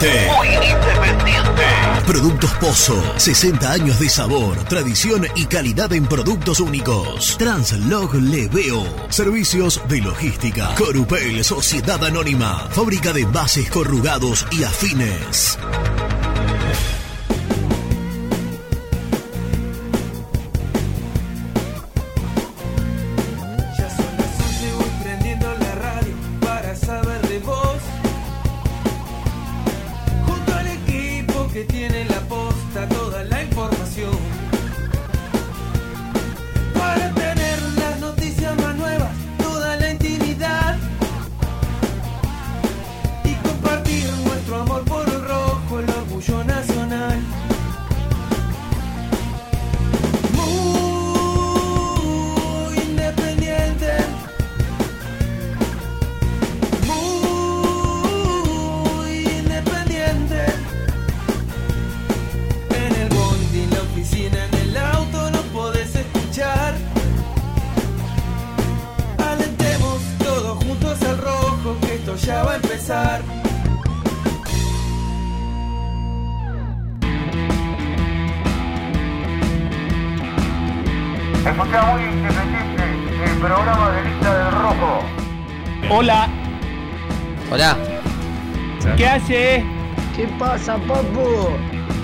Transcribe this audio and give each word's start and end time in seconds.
Muy 0.00 0.48
independiente. 0.48 1.62
Productos 2.06 2.50
Pozo. 2.52 3.02
60 3.16 3.70
años 3.70 4.00
de 4.00 4.08
sabor, 4.08 4.56
tradición 4.64 5.26
y 5.36 5.44
calidad 5.44 5.92
en 5.92 6.06
productos 6.06 6.60
únicos. 6.60 7.36
Translog 7.36 8.14
Leveo. 8.14 8.82
Servicios 9.10 9.82
de 9.88 10.00
logística. 10.00 10.74
Corupel, 10.76 11.44
Sociedad 11.44 12.02
Anónima. 12.02 12.66
Fábrica 12.70 13.12
de 13.12 13.26
bases 13.26 13.68
corrugados 13.68 14.46
y 14.50 14.64
afines. 14.64 15.58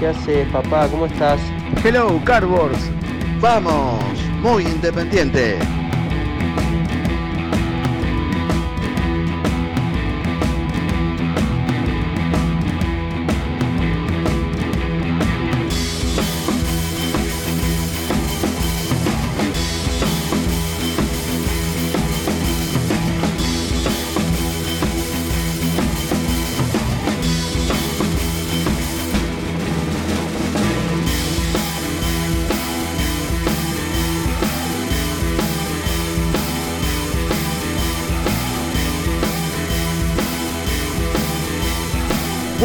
¿Qué 0.00 0.06
haces, 0.08 0.48
papá? 0.48 0.88
¿Cómo 0.90 1.06
estás? 1.06 1.40
Hello, 1.84 2.20
Cardboards. 2.24 2.90
Vamos, 3.40 4.02
muy 4.40 4.64
independiente. 4.64 5.58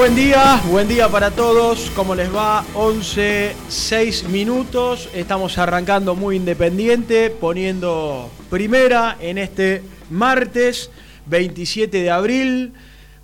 Buen 0.01 0.15
día, 0.15 0.59
buen 0.71 0.87
día 0.87 1.07
para 1.09 1.29
todos. 1.29 1.91
¿Cómo 1.95 2.15
les 2.15 2.35
va? 2.35 2.65
11, 2.73 3.55
6 3.69 4.29
minutos. 4.29 5.07
Estamos 5.13 5.59
arrancando 5.59 6.15
muy 6.15 6.37
independiente, 6.37 7.29
poniendo 7.29 8.27
primera 8.49 9.17
en 9.19 9.37
este 9.37 9.83
martes 10.09 10.89
27 11.27 12.01
de 12.01 12.09
abril. 12.09 12.73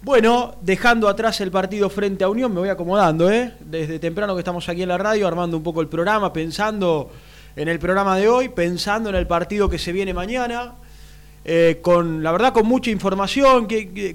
Bueno, 0.04 0.54
dejando 0.62 1.10
atrás 1.10 1.42
el 1.42 1.50
partido 1.50 1.90
frente 1.90 2.24
a 2.24 2.30
Unión, 2.30 2.54
me 2.54 2.60
voy 2.60 2.70
acomodando, 2.70 3.32
¿eh? 3.32 3.54
Desde 3.60 3.98
temprano 3.98 4.36
que 4.36 4.42
estamos 4.42 4.70
aquí 4.70 4.84
en 4.84 4.90
la 4.90 5.00
radio, 5.00 5.28
armando 5.28 5.58
un 5.58 5.64
poco 5.64 5.82
el 5.82 5.88
programa, 5.88 6.32
pensando 6.32 7.10
en 7.56 7.70
el 7.70 7.80
programa 7.80 8.20
de 8.20 8.30
hoy, 8.30 8.50
pensando 8.50 9.10
en 9.10 9.16
el 9.16 9.26
partido 9.26 9.68
que 9.68 9.80
se 9.80 9.92
viene 9.92 10.14
mañana. 10.14 10.76
Eh, 11.44 11.80
con 11.82 12.22
la 12.22 12.32
verdad 12.32 12.54
con 12.54 12.68
mucha 12.68 12.92
información, 12.92 13.68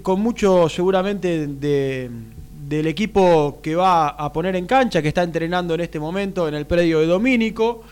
con 0.02 0.20
mucho 0.20 0.68
seguramente 0.68 1.46
de, 1.48 2.10
del 2.76 2.86
equipo 2.86 3.60
que 3.62 3.76
va 3.76 4.08
a 4.08 4.32
poner 4.32 4.56
en 4.56 4.66
cancha, 4.66 5.02
que 5.02 5.08
está 5.08 5.22
entrenando 5.22 5.74
en 5.74 5.80
este 5.80 6.00
momento 6.00 6.48
en 6.48 6.54
el 6.54 6.66
predio 6.66 7.00
de 7.00 7.06
Domínico, 7.06 7.82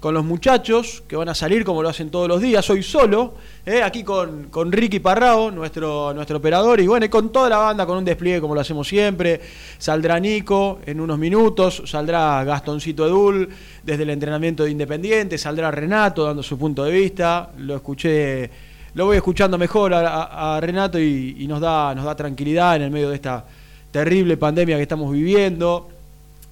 con 0.00 0.14
los 0.14 0.24
muchachos 0.24 1.02
que 1.06 1.14
van 1.14 1.28
a 1.28 1.34
salir 1.34 1.62
como 1.62 1.82
lo 1.82 1.90
hacen 1.90 2.10
todos 2.10 2.26
los 2.26 2.40
días, 2.40 2.68
hoy 2.70 2.82
solo, 2.82 3.34
eh, 3.66 3.82
aquí 3.82 4.02
con, 4.02 4.44
con, 4.44 4.72
Ricky 4.72 4.98
Parrao, 4.98 5.50
nuestro, 5.50 6.14
nuestro 6.14 6.38
operador, 6.38 6.80
y 6.80 6.86
bueno, 6.86 7.04
y 7.04 7.10
con 7.10 7.30
toda 7.30 7.50
la 7.50 7.58
banda, 7.58 7.84
con 7.84 7.98
un 7.98 8.04
despliegue 8.04 8.40
como 8.40 8.54
lo 8.54 8.62
hacemos 8.62 8.88
siempre, 8.88 9.42
saldrá 9.76 10.18
Nico 10.18 10.80
en 10.86 11.00
unos 11.00 11.18
minutos, 11.18 11.82
saldrá 11.84 12.42
Gastoncito 12.44 13.06
Edul 13.06 13.46
desde 13.82 14.04
el 14.04 14.10
entrenamiento 14.10 14.64
de 14.64 14.70
Independiente, 14.70 15.36
saldrá 15.36 15.70
Renato 15.70 16.24
dando 16.24 16.42
su 16.42 16.58
punto 16.58 16.82
de 16.84 16.92
vista, 16.92 17.50
lo 17.58 17.76
escuché, 17.76 18.50
lo 18.94 19.04
voy 19.04 19.18
escuchando 19.18 19.58
mejor 19.58 19.92
a, 19.92 20.58
Renato 20.62 20.98
y, 20.98 21.36
y 21.40 21.46
nos, 21.46 21.60
da, 21.60 21.94
nos 21.94 22.06
da 22.06 22.16
tranquilidad 22.16 22.76
en 22.76 22.82
el 22.82 22.90
medio 22.90 23.10
de 23.10 23.16
esta 23.16 23.44
terrible 23.90 24.36
pandemia 24.36 24.76
que 24.76 24.82
estamos 24.82 25.12
viviendo. 25.12 25.88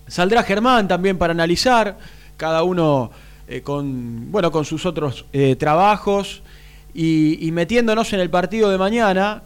Saldrá 0.07 0.43
Germán 0.43 0.89
también 0.89 1.19
para 1.19 1.33
analizar, 1.33 1.99
cada 2.37 2.63
uno 2.63 3.11
eh, 3.47 3.63
con, 3.63 4.31
bueno, 4.31 4.51
con 4.51 4.65
sus 4.65 4.87
otros 4.87 5.25
eh, 5.33 5.57
trabajos 5.57 6.43
y, 6.95 7.51
metiéndonos 7.53 8.13
en 8.13 8.21
el 8.21 8.31
partido 8.31 8.71
de 8.71 8.79
mañana. 8.79 9.43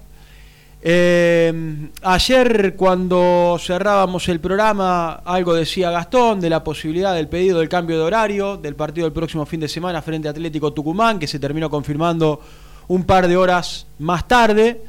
Eh, 0.85 1.89
ayer 2.03 2.75
cuando 2.77 3.57
cerrábamos 3.61 4.29
el 4.29 4.41
programa 4.41 5.23
algo 5.25 5.55
decía 5.55 5.93
Gastón 5.93 6.41
de 6.41 6.51
la 6.51 6.65
posibilidad 6.65 7.15
del 7.15 7.29
pedido 7.29 7.61
del 7.61 7.69
cambio 7.69 7.99
de 7.99 8.03
horario 8.03 8.57
del 8.57 8.75
partido 8.75 9.07
del 9.07 9.13
próximo 9.13 9.47
fin 9.47 9.61
de 9.61 9.69
semana 9.69 10.03
frente 10.03 10.27
a 10.27 10.33
Atlético 10.33 10.73
Tucumán 10.73 11.21
que 11.21 11.29
se 11.29 11.39
terminó 11.39 11.71
confirmando 11.71 12.41
un 12.89 13.05
par 13.05 13.29
de 13.29 13.37
horas 13.37 13.87
más 14.01 14.27
tarde. 14.27 14.83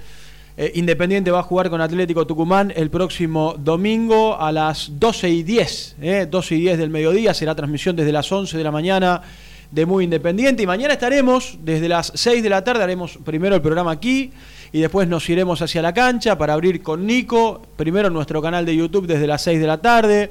Eh, 0.56 0.72
Independiente 0.75 1.31
va 1.31 1.40
a 1.40 1.44
jugar 1.44 1.72
con 1.72 1.81
Atlético 1.81 2.28
Tucumán 2.28 2.72
el 2.75 2.91
próximo 2.91 3.56
domingo 3.58 4.40
a 4.40 4.52
las 4.52 5.00
12 5.00 5.30
y 5.30 5.41
10, 5.41 5.96
eh, 6.00 6.28
12 6.30 6.56
y 6.56 6.59
10 6.62 6.78
del 6.78 6.91
mediodía, 6.91 7.34
será 7.34 7.56
transmisión 7.56 7.96
desde 7.96 8.12
las 8.12 8.31
11 8.31 8.56
de 8.56 8.63
la 8.63 8.69
mañana 8.69 9.24
de 9.72 9.88
Muy 9.88 10.03
Independiente. 10.03 10.62
Y 10.62 10.68
mañana 10.68 10.94
estaremos 10.94 11.58
desde 11.63 11.90
las 11.90 12.12
6 12.13 12.44
de 12.44 12.50
la 12.50 12.63
tarde, 12.63 12.84
haremos 12.84 13.18
primero 13.24 13.56
el 13.56 13.63
programa 13.63 13.90
aquí 13.90 14.31
y 14.72 14.81
después 14.81 15.08
nos 15.08 15.28
iremos 15.28 15.59
hacia 15.63 15.81
la 15.81 15.92
cancha 15.92 16.38
para 16.38 16.53
abrir 16.53 16.84
con 16.84 17.08
Nico, 17.08 17.63
primero 17.75 18.12
nuestro 18.12 18.40
canal 18.40 18.63
de 18.63 18.75
YouTube 18.75 19.08
desde 19.08 19.25
las 19.25 19.42
6 19.42 19.59
de 19.59 19.66
la 19.66 19.81
tarde, 19.81 20.30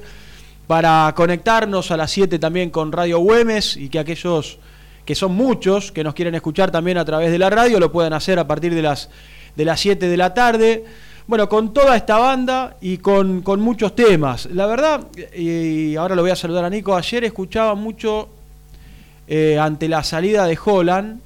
para 0.67 1.11
conectarnos 1.17 1.91
a 1.91 1.97
las 1.97 2.11
7 2.11 2.39
también 2.39 2.69
con 2.69 2.93
Radio 2.93 3.19
Güemes 3.19 3.75
y 3.75 3.89
que 3.89 3.99
aquellos 3.99 4.57
que 5.03 5.15
son 5.15 5.33
muchos, 5.33 5.91
que 5.91 6.01
nos 6.01 6.13
quieren 6.13 6.33
escuchar 6.35 6.71
también 6.71 6.97
a 6.97 7.03
través 7.03 7.29
de 7.29 7.37
la 7.37 7.49
radio, 7.49 7.77
lo 7.77 7.91
puedan 7.91 8.13
hacer 8.13 8.39
a 8.39 8.47
partir 8.47 8.73
de 8.73 8.81
las 8.81 9.09
de 9.55 9.65
las 9.65 9.79
7 9.79 10.07
de 10.07 10.17
la 10.17 10.33
tarde. 10.33 10.85
Bueno, 11.25 11.47
con 11.47 11.73
toda 11.73 11.95
esta 11.95 12.17
banda 12.17 12.75
y 12.81 12.97
con, 12.97 13.43
muchos 13.59 13.95
temas. 13.95 14.47
La 14.47 14.65
verdad, 14.65 15.07
y 15.35 15.95
ahora 15.95 16.15
lo 16.15 16.21
voy 16.21 16.31
a 16.31 16.35
saludar 16.35 16.65
a 16.65 16.69
Nico, 16.69 16.95
ayer 16.95 17.23
escuchaba 17.23 17.75
mucho 17.75 18.27
eh, 19.27 19.57
ante 19.57 19.87
la 19.87 20.03
salida 20.03 20.45
de 20.45 20.59
Holland, 20.63 21.21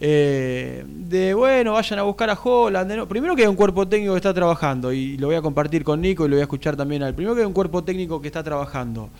eh, 0.00 0.84
de 0.86 1.34
bueno, 1.34 1.72
vayan 1.74 1.98
a 1.98 2.02
buscar 2.04 2.30
a 2.30 2.38
Holland. 2.42 3.06
Primero 3.06 3.36
que 3.36 3.42
hay 3.42 3.48
un 3.48 3.56
cuerpo 3.56 3.86
técnico 3.86 4.14
que 4.14 4.18
está 4.18 4.32
trabajando, 4.32 4.92
y 4.92 5.18
lo 5.18 5.26
voy 5.26 5.36
a 5.36 5.42
compartir 5.42 5.84
con 5.84 6.00
Nico 6.00 6.24
y 6.24 6.28
lo 6.28 6.36
voy 6.36 6.40
a 6.40 6.44
escuchar 6.44 6.74
también 6.74 7.02
al. 7.02 7.14
Primero 7.14 7.34
que 7.34 7.42
hay 7.42 7.46
un 7.46 7.52
cuerpo 7.52 7.84
técnico 7.84 8.22
que 8.22 8.28
está 8.28 8.42
trabajando. 8.42 9.10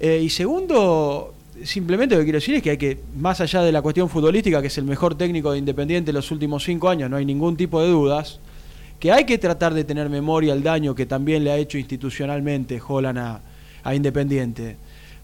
Eh, 0.00 0.22
y 0.24 0.30
segundo, 0.30 1.34
simplemente 1.64 2.14
lo 2.14 2.20
que 2.20 2.24
quiero 2.24 2.38
decir 2.38 2.54
es 2.54 2.62
que 2.62 2.70
hay 2.70 2.78
que, 2.78 2.98
más 3.16 3.40
allá 3.40 3.62
de 3.62 3.72
la 3.72 3.82
cuestión 3.82 4.08
futbolística, 4.08 4.60
que 4.60 4.68
es 4.68 4.78
el 4.78 4.84
mejor 4.84 5.14
técnico 5.14 5.52
de 5.52 5.58
Independiente 5.58 6.10
en 6.10 6.16
los 6.16 6.30
últimos 6.30 6.64
cinco 6.64 6.88
años, 6.88 7.10
no 7.10 7.16
hay 7.16 7.24
ningún 7.24 7.56
tipo 7.56 7.80
de 7.80 7.88
dudas, 7.88 8.40
que 8.98 9.12
hay 9.12 9.24
que 9.24 9.38
tratar 9.38 9.72
de 9.72 9.84
tener 9.84 10.10
memoria 10.10 10.52
al 10.52 10.62
daño 10.62 10.94
que 10.94 11.06
también 11.06 11.42
le 11.42 11.50
ha 11.50 11.56
hecho 11.56 11.78
institucionalmente 11.78 12.80
Holland 12.86 13.18
a, 13.18 13.94
Independiente. 13.94 14.76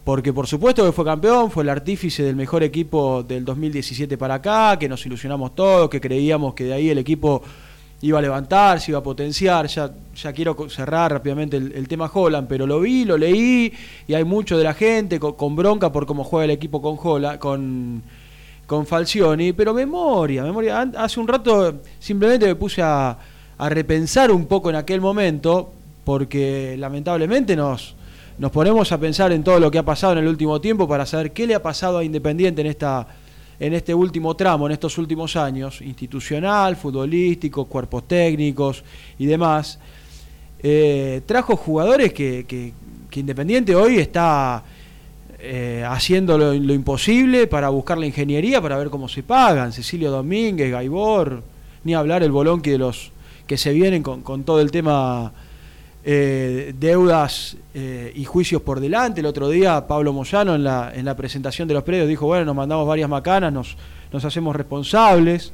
Porque 0.03 0.33
por 0.33 0.47
supuesto 0.47 0.85
que 0.87 0.93
fue 0.93 1.05
campeón, 1.05 1.51
fue 1.51 1.63
el 1.63 1.69
artífice 1.69 2.23
del 2.23 2.37
mejor 2.37 2.63
equipo 2.63 3.23
del 3.23 3.45
2017 3.45 4.17
para 4.17 4.35
acá, 4.35 4.79
que 4.79 4.89
nos 4.89 5.05
ilusionamos 5.05 5.55
todos, 5.55 5.91
que 5.91 6.01
creíamos 6.01 6.55
que 6.55 6.65
de 6.65 6.73
ahí 6.73 6.89
el 6.89 6.99
equipo 6.99 7.43
iba 8.07 8.19
a 8.19 8.23
levantar, 8.23 8.81
se 8.81 8.91
iba 8.91 8.99
a 8.99 9.03
potenciar. 9.03 9.67
Ya, 9.67 9.91
ya 10.15 10.33
quiero 10.33 10.69
cerrar 10.69 11.13
rápidamente 11.13 11.57
el, 11.57 11.89
tema 11.89 12.11
Holland, 12.13 12.49
pero 12.49 12.67
lo 12.67 12.81
vi, 12.81 13.05
lo 13.05 13.19
leí 13.19 13.73
y 14.07 14.15
hay 14.15 14.25
mucho 14.25 14.57
de 14.57 14.65
la 14.65 14.75
gente 14.75 15.19
con, 15.21 15.57
bronca 15.57 15.93
por 15.93 16.07
cómo 16.07 16.25
juega 16.25 16.45
el 16.45 16.51
equipo 16.51 16.81
con 16.81 16.97
Holland, 17.03 17.39
con, 17.39 18.03
con 18.67 18.87
Falcioni, 18.87 19.53
pero 19.53 19.75
memoria, 19.75 20.43
memoria. 20.43 20.83
Hace 20.97 21.21
un 21.21 21.29
rato 21.29 21.81
simplemente 21.99 22.47
me 22.47 22.55
puse 22.55 22.83
a, 22.83 23.17
a 23.59 23.69
repensar 23.69 24.31
un 24.31 24.47
poco 24.47 24.71
en 24.71 24.77
aquel 24.77 25.01
momento, 25.01 25.73
porque 26.05 26.77
lamentablemente 26.79 27.57
nos, 27.57 27.95
nos 28.39 28.51
ponemos 28.51 28.93
a 28.93 28.99
pensar 28.99 29.33
en 29.33 29.43
todo 29.43 29.59
lo 29.59 29.71
que 29.71 29.79
ha 29.79 29.85
pasado 29.85 30.13
en 30.13 30.19
el 30.21 30.29
último 30.29 30.61
tiempo 30.61 30.87
para 30.87 31.07
saber 31.07 31.33
qué 31.33 31.47
le 31.47 31.55
ha 31.55 31.63
pasado 31.63 31.99
a 31.99 32.05
Independiente 32.05 32.61
en 32.61 32.67
esta 32.69 33.07
en 33.59 33.73
este 33.75 33.95
último 33.95 34.35
tramo, 34.37 34.67
en 34.67 34.73
estos 34.73 34.99
últimos 34.99 35.37
años, 35.37 35.81
institucional, 35.81 36.77
futbolístico, 36.77 37.65
cuerpos 37.65 38.07
técnicos 38.07 38.85
y 39.19 39.27
demás, 39.27 39.79
eh, 40.63 41.23
trajo 41.27 41.57
jugadores 41.57 42.13
que, 42.13 42.45
que, 42.47 42.73
Independiente 43.17 43.75
hoy 43.75 43.97
está 43.97 44.63
eh, 45.39 45.83
haciendo 45.89 46.37
lo, 46.37 46.53
imposible 46.53 47.47
para 47.47 47.71
buscar 47.71 47.97
la 47.97 48.05
ingeniería, 48.05 48.61
para 48.61 48.77
ver 48.77 48.91
cómo 48.91 49.09
se 49.09 49.23
pagan. 49.23 49.73
Cecilio 49.73 50.11
Domínguez, 50.11 50.71
Gaibor, 50.71 51.43
ni 51.85 51.95
hablar 51.95 52.23
el 52.23 52.31
bolonqui 52.31 52.73
de 52.73 52.77
los 52.77 53.13
que 53.47 53.57
se 53.57 53.73
vienen 53.73 54.03
con, 54.03 54.21
con 54.21 54.45
todo 54.45 54.61
el 54.61 54.71
tema 54.71 55.33
eh, 56.09 56.73
deudas 56.79 57.57
eh, 57.75 58.13
y 58.15 58.25
juicios 58.25 58.63
por 58.63 58.79
delante. 58.79 59.19
El 59.19 59.27
otro 59.27 59.49
día 59.49 59.89
Pablo 59.89 60.13
Moyano 60.13 60.55
en 60.55 60.63
la, 60.63 60.93
en 60.95 61.05
la 61.05 61.17
presentación 61.17 61.67
de 61.67 61.75
los 61.75 61.83
predios 61.83 62.07
dijo, 62.07 62.27
bueno, 62.27 62.45
nos 62.45 62.55
mandamos 62.55 62.87
varias 62.87 63.11
macanas, 63.11 63.53
nos, 63.53 63.77
nos 64.13 64.25
hacemos 64.25 64.55
responsables. 64.55 65.53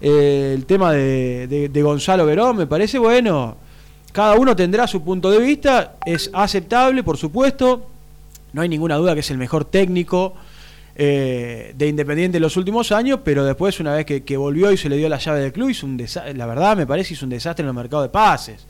Eh, 0.00 0.52
el 0.54 0.64
tema 0.64 0.92
de, 0.92 1.68
de, 1.70 1.82
Gonzalo 1.82 2.24
Verón 2.24 2.56
me 2.56 2.66
parece 2.66 2.98
bueno. 2.98 3.58
Cada 4.12 4.36
uno 4.36 4.56
tendrá 4.56 4.86
su 4.86 5.02
punto 5.02 5.30
de 5.30 5.40
vista, 5.40 5.96
es 6.06 6.30
aceptable, 6.32 7.02
por 7.02 7.18
supuesto. 7.18 7.90
No 8.54 8.62
hay 8.62 8.70
ninguna 8.70 8.96
duda 8.96 9.12
que 9.12 9.20
es 9.20 9.30
el 9.30 9.36
mejor 9.36 9.66
técnico 9.66 10.32
de 10.96 11.86
Independiente 11.86 12.38
en 12.38 12.42
los 12.42 12.56
últimos 12.56 12.92
años, 12.92 13.20
pero 13.22 13.44
después, 13.44 13.78
una 13.78 13.92
vez 13.94 14.06
que, 14.06 14.36
volvió 14.38 14.72
y 14.72 14.78
se 14.78 14.88
le 14.88 14.96
dio 14.96 15.10
la 15.10 15.18
llave 15.18 15.40
del 15.40 15.52
club, 15.52 15.74
un 15.82 16.02
la 16.34 16.46
verdad 16.46 16.78
me 16.78 16.86
parece 16.86 17.12
hizo 17.12 17.26
un 17.26 17.30
desastre 17.30 17.62
en 17.62 17.68
el 17.68 17.74
mercado 17.74 18.02
de 18.02 18.08
pases. 18.08 18.66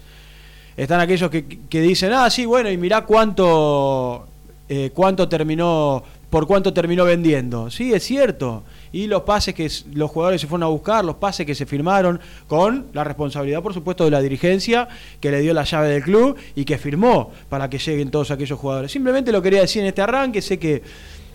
Están 0.77 1.01
aquellos 1.01 1.31
que, 1.31 1.81
dicen, 1.81 2.13
ah, 2.13 2.31
sí, 2.31 2.47
bueno, 2.47 2.71
y 2.71 2.77
mirá 2.77 3.03
cuánto, 3.03 4.27
eh, 4.69 4.91
cuánto 4.95 5.29
terminó, 5.29 6.03
por 6.31 6.47
cuánto 6.47 6.73
terminó 6.73 7.05
vendiendo. 7.05 7.71
Sí, 7.71 7.93
es 7.93 8.05
cierto. 8.05 8.63
Y 8.93 9.07
los 9.07 9.23
pases 9.23 9.55
que 9.55 9.71
los 9.95 10.11
jugadores 10.11 10.41
se 10.41 10.47
fueron 10.47 10.65
a 10.65 10.67
buscar, 10.67 11.05
los 11.05 11.17
pases 11.17 11.47
que 11.47 11.55
se 11.55 11.67
firmaron, 11.67 12.21
con 12.47 12.87
la 12.93 13.05
responsabilidad, 13.05 13.63
por 13.63 13.75
supuesto, 13.75 14.05
de 14.05 14.11
la 14.11 14.21
dirigencia 14.21 14.89
que 15.21 15.31
le 15.31 15.41
dio 15.41 15.53
la 15.55 15.65
llave 15.65 15.89
del 15.89 16.03
club 16.03 16.37
y 16.55 16.65
que 16.65 16.79
firmó 16.79 17.33
para 17.49 17.69
que 17.69 17.79
lleguen 17.79 18.11
todos 18.11 18.31
aquellos 18.31 18.59
jugadores. 18.59 18.91
Simplemente 18.93 19.33
lo 19.33 19.43
quería 19.43 19.61
decir 19.61 19.83
en 19.83 19.89
este 19.89 20.03
arranque, 20.03 20.41
sé 20.41 20.59
que 20.59 20.83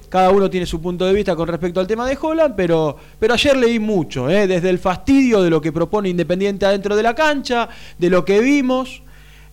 cada 0.09 0.29
uno 0.29 0.49
tiene 0.49 0.65
su 0.65 0.81
punto 0.81 1.05
de 1.05 1.13
vista 1.13 1.35
con 1.35 1.47
respecto 1.47 1.79
al 1.79 1.87
tema 1.87 2.07
de 2.07 2.17
Holland, 2.19 2.55
pero, 2.55 2.95
pero 3.19 3.33
ayer 3.33 3.57
leí 3.57 3.77
mucho, 3.77 4.29
¿eh? 4.29 4.47
desde 4.47 4.69
el 4.69 4.79
fastidio 4.79 5.41
de 5.41 5.49
lo 5.49 5.61
que 5.61 5.71
propone 5.71 6.09
Independiente 6.09 6.65
adentro 6.65 6.95
de 6.95 7.03
la 7.03 7.13
cancha, 7.13 7.67
de 7.97 8.09
lo 8.09 8.23
que 8.23 8.39
vimos, 8.39 9.01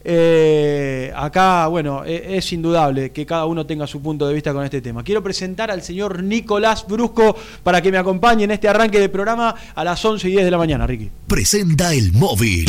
eh, 0.07 1.11
acá, 1.17 1.67
bueno, 1.69 2.05
e, 2.05 2.37
es, 2.37 2.53
indudable 2.53 3.11
que 3.11 3.25
cada 3.25 3.47
uno 3.47 3.65
tenga 3.65 3.87
su 3.87 4.03
punto 4.03 4.29
de 4.29 4.35
vista 4.35 4.53
con 4.53 4.63
este 4.63 4.83
tema. 4.83 5.03
Quiero 5.03 5.23
presentar 5.23 5.71
al 5.71 5.83
señor 5.83 6.23
Nicolás 6.23 6.87
Brusco 6.87 7.35
para 7.63 7.81
que 7.81 7.91
me 7.91 7.97
acompañe 7.97 8.45
en 8.45 8.51
este 8.51 8.69
arranque 8.69 9.01
de 9.01 9.09
programa 9.09 9.55
a 9.75 9.85
las 9.85 10.05
11 10.05 10.29
y 10.29 10.33
10 10.33 10.45
de 10.45 10.51
la 10.51 10.59
mañana, 10.59 10.87
Ricky. 10.87 11.11
Presenta 11.27 11.95
el 11.95 12.13
móvil. 12.13 12.69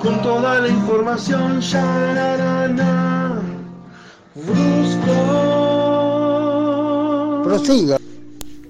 Con 0.00 0.22
toda 0.22 0.60
la 0.60 0.68
información, 0.68 1.60
ya. 1.60 3.55
Prosiga. 7.42 7.96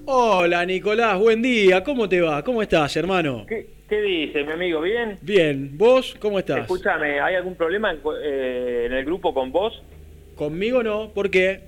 Hola 0.05 0.65
Nicolás, 0.65 1.19
buen 1.19 1.43
día, 1.43 1.83
¿cómo 1.83 2.09
te 2.09 2.21
va? 2.21 2.45
¿Cómo 2.45 2.63
estás, 2.63 2.97
hermano? 2.97 3.45
¿Qué, 3.49 3.67
dice, 4.01 4.45
mi 4.45 4.53
amigo? 4.53 4.81
¿Bien? 4.81 5.19
Bien, 5.23 5.77
¿vos 5.77 6.15
cómo 6.21 6.39
estás? 6.39 6.59
Escúchame, 6.59 7.19
¿hay 7.19 7.35
algún 7.35 7.57
problema 7.57 7.91
en, 7.91 7.99
eh, 8.23 8.87
el 8.93 9.05
grupo 9.05 9.35
con 9.35 9.51
vos? 9.51 9.83
Conmigo 10.37 10.85
no, 10.85 11.09
¿por 11.09 11.31
qué? 11.31 11.63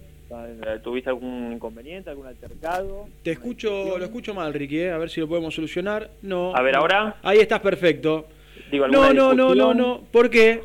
¿Tuviste 0.85 1.11
algún 1.11 1.55
inconveniente, 1.55 2.11
algún 2.11 2.29
altercado? 2.29 3.09
Te 3.25 3.33
escucho, 3.33 3.99
lo 3.99 4.05
escucho 4.05 4.33
mal, 4.33 4.55
Ricky, 4.55 4.79
eh, 4.79 4.93
a 4.93 4.99
ver 4.99 5.11
si 5.11 5.19
lo 5.19 5.27
podemos 5.27 5.53
solucionar. 5.57 6.09
No. 6.23 6.55
A 6.55 6.63
ver, 6.63 6.77
ahora. 6.77 7.17
Ahí 7.25 7.39
estás 7.39 7.59
perfecto. 7.59 8.29
no, 8.71 9.13
no, 9.13 9.35
no, 9.35 9.57
no, 9.57 9.75
no, 9.75 10.03
¿por 10.13 10.31
qué? 10.31 10.63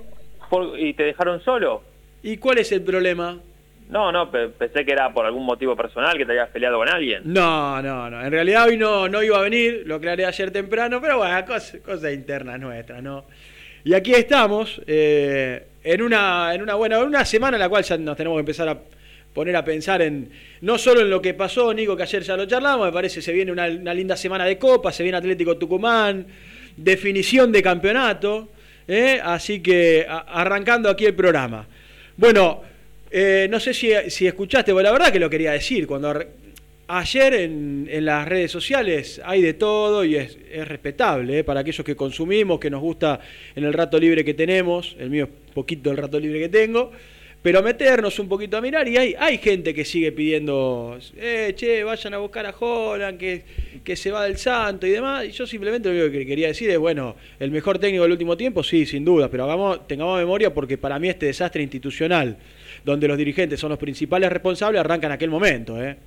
¿Y 0.77 0.93
te 0.93 1.01
dejaron 1.05 1.41
solo? 1.43 1.92
¿Y 2.23 2.37
cuál 2.37 2.57
es 2.57 2.71
el 2.71 2.81
problema? 2.81 3.39
No, 3.89 4.11
no, 4.11 4.31
pensé 4.31 4.85
que 4.85 4.91
era 4.91 5.13
por 5.13 5.25
algún 5.25 5.45
motivo 5.45 5.75
personal, 5.75 6.17
que 6.17 6.25
te 6.25 6.31
habías 6.31 6.49
peleado 6.49 6.77
con 6.77 6.89
alguien. 6.89 7.21
No, 7.25 7.81
no, 7.81 8.09
no. 8.09 8.25
En 8.25 8.31
realidad 8.31 8.67
hoy 8.67 8.77
no, 8.77 9.07
no 9.07 9.21
iba 9.21 9.37
a 9.37 9.41
venir, 9.41 9.83
lo 9.85 9.95
aclaré 9.95 10.25
ayer 10.25 10.49
temprano, 10.51 10.99
pero 11.01 11.17
bueno, 11.19 11.45
cosas 11.45 11.79
cosa 11.85 12.11
internas 12.11 12.59
nuestras, 12.59 13.03
¿no? 13.03 13.25
Y 13.83 13.93
aquí 13.93 14.13
estamos, 14.13 14.81
eh, 14.87 15.67
en, 15.83 16.01
una, 16.01 16.55
en 16.55 16.61
una 16.61 16.75
buena 16.75 16.99
una 16.99 17.25
semana 17.25 17.57
en 17.57 17.61
la 17.61 17.69
cual 17.69 17.83
ya 17.83 17.97
nos 17.97 18.15
tenemos 18.15 18.37
que 18.37 18.39
empezar 18.39 18.69
a 18.69 18.79
poner 19.33 19.55
a 19.55 19.65
pensar 19.65 20.01
en 20.01 20.29
no 20.61 20.77
solo 20.77 21.01
en 21.01 21.09
lo 21.09 21.21
que 21.21 21.33
pasó, 21.33 21.73
Nico, 21.73 21.97
que 21.97 22.03
ayer 22.03 22.23
ya 22.23 22.37
lo 22.37 22.45
charlamos, 22.45 22.85
me 22.85 22.93
parece 22.93 23.21
se 23.21 23.33
viene 23.33 23.51
una, 23.51 23.67
linda 23.67 24.15
semana 24.15 24.45
de 24.45 24.57
Copa, 24.57 24.91
se 24.91 25.03
viene 25.03 25.17
Atlético 25.17 25.57
Tucumán, 25.57 26.25
definición 26.77 27.51
de 27.51 27.61
campeonato, 27.61 28.49
¿eh? 28.87 29.19
así 29.21 29.61
que 29.61 30.05
arrancando 30.07 30.89
aquí 30.89 31.05
el 31.05 31.15
programa. 31.15 31.67
Bueno, 32.15 32.61
eh, 33.09 33.47
no 33.49 33.59
sé 33.59 33.73
si, 33.73 33.91
escuchaste, 33.91 34.71
pero 34.71 34.83
la 34.83 34.91
verdad 34.91 35.11
que 35.11 35.19
lo 35.19 35.29
quería 35.29 35.51
decir. 35.51 35.87
Cuando 35.87 36.13
ayer 36.87 37.33
en, 37.33 38.05
las 38.05 38.27
redes 38.27 38.51
sociales 38.51 39.21
hay 39.23 39.41
de 39.41 39.53
todo 39.53 40.03
y 40.05 40.15
es, 40.15 40.37
respetable 40.67 41.39
eh, 41.39 41.43
para 41.43 41.61
aquellos 41.61 41.85
que 41.85 41.95
consumimos, 41.95 42.59
que 42.59 42.69
nos 42.69 42.81
gusta 42.81 43.19
en 43.55 43.63
el 43.63 43.73
rato 43.73 43.99
libre 43.99 44.23
que 44.23 44.33
tenemos. 44.33 44.95
El 44.99 45.09
mío 45.09 45.25
es 45.25 45.53
poquito 45.53 45.91
el 45.91 45.97
rato 45.97 46.19
libre 46.19 46.39
que 46.39 46.49
tengo. 46.49 46.91
Pero 47.43 47.61
meternos 47.61 48.17
un 48.19 48.29
poquito 48.29 48.55
a 48.55 48.61
mirar 48.61 48.87
y 48.87 48.95
hay, 48.95 49.15
hay 49.19 49.37
gente 49.37 49.73
que 49.73 49.83
sigue 49.83 50.13
pidiendo, 50.13 50.97
eh, 51.17 51.51
che, 51.53 51.83
vayan 51.83 52.13
a 52.13 52.17
buscar 52.19 52.45
a 52.45 52.55
Holland, 52.57 53.19
que, 53.19 53.43
que 53.83 53.97
se 53.97 54.11
va 54.11 54.23
del 54.23 54.37
santo 54.37 54.87
y 54.87 54.91
demás. 54.91 55.25
Y 55.25 55.31
yo 55.31 55.45
simplemente 55.45 55.89
lo 55.89 55.95
único 55.95 56.09
que 56.09 56.25
quería 56.25 56.47
decir 56.47 56.69
es, 56.69 56.77
bueno, 56.77 57.17
el 57.41 57.51
mejor 57.51 57.79
técnico 57.79 58.03
del 58.03 58.13
último 58.13 58.37
tiempo, 58.37 58.63
sí, 58.63 58.85
sin 58.85 59.03
duda, 59.03 59.27
pero 59.29 59.43
hagamos, 59.43 59.85
tengamos 59.87 60.17
memoria 60.19 60.53
porque 60.53 60.77
para 60.77 60.97
mí 60.99 61.09
este 61.09 61.25
desastre 61.25 61.61
institucional, 61.61 62.37
donde 62.85 63.09
los 63.09 63.17
dirigentes 63.17 63.59
son 63.59 63.71
los 63.71 63.77
principales 63.77 64.31
responsables, 64.31 64.79
arranca 64.79 65.07
en 65.07 65.13
aquel 65.13 65.29
momento, 65.29 65.83
¿eh? 65.83 65.97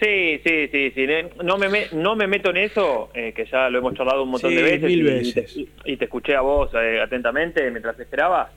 Sí, 0.00 0.40
sí, 0.44 0.68
sí, 0.72 0.90
sí. 0.94 1.06
No 1.44 1.58
me, 1.58 1.68
no 1.92 2.16
me 2.16 2.26
meto 2.26 2.48
en 2.48 2.56
eso, 2.56 3.10
eh, 3.14 3.34
que 3.36 3.44
ya 3.44 3.68
lo 3.68 3.78
hemos 3.78 3.94
charlado 3.94 4.22
un 4.22 4.30
montón 4.30 4.54
de 4.54 4.62
veces. 4.62 4.82
Mil 4.82 5.02
veces. 5.04 5.56
Y, 5.84 5.96
te, 5.96 6.06
escuché 6.06 6.34
a 6.34 6.40
vos 6.40 6.70
eh, 6.74 6.98
atentamente 7.00 7.70
mientras 7.70 8.00
esperaba 8.00 8.50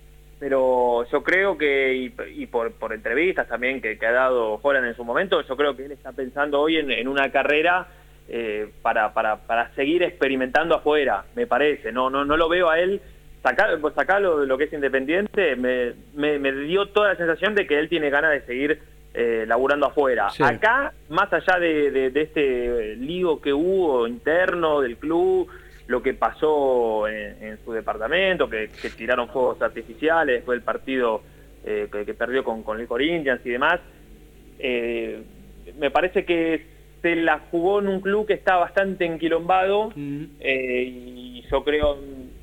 pero 0.46 1.04
yo 1.12 1.24
creo 1.24 1.58
que, 1.58 2.12
y, 2.36 2.46
por, 2.46 2.72
por, 2.74 2.94
entrevistas 2.94 3.48
también 3.48 3.82
que, 3.82 3.98
ha 4.06 4.12
dado 4.12 4.60
Holland 4.62 4.86
en 4.86 4.96
su 4.96 5.04
momento, 5.04 5.42
yo 5.42 5.58
creo 5.58 5.76
que 5.76 5.86
él 5.86 5.92
está 5.92 6.12
pensando 6.12 6.62
hoy 6.62 6.78
en, 6.78 7.08
una 7.08 7.32
carrera 7.32 7.88
eh, 8.30 8.70
para, 8.84 9.12
para, 9.12 9.38
para, 9.38 9.74
seguir 9.74 10.04
experimentando 10.04 10.76
afuera, 10.76 11.26
me 11.34 11.48
parece, 11.48 11.92
no, 11.92 12.12
no, 12.12 12.26
no 12.26 12.38
lo 12.38 12.48
veo 12.48 12.70
a 12.70 12.80
él, 12.80 13.02
sacar, 13.42 13.80
pues 13.82 13.96
sacarlo 13.96 14.40
de 14.40 14.46
lo 14.46 14.56
que 14.56 14.66
es 14.66 14.74
independiente, 14.74 15.56
me, 15.56 15.96
me, 16.14 16.52
dio 16.52 16.90
toda 16.90 17.08
la 17.08 17.16
sensación 17.16 17.56
de 17.56 17.66
que 17.66 17.80
él 17.80 17.90
tiene 17.90 18.12
ganas 18.12 18.30
de 18.30 18.42
seguir 18.42 18.80
eh, 19.16 19.46
laburando 19.48 19.88
afuera. 19.88 20.28
Acá, 20.42 20.94
más 21.10 21.34
allá 21.34 21.58
de, 21.58 21.90
de 22.12 22.22
este 22.22 22.98
lío 22.98 23.42
que 23.42 23.52
hubo 23.52 24.08
interno 24.08 24.82
del 24.82 24.98
club, 24.98 25.50
lo 25.88 26.02
que 26.02 26.14
pasó 26.14 27.08
en, 27.08 27.58
su 27.64 27.72
departamento, 27.72 28.50
que, 28.50 28.70
tiraron 28.98 29.30
fuegos 29.30 29.62
artificiales, 29.62 30.44
fue 30.44 30.56
el 30.56 30.62
partido 30.62 31.22
eh, 31.64 31.88
que, 31.92 32.14
perdió 32.14 32.44
con, 32.44 32.64
con 32.64 32.80
el 32.80 32.88
Corinthians 32.88 33.42
y 33.46 33.50
demás. 33.50 33.80
Eh, 34.60 35.22
me 35.78 35.92
parece 35.92 36.26
que 36.26 36.66
se 37.02 37.16
la 37.16 37.40
jugó 37.52 37.80
en 37.80 37.88
un 37.88 38.02
club 38.02 38.26
que 38.26 38.34
está 38.34 38.56
bastante 38.56 39.06
enquilombado 39.06 39.92
mm. 39.96 40.24
eh, 40.40 40.84
y 40.84 41.44
yo 41.52 41.64
creo, 41.64 42.00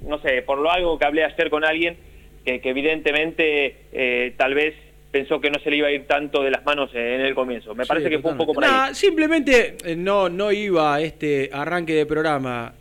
no 0.07 0.19
sé, 0.19 0.43
por 0.43 0.59
lo 0.59 0.71
algo 0.71 0.99
que 0.99 1.05
hablé 1.05 1.25
ayer 1.25 1.51
con 1.51 1.65
alguien, 1.65 1.97
que, 2.45 2.61
evidentemente 2.65 4.35
tal 4.37 4.55
vez 4.55 4.75
pensó 5.13 5.41
que 5.41 5.51
no 5.51 5.61
se 5.61 5.71
le 5.71 5.77
iba 5.77 5.87
a 5.87 5.93
ir 5.93 6.07
tanto 6.07 6.43
de 6.43 6.51
las 6.51 6.65
manos 6.65 6.91
en 6.95 7.21
el 7.21 7.35
comienzo. 7.35 7.75
Me 7.75 7.87
parece 7.87 8.11
que 8.11 8.19
fue 8.19 8.33
un 8.33 8.39
poco 8.39 8.55
por 8.55 8.65
ahí. 8.65 8.95
simplemente 8.95 9.77
eh, 9.85 9.95
no, 9.95 10.29
no 10.29 10.51
iba 10.51 11.01
este 11.01 11.51
arranque 11.53 11.95
de 11.95 12.07
programa 12.07 12.75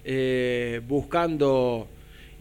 buscando 0.87 1.87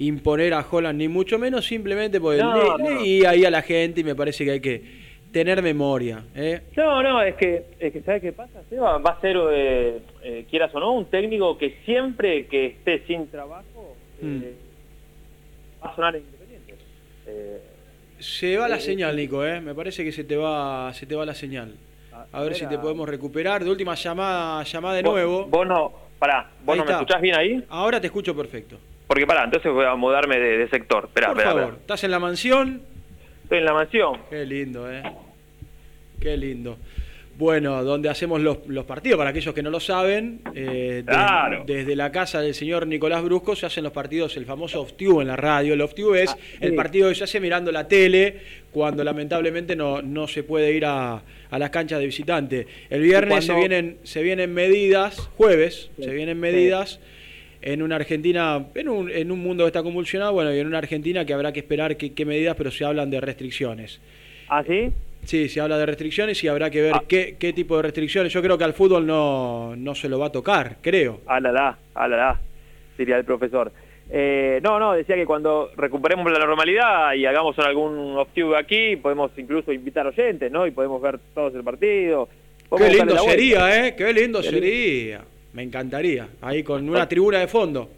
imponer 0.00 0.54
a 0.54 0.64
Holland, 0.68 0.98
ni 0.98 1.08
mucho 1.08 1.38
menos, 1.38 1.66
simplemente 1.66 2.20
porque 2.20 2.42
leí 2.78 3.24
ahí 3.26 3.44
a 3.44 3.50
la 3.50 3.60
gente 3.60 4.00
y 4.00 4.04
me 4.04 4.14
parece 4.14 4.46
que 4.46 4.50
hay 4.52 4.60
que 4.60 4.82
tener 5.30 5.62
memoria. 5.62 6.24
¿eh? 6.34 6.62
No, 6.76 7.02
no, 7.02 7.22
es 7.22 7.34
que, 7.36 7.64
es 7.78 7.92
que 7.92 8.00
¿sabes 8.02 8.22
qué 8.22 8.32
pasa, 8.32 8.62
Seba? 8.68 8.98
Va 8.98 9.10
a 9.10 9.20
ser, 9.20 9.36
eh, 9.52 10.00
eh, 10.22 10.46
quieras 10.48 10.74
o 10.74 10.80
no, 10.80 10.92
un 10.92 11.06
técnico 11.06 11.56
que 11.58 11.76
siempre 11.84 12.46
que 12.46 12.66
esté 12.66 13.04
sin 13.06 13.28
trabajo 13.28 13.94
mm. 14.22 14.40
va 15.84 15.90
a 15.90 15.94
sonar 15.94 16.16
independiente. 16.16 16.74
Se 18.20 18.56
va 18.56 18.68
la 18.68 18.78
señal, 18.78 19.16
Nico, 19.16 19.44
¿eh? 19.44 19.60
me 19.60 19.74
parece 19.74 20.04
que 20.04 20.12
se 20.12 20.24
te 20.24 20.36
va, 20.36 20.92
se 20.94 21.06
te 21.06 21.14
va 21.14 21.26
la 21.26 21.34
señal. 21.34 21.74
A, 22.32 22.42
ver 22.42 22.54
si 22.54 22.66
te 22.66 22.78
podemos 22.78 23.08
recuperar. 23.08 23.64
De 23.64 23.70
última 23.70 23.94
llamada, 23.94 24.62
llamada 24.62 24.96
de 24.96 25.02
nuevo. 25.02 25.46
Vos 25.46 25.66
no, 25.66 25.92
pará, 26.18 26.50
¿vos 26.64 26.76
no 26.76 26.84
me 26.84 26.92
escuchás 26.92 27.20
bien 27.20 27.36
ahí? 27.36 27.64
Ahora 27.68 28.00
te 28.00 28.06
escucho 28.06 28.36
perfecto. 28.36 28.78
Porque 29.06 29.26
pará, 29.26 29.44
entonces 29.44 29.72
voy 29.72 29.86
a 29.86 29.94
mudarme 29.96 30.38
de, 30.38 30.68
sector. 30.68 31.06
Esperá, 31.06 31.32
Por 31.32 31.42
favor, 31.42 31.76
¿estás 31.80 32.04
en 32.04 32.10
la 32.10 32.18
mansión? 32.18 32.82
Estoy 33.42 33.58
en 33.58 33.64
la 33.64 33.72
mansión. 33.72 34.20
Qué 34.28 34.46
lindo, 34.46 34.90
¿eh? 34.92 35.02
Qué 36.20 36.36
lindo. 36.36 36.76
Bueno, 37.38 37.82
donde 37.84 38.10
hacemos 38.10 38.40
los, 38.40 38.84
partidos, 38.84 39.16
para 39.16 39.30
aquellos 39.30 39.54
que 39.54 39.62
no 39.62 39.70
lo 39.70 39.80
saben, 39.80 40.42
eh, 40.54 41.02
desde 41.66 41.96
la 41.96 42.12
casa 42.12 42.42
del 42.42 42.54
señor 42.54 42.86
Nicolás 42.86 43.22
Brusco 43.22 43.56
se 43.56 43.64
hacen 43.64 43.82
los 43.82 43.94
partidos, 43.94 44.36
el 44.36 44.44
famoso 44.44 44.82
off 44.82 44.92
en 45.00 45.26
la 45.26 45.36
radio. 45.36 45.72
El 45.72 45.80
off 45.80 45.94
es 46.16 46.30
ah, 46.30 46.38
el 46.60 46.74
partido 46.74 47.08
que 47.08 47.14
se 47.14 47.24
hace 47.24 47.40
mirando 47.40 47.72
la 47.72 47.88
tele 47.88 48.36
cuando 48.70 49.02
lamentablemente 49.02 49.74
no, 49.74 50.02
no 50.02 50.28
se 50.28 50.42
puede 50.42 50.72
ir 50.74 50.84
a, 50.84 51.22
a 51.50 51.58
las 51.58 51.70
canchas 51.70 51.98
de 51.98 52.06
visitante. 52.06 52.66
El 52.90 53.02
viernes 53.02 53.46
se, 53.46 53.54
vienen, 53.54 53.96
se 54.02 54.22
vienen 54.22 54.52
medidas, 54.52 55.18
jueves, 55.36 55.90
se 55.98 56.12
vienen 56.12 56.38
medidas 56.38 57.00
en 57.62 57.82
una 57.82 57.96
Argentina, 57.96 58.66
en 58.74 58.88
un, 58.88 59.10
en 59.10 59.30
un 59.30 59.40
mundo 59.40 59.64
que 59.64 59.68
está 59.68 59.82
convulsionado, 59.82 60.32
bueno, 60.32 60.54
y 60.54 60.58
en 60.58 60.66
una 60.66 60.78
Argentina 60.78 61.24
que 61.24 61.34
habrá 61.34 61.52
que 61.52 61.60
esperar 61.60 61.96
qué, 61.96 62.24
medidas, 62.24 62.56
pero 62.56 62.70
se 62.70 62.84
hablan 62.84 63.10
de 63.10 63.20
restricciones. 63.20 64.00
¿Ah, 64.48 64.64
sí? 64.66 64.90
Sí, 65.24 65.48
se 65.48 65.60
habla 65.60 65.78
de 65.78 65.86
restricciones 65.86 66.42
y 66.42 66.48
habrá 66.48 66.70
que 66.70 66.82
ver 66.82 66.92
ah. 66.94 67.02
qué, 67.06 67.36
qué 67.38 67.52
tipo 67.52 67.76
de 67.76 67.82
restricciones. 67.82 68.32
Yo 68.32 68.42
creo 68.42 68.58
que 68.58 68.64
al 68.64 68.74
fútbol 68.74 69.06
no, 69.06 69.74
no 69.76 69.94
se 69.94 70.08
lo 70.08 70.18
va 70.18 70.26
a 70.26 70.32
tocar, 70.32 70.76
creo. 70.80 71.20
Alala, 71.26 71.78
alala, 71.94 72.40
diría 72.96 73.16
el 73.16 73.24
profesor. 73.24 73.70
Eh, 74.12 74.58
no, 74.62 74.80
no, 74.80 74.92
decía 74.92 75.14
que 75.14 75.24
cuando 75.24 75.70
recuperemos 75.76 76.32
la 76.32 76.40
normalidad 76.40 77.14
y 77.14 77.26
hagamos 77.26 77.56
algún 77.60 78.16
off 78.16 78.28
aquí, 78.58 78.96
podemos 78.96 79.30
incluso 79.36 79.72
invitar 79.72 80.06
oyentes, 80.06 80.50
¿no? 80.50 80.66
Y 80.66 80.72
podemos 80.72 81.00
ver 81.00 81.20
todos 81.32 81.54
el 81.54 81.62
partido. 81.62 82.28
Qué 82.76 82.90
lindo 82.90 83.18
sería, 83.18 83.86
¿eh? 83.86 83.94
Qué 83.96 84.12
lindo 84.12 84.42
sería. 84.42 85.22
Me 85.52 85.62
encantaría. 85.62 86.28
Ahí 86.40 86.62
con 86.62 86.88
una 86.88 87.08
tribuna 87.08 87.38
de 87.38 87.48
fondo. 87.48 87.90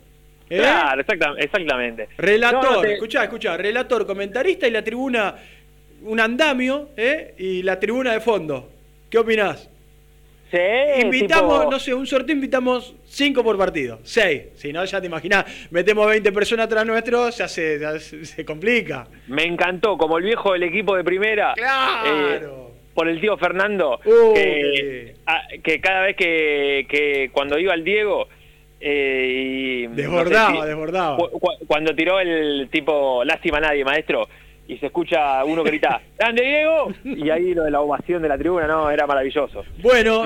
¿Eh? 0.49 0.59
Claro, 0.59 1.03
exactamente. 1.39 2.09
Relator, 2.19 2.87
escuchá, 2.87 3.25
escuchá, 3.25 3.57
relator, 3.57 4.07
comentarista 4.07 4.69
y 4.69 4.71
la 4.71 4.85
tribuna, 4.85 5.35
un 6.05 6.21
andamio, 6.21 6.91
¿eh? 6.97 7.35
Y 7.39 7.63
la 7.63 7.79
tribuna 7.79 8.13
de 8.13 8.21
fondo. 8.21 8.69
¿Qué 9.11 9.19
opinás? 9.19 9.69
Sí, 10.51 10.59
invitamos, 11.01 11.71
no 11.71 11.79
sé, 11.79 11.95
un 11.95 12.07
sorteo 12.07 12.35
invitamos 12.35 12.95
cinco 13.07 13.43
por 13.43 13.57
partido, 13.57 14.01
seis. 14.03 14.43
Si 14.57 14.71
no, 14.71 14.85
ya 14.85 15.01
te 15.01 15.07
imaginás, 15.07 15.47
metemos 15.71 16.07
20 16.07 16.31
personas 16.31 16.67
atrás 16.67 16.85
nuestro, 16.85 17.31
ya 17.31 17.49
se, 17.49 17.99
se 18.01 18.45
complica. 18.45 19.07
Me 19.29 19.45
encantó, 19.45 19.97
como 19.97 20.19
el 20.19 20.25
viejo 20.25 20.53
del 20.53 20.65
equipo 20.65 20.95
de 20.95 21.05
primera. 21.05 21.55
¡Claro! 21.55 22.03
Eh, 22.05 22.63
por 22.93 23.09
el 23.09 23.19
tío 23.19 23.39
Fernando, 23.39 23.99
que, 24.05 25.15
cada 25.83 26.03
vez 26.03 26.17
que, 26.17 26.87
que, 26.89 27.31
cuando 27.33 27.59
iba 27.59 27.73
el 27.73 27.85
Diego... 27.85 28.29
Eh, 28.85 29.89
desbordaba, 29.93 30.67
desbordaba. 30.67 31.17
cuando 31.67 31.95
tiró 31.95 32.19
el 32.19 32.69
tipo, 32.71 33.25
lástima 33.25 33.59
a 33.59 33.61
nadie, 33.61 33.85
maestro, 33.85 34.29
y 34.73 34.79
se 34.79 34.87
escucha 34.87 35.45
uno 35.45 35.63
grita, 35.63 36.01
¡Grande 36.19 36.43
Diego! 36.43 36.93
Y 37.05 37.31
ahí 37.31 37.55
lo 37.55 37.65
de 37.65 37.71
la 37.71 37.81
ovación 37.81 38.23
de 38.23 38.29
la 38.29 38.39
tribuna, 38.39 38.67
no, 38.67 38.91
era 38.91 39.07
maravilloso. 39.07 39.65
Bueno, 39.83 40.23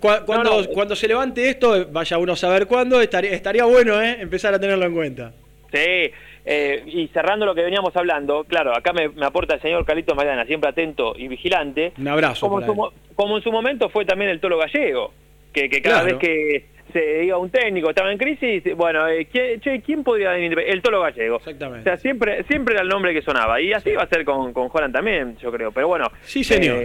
cuando, 0.00 0.68
cuando 0.72 0.96
se 0.96 1.08
levante 1.08 1.48
esto, 1.48 1.86
vaya 1.90 2.18
uno 2.18 2.32
a 2.32 2.36
saber 2.36 2.66
cuándo, 2.66 3.00
estaría, 3.00 3.32
estaría 3.32 3.64
bueno 3.64 4.00
¿eh? 4.00 4.16
empezar 4.20 4.54
a 4.54 4.60
tenerlo 4.60 4.86
en 4.86 4.94
cuenta. 4.94 5.32
Sí, 5.72 6.10
eh, 6.46 6.82
y 6.86 7.08
cerrando 7.08 7.44
lo 7.44 7.54
que 7.54 7.62
veníamos 7.62 7.94
hablando, 7.94 8.44
claro, 8.44 8.74
acá 8.74 8.92
me, 8.94 9.10
aporta 9.24 9.54
el 9.54 9.60
señor 9.60 9.84
Carlito 9.84 10.14
Maidana, 10.14 10.46
siempre 10.46 10.70
atento 10.70 11.14
y 11.16 11.28
vigilante. 11.28 11.92
Un 11.98 12.08
abrazo. 12.08 12.48
Como, 13.14 13.36
en 13.36 13.42
su 13.42 13.52
momento 13.52 13.90
fue 13.90 14.06
también 14.06 14.30
el 14.30 14.40
Tolo 14.40 14.56
Gallego, 14.56 15.12
que, 15.52 15.68
cada 15.82 16.04
vez 16.04 16.14
que 16.16 16.66
se 16.92 17.24
iba 17.24 17.38
un 17.38 17.50
técnico, 17.50 17.90
estaba 17.90 18.10
en 18.10 18.18
crisis, 18.18 18.62
bueno, 18.76 19.08
eh, 19.08 19.26
¿quién, 19.26 20.04
podría 20.04 20.32
venir? 20.32 20.58
El 20.58 20.82
Tolo 20.82 21.00
Gallego. 21.00 21.36
Exactamente. 21.36 21.80
O 21.80 21.82
sea, 21.84 21.96
siempre, 21.96 22.42
siempre 22.44 22.74
era 22.74 22.82
el 22.82 22.88
nombre 22.88 23.12
que 23.12 23.22
sonaba. 23.22 23.60
Y 23.60 23.72
así 23.72 23.92
va 23.92 24.02
a 24.02 24.08
ser 24.08 24.24
con, 24.24 24.52
con 24.52 24.68
Holland 24.72 24.94
también, 24.94 25.36
yo 25.38 25.50
creo. 25.50 25.72
Pero 25.72 25.88
bueno. 25.88 26.06
Sí, 26.22 26.44
señor. 26.44 26.82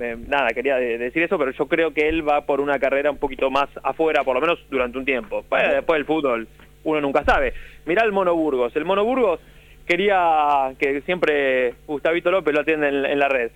Eh, 0.00 0.16
nada, 0.26 0.48
quería 0.48 0.76
decir 0.76 1.22
eso, 1.22 1.38
pero 1.38 1.52
yo 1.52 1.66
creo 1.66 1.92
que 1.92 2.08
él 2.08 2.28
va 2.28 2.44
por 2.46 2.60
una 2.60 2.78
carrera 2.78 3.10
un 3.10 3.18
poquito 3.18 3.50
más 3.50 3.68
afuera, 3.82 4.24
por 4.24 4.34
lo 4.34 4.40
menos 4.40 4.58
durante 4.70 4.98
un 4.98 5.04
tiempo. 5.04 5.44
después 5.50 5.98
del 5.98 6.04
fútbol 6.04 6.48
uno 6.84 7.00
nunca 7.00 7.24
sabe. 7.24 7.54
Mirá 7.86 8.04
el 8.04 8.12
Mono 8.12 8.34
Burgos. 8.34 8.74
El 8.76 8.84
Mono 8.84 9.04
Burgos 9.04 9.40
quería, 9.86 10.72
que 10.78 11.00
siempre 11.02 11.74
Gustavito 11.86 12.30
López 12.30 12.54
lo 12.54 12.60
atiende 12.60 12.88
en, 12.88 13.18
la 13.18 13.28
red, 13.28 13.50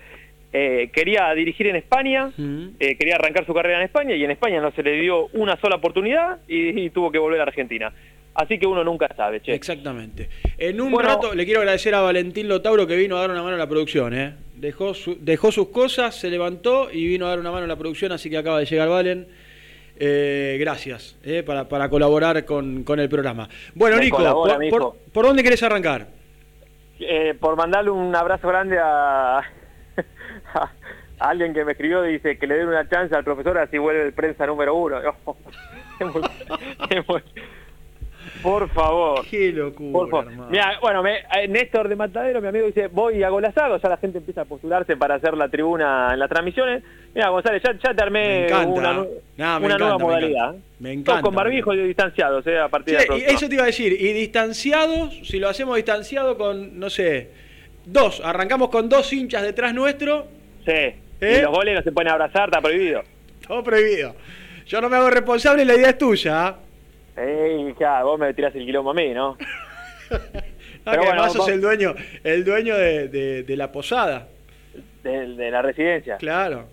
eh, 0.51 0.91
quería 0.95 1.31
dirigir 1.35 1.67
en 1.67 1.77
España, 1.77 2.31
eh, 2.39 2.97
quería 2.97 3.17
arrancar 3.17 3.45
su 3.45 3.53
carrera 3.53 3.79
en 3.79 3.85
España 3.85 4.15
y 4.15 4.25
en 4.25 4.31
España 4.31 4.63
no 4.63 4.71
se 4.73 4.83
le 4.83 4.93
dio 4.93 5.27
una 5.35 5.61
sola 5.61 5.77
oportunidad 5.77 6.39
y, 6.49 6.89
tuvo 6.91 7.13
que 7.13 7.19
volver 7.19 7.41
a 7.41 7.43
Argentina. 7.43 7.93
Así 8.35 8.59
que 8.59 8.67
uno 8.67 8.83
nunca 8.83 9.09
sabe, 9.15 9.43
che. 9.43 9.53
Exactamente. 9.53 10.31
En 10.57 10.81
un 10.81 10.99
rato 10.99 11.35
le 11.35 11.45
quiero 11.45 11.61
agradecer 11.61 11.95
a 11.95 12.01
Valentín 12.01 12.49
Lotauro 12.49 12.87
que 12.87 12.97
vino 12.97 13.17
a 13.17 13.21
dar 13.21 13.31
una 13.31 13.43
mano 13.43 13.57
a 13.57 13.59
la 13.59 13.69
producción, 13.69 14.15
¿eh? 14.15 14.35
Dejó, 14.55 14.93
dejó 15.21 15.53
sus 15.53 15.69
cosas, 15.69 16.15
se 16.15 16.31
levantó 16.31 16.89
y 16.91 17.07
vino 17.07 17.27
a 17.27 17.31
dar 17.31 17.41
una 17.41 17.51
mano 17.51 17.65
a 17.65 17.69
la 17.69 17.77
producción, 17.77 18.13
así 18.13 18.31
que 18.31 18.39
acaba 18.39 18.61
de 18.61 18.65
llegar 18.65 18.89
Valen. 18.89 19.27
Eh, 20.01 20.57
gracias 20.61 21.17
para, 21.45 21.69
para, 21.69 21.91
colaborar 21.91 22.45
con, 22.45 22.85
con, 22.85 23.01
el 23.01 23.09
programa. 23.09 23.49
Bueno, 23.75 23.99
Nico, 23.99 24.97
por, 25.13 25.27
dónde 25.27 25.43
querés 25.43 25.63
arrancar? 25.65 26.07
Por 27.41 27.57
mandarle 27.57 27.91
un 27.91 28.15
abrazo 28.15 28.47
grande 28.47 28.79
a, 28.81 29.43
alguien 31.19 31.55
que 31.55 31.65
me 31.65 31.73
escribió 31.73 32.07
y 32.07 32.13
dice 32.13 32.39
que 32.39 32.47
le 32.47 32.57
den 32.57 32.69
una 32.69 32.89
chance 32.89 33.15
al 33.15 33.25
profesor 33.25 33.59
así 33.59 33.79
vuelve 33.79 34.05
el 34.05 34.13
prensa 34.13 34.47
número 34.47 34.75
uno. 34.75 34.99
Por 38.43 38.69
favor. 38.71 39.27
Qué 39.29 39.53
locura. 39.53 40.25
Mira, 40.51 40.79
bueno, 40.81 41.03
me, 41.03 41.19
eh, 41.19 41.49
Néstor 41.49 41.89
de 41.89 41.97
Matadero, 41.97 42.41
mi 42.41 42.49
amigo, 42.49 42.67
dice, 42.67 42.89
voy 42.89 43.23
a 43.23 43.29
golazado, 43.31 43.79
ya 43.79 43.89
la 43.89 43.97
gente 43.97 44.19
empieza 44.19 44.43
a 44.43 44.45
postularse 44.45 44.97
para 44.97 45.17
hacer 45.17 45.35
la 45.37 45.49
tribuna 45.49 46.11
en 46.13 46.19
las 46.19 46.29
transmisiones. 46.29 46.83
Mira, 47.15 47.31
González, 47.31 47.63
ya, 47.65 47.73
ya 47.73 47.95
te 47.95 48.03
armé 48.03 48.47
una, 48.67 49.79
nueva 49.79 49.99
modalidad. 49.99 50.55
Me 50.79 50.93
encanta. 50.93 51.23
con 51.23 51.35
barbijo 51.35 51.75
y 51.75 51.89
distanciados, 51.89 52.47
eh, 52.47 52.59
a 52.59 52.69
partir 52.69 52.97
de 52.99 53.25
Eso 53.27 53.49
te 53.49 53.55
iba 53.55 53.65
a 53.65 53.67
decir, 53.67 53.93
y 53.93 54.13
distanciados, 54.13 55.19
si 55.25 55.39
lo 55.39 55.49
hacemos 55.49 55.77
distanciado 55.77 56.37
con, 56.39 56.79
no 56.79 56.91
sé, 56.91 57.31
dos, 57.85 58.21
arrancamos 58.25 58.69
con 58.69 58.89
dos 58.89 59.13
hinchas 59.13 59.43
detrás 59.43 59.75
nuestro. 59.75 60.27
Sí, 60.65 60.95
y 61.21 61.25
¿Eh? 61.25 61.43
los 61.43 61.53
goles 61.53 61.75
no 61.75 61.83
se 61.83 61.93
pueden 61.93 62.11
abrazar, 62.11 62.49
está 62.49 62.61
prohibido. 62.61 63.03
Todo 63.47 63.63
prohibido. 63.63 64.15
Yo 64.67 64.81
no 64.81 64.89
me 64.89 64.97
hago 64.97 65.11
responsable, 65.11 65.65
la 65.65 65.75
idea 65.75 65.91
es 65.91 65.99
tuya. 65.99 66.47
¿ah? 66.47 66.57
Ey, 67.17 67.75
ya, 67.81 68.03
vos 68.03 68.19
me 68.19 68.33
tirás 68.35 68.55
el 68.55 68.65
quilombo 68.65 68.91
a 68.91 68.95
mí, 68.95 69.09
¿no? 69.11 69.37
Pero 70.09 71.03
bueno, 71.03 71.13
además 71.13 71.33
sos 71.33 71.49
el 71.49 71.61
dueño, 71.61 71.95
el 72.23 72.45
dueño 72.45 72.77
de, 72.77 73.09
de, 73.43 73.57
la 73.57 73.73
posada. 73.73 74.29
De, 75.03 75.51
la 75.51 75.63
residencia. 75.63 76.17
Claro. 76.17 76.67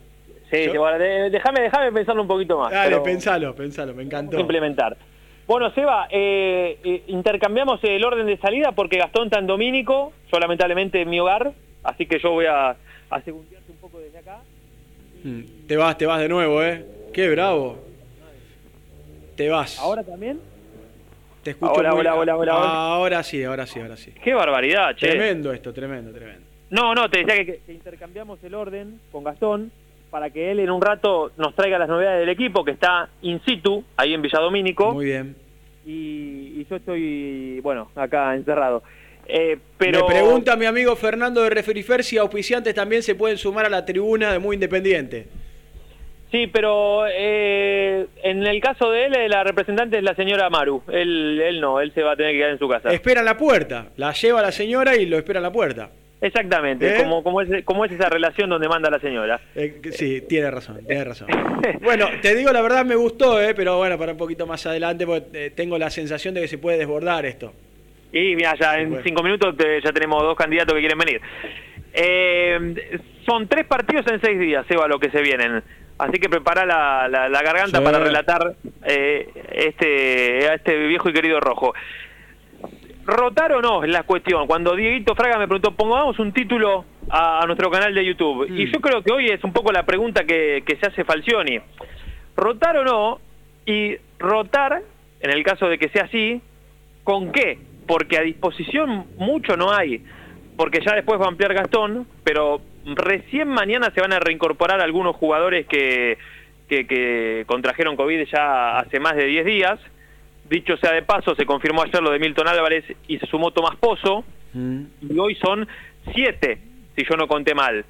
Sí, 0.51 0.67
bueno, 0.77 0.99
déjame, 0.99 1.61
déjame 1.61 1.91
pensarlo 1.91 2.21
un 2.21 2.27
poquito 2.27 2.59
más. 2.59 2.71
Dale, 2.71 2.99
pensalo, 2.99 3.55
pensalo, 3.55 3.93
me 3.93 4.03
encantó. 4.03 4.39
Implementar. 4.39 4.95
Bueno, 5.47 5.71
Seba, 5.71 6.07
eh, 6.09 6.79
eh, 6.83 7.03
intercambiamos 7.07 7.83
el 7.83 8.03
orden 8.03 8.25
de 8.25 8.37
salida 8.37 8.71
porque 8.71 8.97
Gastón 8.97 9.25
está 9.25 9.39
en 9.39 9.47
Domínico, 9.47 10.13
yo 10.31 10.39
lamentablemente 10.39 11.01
en 11.01 11.09
mi 11.09 11.19
hogar, 11.19 11.51
así 11.83 12.05
que 12.07 12.19
yo 12.19 12.31
voy 12.31 12.45
a, 12.45 12.75
a 13.09 13.21
un 13.27 13.77
poco 13.81 13.99
desde 13.99 14.17
acá. 14.19 14.39
Mm, 15.23 15.67
te 15.67 15.77
vas, 15.77 15.97
te 15.97 16.05
vas 16.05 16.19
de 16.19 16.29
nuevo, 16.29 16.61
¿eh? 16.63 16.85
Qué 17.13 17.29
bravo. 17.29 17.79
Te 19.35 19.49
vas. 19.49 19.79
¿Ahora 19.79 20.03
también? 20.03 20.39
Te 21.43 21.51
escucho 21.51 21.73
hola, 21.73 21.93
hola, 21.93 22.15
hola, 22.15 22.37
hola, 22.37 22.53
Ahora 22.53 23.23
sí, 23.23 23.43
ahora 23.43 23.67
sí, 23.67 23.79
ahora 23.79 23.97
sí. 23.97 24.11
Qué 24.23 24.33
barbaridad, 24.33 24.95
che. 24.95 25.07
Tremendo 25.09 25.53
esto, 25.53 25.73
tremendo, 25.73 26.11
tremendo. 26.11 26.41
No, 26.71 26.95
no, 26.95 27.09
te 27.09 27.23
decía 27.23 27.45
que, 27.45 27.61
intercambiamos 27.71 28.43
el 28.43 28.55
orden 28.55 28.99
con 29.11 29.23
Gastón 29.23 29.71
para 30.09 30.31
que 30.31 30.51
él 30.51 30.59
en 30.59 30.71
un 30.71 30.81
rato 30.81 31.31
nos 31.37 31.53
traiga 31.53 31.77
las 31.77 31.87
novedades 31.87 32.21
del 32.21 32.29
equipo 32.29 32.63
que 32.63 32.71
está 32.71 33.09
in 33.21 33.39
situ, 33.45 33.83
ahí 33.95 34.13
en 34.13 34.21
Villadomínico. 34.21 34.93
Muy 34.93 35.05
bien. 35.05 35.35
Y, 35.85 36.61
y 36.61 36.67
yo 36.67 36.77
estoy, 36.77 37.59
bueno, 37.59 37.91
acá 37.95 38.35
encerrado. 38.35 38.81
Eh, 39.27 39.57
pero... 39.77 40.07
Me 40.07 40.13
pregunta 40.13 40.55
mi 40.55 40.65
amigo 40.65 40.95
Fernando 40.95 41.41
de 41.43 41.49
Referifer 41.49 42.03
si 42.03 42.17
auspiciantes 42.17 42.73
también 42.73 43.03
se 43.03 43.15
pueden 43.15 43.37
sumar 43.37 43.65
a 43.65 43.69
la 43.69 43.85
tribuna 43.85 44.31
de 44.31 44.39
Muy 44.39 44.55
Independiente. 44.55 45.27
Sí, 46.31 46.47
pero 46.47 47.05
eh, 47.07 48.07
en 48.23 48.45
el 48.45 48.59
caso 48.59 48.91
de 48.91 49.05
él, 49.05 49.15
eh, 49.15 49.29
la 49.29 49.43
representante 49.43 49.97
es 49.97 50.03
la 50.03 50.15
señora 50.15 50.49
Maru. 50.49 50.81
Él, 50.91 51.39
él 51.41 51.61
no, 51.61 51.79
él 51.79 51.93
se 51.93 52.01
va 52.01 52.13
a 52.13 52.15
tener 52.15 52.33
que 52.33 52.39
quedar 52.39 52.51
en 52.51 52.59
su 52.59 52.67
casa. 52.67 52.91
Espera 52.91 53.21
en 53.21 53.25
la 53.25 53.37
puerta, 53.37 53.87
la 53.95 54.11
lleva 54.11 54.41
la 54.41 54.51
señora 54.51 54.95
y 54.95 55.05
lo 55.05 55.17
espera 55.17 55.39
en 55.39 55.43
la 55.43 55.51
puerta. 55.51 55.89
Exactamente, 56.21 56.87
¿Eh? 56.87 57.03
como, 57.03 57.23
como, 57.23 57.41
es, 57.41 57.63
como 57.65 57.85
es 57.85 57.91
esa 57.91 58.09
relación 58.09 58.49
donde 58.49 58.67
manda 58.67 58.89
la 58.89 58.99
señora. 58.99 59.39
Eh, 59.53 59.81
sí, 59.91 60.21
tiene 60.21 60.49
razón, 60.49 60.83
tiene 60.85 61.03
razón. 61.03 61.27
Bueno, 61.81 62.07
te 62.21 62.35
digo 62.35 62.51
la 62.51 62.61
verdad, 62.61 62.85
me 62.85 62.95
gustó, 62.95 63.41
eh, 63.41 63.53
pero 63.55 63.77
bueno, 63.77 63.97
para 63.97 64.11
un 64.11 64.17
poquito 64.17 64.45
más 64.45 64.65
adelante, 64.65 65.05
porque 65.05 65.51
tengo 65.55 65.77
la 65.77 65.89
sensación 65.89 66.33
de 66.33 66.41
que 66.41 66.47
se 66.47 66.57
puede 66.57 66.77
desbordar 66.77 67.25
esto. 67.25 67.53
Y 68.11 68.35
mira, 68.35 68.55
ya 68.59 68.79
en 68.79 68.89
Bueno. 68.89 69.03
cinco 69.05 69.23
minutos 69.23 69.57
te- 69.57 69.81
ya 69.81 69.91
tenemos 69.91 70.21
dos 70.23 70.35
candidatos 70.37 70.73
que 70.73 70.79
quieren 70.79 70.97
venir. 70.97 71.21
Eh, 71.93 72.99
son 73.25 73.47
tres 73.47 73.65
partidos 73.65 74.05
en 74.07 74.21
seis 74.21 74.39
días, 74.39 74.65
Eva, 74.69 74.87
lo 74.87 74.99
que 74.99 75.09
se 75.09 75.21
vienen. 75.21 75.63
Así 75.97 76.19
que 76.19 76.27
prepara 76.29 76.65
la, 76.65 77.07
la- 77.07 77.29
la 77.29 77.41
garganta 77.41 77.79
Sí. 77.79 77.83
para 77.83 77.99
relatar 77.99 78.55
eh, 78.85 79.29
este, 79.51 80.47
a 80.49 80.53
este 80.55 80.77
viejo 80.87 81.09
y 81.09 81.13
querido 81.13 81.39
rojo. 81.39 81.73
¿Rotar 83.05 83.53
o 83.53 83.61
no? 83.61 83.83
Es 83.83 83.89
la 83.89 84.03
cuestión. 84.03 84.47
Cuando 84.47 84.75
Dieguito 84.75 85.13
Fraga 85.15 85.37
me 85.37 85.47
preguntó, 85.47 85.71
pongamos 85.75 86.17
un 86.19 86.33
título 86.33 86.85
a, 87.09 87.43
a 87.43 87.45
nuestro 87.45 87.69
canal 87.69 87.93
de 87.93 88.03
YouTube. 88.03 88.49
Mm. 88.49 88.57
Y 88.59 88.71
yo 88.71 88.81
creo 88.81 89.03
que 89.03 89.11
hoy 89.13 89.27
es 89.27 89.43
un 89.43 89.53
poco 89.53 89.71
la 89.71 89.83
pregunta 89.85 90.23
que, 90.25 90.63
que 90.65 90.75
se 90.77 90.87
hace 90.87 91.03
Falcioni. 91.03 91.59
¿Rotar 92.35 92.77
o 92.77 92.83
no? 92.83 93.19
Y 93.65 93.95
rotar, 94.19 94.81
en 95.21 95.29
el 95.31 95.43
caso 95.43 95.67
de 95.69 95.77
que 95.77 95.89
sea 95.89 96.05
así, 96.05 96.41
¿con 97.03 97.31
qué? 97.31 97.59
Porque 97.87 98.17
a 98.17 98.21
disposición 98.21 99.05
mucho 99.17 99.55
no 99.57 99.71
hay. 99.73 100.03
Porque 100.57 100.79
ya 100.85 100.95
después 100.95 101.19
va 101.19 101.25
a 101.25 101.29
ampliar 101.29 101.53
Gastón, 101.53 102.07
pero 102.23 102.61
recién 102.85 103.47
mañana 103.49 103.91
se 103.93 104.01
van 104.01 104.13
a 104.13 104.19
reincorporar 104.19 104.79
algunos 104.81 105.15
jugadores 105.15 105.65
que, 105.67 106.17
que, 106.69 106.87
que 106.87 107.43
contrajeron 107.47 107.95
COVID 107.95 108.25
ya 108.31 108.79
hace 108.79 108.99
más 108.99 109.15
de 109.15 109.25
10 109.25 109.45
días. 109.45 109.79
Dicho 110.49 110.77
sea 110.77 110.91
de 110.91 111.01
paso, 111.01 111.35
se 111.35 111.45
confirmó 111.45 111.81
ayer 111.83 112.01
lo 112.01 112.11
de 112.11 112.19
Milton 112.19 112.47
Álvarez 112.47 112.85
y 113.07 113.17
se 113.17 113.25
sumó 113.27 113.51
Tomás 113.51 113.75
Pozo. 113.77 114.23
Y 114.53 115.19
hoy 115.19 115.35
son 115.35 115.67
siete, 116.13 116.59
si 116.95 117.03
yo 117.03 117.17
no 117.17 117.27
conté 117.27 117.53
mal. 117.53 117.83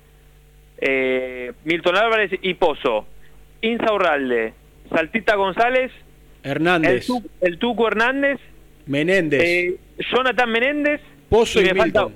Eh, 0.80 1.52
Milton 1.64 1.96
Álvarez 1.96 2.32
y 2.42 2.54
Pozo. 2.56 3.06
Insaurralde, 3.62 4.54
Saltita 4.90 5.36
González, 5.36 5.92
el, 6.44 6.52
Hernández, 6.52 7.08
Tu- 7.08 7.24
el 7.42 7.58
Tuco 7.58 7.88
Hernández, 7.88 8.40
Menéndez, 8.86 9.42
eh, 9.44 9.76
Jonathan 9.98 10.50
Menéndez. 10.50 11.02
Pozo 11.30 11.62
y, 11.62 11.66
me 11.66 11.76
falta- 11.76 12.06
Milton. 12.06 12.14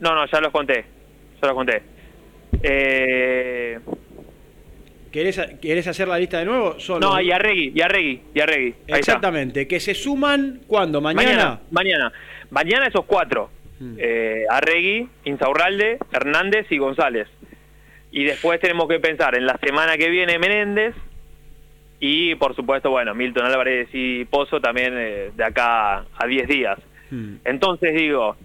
No, 0.00 0.14
no, 0.14 0.26
ya 0.26 0.40
los 0.40 0.52
conté. 0.52 0.84
Ya 1.40 1.48
los 1.48 1.54
conté. 1.54 1.82
Eh, 2.62 3.78
¿Querés, 5.10 5.40
querés 5.62 5.86
hacer 5.86 6.08
la 6.08 6.18
lista 6.18 6.38
de 6.38 6.44
nuevo? 6.44 6.80
Solo, 6.80 7.08
no, 7.08 7.20
y 7.20 7.30
Arregui, 7.30 7.72
y 7.74 7.80
Arregui, 7.80 8.20
y 8.34 8.40
Arregui. 8.40 8.74
Exactamente, 8.88 9.68
que 9.68 9.78
se 9.78 9.94
suman, 9.94 10.62
¿cuándo? 10.66 11.00
¿Mañana? 11.00 11.24
Mañana, 11.24 11.60
mañana. 11.70 12.12
Mañana 12.50 12.86
esos 12.88 13.04
cuatro. 13.04 13.48
Mm. 13.78 13.94
Eh, 13.98 14.44
Arregui, 14.50 15.08
Insaurralde, 15.24 15.98
Hernández 16.12 16.66
y 16.70 16.78
González. 16.78 17.28
Y 18.10 18.24
después 18.24 18.60
tenemos 18.60 18.88
que 18.88 18.98
pensar 18.98 19.36
en 19.36 19.46
la 19.46 19.56
semana 19.58 19.96
que 19.96 20.08
viene 20.08 20.38
Menéndez 20.38 20.94
y 22.00 22.34
por 22.34 22.54
supuesto, 22.54 22.90
bueno, 22.90 23.14
Milton 23.14 23.46
Álvarez 23.46 23.88
y 23.92 24.24
Pozo 24.24 24.60
también 24.60 24.94
eh, 24.96 25.30
de 25.34 25.44
acá 25.44 26.04
a 26.16 26.26
10 26.26 26.48
días. 26.48 26.78
Hmm. 27.14 27.36
Entonces 27.44 27.94
digo, 27.94 28.36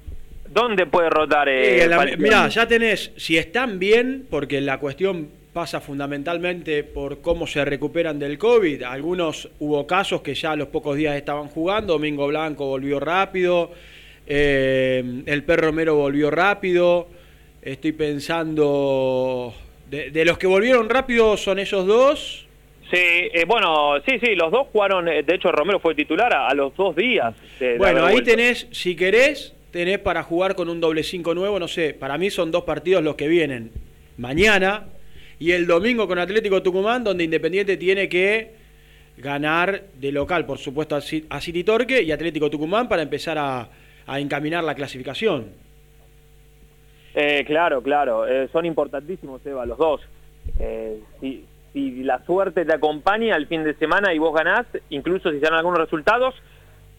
¿dónde 0.50 0.86
puede 0.86 1.10
rotar 1.10 1.50
eh, 1.50 1.84
Eh, 1.84 1.88
la- 1.88 2.06
mirá, 2.18 2.48
ya 2.50 2.68
tenés, 2.68 3.12
si 3.18 3.38
están 3.38 3.80
bien, 3.80 4.26
porque 4.30 4.62
la 4.62 4.78
cuestión 4.80 5.30
pasa 5.54 5.82
fundamentalmente 5.82 6.84
por 6.84 7.22
cómo 7.22 7.48
se 7.48 7.66
recuperan 7.66 8.20
del 8.20 8.38
COVID. 8.38 8.84
Algunos 8.84 9.50
hubo 9.60 9.88
casos 9.88 10.22
que 10.22 10.36
ya 10.36 10.52
a 10.52 10.56
los 10.56 10.68
pocos 10.68 10.96
días 10.96 11.16
estaban 11.16 11.48
jugando. 11.48 11.94
Domingo 11.94 12.28
Blanco 12.28 12.66
volvió 12.68 13.00
rápido. 13.00 13.72
eh, 14.32 15.24
el 15.26 15.44
perro 15.44 15.68
Romero 15.68 15.96
volvió 15.96 16.30
rápido. 16.30 17.08
Estoy 17.64 17.94
pensando. 17.94 19.54
De, 19.90 20.12
de 20.12 20.24
los 20.26 20.38
que 20.38 20.46
volvieron 20.46 20.88
rápido 20.88 21.36
son 21.36 21.58
esos 21.58 21.88
dos. 21.88 22.46
Sí, 22.92 22.98
eh, 22.98 23.46
bueno, 23.48 23.96
sí, 24.08 24.20
sí, 24.20 24.34
los 24.36 24.52
dos 24.52 24.68
jugaron, 24.72 25.08
eh, 25.08 25.22
de 25.22 25.36
hecho 25.36 25.52
Romero 25.52 25.80
fue 25.80 25.94
titular 25.94 26.34
a, 26.34 26.48
a 26.48 26.54
los 26.56 26.76
dos 26.76 26.96
días. 26.96 27.36
de- 27.60 27.78
Bueno, 27.78 28.04
ahí 28.06 28.14
vuelto. 28.16 28.32
tenés, 28.32 28.68
si 28.72 28.96
querés, 28.96 29.54
tenés 29.72 30.00
para 30.00 30.24
jugar 30.24 30.56
con 30.56 30.70
un 30.70 30.80
doble 30.82 31.04
5 31.04 31.36
nuevo, 31.36 31.60
no 31.60 31.68
sé, 31.68 31.94
para 31.94 32.18
mí 32.18 32.32
son 32.32 32.50
dos 32.52 32.64
partidos 32.64 33.04
los 33.04 33.16
que 33.16 33.28
vienen. 33.28 33.72
Mañana 34.18 34.86
y 35.38 35.52
el 35.52 35.68
domingo 35.68 36.08
con 36.08 36.18
Atlético 36.18 36.64
Tucumán, 36.64 37.04
donde 37.04 37.24
Independiente 37.24 37.78
tiene 37.78 38.10
que 38.10 38.54
ganar 39.18 39.84
de 39.94 40.12
local, 40.12 40.46
por 40.48 40.58
supuesto, 40.58 40.96
a 40.96 41.00
Ci- 41.00 41.26
a 41.30 41.40
City 41.42 41.64
Torque 41.64 42.02
y 42.02 42.12
Atlético 42.12 42.50
Tucumán 42.50 42.90
para 42.90 43.04
empezar 43.04 43.38
a, 43.38 43.70
a 44.08 44.20
encaminar 44.20 44.64
la 44.64 44.74
clasificación. 44.74 45.48
Eh, 47.14 47.44
claro, 47.46 47.82
claro, 47.84 48.28
eh, 48.28 48.48
son 48.52 48.66
importantísimos, 48.66 49.46
Eva, 49.46 49.66
los 49.66 49.78
dos. 49.78 50.02
Eh, 50.60 51.00
si, 51.22 51.46
si 51.74 52.04
la 52.04 52.24
suerte 52.26 52.66
te 52.66 52.74
acompaña 52.74 53.36
al 53.36 53.48
fin 53.48 53.64
de 53.64 53.74
semana 53.76 54.14
y 54.14 54.18
vos 54.18 54.34
ganás, 54.34 54.66
incluso 54.90 55.30
si 55.32 55.38
se 55.40 55.46
dan 55.46 55.54
algunos 55.54 55.80
resultados, 55.80 56.36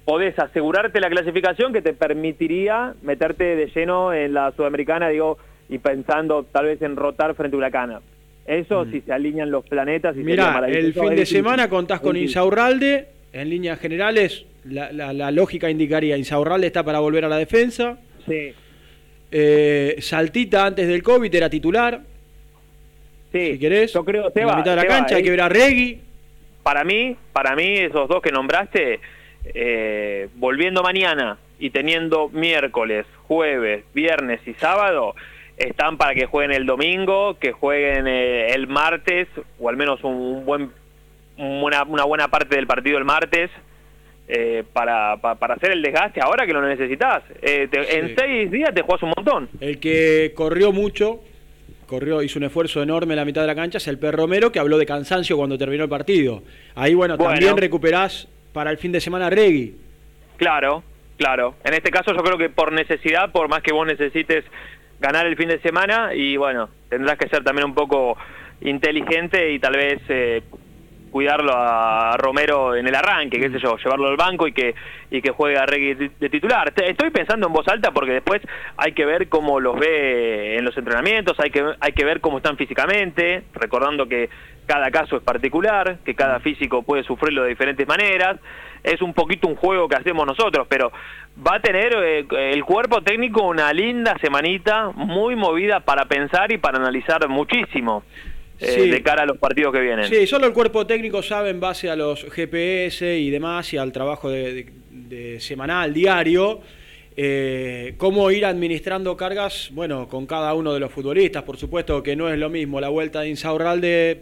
podés 0.04 0.38
asegurarte 0.38 1.00
la 1.00 1.11
clasificación 1.11 1.72
que 1.72 1.83
te 1.83 1.92
permitiría 1.92 2.94
meterte 3.02 3.56
de 3.56 3.66
lleno 3.74 4.12
en 4.12 4.35
la 4.35 4.52
Sudamericana, 4.52 5.09
digo, 5.09 5.38
y 5.68 5.78
pensando 5.78 6.44
tal 6.50 6.66
vez 6.66 6.83
en 6.83 6.96
rotar 6.96 7.35
frente 7.35 7.56
a 7.56 7.59
Huracana. 7.59 8.00
Eso 8.46 8.85
si 8.87 9.00
se 9.02 9.12
alinean 9.12 9.50
los 9.50 9.64
planetas. 9.64 10.16
Y 10.16 10.20
Mirá, 10.20 10.61
el 10.66 10.92
fin 10.94 11.14
de 11.14 11.26
semana 11.26 11.68
contás 11.68 12.00
con. 12.00 12.16
Insaurralde, 12.16 13.06
en 13.33 13.48
líneas 13.50 13.78
generales, 13.78 14.44
la, 14.64 14.90
la- 14.90 15.12
la 15.12 15.30
lógica 15.30 15.70
indicaría 15.70 16.16
Insaurralde 16.16 16.66
está 16.66 16.83
para 16.83 16.98
volver 16.98 17.24
a 17.24 17.28
la 17.28 17.37
defensa. 17.37 17.98
Sí, 18.26 18.52
Eh, 19.30 19.96
Saltita 20.00 20.66
antes 20.66 20.88
del 20.88 21.02
COVID 21.02 21.33
era 21.33 21.48
titular. 21.48 22.00
Sí. 23.33 23.53
si 23.53 23.59
querés. 23.59 23.93
Yo 23.93 24.05
creo, 24.05 24.27
en 24.29 24.33
Seba, 24.33 24.53
la 24.53 24.57
mitad 24.59 24.71
de 24.73 24.77
la 24.77 24.83
Seba, 24.83 24.95
cancha 24.97 25.16
hay 25.16 25.23
que 25.23 25.31
ver 25.31 25.40
a 25.40 25.49
Regui. 25.49 26.01
para 26.62 26.85
mí, 26.85 27.16
para 27.33 27.55
mí 27.57 27.75
esos 27.79 28.09
dos 28.09 28.21
que 28.23 28.31
nombraste, 28.33 29.01
eh, 29.55 30.29
volviendo 30.35 30.83
mañana 30.83 31.38
y 31.59 31.71
teniendo 31.71 32.29
miércoles, 32.29 33.07
jueves, 33.27 33.85
viernes 33.95 34.40
y 34.47 34.55
sábado, 34.55 35.14
están 35.57 35.97
para 35.99 36.14
que 36.14 36.27
jueguen 36.27 36.53
el 36.53 36.66
domingo, 36.66 37.38
que 37.38 37.53
jueguen 37.53 38.07
eh, 38.07 38.49
el 38.55 38.66
martes, 38.66 39.29
o 39.59 39.69
al 39.69 39.77
menos 39.77 40.03
un, 40.05 40.14
un 40.14 40.45
buen, 40.47 40.71
una, 41.37 41.83
una 41.85 42.05
buena 42.05 42.29
parte 42.29 42.57
del 42.57 42.66
partido 42.66 42.97
el 42.99 43.05
martes, 43.05 43.51
eh, 44.29 44.62
para, 44.73 45.16
pa- 45.16 45.35
para 45.35 45.55
hacer 45.55 45.73
el 45.73 45.83
desgaste 45.83 46.21
ahora 46.23 46.47
que 46.47 46.53
lo 46.53 46.62
necesitas. 46.66 47.23
Eh, 47.43 47.66
te- 47.71 47.85
Sí. 47.85 47.97
En 47.97 48.14
seis 48.16 48.51
días 48.51 48.73
te 48.75 48.83
juegas 48.83 49.03
un 49.03 49.12
montón. 49.16 49.49
El 49.61 49.79
que 49.81 50.33
corrió 50.35 50.73
mucho, 50.73 51.21
corrió, 51.90 52.22
hizo 52.22 52.38
un 52.38 52.44
esfuerzo 52.44 52.83
enorme 52.83 53.12
en 53.14 53.16
la 53.18 53.24
mitad 53.26 53.42
de 53.42 53.48
la 53.48 53.55
cancha, 53.55 53.76
es 53.79 53.88
el 53.88 53.98
Per 53.98 54.14
Romero, 54.14 54.50
que 54.53 54.59
habló 54.61 54.79
de 54.79 54.87
cansancio 54.87 55.37
cuando 55.37 55.59
terminó 55.59 55.83
el 55.85 55.90
partido. 55.90 56.42
Ahí, 56.74 56.94
bueno, 56.94 57.16
Bueno. 57.18 57.33
también 57.35 57.57
recuperás 57.57 58.29
para 58.55 58.70
el 58.70 58.79
fin 58.79 58.92
de 58.92 59.00
semana 59.00 59.26
a 59.26 59.31
Regui. 59.31 59.74
Claro, 60.37 60.83
claro. 61.18 61.57
En 61.64 61.74
este 61.74 61.90
caso 61.90 62.12
yo 62.14 62.22
creo 62.22 62.38
que 62.38 62.48
por 62.48 62.72
necesidad, 62.72 63.31
por 63.33 63.48
más 63.48 63.62
que 63.62 63.72
vos 63.72 63.87
necesites 63.87 64.44
ganar 65.00 65.26
el 65.26 65.37
fin 65.37 65.48
de 65.48 65.59
semana, 65.61 66.14
y 66.14 66.37
bueno, 66.37 66.70
tendrás 66.88 67.18
que 67.18 67.29
ser 67.29 67.42
también 67.42 67.66
un 67.66 67.74
poco 67.74 68.16
inteligente 68.61 69.53
y 69.53 69.59
tal 69.59 69.72
vez 69.74 70.00
eh, 70.09 70.42
cuidarlo 71.11 71.53
a 71.55 72.16
Romero 72.16 72.75
en 72.77 72.87
el 72.87 72.94
arranque, 72.94 73.38
qué 73.40 73.51
sé 73.51 73.59
yo, 73.59 73.77
llevarlo 73.79 74.09
al 74.09 74.16
banco 74.16 74.46
y 74.46 74.53
que 74.53 74.75
y 75.11 75.20
que 75.20 75.31
juegue 75.31 75.59
a 75.59 75.66
Regui 75.66 75.94
de, 75.94 76.29
titular. 76.31 76.70
Te- 76.70 76.88
Estoy 76.90 77.11
pensando 77.11 77.46
en 77.49 77.53
voz 77.53 77.66
alta 77.68 77.90
porque 77.90 78.12
después 78.12 78.40
hay 78.77 78.92
que 78.92 79.05
ver 79.05 79.29
cómo 79.29 79.59
los 79.61 79.79
ve 79.79 80.57
en 80.57 80.64
los 80.64 80.77
entrenamientos, 80.77 81.38
hay 81.40 81.51
que 81.51 81.64
hay 81.81 81.92
que 81.92 82.05
ver 82.05 82.20
cómo 82.20 82.37
están 82.38 82.57
físicamente, 82.57 83.42
recordando 83.55 84.07
que 84.07 84.29
cada 84.66 84.90
caso 84.92 85.16
es 85.16 85.23
particular, 85.23 85.99
que 86.05 86.14
cada 86.14 86.38
físico 86.40 86.83
puede 86.83 87.03
sufrirlo 87.03 87.42
de 87.42 87.49
diferentes 87.49 87.88
maneras. 87.88 88.38
Es 88.85 89.03
un 89.03 89.12
poquito 89.12 89.46
un 89.49 89.57
juego 89.57 89.88
que 89.88 89.96
hacemos 89.96 90.25
nosotros, 90.27 90.66
pero 90.70 90.90
va 91.46 91.57
a 91.57 91.61
tener 91.61 91.92
eh, 91.99 92.25
el 92.53 92.64
cuerpo 92.64 93.03
técnico 93.03 93.42
una 93.42 93.73
linda 93.73 94.16
semanita, 94.23 94.90
muy 94.94 95.35
movida 95.37 95.81
para 95.81 96.05
pensar 96.07 96.51
y 96.53 96.57
para 96.59 96.79
analizar 96.79 97.29
muchísimo 97.29 98.05
eh, 98.61 98.66
Sí. 98.75 98.88
de 98.90 99.03
cara 99.03 99.23
a 99.23 99.27
los 99.27 99.38
partidos 99.38 99.73
que 99.73 99.81
vienen. 99.81 100.07
Sí, 100.09 100.27
solo 100.27 100.46
el 100.46 100.53
cuerpo 100.53 100.87
técnico 100.87 101.23
sabe 101.23 101.51
en 101.51 101.61
base 101.61 101.88
a 101.90 101.96
los 101.96 102.25
GPS 102.31 103.18
y 103.18 103.31
demás 103.31 103.73
y 103.73 103.77
al 103.79 103.92
trabajo 103.92 104.29
de, 104.31 104.53
de- 104.55 104.66
de 104.90 105.40
semanal, 105.40 105.92
diario, 105.92 106.61
eh, 107.16 107.94
cómo 107.99 108.31
ir 108.31 108.44
administrando 108.46 109.16
cargas, 109.16 109.70
bueno, 109.73 110.09
con 110.09 110.27
cada 110.27 110.55
uno 110.55 110.73
de 110.73 110.81
los 110.81 110.92
futbolistas. 110.92 111.42
Por 111.42 111.57
supuesto 111.57 112.03
que 112.03 112.14
no 112.16 112.31
es 112.31 112.38
lo 112.38 112.49
mismo 112.49 112.81
la 112.81 112.88
vuelta 112.88 113.23
de 113.23 113.29
Insaurralde 113.31 114.20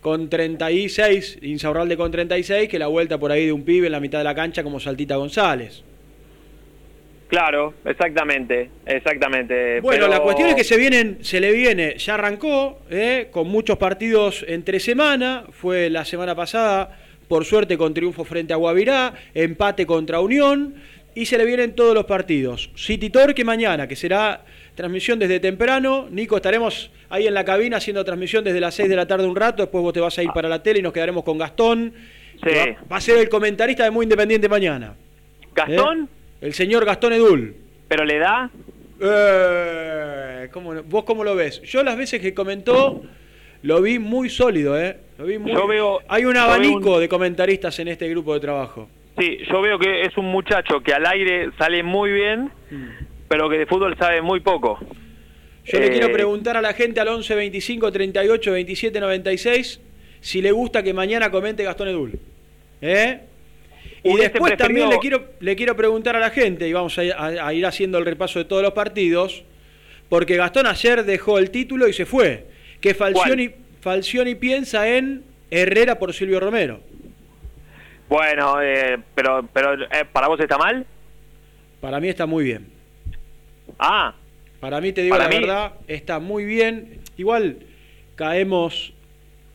con 0.00 0.28
36, 0.30 1.38
Insaurralde 1.42 1.96
con 1.96 2.10
36, 2.10 2.68
que 2.68 2.78
la 2.78 2.86
vuelta 2.88 3.18
por 3.18 3.30
ahí 3.30 3.46
de 3.46 3.52
un 3.52 3.62
pibe 3.62 3.86
en 3.86 3.92
la 3.92 4.00
mitad 4.00 4.18
de 4.18 4.24
la 4.24 4.34
cancha 4.34 4.62
como 4.64 4.80
Saltita 4.80 5.16
González. 5.16 5.84
Claro, 7.32 7.72
exactamente, 7.86 8.68
exactamente. 8.84 9.80
Bueno, 9.80 10.06
la 10.06 10.20
cuestión 10.20 10.50
es 10.50 10.54
que 10.54 10.64
se 10.64 10.76
vienen, 10.76 11.24
se 11.24 11.40
le 11.40 11.50
viene, 11.50 11.96
ya 11.96 12.12
arrancó, 12.12 12.80
¿eh? 12.90 13.28
con 13.30 13.48
muchos 13.48 13.78
partidos 13.78 14.44
entre 14.46 14.78
semana, 14.78 15.44
fue 15.50 15.88
la 15.88 16.04
semana 16.04 16.34
pasada, 16.34 16.94
por 17.28 17.46
suerte 17.46 17.78
con 17.78 17.94
triunfo 17.94 18.24
frente 18.24 18.52
a 18.52 18.56
Guavirá, 18.56 19.14
empate 19.32 19.86
contra 19.86 20.20
Unión, 20.20 20.74
y 21.14 21.24
se 21.24 21.38
le 21.38 21.46
vienen 21.46 21.74
todos 21.74 21.94
los 21.94 22.04
partidos. 22.04 22.68
City 22.74 23.08
Torque 23.08 23.46
mañana, 23.46 23.88
que 23.88 23.96
será 23.96 24.44
transmisión 24.74 25.18
desde 25.18 25.40
temprano. 25.40 26.08
Nico, 26.10 26.36
estaremos 26.36 26.90
ahí 27.08 27.26
en 27.26 27.32
la 27.32 27.46
cabina 27.46 27.78
haciendo 27.78 28.04
transmisión 28.04 28.44
desde 28.44 28.60
las 28.60 28.74
6 28.74 28.90
de 28.90 28.96
la 28.96 29.06
tarde 29.06 29.26
un 29.26 29.36
rato, 29.36 29.62
después 29.62 29.80
vos 29.80 29.94
te 29.94 30.00
vas 30.00 30.18
a 30.18 30.22
ir 30.22 30.28
para 30.34 30.50
la 30.50 30.62
tele 30.62 30.80
y 30.80 30.82
nos 30.82 30.92
quedaremos 30.92 31.24
con 31.24 31.38
Gastón. 31.38 31.94
Sí. 32.44 32.50
Va, 32.92 32.96
a 32.98 33.00
ser 33.00 33.16
el 33.16 33.30
comentarista 33.30 33.84
de 33.84 33.90
Muy 33.90 34.04
Independiente 34.04 34.50
mañana. 34.50 34.94
¿Gastón? 35.54 36.10
¿Eh? 36.12 36.21
El 36.42 36.52
señor 36.54 36.84
Gastón 36.84 37.12
Edul. 37.12 37.54
¿Pero 37.86 38.04
le 38.04 38.18
da? 38.18 38.50
Eh, 39.00 40.48
¿cómo 40.52 40.82
¿Vos 40.82 41.04
cómo 41.04 41.22
lo 41.22 41.36
ves? 41.36 41.62
Yo 41.62 41.84
las 41.84 41.96
veces 41.96 42.20
que 42.20 42.34
comentó 42.34 43.02
lo 43.62 43.80
vi 43.80 44.00
muy 44.00 44.28
sólido, 44.28 44.78
¿eh? 44.78 44.96
Lo 45.18 45.26
vi 45.26 45.38
muy... 45.38 45.52
Yo 45.52 45.68
veo, 45.68 46.00
Hay 46.08 46.24
un 46.24 46.36
abanico 46.36 46.98
de 46.98 47.08
comentaristas 47.08 47.78
en 47.78 47.88
este 47.88 48.08
grupo 48.08 48.34
de 48.34 48.40
trabajo. 48.40 48.88
Sí, 49.16 49.38
yo 49.48 49.62
veo 49.62 49.78
que 49.78 50.02
es 50.02 50.16
un 50.16 50.26
muchacho 50.26 50.80
que 50.80 50.92
al 50.92 51.06
aire 51.06 51.50
sale 51.58 51.84
muy 51.84 52.10
bien, 52.10 52.50
mm. 52.70 52.88
pero 53.28 53.48
que 53.48 53.58
de 53.58 53.66
fútbol 53.66 53.96
sabe 53.96 54.20
muy 54.20 54.40
poco. 54.40 54.80
Yo 55.64 55.78
le 55.78 55.90
quiero 55.90 56.08
eh, 56.08 56.12
preguntar 56.12 56.56
a 56.56 56.60
la 56.60 56.72
gente 56.72 56.98
al 56.98 57.06
11 57.06 57.36
25 57.36 57.92
38 57.92 58.52
27 58.52 59.00
96 59.00 59.80
si 60.20 60.42
le 60.42 60.50
gusta 60.50 60.82
que 60.82 60.92
mañana 60.92 61.30
comente 61.30 61.62
Gastón 61.62 61.88
Edul. 61.88 62.18
¿Eh? 62.80 63.20
Y 64.04 64.16
después 64.16 64.56
también 64.56 64.88
le 64.88 64.98
quiero, 64.98 65.24
le 65.40 65.54
quiero 65.54 65.76
preguntar 65.76 66.16
a 66.16 66.20
la 66.20 66.30
gente, 66.30 66.66
y 66.66 66.72
vamos 66.72 66.98
a, 66.98 67.52
ir 67.54 67.66
haciendo 67.66 67.98
el 67.98 68.04
repaso 68.04 68.38
de 68.38 68.44
todos 68.44 68.62
los 68.62 68.72
partidos, 68.72 69.44
porque 70.08 70.36
Gastón 70.36 70.66
ayer 70.66 71.04
dejó 71.04 71.38
el 71.38 71.50
título 71.50 71.86
y 71.86 71.92
se 71.92 72.04
fue. 72.04 72.46
Que 72.80 72.94
Falcioni, 72.94 73.50
Falcioni 73.80 74.34
piensa 74.34 74.88
en 74.88 75.22
Herrera 75.50 75.98
por 75.98 76.12
Silvio 76.12 76.40
Romero. 76.40 76.80
Bueno, 78.08 78.60
eh, 78.60 78.98
pero, 79.14 79.48
pero 79.52 79.74
eh, 79.84 80.04
¿para 80.12 80.28
vos 80.28 80.38
está 80.40 80.58
mal? 80.58 80.84
Para 81.80 81.98
mí 82.00 82.08
está 82.08 82.26
muy 82.26 82.44
bien. 82.44 82.68
Ah. 83.78 84.14
Para 84.60 84.80
mí, 84.80 84.92
te 84.92 85.02
digo 85.02 85.16
la 85.16 85.28
verdad, 85.28 85.72
está 85.88 86.20
muy 86.20 86.44
bien. 86.44 87.00
Igual 87.16 87.58
caemos 88.14 88.91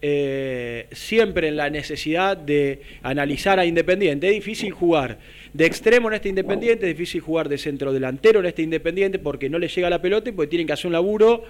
eh, 0.02 0.88
siempre 0.92 1.48
en 1.48 1.58
la 1.58 1.70
necesidad 1.70 2.38
de 2.38 2.82
analizar 3.02 3.60
a 3.60 3.66
Independiente. 3.66 4.28
Es 4.28 4.34
difícil 4.34 4.72
jugar 4.72 5.18
de 5.54 5.66
extremo 5.66 6.10
en 6.10 6.16
este 6.16 6.30
Independiente, 6.30 6.90
es 6.90 6.96
difícil 6.96 7.22
jugar 7.22 7.50
de 7.50 7.58
centro 7.58 7.92
delantero 7.92 8.40
en 8.40 8.46
este 8.46 8.62
Independiente 8.62 9.20
porque 9.20 9.50
no 9.50 9.60
le 9.60 9.68
llega 9.68 9.90
la 9.90 10.02
pelota 10.02 10.30
y 10.30 10.34
porque 10.34 10.50
tienen 10.50 10.68
que 10.68 10.74
hacer 10.74 10.88
un 10.88 10.94
laburo 10.94 11.44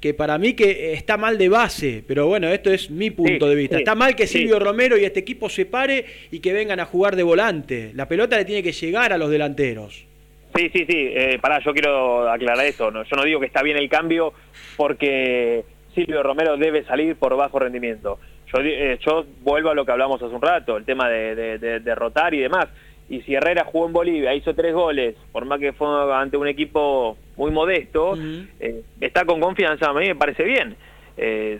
que 0.00 0.14
para 0.14 0.38
mí 0.38 0.54
que 0.54 0.92
está 0.92 1.16
mal 1.16 1.38
de 1.38 1.48
base, 1.48 2.04
pero 2.06 2.26
bueno, 2.28 2.48
esto 2.48 2.72
es 2.72 2.90
mi 2.90 3.10
punto 3.10 3.48
de 3.48 3.54
vista. 3.54 3.78
está 3.78 3.94
mal 3.94 4.14
que 4.14 4.26
Silvio 4.26 4.58
Romero 4.58 4.96
y 4.96 5.04
este 5.04 5.20
equipo 5.20 5.48
se 5.48 5.66
pare 5.66 6.04
y 6.30 6.38
que 6.40 6.52
vengan 6.52 6.78
a 6.78 6.84
jugar 6.84 7.16
de 7.16 7.24
volante. 7.24 7.92
La 7.94 8.06
pelota 8.06 8.36
le 8.36 8.44
tiene 8.44 8.62
que 8.62 8.72
llegar 8.72 9.12
a 9.12 9.18
los 9.18 9.30
delanteros. 9.30 10.06
Sí, 10.54 10.70
sí, 10.72 10.84
sí. 10.88 11.10
Eh, 11.14 11.38
pará, 11.40 11.60
yo 11.64 11.72
quiero 11.72 12.28
aclarar 12.30 12.64
eso. 12.64 12.90
¿no? 12.90 13.04
Yo 13.04 13.16
no 13.16 13.24
digo 13.24 13.40
que 13.40 13.46
está 13.46 13.62
bien 13.62 13.76
el 13.76 13.88
cambio 13.88 14.32
porque 14.76 15.64
Silvio 15.98 16.22
Romero 16.22 16.56
debe 16.56 16.84
salir 16.84 17.16
por 17.16 17.36
bajo 17.36 17.58
rendimiento. 17.58 18.20
Yo, 18.52 18.60
eh, 18.60 18.98
yo 19.04 19.24
vuelvo 19.42 19.70
a 19.70 19.74
lo 19.74 19.84
que 19.84 19.92
hablamos 19.92 20.22
hace 20.22 20.34
un 20.34 20.40
rato, 20.40 20.76
el 20.76 20.84
tema 20.84 21.08
de, 21.08 21.58
derrotar 21.80 22.34
y 22.34 22.40
demás. 22.40 22.68
Y 23.08 23.22
si 23.22 23.34
Herrera 23.34 23.64
jugó 23.64 23.86
en 23.86 23.92
Bolivia, 23.92 24.34
hizo 24.34 24.54
tres 24.54 24.74
goles, 24.74 25.16
por 25.32 25.44
más 25.44 25.58
que 25.58 25.72
fue 25.72 25.88
ante 26.14 26.36
un 26.36 26.46
equipo 26.46 27.16
muy 27.36 27.50
modesto, 27.50 28.16
eh, 28.60 28.82
está 29.00 29.24
con 29.24 29.40
confianza, 29.40 29.90
a 29.90 29.94
mí 29.94 30.06
me 30.06 30.14
parece 30.14 30.44
bien. 30.44 30.76
Eh, 31.16 31.58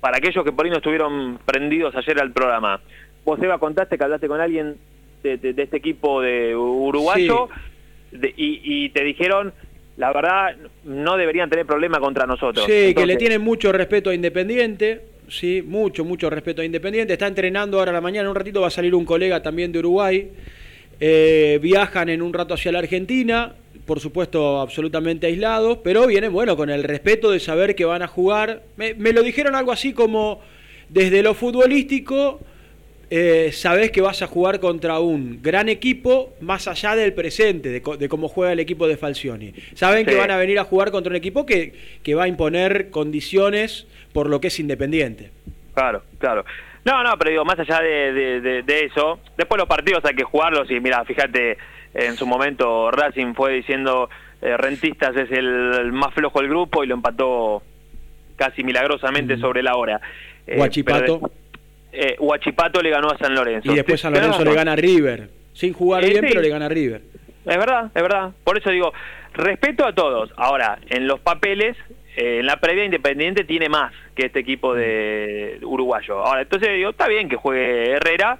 para 0.00 0.18
aquellos 0.18 0.44
que 0.44 0.52
por 0.52 0.64
ahí 0.64 0.70
no 0.70 0.78
estuvieron 0.78 1.38
prendidos 1.46 1.94
ayer 1.94 2.20
al 2.20 2.32
programa, 2.32 2.80
vos 3.24 3.40
Eva 3.40 3.58
contaste 3.58 3.96
que 3.96 4.04
hablaste 4.04 4.28
con 4.28 4.40
alguien 4.40 4.76
de, 5.22 5.38
este 5.56 5.76
equipo 5.76 6.20
de 6.20 6.54
uruguayo 6.54 7.48
y 8.12 8.88
te 8.90 9.04
dijeron 9.04 9.52
la 9.98 10.12
verdad 10.12 10.56
no 10.84 11.16
deberían 11.16 11.50
tener 11.50 11.66
problema 11.66 11.98
contra 11.98 12.24
nosotros. 12.24 12.64
Sí, 12.66 12.94
que 12.94 13.04
le 13.04 13.16
tienen 13.16 13.42
mucho 13.42 13.72
respeto 13.72 14.10
a 14.10 14.14
Independiente, 14.14 15.02
sí, 15.28 15.60
mucho, 15.60 16.04
mucho 16.04 16.30
respeto 16.30 16.62
a 16.62 16.64
Independiente. 16.64 17.12
Está 17.12 17.26
entrenando 17.26 17.78
ahora 17.78 17.90
a 17.90 17.94
la 17.94 18.00
mañana, 18.00 18.26
en 18.26 18.30
un 18.30 18.36
ratito 18.36 18.60
va 18.60 18.68
a 18.68 18.70
salir 18.70 18.94
un 18.94 19.04
colega 19.04 19.42
también 19.42 19.72
de 19.72 19.80
Uruguay. 19.80 20.30
Eh, 21.00 21.58
viajan 21.60 22.08
en 22.08 22.22
un 22.22 22.32
rato 22.32 22.54
hacia 22.54 22.70
la 22.70 22.78
Argentina, 22.78 23.54
por 23.86 23.98
supuesto 23.98 24.60
absolutamente 24.60 25.26
aislados, 25.26 25.78
pero 25.82 26.06
vienen, 26.06 26.32
bueno, 26.32 26.56
con 26.56 26.70
el 26.70 26.84
respeto 26.84 27.32
de 27.32 27.40
saber 27.40 27.74
que 27.74 27.84
van 27.84 28.02
a 28.02 28.06
jugar. 28.06 28.62
me 28.76 29.12
lo 29.12 29.22
dijeron 29.22 29.56
algo 29.56 29.72
así 29.72 29.92
como 29.92 30.40
desde 30.88 31.24
lo 31.24 31.34
futbolístico 31.34 32.40
eh, 33.10 33.50
sabes 33.52 33.90
que 33.90 34.00
vas 34.00 34.20
a 34.22 34.26
jugar 34.26 34.60
contra 34.60 34.98
un 35.00 35.40
gran 35.42 35.68
equipo 35.68 36.34
más 36.40 36.68
allá 36.68 36.94
del 36.94 37.14
presente, 37.14 37.70
de, 37.70 38.08
cómo 38.08 38.28
juega 38.28 38.52
el 38.52 38.60
equipo 38.60 38.86
de 38.86 38.96
Falcioni. 38.96 39.54
Saben 39.74 40.04
que 40.04 40.14
van 40.14 40.30
a 40.30 40.36
venir 40.36 40.58
a 40.58 40.64
jugar 40.64 40.90
contra 40.90 41.10
un 41.10 41.16
equipo 41.16 41.46
que, 41.46 41.72
que 42.02 42.14
va 42.14 42.24
a 42.24 42.28
imponer 42.28 42.90
condiciones 42.90 43.86
por 44.12 44.28
lo 44.28 44.40
que 44.40 44.48
es 44.48 44.60
independiente. 44.60 45.30
Claro, 45.74 46.02
claro. 46.18 46.44
No, 46.84 47.02
no, 47.02 47.16
pero 47.18 47.30
digo, 47.30 47.44
más 47.44 47.58
allá 47.58 47.80
de, 47.80 48.64
eso, 48.84 49.20
después 49.36 49.58
los 49.58 49.68
partidos 49.68 50.04
hay 50.04 50.14
que 50.14 50.24
jugarlos 50.24 50.70
y 50.70 50.80
mira, 50.80 51.04
fíjate, 51.04 51.56
en 51.94 52.16
su 52.16 52.26
momento 52.26 52.90
Racing 52.90 53.34
fue 53.34 53.54
diciendo 53.54 54.08
eh, 54.42 54.56
Rentistas 54.56 55.16
es 55.16 55.30
el, 55.30 55.92
más 55.92 56.14
flojo 56.14 56.40
del 56.40 56.48
grupo 56.48 56.84
y 56.84 56.86
lo 56.86 56.94
empató 56.94 57.62
casi 58.36 58.62
milagrosamente 58.62 59.36
mm. 59.36 59.40
sobre 59.40 59.62
la 59.62 59.76
hora. 59.76 60.00
Eh, 60.46 60.56
Guachipato 60.56 61.30
eh, 61.92 62.16
Huachipato 62.18 62.82
le 62.82 62.90
ganó 62.90 63.10
a 63.10 63.18
San 63.18 63.34
Lorenzo. 63.34 63.70
Y 63.70 63.74
después 63.74 64.00
San 64.00 64.12
Lorenzo 64.12 64.44
le 64.44 64.54
gana 64.54 64.72
a 64.72 64.76
River. 64.76 65.30
Sin 65.52 65.72
jugar 65.72 66.04
bien, 66.04 66.24
pero 66.28 66.40
le 66.40 66.48
gana 66.48 66.66
a 66.66 66.68
River. 66.68 67.02
Es 67.44 67.56
verdad, 67.56 67.86
es 67.94 68.02
verdad. 68.02 68.32
Por 68.44 68.58
eso 68.58 68.70
digo, 68.70 68.92
respeto 69.32 69.86
a 69.86 69.94
todos. 69.94 70.30
Ahora, 70.36 70.78
en 70.88 71.06
los 71.08 71.18
papeles, 71.20 71.76
eh, 72.16 72.38
en 72.40 72.46
la 72.46 72.58
previa 72.58 72.84
Independiente 72.84 73.44
tiene 73.44 73.68
más 73.68 73.92
que 74.14 74.26
este 74.26 74.40
equipo 74.40 74.74
de 74.74 75.58
uruguayo. 75.62 76.18
Ahora, 76.18 76.42
entonces 76.42 76.68
digo, 76.74 76.90
está 76.90 77.08
bien 77.08 77.28
que 77.28 77.36
juegue 77.36 77.92
Herrera, 77.92 78.38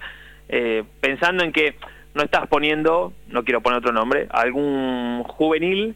eh, 0.49 0.85
pensando 1.01 1.43
en 1.43 1.53
que 1.53 1.75
no 2.15 2.23
estás 2.23 2.47
poniendo, 2.49 3.13
no 3.29 3.45
quiero 3.45 3.61
poner 3.61 3.79
otro 3.79 3.93
nombre, 3.93 4.27
algún 4.31 5.23
juvenil 5.25 5.95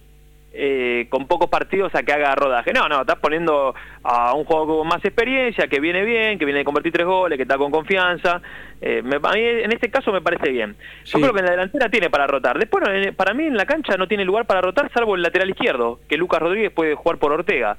eh, 0.55 1.07
con 1.09 1.27
pocos 1.27 1.49
partidos 1.49 1.95
a 1.95 2.03
que 2.03 2.13
haga 2.13 2.35
rodaje. 2.35 2.73
No, 2.73 2.87
no, 2.89 3.01
estás 3.01 3.19
poniendo 3.19 3.75
a 4.03 4.35
un 4.35 4.45
juego 4.45 4.79
con 4.79 4.87
más 4.87 5.03
experiencia, 5.03 5.67
que 5.67 5.81
viene 5.81 6.05
bien, 6.05 6.39
que 6.39 6.45
viene 6.45 6.59
de 6.59 6.65
convertir 6.65 6.93
tres 6.93 7.07
goles, 7.07 7.37
que 7.37 7.43
está 7.45 7.57
con 7.57 7.71
confianza. 7.71 8.43
Eh, 8.81 9.03
a 9.03 9.33
mí 9.33 9.41
en 9.41 9.73
este 9.73 9.91
caso 9.91 10.13
me 10.13 10.21
parece 10.21 10.51
bien. 10.51 10.77
Yo 11.05 11.21
creo 11.21 11.33
que 11.33 11.41
en 11.41 11.47
la 11.47 11.53
delantera 11.53 11.89
tiene 11.89 12.11
para 12.11 12.27
rotar. 12.27 12.59
Después, 12.59 12.85
para 13.17 13.33
mí 13.33 13.45
en 13.45 13.57
la 13.57 13.65
cancha 13.65 13.97
no 13.97 14.07
tiene 14.07 14.25
lugar 14.27 14.45
para 14.45 14.61
rotar, 14.61 14.91
salvo 14.93 15.15
el 15.15 15.23
lateral 15.23 15.49
izquierdo, 15.49 16.01
que 16.07 16.19
Lucas 16.19 16.41
Rodríguez 16.41 16.71
puede 16.71 16.95
jugar 16.95 17.19
por 17.19 17.33
Ortega. 17.33 17.79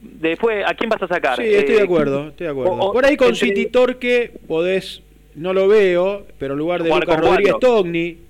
Después, 0.00 0.64
¿a 0.64 0.74
quién 0.74 0.90
vas 0.90 1.02
a 1.02 1.08
sacar? 1.08 1.36
Sí, 1.36 1.42
estoy 1.42 1.74
de 1.74 1.80
eh, 1.80 1.84
acuerdo, 1.84 2.28
estoy 2.28 2.46
de 2.46 2.52
acuerdo. 2.52 2.92
por 2.92 3.04
ahí 3.04 3.16
con 3.16 3.34
City 3.34 3.66
Torque 3.66 4.32
podés, 4.46 5.02
no 5.34 5.52
lo 5.52 5.66
veo, 5.66 6.24
pero 6.38 6.52
en 6.52 6.58
lugar 6.60 6.84
de 6.84 6.90
Lucas 6.90 7.20
Rodríguez, 7.20 7.54
Togni 7.60 8.27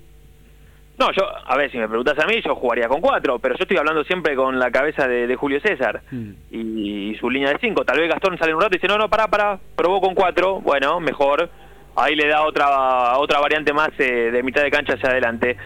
no, 0.98 1.12
yo, 1.12 1.22
a 1.44 1.56
ver, 1.56 1.70
si 1.70 1.78
me 1.78 1.88
preguntas 1.88 2.18
a 2.18 2.26
mí, 2.26 2.40
yo 2.44 2.56
jugaría 2.56 2.88
con 2.88 3.00
cuatro, 3.00 3.38
pero 3.38 3.56
yo 3.56 3.62
estoy 3.62 3.76
hablando 3.76 4.02
siempre 4.02 4.34
con 4.34 4.58
la 4.58 4.70
cabeza 4.70 5.06
de, 5.06 5.34
Julio 5.36 5.60
César 5.60 6.02
mm. 6.10 6.30
y, 6.50 7.14
su 7.20 7.30
línea 7.30 7.50
de 7.50 7.58
cinco. 7.60 7.84
Tal 7.84 8.00
vez 8.00 8.08
Gastón 8.08 8.36
sale 8.36 8.52
un 8.52 8.60
rato 8.60 8.74
y 8.74 8.78
dice, 8.78 8.88
no, 8.88 8.98
no, 8.98 9.08
pará, 9.08 9.28
pará, 9.28 9.58
probó 9.76 10.00
con 10.00 10.14
cuatro, 10.14 10.60
bueno, 10.60 10.98
mejor. 10.98 11.50
Ahí 11.94 12.14
le 12.14 12.28
da 12.28 12.42
otra 12.42 13.18
otra 13.18 13.40
variante 13.40 13.72
más 13.72 13.90
eh, 13.98 14.30
de 14.30 14.42
mitad 14.42 14.62
de 14.62 14.70
cancha 14.70 14.94
hacia 14.94 15.10
adelante. 15.10 15.56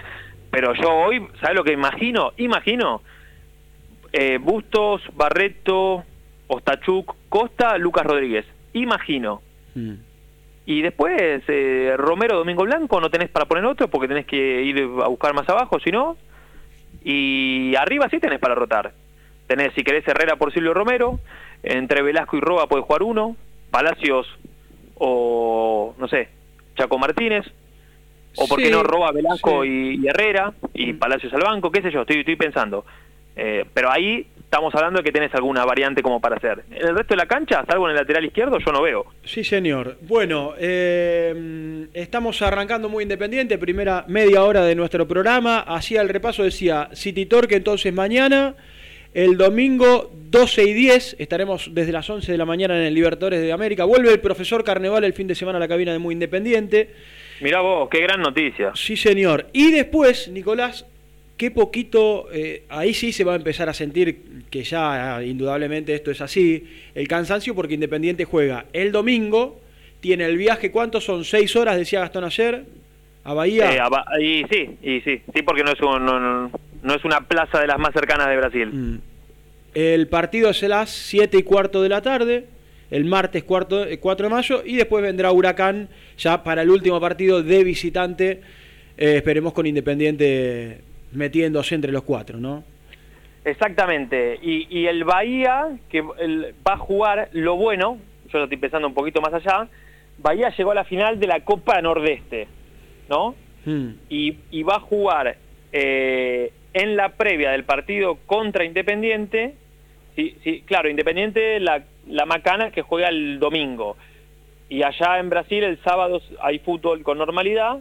Pero 0.50 0.74
yo 0.74 0.90
hoy, 0.90 1.26
¿sabes 1.40 1.56
lo 1.56 1.64
que 1.64 1.72
imagino? 1.72 2.32
Imagino 2.36 3.02
eh, 4.12 4.38
Bustos, 4.38 5.02
Barreto, 5.14 6.04
Ostachuk, 6.46 7.16
Costa, 7.30 7.78
Lucas 7.78 8.04
Rodríguez. 8.04 8.44
Imagino. 8.74 9.40
Mm. 9.74 9.94
Y 10.64 10.82
después, 10.82 11.42
eh, 11.48 11.94
Romero, 11.96 12.36
Domingo 12.36 12.62
Blanco, 12.62 13.00
no 13.00 13.10
tenés 13.10 13.28
para 13.28 13.46
poner 13.46 13.64
otro 13.64 13.88
porque 13.88 14.08
tenés 14.08 14.26
que 14.26 14.62
ir 14.62 14.78
a 15.02 15.08
buscar 15.08 15.34
más 15.34 15.48
abajo, 15.48 15.80
si 15.80 15.90
no. 15.90 16.16
Y 17.04 17.74
arriba 17.76 18.08
sí 18.08 18.20
tenés 18.20 18.38
para 18.38 18.54
rotar. 18.54 18.92
Tenés, 19.48 19.72
si 19.74 19.82
querés, 19.82 20.06
Herrera 20.06 20.36
por 20.36 20.52
Silvio 20.52 20.72
Romero. 20.72 21.18
Entre 21.64 22.02
Velasco 22.02 22.36
y 22.36 22.40
Roba 22.40 22.68
puedes 22.68 22.86
jugar 22.86 23.02
uno. 23.02 23.36
Palacios 23.70 24.26
o, 24.94 25.94
no 25.98 26.06
sé, 26.08 26.28
Chaco 26.76 26.98
Martínez. 26.98 27.44
O 28.36 28.46
por 28.46 28.62
qué 28.62 28.70
no 28.70 28.82
Roba, 28.82 29.10
Velasco 29.10 29.64
y, 29.64 30.06
Herrera. 30.06 30.52
Y 30.74 30.92
mm. 30.92 30.98
Palacios 30.98 31.34
al 31.34 31.42
banco, 31.42 31.72
qué 31.72 31.82
sé 31.82 31.90
yo, 31.90 32.02
estoy, 32.02 32.20
estoy 32.20 32.36
pensando. 32.36 32.84
Eh, 33.34 33.64
pero 33.74 33.90
ahí 33.90 34.26
estamos 34.52 34.74
hablando 34.74 34.98
de 34.98 35.04
que 35.04 35.12
tenés 35.12 35.34
alguna 35.34 35.64
variante 35.64 36.02
como 36.02 36.20
para 36.20 36.36
hacer. 36.36 36.62
En 36.70 36.88
el 36.88 36.94
resto 36.94 37.14
de 37.14 37.16
la 37.16 37.24
cancha, 37.24 37.64
salvo 37.66 37.86
en 37.86 37.92
el 37.92 37.96
lateral 37.96 38.22
izquierdo, 38.26 38.58
yo 38.58 38.70
no 38.70 38.82
veo. 38.82 39.06
Sí, 39.24 39.44
señor. 39.44 39.96
Bueno, 40.02 40.52
eh, 40.58 41.86
estamos 41.94 42.42
arrancando 42.42 42.90
muy 42.90 43.04
independiente, 43.04 43.56
primera 43.56 44.04
media 44.08 44.44
hora 44.44 44.62
de 44.66 44.74
nuestro 44.74 45.08
programa. 45.08 45.60
Hacía 45.60 46.02
el 46.02 46.10
repaso, 46.10 46.42
decía 46.42 46.90
City 46.92 47.24
Torque 47.24 47.56
entonces 47.56 47.94
mañana. 47.94 48.54
El 49.14 49.38
domingo 49.38 50.10
12 50.12 50.64
y 50.64 50.74
10 50.74 51.16
estaremos 51.18 51.70
desde 51.72 51.92
las 51.92 52.10
11 52.10 52.30
de 52.30 52.36
la 52.36 52.44
mañana 52.44 52.78
en 52.78 52.84
el 52.84 52.92
Libertadores 52.92 53.40
de 53.40 53.52
América. 53.52 53.84
Vuelve 53.84 54.12
el 54.12 54.20
profesor 54.20 54.64
Carneval 54.64 55.04
el 55.04 55.14
fin 55.14 55.28
de 55.28 55.34
semana 55.34 55.56
a 55.56 55.60
la 55.60 55.68
cabina 55.68 55.92
de 55.92 55.98
Muy 55.98 56.12
Independiente. 56.12 56.90
Mirá 57.40 57.62
vos, 57.62 57.88
qué 57.90 58.00
gran 58.00 58.20
noticia. 58.20 58.72
Sí, 58.74 58.98
señor. 58.98 59.46
Y 59.54 59.72
después, 59.72 60.28
Nicolás, 60.28 60.84
qué 61.42 61.50
poquito, 61.50 62.28
eh, 62.32 62.62
ahí 62.68 62.94
sí 62.94 63.10
se 63.10 63.24
va 63.24 63.32
a 63.32 63.34
empezar 63.34 63.68
a 63.68 63.74
sentir 63.74 64.44
que 64.48 64.62
ya 64.62 65.20
indudablemente 65.24 65.92
esto 65.92 66.12
es 66.12 66.20
así, 66.20 66.68
el 66.94 67.08
cansancio 67.08 67.52
porque 67.52 67.74
Independiente 67.74 68.24
juega 68.24 68.66
el 68.72 68.92
domingo, 68.92 69.60
tiene 69.98 70.24
el 70.26 70.36
viaje, 70.36 70.70
¿cuántos 70.70 71.02
son? 71.02 71.24
¿Seis 71.24 71.56
horas, 71.56 71.76
decía 71.76 71.98
Gastón 71.98 72.22
ayer? 72.22 72.62
¿A 73.24 73.34
Bahía? 73.34 73.74
Eh, 73.74 73.80
a 73.80 73.88
Ba- 73.88 74.04
y 74.20 74.44
sí, 74.52 74.68
y 74.84 75.00
sí, 75.00 75.20
sí, 75.34 75.42
porque 75.44 75.64
no 75.64 75.72
es, 75.72 75.80
un- 75.80 76.04
no, 76.06 76.20
no- 76.20 76.52
no 76.80 76.94
es 76.94 77.04
una 77.04 77.22
plaza 77.22 77.58
de 77.60 77.66
las 77.66 77.78
más 77.80 77.92
cercanas 77.92 78.28
de 78.28 78.36
Brasil. 78.36 78.68
Mm. 78.72 78.98
El 79.74 80.06
partido 80.06 80.48
es 80.50 80.62
a 80.62 80.68
las 80.68 80.90
7 80.90 81.38
y 81.38 81.42
cuarto 81.42 81.82
de 81.82 81.88
la 81.88 82.02
tarde, 82.02 82.44
el 82.92 83.04
martes 83.04 83.42
cuarto, 83.42 83.84
eh, 83.84 83.98
4 83.98 84.28
de 84.28 84.32
mayo, 84.32 84.62
y 84.64 84.76
después 84.76 85.02
vendrá 85.02 85.32
Huracán 85.32 85.88
ya 86.16 86.44
para 86.44 86.62
el 86.62 86.70
último 86.70 87.00
partido 87.00 87.42
de 87.42 87.64
visitante, 87.64 88.40
eh, 88.96 89.16
esperemos 89.16 89.52
con 89.52 89.66
Independiente 89.66 90.82
metiéndose 91.12 91.74
entre 91.74 91.92
los 91.92 92.02
cuatro, 92.02 92.38
¿no? 92.38 92.64
Exactamente. 93.44 94.38
Y, 94.42 94.66
y 94.70 94.86
el 94.86 95.04
Bahía, 95.04 95.76
que 95.90 96.02
el- 96.20 96.54
va 96.66 96.74
a 96.74 96.78
jugar 96.78 97.28
lo 97.32 97.56
bueno, 97.56 97.98
yo 98.32 98.38
lo 98.38 98.44
estoy 98.44 98.58
pensando 98.58 98.86
un 98.88 98.94
poquito 98.94 99.20
más 99.20 99.34
allá, 99.34 99.68
Bahía 100.18 100.50
llegó 100.56 100.70
a 100.70 100.74
la 100.76 100.84
final 100.84 101.18
de 101.18 101.26
la 101.26 101.40
Copa 101.40 101.80
Nordeste, 101.82 102.46
¿no? 103.08 103.34
Mm. 103.64 103.90
y, 104.10 104.36
y 104.50 104.62
va 104.64 104.76
a 104.76 104.80
jugar 104.80 105.36
eh, 105.72 106.52
en 106.74 106.96
la 106.96 107.10
previa 107.10 107.52
del 107.52 107.62
partido 107.64 108.18
contra 108.26 108.64
Independiente. 108.64 109.54
Sí, 110.16 110.36
sí, 110.42 110.62
claro, 110.66 110.88
Independiente, 110.90 111.60
la, 111.60 111.84
la 112.08 112.26
macana 112.26 112.70
que 112.72 112.82
juega 112.82 113.08
el 113.08 113.38
domingo. 113.38 113.96
Y 114.68 114.82
allá 114.82 115.18
en 115.18 115.30
Brasil 115.30 115.62
el 115.64 115.78
sábado 115.84 116.20
hay 116.40 116.58
fútbol 116.58 117.02
con 117.02 117.18
normalidad 117.18 117.78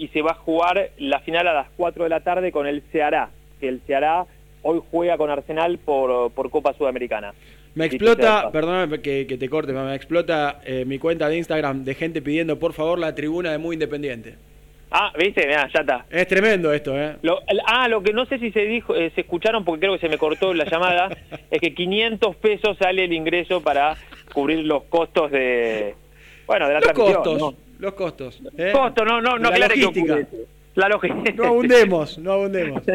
y 0.00 0.08
se 0.08 0.22
va 0.22 0.32
a 0.32 0.34
jugar 0.34 0.90
la 0.98 1.20
final 1.20 1.46
a 1.46 1.52
las 1.54 1.66
4 1.76 2.04
de 2.04 2.10
la 2.10 2.20
tarde 2.20 2.50
con 2.52 2.66
el 2.66 2.82
Ceará, 2.90 3.30
que 3.60 3.68
el 3.68 3.80
Ceará 3.86 4.24
hoy 4.62 4.80
juega 4.90 5.16
con 5.16 5.30
Arsenal 5.30 5.78
por, 5.78 6.32
por 6.32 6.50
Copa 6.50 6.72
Sudamericana. 6.74 7.32
Me 7.74 7.84
explota, 7.84 8.50
perdóname 8.50 9.00
que, 9.00 9.26
que 9.28 9.36
te 9.38 9.48
corte, 9.48 9.72
me 9.72 9.94
explota 9.94 10.60
eh, 10.64 10.84
mi 10.84 10.98
cuenta 10.98 11.28
de 11.28 11.36
Instagram 11.36 11.84
de 11.84 11.94
gente 11.94 12.20
pidiendo 12.20 12.58
por 12.58 12.72
favor 12.72 12.98
la 12.98 13.14
tribuna 13.14 13.52
de 13.52 13.58
Muy 13.58 13.74
Independiente. 13.76 14.34
Ah, 14.90 15.12
¿viste? 15.16 15.46
Mirá, 15.46 15.68
ya 15.72 15.80
está. 15.82 16.04
Es 16.10 16.26
tremendo 16.26 16.72
esto, 16.72 16.98
¿eh? 17.00 17.14
Lo- 17.22 17.38
el- 17.46 17.60
ah, 17.66 17.86
lo 17.86 18.02
que 18.02 18.12
no 18.12 18.26
sé 18.26 18.40
si 18.40 18.50
se 18.50 18.62
dijo, 18.64 18.96
eh, 18.96 19.12
se 19.14 19.20
escucharon 19.20 19.64
porque 19.64 19.80
creo 19.82 19.92
que 19.92 20.00
se 20.00 20.08
me 20.08 20.18
cortó 20.18 20.52
la 20.52 20.64
llamada, 20.64 21.10
es 21.50 21.60
que 21.60 21.72
500 21.74 22.34
pesos 22.36 22.76
sale 22.76 23.04
el 23.04 23.12
ingreso 23.12 23.60
para 23.62 23.96
cubrir 24.34 24.64
los 24.64 24.82
costos 24.84 25.30
de, 25.30 25.94
bueno, 26.48 26.66
de 26.66 26.72
la 26.74 26.80
Los 26.80 26.88
transmisión. 26.88 27.22
costos, 27.22 27.38
¿no? 27.38 27.69
Los 27.80 27.94
costos. 27.94 28.40
¿eh? 28.56 28.70
Costo, 28.72 29.04
no, 29.04 29.20
no, 29.20 29.38
no 29.38 29.50
La 29.50 29.58
logística. 29.68 30.18
La 30.76 30.88
logística. 30.88 31.32
No 31.34 31.44
abundemos, 31.46 32.18
no 32.18 32.32
abundemos. 32.32 32.82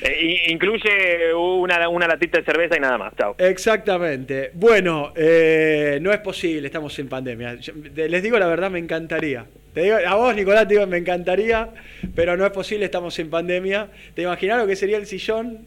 Eh, 0.00 0.44
incluye 0.48 1.34
una, 1.34 1.90
una 1.90 2.06
latita 2.08 2.38
de 2.38 2.44
cerveza 2.44 2.76
y 2.78 2.80
nada 2.80 2.96
más. 2.96 3.14
Chao. 3.16 3.34
Exactamente. 3.36 4.50
Bueno, 4.54 5.12
eh, 5.14 5.98
no 6.00 6.10
es 6.10 6.20
posible, 6.20 6.66
estamos 6.66 6.98
en 6.98 7.06
pandemia. 7.08 7.56
Yo- 7.56 7.74
les 7.94 8.22
digo 8.22 8.38
la 8.38 8.46
verdad, 8.46 8.70
me 8.70 8.78
encantaría. 8.78 9.44
Te 9.74 9.82
digo, 9.82 9.96
a 10.04 10.14
vos, 10.14 10.34
Nicolás, 10.34 10.66
te 10.66 10.74
digo, 10.74 10.86
me 10.86 10.96
encantaría, 10.96 11.68
pero 12.14 12.34
no 12.36 12.46
es 12.46 12.50
posible, 12.52 12.86
estamos 12.86 13.18
en 13.18 13.28
pandemia. 13.28 13.88
¿Te 14.14 14.22
imaginas 14.22 14.58
lo 14.58 14.66
que 14.66 14.74
sería 14.74 14.96
el 14.96 15.04
sillón? 15.06 15.58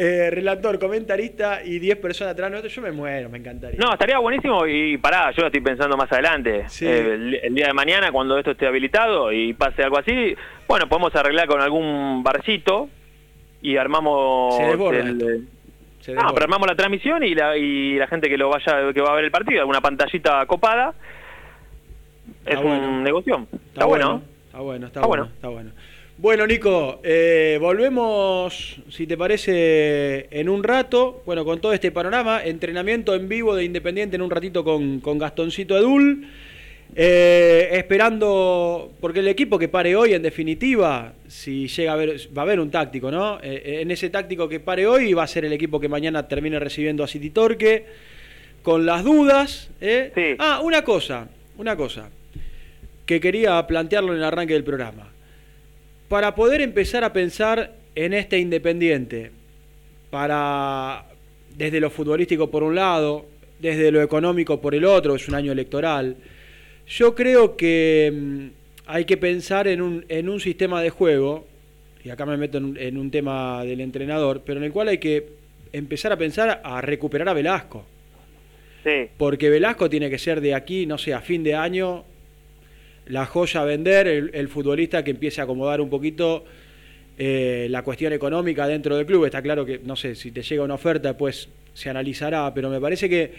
Eh, 0.00 0.30
relator, 0.30 0.78
comentarista 0.78 1.60
y 1.64 1.80
10 1.80 1.96
personas 1.98 2.32
atrás 2.34 2.50
nuestro? 2.52 2.70
Yo 2.70 2.82
me 2.82 2.92
muero, 2.92 3.28
me 3.28 3.38
encantaría. 3.38 3.80
No, 3.80 3.92
estaría 3.92 4.16
buenísimo 4.20 4.64
y 4.64 4.96
pará, 4.96 5.32
yo 5.32 5.40
lo 5.40 5.46
estoy 5.48 5.60
pensando 5.60 5.96
más 5.96 6.10
adelante. 6.12 6.64
Sí. 6.68 6.86
Eh, 6.86 7.14
el, 7.14 7.34
el 7.42 7.52
día 7.54 7.66
de 7.66 7.72
mañana, 7.72 8.12
cuando 8.12 8.38
esto 8.38 8.52
esté 8.52 8.68
habilitado 8.68 9.32
y 9.32 9.54
pase 9.54 9.82
algo 9.82 9.98
así, 9.98 10.36
bueno, 10.68 10.88
podemos 10.88 11.12
arreglar 11.16 11.48
con 11.48 11.60
algún 11.60 12.22
barcito 12.22 12.88
y 13.60 13.76
armamos... 13.76 14.56
Se 14.56 14.62
desborda 14.66 15.00
el- 15.00 15.08
esto. 15.20 15.26
Se 15.98 16.12
No, 16.12 16.20
desborda. 16.20 16.32
pero 16.34 16.44
armamos 16.44 16.68
la 16.68 16.76
transmisión 16.76 17.24
y 17.24 17.34
la, 17.34 17.56
y 17.56 17.96
la 17.98 18.06
gente 18.06 18.28
que 18.28 18.38
lo 18.38 18.50
vaya 18.50 18.92
que 18.94 19.00
va 19.00 19.10
a 19.10 19.16
ver 19.16 19.24
el 19.24 19.32
partido, 19.32 19.60
alguna 19.62 19.80
pantallita 19.80 20.46
copada. 20.46 20.94
Está 22.44 22.52
es 22.52 22.62
bueno. 22.62 22.88
un 22.88 23.02
negocio. 23.02 23.46
Está, 23.74 23.84
bueno. 23.86 24.22
Está 24.46 24.60
bueno, 24.60 24.86
está, 24.86 25.00
Está 25.00 25.08
bueno, 25.08 25.22
bueno. 25.24 25.34
está 25.34 25.48
bueno. 25.48 25.70
Bueno, 26.20 26.48
Nico, 26.48 27.00
eh, 27.04 27.58
volvemos, 27.60 28.80
si 28.90 29.06
te 29.06 29.16
parece, 29.16 30.26
en 30.32 30.48
un 30.48 30.64
rato, 30.64 31.22
bueno, 31.24 31.44
con 31.44 31.60
todo 31.60 31.72
este 31.72 31.92
panorama, 31.92 32.42
entrenamiento 32.44 33.14
en 33.14 33.28
vivo 33.28 33.54
de 33.54 33.62
Independiente 33.62 34.16
en 34.16 34.22
un 34.22 34.30
ratito 34.30 34.64
con, 34.64 34.98
con 34.98 35.16
Gastoncito 35.16 35.78
Edul, 35.78 36.26
eh, 36.96 37.68
esperando, 37.70 38.90
porque 39.00 39.20
el 39.20 39.28
equipo 39.28 39.60
que 39.60 39.68
pare 39.68 39.94
hoy, 39.94 40.12
en 40.12 40.22
definitiva, 40.22 41.12
si 41.28 41.68
llega 41.68 41.92
a 41.92 41.94
haber, 41.94 42.16
va 42.36 42.42
a 42.42 42.46
haber 42.46 42.58
un 42.58 42.72
táctico, 42.72 43.12
¿no? 43.12 43.38
Eh, 43.40 43.78
en 43.82 43.92
ese 43.92 44.10
táctico 44.10 44.48
que 44.48 44.58
pare 44.58 44.88
hoy 44.88 45.12
va 45.12 45.22
a 45.22 45.28
ser 45.28 45.44
el 45.44 45.52
equipo 45.52 45.78
que 45.78 45.88
mañana 45.88 46.26
termine 46.26 46.58
recibiendo 46.58 47.04
a 47.04 47.06
City 47.06 47.30
Torque, 47.30 47.86
con 48.64 48.84
las 48.84 49.04
dudas. 49.04 49.70
¿eh? 49.80 50.10
Sí. 50.16 50.34
Ah, 50.40 50.62
una 50.64 50.82
cosa, 50.82 51.28
una 51.58 51.76
cosa 51.76 52.10
que 53.06 53.20
quería 53.20 53.64
plantearlo 53.68 54.10
en 54.14 54.18
el 54.18 54.24
arranque 54.24 54.54
del 54.54 54.64
programa. 54.64 55.12
Para 56.08 56.34
poder 56.34 56.62
empezar 56.62 57.04
a 57.04 57.12
pensar 57.12 57.74
en 57.94 58.14
este 58.14 58.38
Independiente, 58.38 59.30
para 60.10 61.04
desde 61.56 61.80
lo 61.80 61.90
futbolístico 61.90 62.50
por 62.50 62.62
un 62.62 62.74
lado, 62.74 63.26
desde 63.58 63.90
lo 63.90 64.00
económico 64.00 64.60
por 64.60 64.74
el 64.74 64.84
otro, 64.84 65.16
es 65.16 65.28
un 65.28 65.34
año 65.34 65.52
electoral, 65.52 66.16
yo 66.86 67.14
creo 67.14 67.56
que 67.56 68.10
mm, 68.14 68.46
hay 68.86 69.04
que 69.04 69.18
pensar 69.18 69.68
en 69.68 69.82
un, 69.82 70.04
en 70.08 70.28
un 70.30 70.40
sistema 70.40 70.80
de 70.80 70.90
juego, 70.90 71.46
y 72.02 72.08
acá 72.08 72.24
me 72.24 72.38
meto 72.38 72.56
en 72.56 72.64
un, 72.64 72.76
en 72.78 72.96
un 72.96 73.10
tema 73.10 73.64
del 73.64 73.80
entrenador, 73.82 74.42
pero 74.46 74.60
en 74.60 74.64
el 74.64 74.72
cual 74.72 74.88
hay 74.88 74.98
que 74.98 75.26
empezar 75.72 76.12
a 76.12 76.16
pensar 76.16 76.62
a 76.64 76.80
recuperar 76.80 77.28
a 77.28 77.34
Velasco. 77.34 77.84
Sí. 78.82 79.10
Porque 79.18 79.50
Velasco 79.50 79.90
tiene 79.90 80.08
que 80.08 80.18
ser 80.18 80.40
de 80.40 80.54
aquí, 80.54 80.86
no 80.86 80.96
sé, 80.96 81.12
a 81.12 81.20
fin 81.20 81.42
de 81.42 81.54
año, 81.54 82.04
la 83.08 83.26
joya 83.26 83.62
a 83.62 83.64
vender, 83.64 84.06
el, 84.08 84.30
el 84.34 84.48
futbolista 84.48 85.02
que 85.04 85.10
empiece 85.10 85.40
a 85.40 85.44
acomodar 85.44 85.80
un 85.80 85.90
poquito 85.90 86.44
eh, 87.18 87.66
la 87.70 87.82
cuestión 87.82 88.12
económica 88.12 88.66
dentro 88.68 88.96
del 88.96 89.06
club. 89.06 89.24
Está 89.24 89.42
claro 89.42 89.64
que, 89.66 89.80
no 89.84 89.96
sé, 89.96 90.14
si 90.14 90.30
te 90.30 90.42
llega 90.42 90.62
una 90.62 90.74
oferta, 90.74 91.16
pues 91.16 91.48
se 91.74 91.90
analizará, 91.90 92.52
pero 92.54 92.70
me 92.70 92.80
parece 92.80 93.08
que 93.08 93.32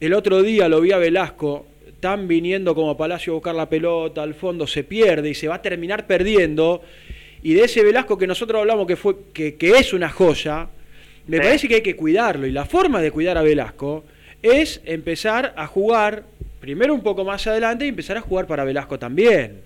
el 0.00 0.14
otro 0.14 0.42
día 0.42 0.68
lo 0.68 0.80
vi 0.80 0.92
a 0.92 0.98
Velasco 0.98 1.66
tan 2.00 2.26
viniendo 2.26 2.74
como 2.74 2.96
Palacio 2.96 3.32
a 3.32 3.34
buscar 3.34 3.54
la 3.54 3.68
pelota, 3.68 4.22
al 4.22 4.34
fondo 4.34 4.66
se 4.66 4.82
pierde 4.82 5.30
y 5.30 5.34
se 5.34 5.46
va 5.48 5.56
a 5.56 5.62
terminar 5.62 6.06
perdiendo. 6.06 6.82
Y 7.42 7.54
de 7.54 7.64
ese 7.64 7.82
Velasco 7.84 8.18
que 8.18 8.26
nosotros 8.26 8.60
hablamos 8.60 8.86
que, 8.86 8.96
fue, 8.96 9.14
que, 9.32 9.54
que 9.56 9.70
es 9.78 9.92
una 9.92 10.08
joya, 10.08 10.68
me 11.26 11.36
Sí. 11.36 11.42
parece 11.42 11.68
que 11.68 11.74
hay 11.76 11.82
que 11.82 11.94
cuidarlo. 11.96 12.46
Y 12.46 12.52
la 12.52 12.64
forma 12.64 13.00
de 13.00 13.10
cuidar 13.12 13.38
a 13.38 13.42
Velasco 13.42 14.04
es 14.42 14.80
empezar 14.84 15.54
a 15.56 15.66
jugar, 15.68 16.24
primero 16.62 16.94
un 16.94 17.02
poco 17.02 17.24
más 17.24 17.44
adelante, 17.48 17.84
y 17.84 17.88
empezar 17.88 18.16
a 18.16 18.20
jugar 18.20 18.46
para 18.46 18.62
Velasco 18.64 18.96
también. 18.96 19.60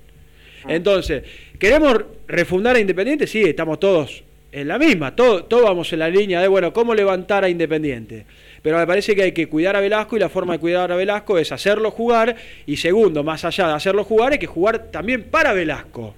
Entonces, 0.66 1.22
¿queremos 1.58 1.94
refundar 2.26 2.74
a 2.74 2.80
Independiente? 2.80 3.26
Sí, 3.26 3.42
estamos 3.42 3.78
todos 3.78 4.24
en 4.50 4.66
la 4.66 4.78
misma, 4.78 5.14
todo- 5.14 5.44
todos 5.44 5.64
vamos 5.64 5.92
en 5.92 5.98
la 5.98 6.08
línea 6.08 6.40
de, 6.40 6.48
bueno, 6.48 6.72
¿cómo 6.72 6.94
levantar 6.94 7.44
a 7.44 7.48
Independiente? 7.50 8.24
Pero 8.62 8.78
me 8.78 8.86
parece 8.86 9.14
que 9.14 9.22
hay 9.24 9.32
que 9.32 9.46
cuidar 9.48 9.76
a 9.76 9.80
Velasco 9.80 10.16
y 10.16 10.20
la 10.20 10.30
forma 10.30 10.54
de 10.54 10.58
cuidar 10.58 10.90
a 10.90 10.96
Velasco 10.96 11.36
es 11.38 11.52
hacerlo 11.52 11.90
jugar 11.90 12.34
y 12.64 12.78
segundo, 12.78 13.22
más 13.22 13.44
allá 13.44 13.68
de 13.68 13.74
hacerlo 13.74 14.02
jugar, 14.02 14.32
hay 14.32 14.38
que 14.38 14.46
jugar 14.46 14.90
también 14.90 15.24
para 15.24 15.52
Velasco. 15.52 16.14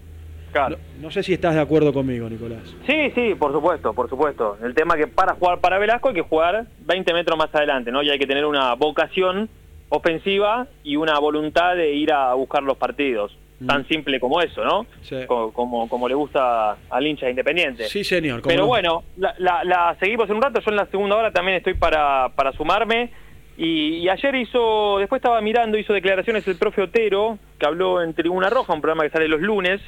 Claro. 0.52 0.78
No, 0.96 1.08
no 1.08 1.10
sé 1.10 1.22
si 1.24 1.34
estás 1.34 1.54
de 1.56 1.60
acuerdo 1.60 1.92
conmigo, 1.92 2.30
Nicolás. 2.30 2.62
Sí, 2.86 3.10
sí, 3.14 3.34
por 3.34 3.52
supuesto, 3.52 3.92
por 3.92 4.08
supuesto. 4.08 4.56
El 4.64 4.74
tema 4.74 4.96
que 4.96 5.06
para 5.08 5.34
jugar 5.34 5.58
para 5.58 5.76
Velasco 5.78 6.08
hay 6.08 6.14
que 6.14 6.22
jugar 6.22 6.64
20 6.86 7.12
metros 7.12 7.36
más 7.36 7.52
adelante, 7.54 7.90
¿no? 7.90 8.02
Y 8.02 8.08
hay 8.08 8.18
que 8.18 8.26
tener 8.26 8.46
una 8.46 8.72
vocación 8.74 9.50
ofensiva 9.88 10.66
y 10.84 10.96
una 10.96 11.18
voluntad 11.18 11.74
de 11.76 11.92
ir 11.92 12.12
a 12.12 12.34
buscar 12.34 12.62
los 12.62 12.76
partidos. 12.76 13.36
Mm. 13.60 13.66
Tan 13.66 13.88
simple 13.88 14.20
como 14.20 14.40
eso, 14.40 14.64
¿no? 14.64 14.86
Sí. 15.02 15.16
Como, 15.26 15.88
como, 15.88 16.08
le 16.08 16.14
gusta 16.14 16.76
al 16.90 17.06
hincha 17.06 17.26
de 17.26 17.30
Independiente. 17.30 17.84
Sí, 17.88 18.04
señor. 18.04 18.42
Pero 18.46 18.62
no. 18.62 18.66
bueno, 18.68 19.02
la, 19.16 19.34
la- 19.38 19.64
la 19.64 19.96
seguimos 19.98 20.28
en 20.30 20.36
un 20.36 20.42
rato. 20.42 20.60
Yo 20.60 20.70
en 20.70 20.76
la 20.76 20.86
segunda 20.86 21.16
hora 21.16 21.32
también 21.32 21.56
estoy 21.56 21.74
para, 21.74 22.28
para 22.36 22.52
sumarme 22.52 23.10
Y, 23.56 24.08
ayer 24.08 24.36
hizo, 24.36 24.98
después 25.00 25.18
estaba 25.18 25.40
mirando, 25.40 25.76
hizo 25.76 25.92
declaraciones 25.92 26.46
el 26.46 26.56
profe 26.56 26.82
Otero, 26.82 27.38
que 27.58 27.66
habló 27.66 28.00
en 28.02 28.14
Tribuna 28.14 28.48
Roja, 28.48 28.72
un 28.72 28.80
programa 28.80 29.02
que 29.02 29.10
sale 29.10 29.26
los 29.26 29.40
lunes 29.40 29.80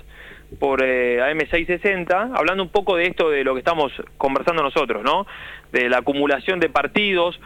por 0.59 0.83
eh, 0.83 1.21
AM660, 1.21 2.33
hablando 2.35 2.65
un 2.65 2.71
poco 2.71 2.97
de 2.97 3.05
esto 3.07 3.31
de 3.31 3.45
lo 3.45 3.53
que 3.55 3.61
estamos 3.61 3.93
conversando 4.19 4.65
nosotros, 4.65 5.05
¿no? 5.05 5.25
De 5.71 5.89
la 5.89 5.99
acumulación 5.99 6.59
de 6.59 6.69
partidos 6.69 7.39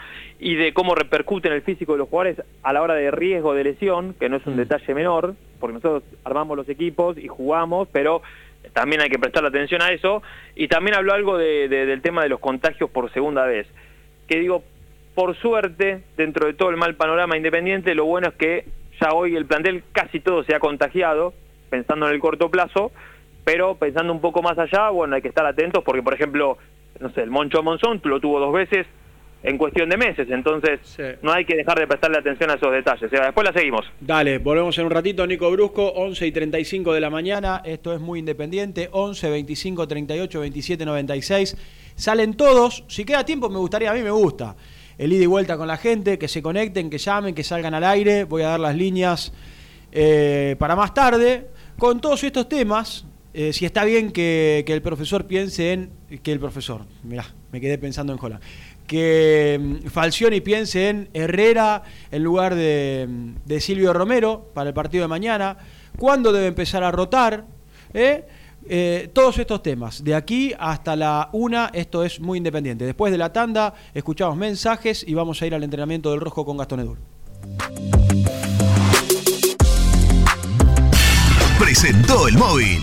y 0.45 0.57
de 0.57 0.75
cómo 0.75 0.95
repercute 0.95 1.49
en 1.49 1.55
el 1.55 1.63
físico 1.63 1.93
de 1.93 2.01
los 2.01 2.09
jugadores 2.11 2.45
a 2.63 2.73
la 2.75 2.83
hora 2.83 2.93
de 2.93 3.11
riesgo 3.11 3.55
de 3.55 3.65
lesión, 3.65 4.15
que 4.21 4.29
no 4.29 4.37
es 4.37 4.47
un 4.47 4.57
mm. 4.57 4.59
detalle 4.59 4.95
menor, 4.95 5.37
porque 5.59 5.73
nosotros 5.73 6.03
armamos 6.23 6.55
los 6.55 6.69
equipos 6.69 7.17
y 7.17 7.29
jugamos, 7.29 7.89
pero 7.91 8.21
también 8.75 9.01
hay 9.01 9.09
que 9.09 9.19
prestar 9.19 9.47
atención 9.47 9.81
a 9.81 9.91
eso. 9.91 10.23
Y 10.55 10.69
también 10.69 10.97
habló 10.97 11.15
algo 11.15 11.39
del 11.39 12.03
tema 12.03 12.23
de 12.25 12.29
los 12.29 12.41
contagios 12.41 12.91
por 12.91 13.11
segunda 13.11 13.47
vez, 13.47 13.67
que 14.29 14.39
digo, 14.39 14.63
por 15.15 15.35
suerte, 15.35 16.03
dentro 16.19 16.47
de 16.47 16.53
todo 16.53 16.69
el 16.69 16.77
mal 16.77 16.95
panorama 16.95 17.39
independiente, 17.39 17.95
lo 17.95 18.05
bueno 18.05 18.29
es 18.29 18.35
que 18.35 18.67
ya 19.01 19.15
hoy 19.15 19.37
el 19.37 19.47
plantel 19.47 19.83
casi 19.93 20.21
todo 20.21 20.45
se 20.45 20.55
ha 20.55 20.61
contagiado, 20.61 21.33
pensando 21.71 22.07
en 22.07 22.13
el 22.13 22.21
corto 22.21 22.51
plazo, 22.51 22.93
pero 23.45 23.77
pensando 23.77 24.13
un 24.13 24.21
poco 24.21 24.43
más 24.43 24.59
allá, 24.59 24.91
bueno, 24.91 25.17
hay 25.17 25.23
que 25.23 25.29
estar 25.29 25.47
atentos 25.47 25.83
porque, 25.85 26.03
por 26.03 26.13
ejemplo, 26.13 26.59
no 27.01 27.09
sé, 27.13 27.23
el 27.23 27.31
Moncho 27.31 27.63
Monzón 27.63 28.03
lo 28.05 28.21
tuvo 28.21 28.41
dos 28.41 28.53
veces 28.53 28.87
en 29.45 29.59
cuestión 29.59 29.89
de 29.89 29.97
meses, 29.97 30.27
entonces 30.31 30.81
no 31.23 31.33
hay 31.33 31.45
que 31.45 31.55
dejar 31.55 31.79
de 31.79 31.87
prestarle 31.87 32.19
atención 32.19 32.51
a 32.51 32.55
esos 32.55 32.73
detalles. 32.73 33.11
después 33.11 33.47
la 33.47 33.53
seguimos. 33.53 33.87
Dale, 34.01 34.39
volvemos 34.39 34.77
en 34.79 34.87
un 34.87 34.91
ratito, 34.91 35.27
Nico 35.27 35.51
Brusco, 35.51 35.87
11 35.87 36.27
y 36.27 36.33
35 36.33 36.93
de 36.93 37.01
la 37.01 37.11
mañana, 37.11 37.63
esto 37.65 37.95
es 37.95 38.01
muy 38.01 38.19
independiente, 38.19 38.89
11, 38.91 39.31
25, 39.31 39.87
38, 39.87 40.41
27, 40.41 40.85
96. 40.85 41.57
Salen 41.95 42.35
todos, 42.35 42.85
si 42.89 43.05
queda 43.05 43.25
tiempo 43.25 43.49
me 43.49 43.59
gustaría, 43.59 43.91
a 43.91 43.95
mí 43.95 44.03
me 44.03 44.11
gusta 44.11 44.57
el 44.99 45.13
ida 45.13 45.25
y 45.25 45.27
vuelta 45.27 45.57
con 45.57 45.67
la 45.67 45.77
gente, 45.77 46.19
que 46.19 46.29
se 46.29 46.43
conecten, 46.43 46.91
que 46.91 46.99
llamen, 46.99 47.35
que 47.35 47.45
salgan 47.45 47.75
al 47.75 47.85
aire. 47.85 48.25
Voy 48.25 48.43
a 48.43 48.49
dar 48.49 48.61
las 48.61 48.77
líneas 48.77 49.33
eh, 49.93 50.57
para 50.59 50.77
más 50.77 50.95
tarde. 50.95 51.49
Con 51.79 52.01
todos 52.01 52.23
estos 52.25 52.49
temas, 52.49 53.05
eh, 53.33 53.53
si 53.53 53.65
está 53.65 53.85
bien 53.85 54.13
que, 54.13 54.65
el 54.67 54.83
profesor 54.83 55.27
piense 55.27 55.73
en. 55.73 55.91
Que 56.23 56.33
el 56.33 56.39
profesor, 56.39 56.83
mirá, 57.03 57.27
me 57.51 57.61
quedé 57.61 57.79
pensando 57.79 58.13
en 58.13 58.19
Jola. 58.19 58.41
Que 58.87 59.59
mm, 59.61 59.89
Falcioni 59.89 60.41
piense 60.41 60.89
en 60.89 61.09
Herrera 61.15 61.83
en 62.11 62.23
lugar 62.23 62.55
de, 62.55 63.09
de 63.45 63.61
Silvio 63.61 63.93
Romero 63.93 64.51
para 64.55 64.69
el 64.69 64.75
partido 64.75 65.03
de 65.03 65.09
mañana. 65.09 65.57
¿Cuándo 65.99 66.33
debe 66.33 66.47
empezar 66.47 66.83
a 66.83 66.91
rotar? 66.91 67.47
¿Eh? 67.93 68.25
Eh, 68.67 69.11
todos 69.13 69.39
estos 69.39 69.63
temas, 69.63 70.03
de 70.03 70.15
aquí 70.15 70.55
hasta 70.59 70.97
la 70.97 71.29
una, 71.33 71.71
esto 71.75 72.03
es 72.03 72.19
muy 72.21 72.39
independiente. 72.39 72.87
Después 72.87 73.13
de 73.13 73.19
la 73.19 73.33
tanda, 73.33 73.75
escuchamos 73.93 74.37
mensajes 74.37 75.05
y 75.07 75.13
vamos 75.15 75.43
a 75.43 75.47
ir 75.47 75.55
al 75.55 75.63
entrenamiento 75.63 76.11
del 76.11 76.21
Rojo 76.21 76.47
con 76.47 76.57
Gastón 76.57 76.81
Edul. 76.81 76.99
Presentó 81.59 82.27
el 82.27 82.39
móvil. 82.39 82.83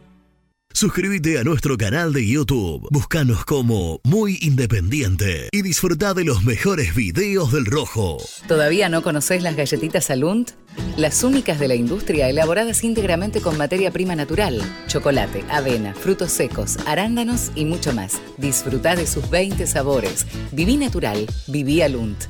Suscríbete 0.73 1.37
a 1.37 1.43
nuestro 1.43 1.77
canal 1.77 2.13
de 2.13 2.25
YouTube, 2.25 2.87
búscanos 2.91 3.45
como 3.45 3.99
Muy 4.03 4.39
Independiente 4.41 5.49
y 5.51 5.61
disfruta 5.61 6.13
de 6.13 6.23
los 6.23 6.43
mejores 6.43 6.95
videos 6.95 7.51
del 7.51 7.65
rojo. 7.65 8.17
¿Todavía 8.47 8.87
no 8.87 9.03
conocés 9.03 9.43
las 9.43 9.55
galletitas 9.55 10.09
Alunt? 10.09 10.51
Las 10.97 11.23
únicas 11.23 11.59
de 11.59 11.67
la 11.67 11.75
industria 11.75 12.29
elaboradas 12.29 12.83
íntegramente 12.83 13.41
con 13.41 13.57
materia 13.57 13.91
prima 13.91 14.15
natural, 14.15 14.61
chocolate, 14.87 15.43
avena, 15.49 15.93
frutos 15.93 16.31
secos, 16.31 16.77
arándanos 16.85 17.51
y 17.53 17.65
mucho 17.65 17.93
más. 17.93 18.21
Disfruta 18.37 18.95
de 18.95 19.07
sus 19.07 19.29
20 19.29 19.67
sabores. 19.67 20.25
Viví 20.51 20.77
natural, 20.77 21.27
viví 21.47 21.81
Alunt. 21.81 22.25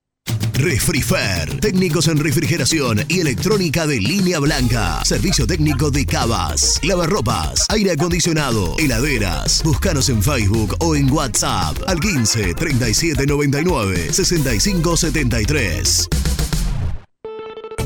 Refrifer, 0.61 1.59
técnicos 1.59 2.07
en 2.07 2.19
refrigeración 2.19 3.03
y 3.07 3.19
electrónica 3.19 3.87
de 3.87 3.99
línea 3.99 4.37
blanca. 4.37 5.03
Servicio 5.03 5.47
técnico 5.47 5.89
de 5.89 6.05
cavas, 6.05 6.79
lavarropas, 6.83 7.65
aire 7.69 7.91
acondicionado, 7.93 8.75
heladeras. 8.77 9.63
Búscanos 9.63 10.09
en 10.09 10.21
Facebook 10.21 10.75
o 10.79 10.95
en 10.95 11.11
WhatsApp 11.11 11.77
al 11.87 11.99
15 11.99 12.53
37 12.53 13.25
99 13.25 14.13
65 14.13 14.97
73. 14.97 16.09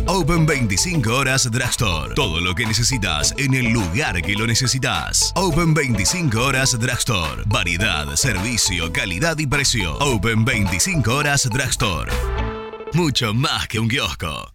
Open 0.08 0.45
25 0.45 1.12
horas 1.12 1.49
Drugstore. 1.49 2.14
Todo 2.14 2.39
lo 2.39 2.53
que 2.53 2.66
necesitas 2.66 3.34
en 3.38 3.56
el 3.56 3.72
lugar 3.72 4.22
que 4.22 4.34
lo 4.34 4.45
necesitas. 4.45 5.32
Open 5.36 5.74
25 5.74 6.39
horas 6.39 6.78
Drugstore. 6.80 7.43
Variedad, 7.47 8.16
servicio, 8.16 8.93
calidad 8.93 9.38
y 9.39 9.47
precio. 9.47 9.97
Open 9.97 10.45
25 10.45 11.12
horas 11.12 11.49
Drugstore. 11.49 12.12
Mucho 12.93 13.34
más 13.34 13.68
que 13.68 13.80
un 13.80 13.89
kiosco. 13.89 14.55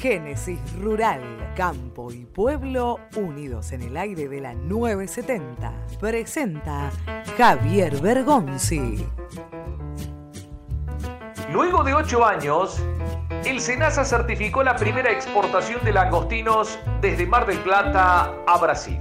Génesis 0.00 0.58
Rural, 0.80 1.52
Campo 1.54 2.10
y 2.10 2.24
Pueblo 2.24 2.98
unidos 3.16 3.72
en 3.72 3.82
el 3.82 3.98
aire 3.98 4.28
de 4.28 4.40
la 4.40 4.54
970. 4.54 5.74
Presenta 6.00 6.90
Javier 7.36 8.00
Bergonzi. 8.00 9.06
Luego 11.52 11.84
de 11.84 11.92
ocho 11.92 12.24
años, 12.24 12.82
el 13.44 13.60
SENASA 13.60 14.06
certificó 14.06 14.62
la 14.62 14.74
primera 14.74 15.12
exportación 15.12 15.84
de 15.84 15.92
langostinos 15.92 16.78
desde 17.02 17.26
Mar 17.26 17.44
del 17.44 17.58
Plata 17.58 18.32
a 18.46 18.56
Brasil. 18.56 18.98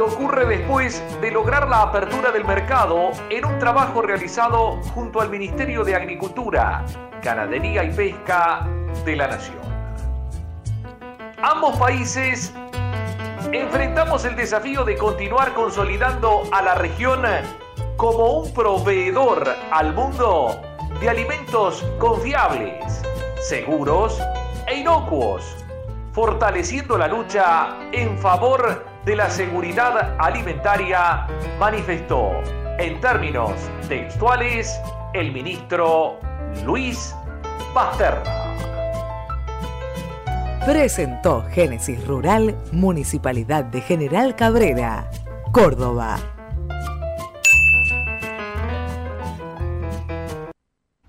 Ocurre 0.00 0.46
después 0.46 1.02
de 1.20 1.30
lograr 1.30 1.68
la 1.68 1.82
apertura 1.82 2.32
del 2.32 2.46
mercado 2.46 3.10
en 3.28 3.44
un 3.44 3.58
trabajo 3.58 4.00
realizado 4.00 4.80
junto 4.94 5.20
al 5.20 5.28
Ministerio 5.28 5.84
de 5.84 5.94
Agricultura, 5.94 6.86
Ganadería 7.22 7.84
y 7.84 7.92
Pesca 7.92 8.66
de 9.04 9.16
la 9.16 9.26
Nación. 9.28 9.58
Ambos 11.42 11.76
países 11.76 12.54
enfrentamos 13.52 14.24
el 14.24 14.36
desafío 14.36 14.84
de 14.84 14.96
continuar 14.96 15.52
consolidando 15.52 16.44
a 16.50 16.62
la 16.62 16.76
región 16.76 17.20
como 17.98 18.40
un 18.40 18.54
proveedor 18.54 19.54
al 19.70 19.92
mundo 19.92 20.62
de 20.98 21.10
alimentos 21.10 21.84
confiables, 21.98 23.02
seguros 23.42 24.18
e 24.66 24.76
inocuos, 24.76 25.44
fortaleciendo 26.12 26.96
la 26.96 27.06
lucha 27.06 27.76
en 27.92 28.18
favor 28.18 28.88
de 29.04 29.16
la 29.16 29.30
seguridad 29.30 30.16
alimentaria, 30.18 31.26
manifestó 31.58 32.42
en 32.78 33.00
términos 33.00 33.52
textuales 33.88 34.78
el 35.14 35.32
ministro 35.32 36.20
Luis 36.64 37.14
Pasterna. 37.74 38.40
Presentó 40.64 41.42
Génesis 41.50 42.06
Rural, 42.06 42.54
Municipalidad 42.72 43.64
de 43.64 43.80
General 43.80 44.36
Cabrera, 44.36 45.10
Córdoba. 45.52 46.18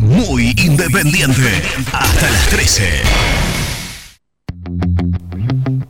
Muy 0.00 0.56
independiente. 0.58 1.62
Hasta 1.92 2.30
las 2.30 2.48
13. 2.48 2.82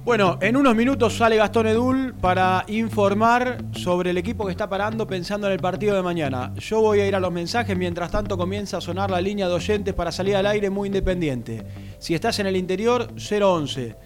Bueno, 0.07 0.39
en 0.41 0.57
unos 0.57 0.77
minutos 0.77 1.17
sale 1.17 1.35
Gastón 1.35 1.67
Edul 1.67 2.15
para 2.15 2.65
informar 2.69 3.59
sobre 3.73 4.11
el 4.11 4.19
equipo 4.19 4.47
que 4.47 4.53
está 4.53 4.69
parando 4.69 5.05
pensando 5.05 5.49
en 5.49 5.55
el 5.55 5.59
partido 5.59 5.97
de 5.97 6.03
mañana. 6.03 6.55
Yo 6.55 6.81
voy 6.81 7.01
a 7.01 7.09
ir 7.09 7.17
a 7.17 7.21
los 7.21 7.33
mensajes, 7.33 7.77
mientras 7.77 8.13
tanto 8.13 8.39
comienza 8.39 8.77
a 8.77 8.81
sonar 8.81 9.11
la 9.11 9.21
línea 9.21 9.49
de 9.49 9.55
oyentes 9.55 9.95
para 9.95 10.13
salir 10.13 10.37
al 10.37 10.47
aire 10.47 10.71
muy 10.71 10.87
independiente. 10.87 11.67
Si 11.99 12.15
estás 12.15 12.39
en 12.39 12.47
el 12.47 12.55
interior, 12.55 13.09
011 13.17 13.97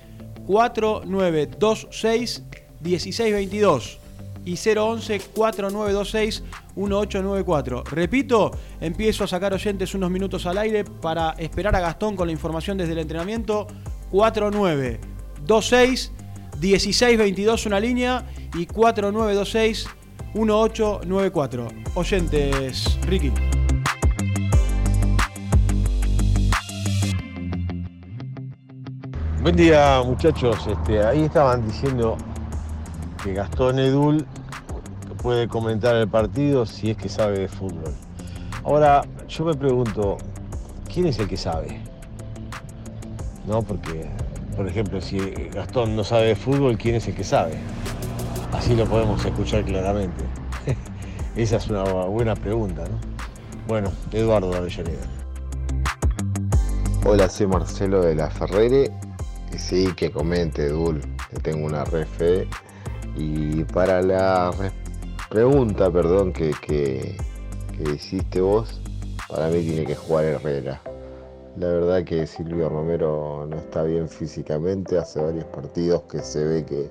4926 0.47 2.45
1622 2.81 3.99
y 4.47 4.57
011 4.57 5.21
4926 5.35 6.45
1894. 6.77 7.85
Repito, 7.85 8.53
empiezo 8.81 9.25
a 9.25 9.27
sacar 9.27 9.53
oyentes 9.53 9.95
unos 9.95 10.11
minutos 10.11 10.47
al 10.47 10.57
aire 10.57 10.83
para 10.83 11.33
esperar 11.33 11.77
a 11.77 11.81
Gastón 11.81 12.17
con 12.17 12.27
la 12.27 12.33
información 12.33 12.79
desde 12.79 12.93
el 12.93 13.01
entrenamiento 13.01 13.67
4926 15.51 16.13
1622 16.61 17.67
una 17.67 17.81
línea 17.81 18.25
y 18.55 18.67
4926 18.67 19.89
1894. 20.35 21.69
Oyentes, 21.95 22.99
Ricky. 23.07 23.33
Buen 29.43 29.57
día 29.57 30.01
muchachos, 30.05 30.67
este, 30.69 31.05
ahí 31.05 31.23
estaban 31.23 31.67
diciendo 31.67 32.17
que 33.25 33.33
Gastón 33.33 33.81
Edul 33.81 34.25
puede 35.21 35.49
comentar 35.49 35.97
el 35.97 36.09
partido 36.09 36.65
si 36.65 36.91
es 36.91 36.97
que 36.97 37.09
sabe 37.09 37.41
de 37.41 37.49
fútbol. 37.49 37.93
Ahora, 38.63 39.03
yo 39.27 39.45
me 39.45 39.55
pregunto, 39.55 40.17
¿quién 40.93 41.07
es 41.07 41.19
el 41.19 41.27
que 41.27 41.37
sabe? 41.37 41.81
¿No? 43.49 43.63
Porque, 43.63 44.09
por 44.57 44.67
ejemplo, 44.69 45.01
si 45.01 45.19
Gastón 45.55 45.97
no 45.97 46.05
sabe 46.05 46.27
de 46.29 46.37
fútbol, 46.37 46.77
¿quién 46.79 46.97
es 46.97 47.09
el 47.09 47.15
que 47.15 47.25
sabe? 47.25 47.55
Así 48.53 48.75
lo 48.75 48.85
podemos 48.87 49.25
escuchar 49.25 49.65
claramente. 49.65 50.25
Esa 51.37 51.57
es 51.57 51.69
una 51.69 51.85
buena 51.85 52.35
pregunta, 52.35 52.85
¿no? 52.85 52.99
Bueno, 53.69 53.91
Eduardo 54.13 54.51
de 54.51 54.57
Avellaneda. 54.59 55.07
Hola, 57.05 57.29
soy 57.29 57.47
Marcelo 57.47 58.03
de 58.03 58.15
la 58.15 58.31
Ferrere. 58.31 58.91
Sí, 59.57 59.89
que 59.97 60.11
comente, 60.11 60.69
Dul. 60.69 61.01
que 61.31 61.39
tengo 61.41 61.67
una 61.67 61.85
re 61.85 62.05
fe. 62.05 62.49
Y 63.17 63.65
para 63.65 64.03
la 64.03 64.51
re- 64.53 64.73
pregunta, 65.29 65.91
perdón, 65.91 66.33
que, 66.33 66.51
que, 66.61 67.17
que 67.77 67.91
hiciste 67.95 68.41
vos, 68.41 68.81
para 69.29 69.49
mí 69.49 69.63
tiene 69.63 69.85
que 69.87 69.95
jugar 69.95 70.25
Herrera. 70.25 70.81
La 71.61 71.67
verdad 71.67 72.05
que 72.05 72.27
Silvio 72.27 72.71
Romero 72.71 73.47
no 73.47 73.57
está 73.57 73.83
bien 73.83 74.09
físicamente, 74.09 74.97
hace 74.97 75.21
varios 75.21 75.45
partidos 75.45 76.01
que 76.11 76.21
se 76.21 76.43
ve 76.43 76.65
que, 76.65 76.91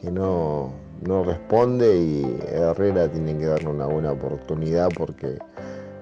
que 0.00 0.12
no, 0.12 0.72
no 1.02 1.24
responde 1.24 1.96
y 1.96 2.38
Herrera 2.46 3.10
tiene 3.10 3.36
que 3.36 3.46
darle 3.46 3.70
una 3.70 3.86
buena 3.86 4.12
oportunidad 4.12 4.88
porque 4.96 5.40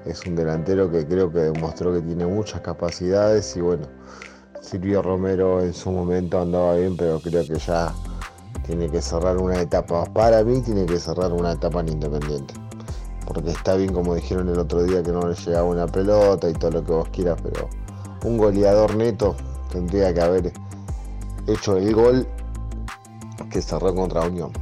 es 0.04 0.26
un 0.26 0.36
delantero 0.36 0.90
que 0.90 1.06
creo 1.06 1.32
que 1.32 1.38
demostró 1.38 1.94
que 1.94 2.02
tiene 2.02 2.26
muchas 2.26 2.60
capacidades 2.60 3.56
y 3.56 3.62
bueno, 3.62 3.86
Silvio 4.60 5.00
Romero 5.00 5.62
en 5.62 5.72
su 5.72 5.90
momento 5.90 6.38
andaba 6.38 6.74
bien, 6.74 6.98
pero 6.98 7.18
creo 7.20 7.46
que 7.46 7.58
ya 7.58 7.94
tiene 8.66 8.90
que 8.90 9.00
cerrar 9.00 9.38
una 9.38 9.62
etapa. 9.62 10.04
Para 10.12 10.44
mí 10.44 10.60
tiene 10.60 10.84
que 10.84 10.98
cerrar 10.98 11.32
una 11.32 11.52
etapa 11.52 11.80
en 11.80 11.88
Independiente. 11.88 12.52
Porque 13.26 13.52
está 13.52 13.74
bien 13.74 13.94
como 13.94 14.14
dijeron 14.14 14.50
el 14.50 14.58
otro 14.58 14.84
día 14.84 15.02
que 15.02 15.12
no 15.12 15.26
le 15.26 15.34
llegaba 15.34 15.64
una 15.64 15.86
pelota 15.86 16.50
y 16.50 16.52
todo 16.52 16.72
lo 16.72 16.84
que 16.84 16.92
vos 16.92 17.08
quieras, 17.08 17.40
pero 17.42 17.70
un 18.26 18.36
goleador 18.36 18.96
neto 18.96 19.36
tendría 19.70 20.12
que 20.12 20.20
haber 20.20 20.52
hecho 21.46 21.76
el 21.76 21.94
gol 21.94 22.26
que 23.50 23.62
cerró 23.62 23.94
contra 23.94 24.22
Unión. 24.22 24.52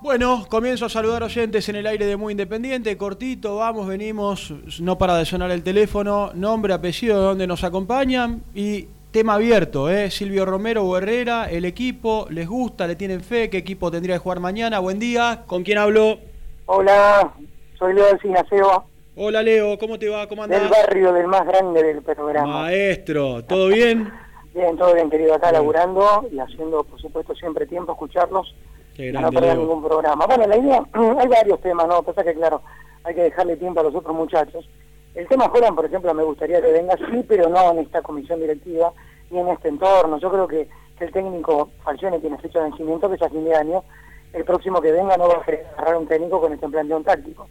Bueno, 0.00 0.46
comienzo 0.48 0.86
a 0.86 0.88
saludar 0.88 1.24
oyentes 1.24 1.68
en 1.68 1.76
el 1.76 1.86
aire 1.86 2.06
de 2.06 2.16
Muy 2.16 2.32
Independiente, 2.32 2.96
cortito, 2.96 3.56
vamos, 3.56 3.88
venimos, 3.88 4.54
no 4.78 4.96
para 4.98 5.16
de 5.16 5.24
sonar 5.24 5.50
el 5.50 5.64
teléfono, 5.64 6.30
nombre, 6.34 6.74
apellido 6.74 7.18
de 7.18 7.24
donde 7.24 7.46
nos 7.48 7.64
acompañan 7.64 8.44
y 8.54 8.86
tema 9.10 9.34
abierto, 9.34 9.90
¿eh? 9.90 10.12
Silvio 10.12 10.44
Romero 10.44 10.84
o 10.84 10.96
Herrera, 10.96 11.50
el 11.50 11.64
equipo, 11.64 12.28
¿les 12.30 12.46
gusta, 12.46 12.86
le 12.86 12.94
tienen 12.94 13.22
fe? 13.22 13.50
¿Qué 13.50 13.58
equipo 13.58 13.90
tendría 13.90 14.16
que 14.16 14.20
jugar 14.20 14.38
mañana? 14.38 14.78
Buen 14.78 15.00
día, 15.00 15.42
¿con 15.46 15.64
quién 15.64 15.78
hablo? 15.78 16.18
Hola, 16.66 17.34
soy 17.78 17.94
Leo 17.94 18.18
Seba, 18.48 18.84
Hola 19.16 19.42
Leo, 19.42 19.78
¿cómo 19.78 19.96
te 19.98 20.08
va? 20.08 20.26
¿Cómo 20.26 20.42
andás? 20.42 20.60
del 20.60 20.70
barrio 20.70 21.12
del 21.12 21.28
más 21.28 21.46
grande 21.46 21.82
del 21.82 22.02
programa. 22.02 22.62
Maestro, 22.62 23.44
¿todo 23.44 23.68
bien? 23.68 24.12
Bien, 24.52 24.76
todo 24.76 24.92
bien, 24.94 25.08
querido, 25.08 25.34
acá 25.34 25.52
laburando 25.52 26.26
y 26.32 26.38
haciendo, 26.38 26.82
por 26.82 27.00
supuesto, 27.00 27.34
siempre 27.34 27.66
tiempo 27.66 27.92
escucharlos. 27.92 28.54
Qué 28.96 29.12
para 29.12 29.26
no 29.26 29.30
grande, 29.30 29.40
perder 29.40 29.58
ningún 29.58 29.84
programa. 29.84 30.26
Bueno, 30.26 30.46
la 30.46 30.56
idea, 30.56 30.82
hay 31.18 31.28
varios 31.28 31.60
temas, 31.60 31.86
¿no? 31.86 32.02
Pasa 32.02 32.24
que, 32.24 32.34
claro, 32.34 32.62
hay 33.04 33.14
que 33.14 33.22
dejarle 33.22 33.56
tiempo 33.56 33.80
a 33.80 33.84
los 33.84 33.94
otros 33.94 34.16
muchachos. 34.16 34.68
El 35.14 35.28
tema 35.28 35.46
Holland, 35.46 35.76
por 35.76 35.86
ejemplo, 35.86 36.12
me 36.12 36.24
gustaría 36.24 36.60
que 36.60 36.72
venga 36.72 36.96
sí, 36.96 37.24
pero 37.28 37.48
no 37.48 37.70
en 37.70 37.78
esta 37.80 38.02
comisión 38.02 38.40
directiva 38.40 38.92
ni 39.30 39.38
en 39.38 39.48
este 39.48 39.68
entorno. 39.68 40.18
Yo 40.18 40.30
creo 40.30 40.48
que, 40.48 40.68
que 40.98 41.04
el 41.04 41.12
técnico 41.12 41.70
Falcione 41.84 42.18
tiene 42.18 42.38
fecha 42.38 42.58
de 42.58 42.70
vencimiento, 42.70 43.08
que 43.08 43.14
es 43.14 43.22
a 43.22 43.30
fin 43.30 43.44
de 43.44 43.54
año. 43.54 43.84
El 44.32 44.44
próximo 44.44 44.80
que 44.80 44.90
venga 44.90 45.16
no 45.16 45.28
va 45.28 45.34
a 45.34 45.72
agarrar 45.76 45.96
un 45.96 46.08
técnico 46.08 46.40
con 46.40 46.52
este 46.52 46.68
planteón 46.68 47.04
táctico. 47.04 47.48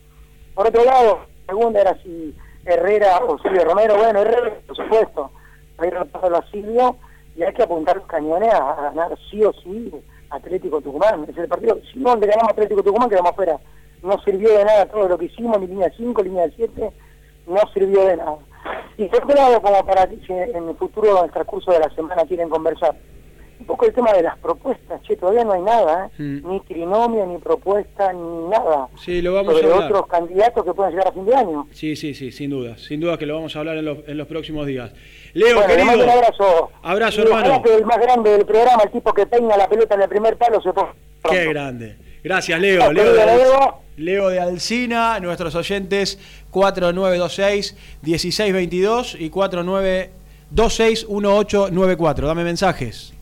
Por 0.53 0.67
otro 0.67 0.83
lado, 0.83 1.19
la 1.47 1.53
segunda 1.53 1.81
era 1.81 1.97
si 2.03 2.35
Herrera 2.65 3.17
o 3.25 3.37
Silvio 3.39 3.65
Romero. 3.65 3.97
Bueno, 3.97 4.21
Herrera, 4.21 4.53
por 4.67 4.75
supuesto, 4.75 5.31
ir 5.83 5.93
repasarlo 5.93 6.37
a 6.37 6.51
Silvio 6.51 6.95
y 7.35 7.43
hay 7.43 7.53
que 7.53 7.63
apuntar 7.63 7.97
los 7.97 8.05
cañones 8.05 8.53
a, 8.53 8.75
ganar 8.75 9.17
sí 9.29 9.43
o 9.43 9.51
sí 9.53 9.91
Atlético 10.29 10.81
Tucumán. 10.81 11.25
Es 11.27 11.37
el 11.37 11.47
partido, 11.47 11.79
si 11.91 11.99
no 11.99 12.15
le 12.15 12.27
ganamos 12.27 12.51
Atlético 12.51 12.83
Tucumán, 12.83 13.09
quedamos 13.09 13.31
afuera. 13.31 13.59
No 14.01 14.19
sirvió 14.23 14.57
de 14.57 14.65
nada 14.65 14.85
todo 14.85 15.07
lo 15.07 15.17
que 15.17 15.25
hicimos, 15.25 15.59
ni 15.59 15.67
línea 15.67 15.91
5, 15.95 16.23
línea 16.23 16.49
7, 16.55 16.91
no 17.47 17.59
sirvió 17.73 18.05
de 18.05 18.17
nada. 18.17 18.37
Y 18.97 19.05
por 19.07 19.23
otro 19.23 19.35
lado, 19.35 19.61
como 19.61 19.85
para 19.85 20.07
que 20.07 20.19
en 20.27 20.69
el 20.69 20.75
futuro, 20.75 21.19
en 21.19 21.25
el 21.25 21.31
transcurso 21.31 21.71
de 21.71 21.79
la 21.79 21.89
semana, 21.95 22.25
quieren 22.25 22.49
conversar, 22.49 22.95
un 23.63 23.67
poco 23.67 23.85
el 23.85 23.93
tema 23.93 24.11
de 24.11 24.23
las 24.23 24.37
propuestas, 24.39 25.01
che, 25.03 25.15
todavía 25.15 25.45
no 25.45 25.53
hay 25.53 25.61
nada, 25.61 26.07
¿eh? 26.07 26.09
ni 26.19 26.59
trinomio, 26.59 27.25
ni 27.25 27.37
propuesta, 27.37 28.11
ni 28.11 28.49
nada. 28.49 28.89
Sí, 29.01 29.21
lo 29.21 29.35
vamos 29.35 29.53
sobre 29.55 29.69
a 29.69 29.73
hablar. 29.73 29.89
otros 29.93 30.07
candidatos 30.07 30.65
que 30.65 30.73
pueden 30.73 30.91
llegar 30.91 31.07
a 31.07 31.11
fin 31.13 31.25
de 31.25 31.33
año. 31.35 31.65
Sí, 31.71 31.95
sí, 31.95 32.13
sí, 32.13 32.33
sin 32.33 32.49
duda, 32.49 32.77
sin 32.77 32.99
duda 32.99 33.17
que 33.17 33.25
lo 33.25 33.35
vamos 33.35 33.55
a 33.55 33.59
hablar 33.59 33.77
en 33.77 33.85
los, 33.85 33.99
en 34.05 34.17
los 34.17 34.27
próximos 34.27 34.67
días. 34.67 34.91
Leo, 35.33 35.55
bueno, 35.55 35.69
querido, 35.73 35.93
un 36.03 36.09
abrazo. 36.09 36.71
abrazo, 36.83 37.21
Y 37.21 37.23
hermano. 37.23 37.61
que 37.63 37.73
el 37.75 37.85
más 37.85 37.99
grande 37.99 38.31
del 38.31 38.45
programa, 38.45 38.83
el 38.83 38.91
tipo 38.91 39.13
que 39.13 39.25
peina 39.25 39.55
la 39.55 39.69
pelota 39.69 39.95
en 39.95 40.01
el 40.01 40.09
primer 40.09 40.35
palo, 40.37 40.61
se 40.61 40.73
ponga. 40.73 40.93
Qué 41.29 41.45
grande. 41.45 41.95
Gracias, 42.23 42.59
Leo. 42.59 42.91
Leo, 42.91 43.13
de, 43.13 43.25
Leo. 43.25 43.79
Leo 43.95 44.27
de 44.29 44.39
Alcina, 44.39 45.19
nuestros 45.19 45.53
oyentes 45.55 46.17
4926-1622 46.51 49.15
y 49.19 49.29
4926-1894. 49.31 52.25
Dame 52.27 52.43
mensajes. 52.43 53.12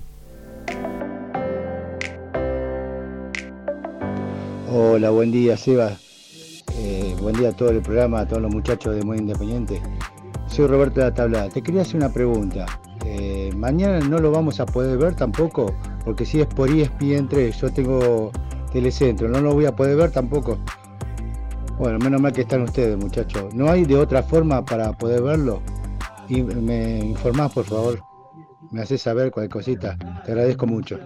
Hola, 4.74 5.10
buen 5.10 5.32
día, 5.32 5.58
Seba. 5.58 5.98
Eh, 6.78 7.16
buen 7.22 7.36
día 7.36 7.50
a 7.50 7.52
todo 7.52 7.72
el 7.72 7.82
programa, 7.82 8.22
a 8.22 8.28
todos 8.28 8.42
los 8.42 8.54
muchachos 8.54 8.96
de 8.96 9.04
Muy 9.04 9.18
Independiente. 9.18 9.82
Soy 10.48 10.68
Roberto 10.68 11.00
de 11.00 11.08
la 11.08 11.14
Tablada. 11.14 11.50
Te 11.50 11.62
quería 11.62 11.82
hacer 11.82 11.98
una 11.98 12.14
pregunta. 12.14 12.66
Eh, 13.06 13.52
mañana 13.56 14.00
no 14.00 14.20
lo 14.20 14.32
vamos 14.32 14.60
a 14.60 14.66
poder 14.66 14.98
ver 14.98 15.16
tampoco, 15.16 15.74
porque 16.06 16.26
si 16.26 16.40
es 16.42 16.48
por 16.48 16.70
E 16.70 16.84
ESPN 16.84 17.28
3, 17.28 17.60
yo 17.60 17.72
tengo 17.72 18.32
Telecentro. 18.72 19.28
No 19.28 19.42
lo 19.42 19.54
voy 19.54 19.66
a 19.66 19.76
poder 19.76 19.98
ver 19.98 20.12
tampoco. 20.12 20.58
Bueno, 21.78 22.00
menos 22.00 22.22
mal 22.22 22.32
que 22.32 22.42
están 22.42 22.62
ustedes, 22.62 22.98
muchachos. 22.98 23.54
¿No 23.54 23.70
hay 23.70 23.86
de 23.86 23.98
otra 23.98 24.24
forma 24.24 24.64
para 24.64 24.94
poder 24.94 25.22
verlo? 25.22 25.62
Y 26.30 26.44
me 26.44 27.00
informás, 27.00 27.52
por 27.52 27.66
favor. 27.66 28.11
Me 28.72 28.82
haces 28.82 29.02
saber 29.02 29.32
cualquier 29.32 29.52
cosita. 29.52 29.98
Te 30.26 30.32
agradezco 30.32 30.66
mucho. 30.66 30.98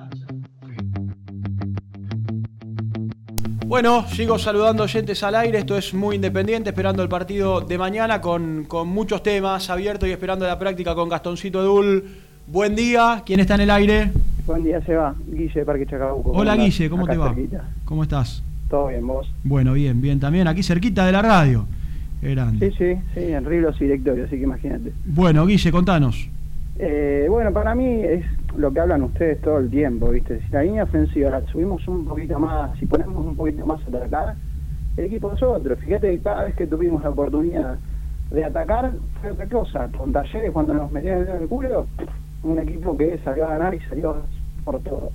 Bueno, 3.66 4.06
sigo 4.08 4.38
saludando 4.38 4.84
oyentes 4.84 5.24
al 5.24 5.34
aire. 5.34 5.58
Esto 5.58 5.76
es 5.76 5.94
muy 5.94 6.18
independiente, 6.18 6.70
esperando 6.70 7.02
el 7.02 7.10
partido 7.10 7.62
de 7.62 7.78
mañana 7.80 8.22
con, 8.22 8.66
con 8.66 8.88
muchos 8.88 9.24
temas 9.24 9.68
abiertos 9.72 10.08
y 10.08 10.12
esperando 10.12 10.46
la 10.46 10.60
práctica 10.60 10.94
con 10.94 11.10
Gastoncito 11.10 11.62
Edul. 11.62 12.04
Buen 12.46 12.76
día, 12.76 13.24
¿quién 13.26 13.40
está 13.40 13.56
en 13.56 13.62
el 13.62 13.72
aire? 13.72 14.12
Buen 14.46 14.64
día, 14.64 14.80
Seba. 14.86 15.16
Guille 15.28 15.62
de 15.62 15.66
Parque 15.66 15.88
Chacabuco. 15.88 16.32
Hola 16.32 16.56
Guille, 16.56 16.88
¿cómo 16.88 17.08
te 17.08 17.18
va? 17.18 17.36
¿Cómo 17.86 18.04
estás? 18.04 18.44
Todo 18.70 18.90
bien, 18.90 19.08
vos. 19.08 19.28
Bueno, 19.44 19.74
bien, 19.74 20.00
bien. 20.00 20.20
También 20.20 20.48
aquí 20.48 20.62
cerquita 20.62 21.04
de 21.08 21.12
la 21.12 21.24
radio. 21.24 21.66
Grande. 22.22 22.72
Sí, 22.72 22.76
sí, 22.78 23.02
sí, 23.16 23.32
en 23.32 23.46
Riblos 23.46 23.76
y 23.82 23.86
Directorio, 23.86 24.26
así 24.26 24.38
que 24.38 24.44
imagínate. 24.44 24.94
Bueno, 25.06 25.46
Guille, 25.48 25.72
contanos. 25.72 26.30
Eh, 26.78 27.28
bueno, 27.30 27.54
para 27.54 27.74
mí 27.74 28.02
es 28.04 28.26
lo 28.58 28.72
que 28.72 28.80
hablan 28.82 29.04
ustedes 29.04 29.40
todo 29.42 29.60
el 29.60 29.70
tiempo, 29.70 30.10
¿viste? 30.10 30.42
Si 30.42 30.52
la 30.52 30.64
línea 30.64 30.84
ofensiva 30.84 31.30
la 31.30 31.42
subimos 31.48 31.88
un 31.88 32.06
poquito 32.06 32.38
más, 32.38 32.78
si 32.80 32.86
ponemos 32.86 33.26
un 33.26 33.36
poquito 33.36 33.66
más 33.66 33.82
a 33.86 33.98
atacar, 33.98 34.36
el 34.98 35.06
equipo 35.06 35.32
es 35.32 35.42
otro. 35.42 35.76
Fíjate 35.78 36.12
que 36.12 36.20
cada 36.20 36.46
vez 36.46 36.56
que 36.56 36.68
tuvimos 36.68 37.04
la 37.04 37.10
oportunidad 37.10 37.78
de 38.32 38.44
atacar, 38.44 38.92
fue 39.22 39.32
otra 39.32 39.48
cosa. 39.48 39.90
Con 39.98 40.12
talleres, 40.12 40.52
cuando 40.52 40.74
nos 40.74 40.92
metían 40.92 41.22
en 41.22 41.44
el 41.44 41.48
culo, 41.48 41.88
un 42.44 42.60
equipo 42.60 42.98
que 42.98 43.18
salió 43.24 43.46
a 43.46 43.52
ganar 43.52 43.74
y 43.74 43.80
salió 43.82 44.18
por 44.64 44.80
todo. 44.82 45.12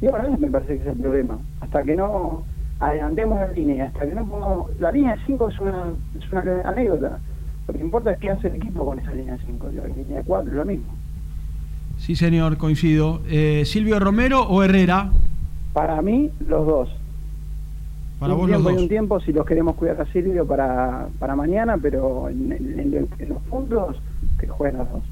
Y 0.00 0.06
ahora 0.06 0.28
me 0.38 0.48
parece 0.48 0.76
que 0.76 0.82
es 0.82 0.88
el 0.88 1.00
problema. 1.00 1.38
Hasta 1.60 1.82
que 1.82 1.96
no 1.96 2.44
adelantemos 2.80 3.40
la 3.40 3.48
línea, 3.48 3.86
hasta 3.86 4.06
que 4.06 4.14
no 4.14 4.26
pongamos... 4.26 4.80
La 4.80 4.92
línea 4.92 5.16
de 5.16 5.22
5 5.26 5.48
es 5.48 5.60
una, 5.60 5.84
es 6.18 6.32
una 6.32 6.62
anécdota. 6.64 7.18
Lo 7.66 7.74
que 7.74 7.80
importa 7.80 8.12
es 8.12 8.18
qué 8.18 8.30
hace 8.30 8.48
el 8.48 8.56
equipo 8.56 8.84
con 8.84 8.98
esa 8.98 9.12
línea 9.12 9.36
de 9.36 9.44
5. 9.46 9.70
La 9.74 9.86
línea 9.86 10.18
de 10.18 10.24
4 10.24 10.50
es 10.50 10.56
lo 10.56 10.64
mismo. 10.64 10.94
Sí, 11.98 12.16
señor, 12.16 12.56
coincido. 12.58 13.20
Eh, 13.28 13.62
¿Silvio 13.64 13.98
Romero 14.00 14.42
o 14.42 14.62
Herrera? 14.62 15.10
Para 15.72 16.00
mí, 16.02 16.30
los 16.48 16.66
dos. 16.66 16.88
Para 18.18 18.34
un 18.34 18.40
vos 18.40 18.48
tiempo 18.48 18.64
los 18.64 18.72
y 18.72 18.74
dos. 18.74 18.82
un 18.82 18.88
tiempo 18.88 19.20
si 19.20 19.32
los 19.32 19.46
queremos 19.46 19.74
cuidar 19.76 20.00
a 20.00 20.06
Silvio 20.12 20.46
para, 20.46 21.08
para 21.18 21.34
mañana, 21.36 21.76
pero 21.80 22.28
en, 22.28 22.52
en- 22.52 23.08
en 23.18 23.28
los 23.28 23.42
puntos 23.50 23.96
que 24.38 24.46
jueguen 24.46 24.78
los 24.78 24.90
dos. 24.90 25.02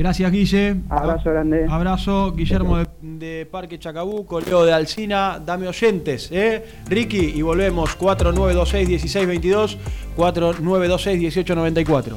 Gracias, 0.00 0.32
Guille. 0.32 0.76
Abrazo 0.88 1.28
grande. 1.30 1.66
Abrazo, 1.68 2.32
Guillermo 2.32 2.78
de, 2.78 2.86
de 3.02 3.44
Parque 3.44 3.78
Chacabuco, 3.78 4.40
Leo 4.40 4.64
de 4.64 4.72
Alcina, 4.72 5.38
dame 5.44 5.68
oyentes, 5.68 6.30
¿eh? 6.32 6.64
Ricky, 6.88 7.34
y 7.36 7.42
volvemos 7.42 7.98
4926-1622, 7.98 9.76
4926-1894. 10.16 12.14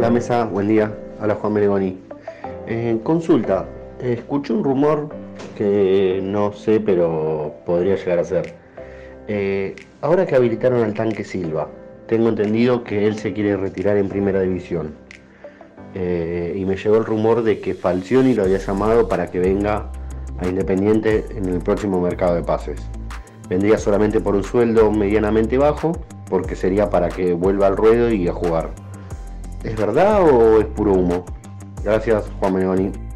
La 0.00 0.10
mesa, 0.10 0.46
buen 0.46 0.66
día. 0.66 0.92
Habla 1.20 1.36
Juan 1.36 1.52
Menegoni. 1.52 1.96
Eh, 2.66 2.98
consulta, 3.04 3.64
escuché 4.02 4.54
un 4.54 4.64
rumor 4.64 5.08
que 5.56 6.18
no 6.20 6.52
sé, 6.52 6.80
pero 6.80 7.54
podría 7.64 7.94
llegar 7.94 8.18
a 8.18 8.24
ser. 8.24 8.56
Eh, 9.28 9.76
ahora 10.00 10.26
que 10.26 10.34
habilitaron 10.34 10.82
al 10.82 10.94
tanque 10.94 11.22
Silva, 11.22 11.68
tengo 12.08 12.30
entendido 12.30 12.82
que 12.82 13.06
él 13.06 13.16
se 13.18 13.32
quiere 13.32 13.56
retirar 13.56 13.96
en 13.98 14.08
primera 14.08 14.40
división. 14.40 14.94
Eh, 15.94 16.54
y 16.56 16.64
me 16.64 16.76
llegó 16.76 16.96
el 16.96 17.04
rumor 17.04 17.42
de 17.42 17.60
que 17.60 17.74
Falcioni 17.74 18.34
lo 18.34 18.44
había 18.44 18.58
llamado 18.58 19.08
para 19.08 19.30
que 19.30 19.38
venga 19.38 19.90
a 20.38 20.46
Independiente 20.46 21.26
en 21.36 21.46
el 21.46 21.60
próximo 21.60 22.00
mercado 22.00 22.34
de 22.34 22.42
pases. 22.42 22.80
Vendría 23.48 23.78
solamente 23.78 24.20
por 24.20 24.34
un 24.34 24.44
sueldo 24.44 24.90
medianamente 24.90 25.58
bajo, 25.58 25.92
porque 26.28 26.56
sería 26.56 26.90
para 26.90 27.08
que 27.08 27.34
vuelva 27.34 27.66
al 27.66 27.76
ruedo 27.76 28.10
y 28.10 28.26
a 28.28 28.32
jugar. 28.32 28.70
¿Es 29.62 29.76
verdad 29.76 30.22
o 30.22 30.60
es 30.60 30.66
puro 30.66 30.92
humo? 30.92 31.24
Gracias, 31.82 32.24
Juan 32.38 32.54
Menegoni. 32.54 33.07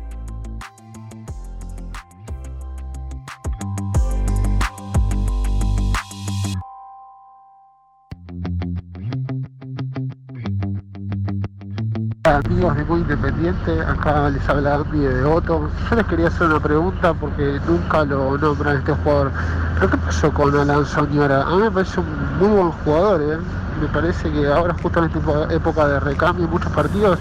Amigos 12.45 12.77
de 12.77 12.85
Muy 12.85 13.01
Independiente, 13.01 13.81
acá 13.81 14.29
les 14.31 14.49
habla 14.49 14.75
Andy 14.75 14.99
de 14.99 15.15
Devoto. 15.15 15.71
Yo 15.89 15.97
les 15.97 16.07
quería 16.07 16.29
hacer 16.29 16.49
una 16.49 16.61
pregunta 16.61 17.15
porque 17.15 17.61
nunca 17.67 18.05
lo 18.05 18.37
nombran 18.37 18.79
este 18.79 18.93
jugador. 18.93 19.33
¿Pero 19.75 19.91
qué 19.91 19.97
pasó 19.99 20.33
con 20.33 20.59
Alan 20.59 20.85
Soñora? 20.85 21.43
A 21.43 21.51
mí 21.57 21.63
me 21.63 21.71
parece 21.71 22.01
un 22.01 22.07
muy 22.39 22.49
buen 22.49 22.71
jugador, 22.71 23.23
¿eh? 23.23 23.39
Me 23.81 23.89
parece 23.89 24.31
que 24.31 24.47
ahora 24.47 24.75
justo 24.83 24.99
en 24.99 25.05
esta 25.07 25.55
época 25.55 25.89
de 25.89 26.01
recambio 26.01 26.49
muchos 26.49 26.71
partidos 26.73 27.19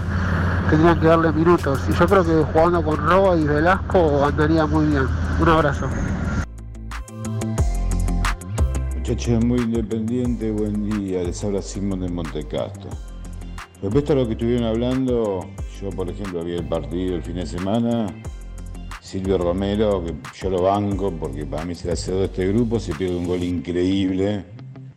tendrían 0.70 1.00
que 1.00 1.06
darle 1.06 1.32
minutos. 1.32 1.80
Y 1.88 1.92
yo 1.92 2.06
creo 2.06 2.24
que 2.24 2.52
jugando 2.52 2.82
con 2.82 2.96
Roa 2.96 3.36
y 3.36 3.44
Velasco 3.44 4.24
andaría 4.26 4.66
muy 4.66 4.86
bien. 4.86 5.06
Un 5.40 5.48
abrazo. 5.48 5.86
Muchachos 8.96 9.44
muy 9.44 9.60
independiente, 9.60 10.50
buen 10.52 10.84
día. 10.88 11.22
Les 11.22 11.42
habla 11.42 11.62
Simón 11.62 12.00
de 12.00 12.08
Montecastro. 12.08 12.90
Respecto 13.82 14.12
a 14.12 14.16
lo 14.16 14.26
que 14.28 14.34
estuvieron 14.34 14.62
hablando, 14.62 15.40
yo 15.80 15.90
por 15.90 16.08
ejemplo 16.08 16.44
vi 16.44 16.52
el 16.52 16.64
partido 16.64 17.16
el 17.16 17.22
fin 17.24 17.34
de 17.34 17.46
semana. 17.46 18.06
Silvio 19.00 19.38
Romero, 19.38 20.04
que 20.04 20.14
yo 20.38 20.50
lo 20.50 20.62
banco 20.62 21.10
porque 21.10 21.44
para 21.44 21.64
mí 21.64 21.72
es 21.72 21.84
el 21.84 21.90
hacedor 21.90 22.20
de 22.20 22.26
este 22.26 22.46
grupo, 22.46 22.78
se 22.78 22.94
pierde 22.94 23.16
un 23.16 23.26
gol 23.26 23.42
increíble, 23.42 24.44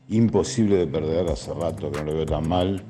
imposible 0.09 0.77
de 0.77 0.85
perder, 0.85 1.27
hace 1.27 1.51
rato 1.55 1.91
que 1.91 1.97
no 1.97 2.11
lo 2.11 2.13
veo 2.13 2.25
tan 2.27 2.47
mal. 2.47 2.83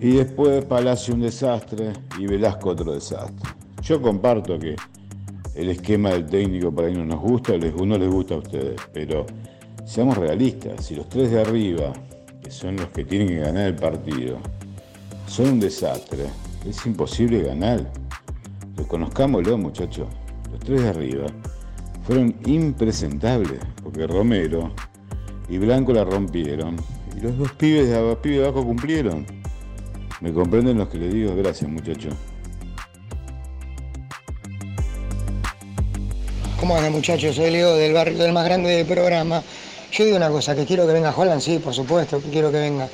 Y 0.00 0.12
después 0.12 0.64
Palacio 0.66 1.14
un 1.14 1.22
desastre 1.22 1.94
y 2.16 2.28
Velasco 2.28 2.70
otro 2.70 2.94
desastre. 2.94 3.50
Yo 3.82 4.00
comparto 4.00 4.56
que 4.56 4.76
el 5.56 5.68
esquema 5.68 6.10
del 6.10 6.26
técnico 6.26 6.72
para 6.72 6.86
ahí 6.86 6.94
no 6.94 7.04
nos 7.04 7.20
gusta, 7.20 7.54
no 7.58 7.98
les 7.98 8.08
gusta 8.08 8.34
a 8.34 8.38
ustedes, 8.38 8.80
pero 8.92 9.26
seamos 9.84 10.16
realistas, 10.16 10.86
si 10.86 10.94
los 10.94 11.08
tres 11.08 11.32
de 11.32 11.40
arriba, 11.40 11.92
que 12.40 12.52
son 12.52 12.76
los 12.76 12.86
que 12.90 13.04
tienen 13.04 13.26
que 13.26 13.38
ganar 13.40 13.66
el 13.66 13.74
partido, 13.74 14.38
son 15.32 15.48
un 15.48 15.60
desastre, 15.60 16.26
es 16.68 16.84
imposible 16.84 17.42
ganar. 17.42 17.90
Reconozcámoslo, 18.76 19.56
muchachos. 19.56 20.06
Los 20.50 20.60
tres 20.60 20.82
de 20.82 20.88
arriba 20.90 21.26
fueron 22.06 22.36
impresentables, 22.44 23.58
porque 23.82 24.06
Romero 24.06 24.74
y 25.48 25.56
Blanco 25.56 25.94
la 25.94 26.04
rompieron, 26.04 26.76
y 27.16 27.20
los 27.20 27.38
dos 27.38 27.50
pibes 27.52 27.88
de, 27.88 28.16
pibes 28.16 28.40
de 28.40 28.44
abajo 28.44 28.62
cumplieron. 28.62 29.24
¿Me 30.20 30.34
comprenden 30.34 30.76
los 30.76 30.90
que 30.90 30.98
les 30.98 31.14
digo? 31.14 31.34
Gracias, 31.34 31.70
muchachos. 31.70 32.14
¿Cómo 36.60 36.76
andan 36.76 36.92
muchachos? 36.92 37.36
Soy 37.36 37.50
Leo 37.50 37.74
del 37.76 37.94
barrio 37.94 38.18
del 38.18 38.34
más 38.34 38.44
grande 38.44 38.68
del 38.68 38.86
programa. 38.86 39.42
Yo 39.92 40.04
digo 40.04 40.18
una 40.18 40.28
cosa, 40.28 40.54
que 40.54 40.66
quiero 40.66 40.86
que 40.86 40.92
venga 40.92 41.14
Holland, 41.16 41.40
sí, 41.40 41.58
por 41.58 41.72
supuesto, 41.72 42.20
que 42.20 42.28
quiero 42.28 42.52
que 42.52 42.58
venga, 42.58 42.86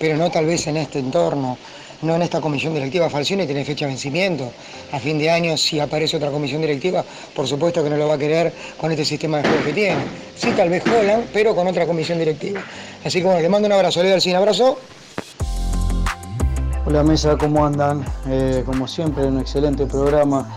pero 0.00 0.16
no 0.16 0.28
tal 0.28 0.46
vez 0.46 0.66
en 0.66 0.76
este 0.76 0.98
entorno, 0.98 1.56
no 2.04 2.14
en 2.14 2.22
esta 2.22 2.40
comisión 2.40 2.74
directiva. 2.74 3.10
Falcioni 3.10 3.46
tiene 3.46 3.64
fecha 3.64 3.86
de 3.86 3.92
vencimiento. 3.92 4.52
A 4.92 4.98
fin 4.98 5.18
de 5.18 5.30
año, 5.30 5.56
si 5.56 5.80
aparece 5.80 6.16
otra 6.16 6.30
comisión 6.30 6.60
directiva, 6.60 7.04
por 7.34 7.48
supuesto 7.48 7.82
que 7.82 7.90
no 7.90 7.96
lo 7.96 8.08
va 8.08 8.14
a 8.14 8.18
querer 8.18 8.52
con 8.78 8.90
este 8.90 9.04
sistema 9.04 9.38
de 9.38 9.48
juego 9.48 9.64
que 9.64 9.72
tiene. 9.72 10.02
Sí, 10.36 10.52
tal 10.56 10.68
vez 10.68 10.82
Holland, 10.86 11.26
pero 11.32 11.54
con 11.54 11.66
otra 11.66 11.86
comisión 11.86 12.18
directiva. 12.18 12.62
Así 13.04 13.18
que 13.18 13.24
bueno, 13.24 13.40
le 13.40 13.48
mando 13.48 13.66
un 13.66 13.72
abrazo, 13.72 14.02
Leo 14.02 14.20
sin 14.20 14.36
abrazo. 14.36 14.78
Hola 16.86 17.02
mesa, 17.02 17.36
¿cómo 17.38 17.64
andan? 17.64 18.04
Eh, 18.28 18.62
como 18.66 18.86
siempre, 18.86 19.24
un 19.24 19.40
excelente 19.40 19.86
programa. 19.86 20.54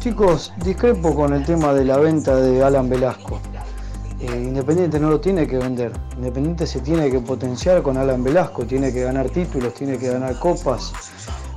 Chicos, 0.00 0.52
discrepo 0.64 1.14
con 1.14 1.32
el 1.32 1.44
tema 1.46 1.72
de 1.72 1.84
la 1.84 1.96
venta 1.96 2.36
de 2.36 2.62
Alan 2.62 2.88
Velasco. 2.88 3.40
Eh, 4.22 4.26
Independiente 4.36 5.00
no 5.00 5.10
lo 5.10 5.20
tiene 5.20 5.46
que 5.46 5.58
vender. 5.58 5.92
Independiente 6.16 6.66
se 6.66 6.80
tiene 6.80 7.10
que 7.10 7.18
potenciar 7.20 7.82
con 7.82 7.96
Alan 7.96 8.22
Velasco, 8.22 8.64
tiene 8.64 8.92
que 8.92 9.02
ganar 9.02 9.28
títulos, 9.30 9.74
tiene 9.74 9.98
que 9.98 10.08
ganar 10.08 10.38
copas. 10.38 10.92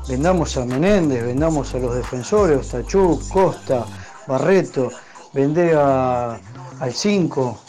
Vendamos 0.08 0.56
a 0.58 0.66
Menéndez, 0.66 1.24
vendamos 1.26 1.74
a 1.76 1.80
los 1.80 1.96
defensores, 1.96 2.60
Ostachuk, 2.60 3.28
Costa, 3.30 3.86
Barreto, 4.28 4.90
vender 5.34 5.76
a- 5.78 6.40
al 6.80 6.94
5. 6.94 7.60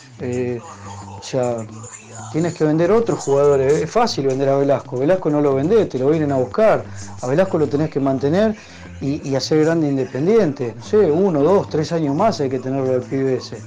o 1.18 1.22
sea, 1.22 1.56
tienes 2.32 2.54
que 2.54 2.64
vender 2.64 2.90
otros 2.92 3.18
jugadores. 3.18 3.72
Es 3.82 3.90
fácil 3.90 4.26
vender 4.28 4.48
a 4.48 4.56
Velasco. 4.56 4.96
Velasco 4.96 5.28
no 5.28 5.40
lo 5.42 5.54
vendés, 5.54 5.88
te 5.90 5.98
lo 5.98 6.08
vienen 6.08 6.32
a 6.32 6.36
buscar. 6.36 6.84
A 7.20 7.26
Velasco 7.26 7.58
lo 7.58 7.66
tenés 7.68 7.90
que 7.90 8.00
mantener 8.00 8.56
y, 9.00 9.28
y 9.28 9.34
hacer 9.36 9.64
grande 9.64 9.88
independiente. 9.88 10.74
No 10.76 10.82
sé, 10.84 11.10
uno, 11.10 11.42
dos, 11.42 11.68
tres 11.68 11.92
años 11.92 12.14
más 12.14 12.40
hay 12.40 12.48
que 12.48 12.58
tenerlo 12.60 12.94
al 12.94 13.02
pibe 13.02 13.34
ese. 13.36 13.58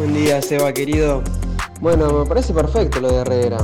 Buen 0.00 0.14
día, 0.14 0.40
Seba, 0.40 0.72
querido. 0.72 1.22
Bueno, 1.82 2.10
me 2.10 2.24
parece 2.26 2.54
perfecto 2.54 3.00
lo 3.00 3.12
de 3.12 3.16
Herrera. 3.16 3.58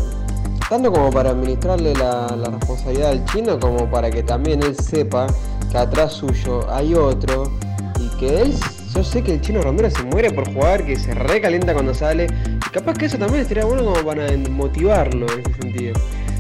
Tanto 0.69 0.93
como 0.93 1.09
para 1.09 1.31
administrarle 1.31 1.95
la, 1.95 2.27
responsabilidad 2.29 3.13
al 3.13 3.25
chino, 3.25 3.59
como 3.59 3.91
para 3.91 4.11
que 4.11 4.23
también 4.23 4.63
él 4.63 4.77
sepa 4.77 5.29
que 5.29 5.69
que 5.73 5.79
atrás 5.79 6.13
suyo 6.13 6.71
hay 6.71 6.95
otro 6.95 7.51
y 7.99 8.15
que 8.19 8.43
él, 8.43 8.55
yo 8.95 9.03
sé 9.03 9.23
que 9.23 9.33
el 9.33 9.41
chino 9.41 9.63
Romero 9.63 9.89
se 9.89 10.03
muere 10.03 10.31
por 10.31 10.53
jugar, 10.53 10.85
que 10.85 10.97
se 10.97 11.15
recalienta 11.15 11.73
cuando 11.73 11.95
sale. 11.95 12.27
Y 12.27 12.71
capaz 12.71 12.99
que 12.99 13.07
eso 13.07 13.17
también 13.17 13.41
estaría 13.41 13.65
bueno 13.65 13.87
como 13.87 14.05
para 14.05 14.27
motivarlo 14.51 15.27
en 15.33 15.41
ese 15.41 15.55
sentido. 15.55 15.99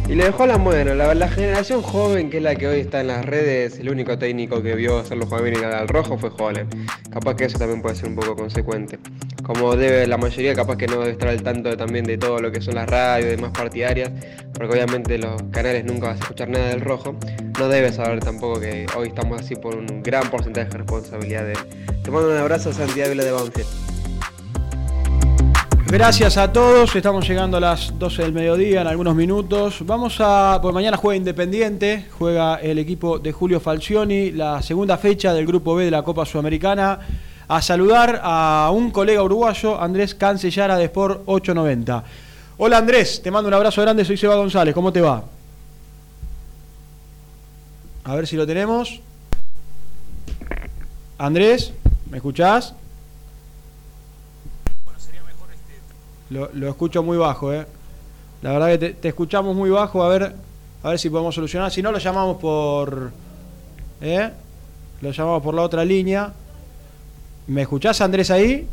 Y 0.09 0.15
le 0.15 0.25
dejó 0.25 0.47
la 0.47 0.57
buena, 0.57 0.95
la, 0.95 1.29
generación 1.29 1.83
joven 1.83 2.31
que 2.31 2.37
es 2.37 2.43
la 2.43 2.55
que 2.55 2.69
hoy 2.69 2.79
está 2.79 3.01
en 3.01 3.09
las 3.09 3.25
redes, 3.25 3.81
el 3.81 3.91
único 3.91 4.17
técnico 4.17 4.63
que 4.63 4.77
vio 4.77 4.99
hacerlo 4.99 5.27
jugar 5.27 5.43
bien 5.43 5.65
al 5.65 5.89
rojo 5.89 6.17
fue 6.17 6.31
Holland. 6.39 6.73
Capaz 7.11 7.35
que 7.35 7.47
eso 7.47 7.59
también 7.59 7.83
puede 7.83 7.97
ser 7.97 8.11
un 8.11 8.15
poco 8.15 8.37
consecuente. 8.37 9.01
Como 9.43 9.75
debe 9.75 10.07
la 10.07 10.17
mayoría, 10.17 10.55
capaz 10.55 10.77
que 10.77 10.87
no 10.87 11.01
debe 11.01 11.11
estar 11.11 11.29
al 11.29 11.43
tanto 11.43 11.77
también 11.77 12.05
de 12.05 12.19
todo 12.19 12.39
lo 12.39 12.53
que 12.53 12.61
son 12.61 12.77
las 12.77 12.89
radios 12.89 13.33
y 13.33 13.37
demás 13.37 13.51
partidarias, 13.51 14.13
porque 14.55 14.75
obviamente 14.75 15.19
los 15.19 15.43
canales 15.51 15.85
nunca 15.85 16.09
vas 16.09 16.21
a 16.21 16.23
escuchar 16.23 16.51
nada 16.51 16.69
del 16.69 16.83
rojo. 16.83 17.17
No 17.59 17.69
debe 17.69 17.93
saber 17.93 18.21
tampoco 18.21 18.61
que 18.61 18.87
hoy 18.97 19.09
estamos 19.09 19.41
así 19.41 19.57
por 19.57 19.75
un 19.75 20.05
gran 20.05 20.31
porcentaje 20.31 20.69
de 20.69 20.79
responsabilidad 20.79 21.45
de 21.47 21.53
él. 21.53 21.59
Te 22.05 22.13
mando 22.13 22.31
un 22.31 22.37
abrazo, 22.37 22.73
Santiago 22.73 23.11
Vila 23.11 23.25
de 23.25 23.33
Banfield. 23.33 23.96
Gracias 25.89 26.37
a 26.37 26.53
todos, 26.53 26.97
estamos 26.97 27.29
llegando 27.29 27.59
a 27.59 27.61
las 27.61 27.97
12 27.97 28.23
del 28.23 28.33
mediodía 28.33 28.81
en 28.81 28.89
algunos 28.89 29.15
minutos. 29.15 29.87
Vamos 29.87 30.17
a, 30.19 30.59
pues 30.61 30.75
mañana 30.75 30.97
juega 30.97 31.17
Independiente, 31.17 32.07
juega 32.19 32.57
el 32.57 32.81
equipo 32.81 33.21
de 33.21 33.31
Julio 33.31 33.61
Falcioni, 33.61 34.33
la 34.33 34.61
segunda 34.63 34.99
fecha 34.99 35.33
del 35.33 35.47
Grupo 35.47 35.77
B 35.77 35.85
de 35.85 35.93
la 35.93 36.03
Copa 36.03 36.27
Sudamericana. 36.27 36.99
A 37.47 37.63
saludar 37.63 38.21
a 38.25 38.71
un 38.75 38.91
colega 38.91 39.23
uruguayo, 39.23 39.81
Andrés 39.81 40.17
Cancellara 40.17 40.77
de 40.77 40.87
Sport 40.87 41.23
890. 41.25 42.03
Hola 42.59 42.79
Andrés, 42.79 43.23
te 43.23 43.31
mando 43.31 43.47
un 43.47 43.55
abrazo 43.55 43.81
grande, 43.81 44.05
soy 44.05 44.17
Seba 44.17 44.35
González, 44.35 44.75
¿cómo 44.75 44.93
te 44.93 45.01
va? 45.01 45.23
A 48.03 48.15
ver 48.17 48.27
si 48.27 48.35
lo 48.35 48.45
tenemos. 48.45 49.01
Andrés, 51.17 51.73
¿me 52.11 52.17
escuchás? 52.17 52.75
Lo, 56.31 56.69
escucho 56.69 57.03
muy 57.03 57.17
bajo, 57.17 57.53
¿eh? 57.53 57.67
La 58.43 58.53
verdad 58.53 58.79
que 58.79 58.95
te, 58.95 59.09
escuchamos 59.09 59.55
muy 59.55 59.71
bajo, 59.71 60.03
a 60.03 60.09
ver, 60.09 60.35
a 60.83 60.89
ver 60.89 60.99
si 60.99 61.09
podemos 61.09 61.35
solucionar. 61.35 61.71
Si 61.71 61.83
no, 61.83 61.93
lo 61.93 61.99
llamamos 61.99 62.37
por. 62.39 63.13
¿Eh? 64.01 64.31
Lo 65.01 65.11
llamamos 65.11 65.43
por 65.43 65.55
la 65.55 65.63
otra 65.63 65.85
línea. 65.85 66.33
¿Me 67.47 67.63
escuchás, 67.63 68.01
Andrés, 68.01 68.31
ahí? 68.31 68.67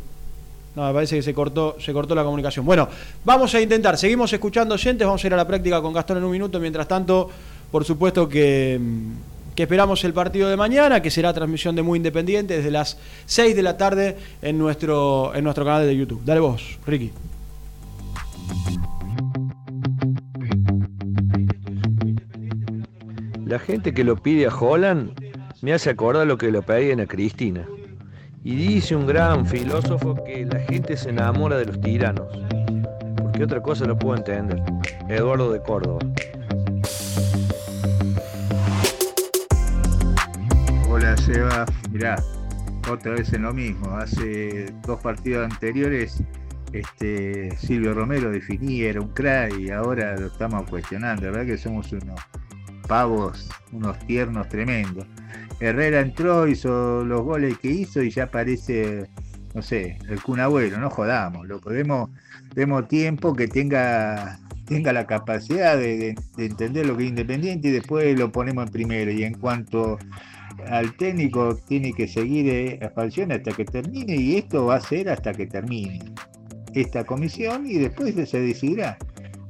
No, 0.74 0.86
me 0.88 0.92
parece 0.92 1.16
que 1.16 1.22
se 1.22 1.32
cortó, 1.32 1.76
se 1.78 1.92
cortó 1.92 2.14
la 2.14 2.24
comunicación. 2.24 2.66
Bueno, 2.66 2.88
vamos 3.24 3.54
a 3.54 3.60
intentar. 3.60 3.96
Seguimos 3.96 4.32
escuchando 4.32 4.74
oyentes. 4.74 5.06
Vamos 5.06 5.22
a 5.22 5.26
ir 5.26 5.34
a 5.34 5.36
la 5.36 5.46
práctica 5.46 5.80
con 5.80 5.92
Gastón 5.92 6.18
en 6.18 6.24
un 6.24 6.32
minuto. 6.32 6.58
Mientras 6.58 6.88
tanto, 6.88 7.30
por 7.70 7.84
supuesto 7.84 8.28
que, 8.28 8.80
que 9.54 9.62
esperamos 9.62 10.02
el 10.02 10.12
partido 10.12 10.48
de 10.48 10.56
mañana, 10.56 11.00
que 11.00 11.10
será 11.10 11.32
transmisión 11.32 11.76
de 11.76 11.82
Muy 11.82 11.98
Independiente 11.98 12.56
desde 12.56 12.72
las 12.72 12.98
6 13.26 13.54
de 13.54 13.62
la 13.62 13.76
tarde 13.76 14.16
en 14.42 14.58
nuestro, 14.58 15.32
en 15.34 15.44
nuestro 15.44 15.64
canal 15.64 15.86
de 15.86 15.96
YouTube. 15.96 16.22
Dale 16.24 16.40
vos, 16.40 16.78
Ricky. 16.86 17.12
La 23.46 23.58
gente 23.58 23.94
que 23.94 24.02
lo 24.02 24.16
pide 24.16 24.46
a 24.46 24.54
Holland 24.54 25.12
me 25.62 25.72
hace 25.72 25.90
acordar 25.90 26.26
lo 26.26 26.36
que 26.36 26.50
lo 26.50 26.62
pedían 26.62 27.00
a 27.00 27.06
Cristina. 27.06 27.64
Y 28.42 28.56
dice 28.56 28.96
un 28.96 29.06
gran 29.06 29.46
filósofo 29.46 30.22
que 30.24 30.44
la 30.44 30.58
gente 30.60 30.96
se 30.96 31.10
enamora 31.10 31.56
de 31.58 31.66
los 31.66 31.80
tiranos. 31.80 32.26
Porque 33.16 33.44
otra 33.44 33.62
cosa 33.62 33.86
no 33.86 33.96
puedo 33.96 34.16
entender. 34.16 34.60
Eduardo 35.08 35.52
de 35.52 35.60
Córdoba. 35.60 36.00
Hola 40.90 41.16
Seba, 41.16 41.64
mirá, 41.90 42.22
otra 42.90 43.12
vez 43.12 43.32
en 43.32 43.42
lo 43.42 43.54
mismo. 43.54 43.88
Hace 43.96 44.66
dos 44.86 45.00
partidos 45.00 45.44
anteriores 45.44 46.22
este, 46.74 47.56
Silvio 47.56 47.94
Romero 47.94 48.30
definía, 48.30 48.90
era 48.90 49.00
un 49.00 49.08
crack 49.08 49.58
y 49.58 49.70
ahora 49.70 50.16
lo 50.16 50.26
estamos 50.26 50.68
cuestionando. 50.68 51.26
La 51.26 51.30
verdad 51.30 51.46
que 51.46 51.58
somos 51.58 51.92
unos 51.92 52.20
pavos, 52.88 53.48
unos 53.72 53.98
tiernos 54.06 54.48
tremendos. 54.48 55.06
Herrera 55.60 56.00
entró, 56.00 56.48
hizo 56.48 57.04
los 57.04 57.22
goles 57.22 57.58
que 57.58 57.68
hizo 57.68 58.02
y 58.02 58.10
ya 58.10 58.30
parece, 58.30 59.06
no 59.54 59.62
sé, 59.62 59.98
el 60.08 60.20
Kun 60.20 60.40
Abuelo, 60.40 60.78
no 60.78 60.90
jodamos, 60.90 61.46
lo 61.46 61.60
podemos, 61.60 62.10
demos 62.56 62.88
tiempo 62.88 63.34
que 63.34 63.46
tenga, 63.46 64.40
tenga 64.66 64.92
la 64.92 65.06
capacidad 65.06 65.78
de, 65.78 66.16
entender 66.38 66.86
lo 66.86 66.96
que 66.96 67.04
es 67.04 67.10
independiente 67.10 67.68
y 67.68 67.70
después 67.70 68.18
lo 68.18 68.32
ponemos 68.32 68.66
en 68.66 68.72
primero. 68.72 69.12
Y 69.12 69.22
en 69.22 69.34
cuanto 69.34 69.98
al 70.68 70.96
técnico, 70.96 71.56
tiene 71.68 71.92
que 71.92 72.08
seguir 72.08 72.48
eh, 72.48 72.80
a 72.84 72.90
Falcione 72.90 73.34
hasta 73.34 73.52
que 73.52 73.64
termine 73.64 74.16
y 74.16 74.36
esto 74.36 74.66
va 74.66 74.76
a 74.76 74.80
ser 74.80 75.08
hasta 75.08 75.32
que 75.32 75.46
termine 75.46 76.00
esta 76.74 77.04
comisión 77.04 77.66
y 77.66 77.78
después 77.78 78.14
se 78.28 78.40
decidirá. 78.40 78.98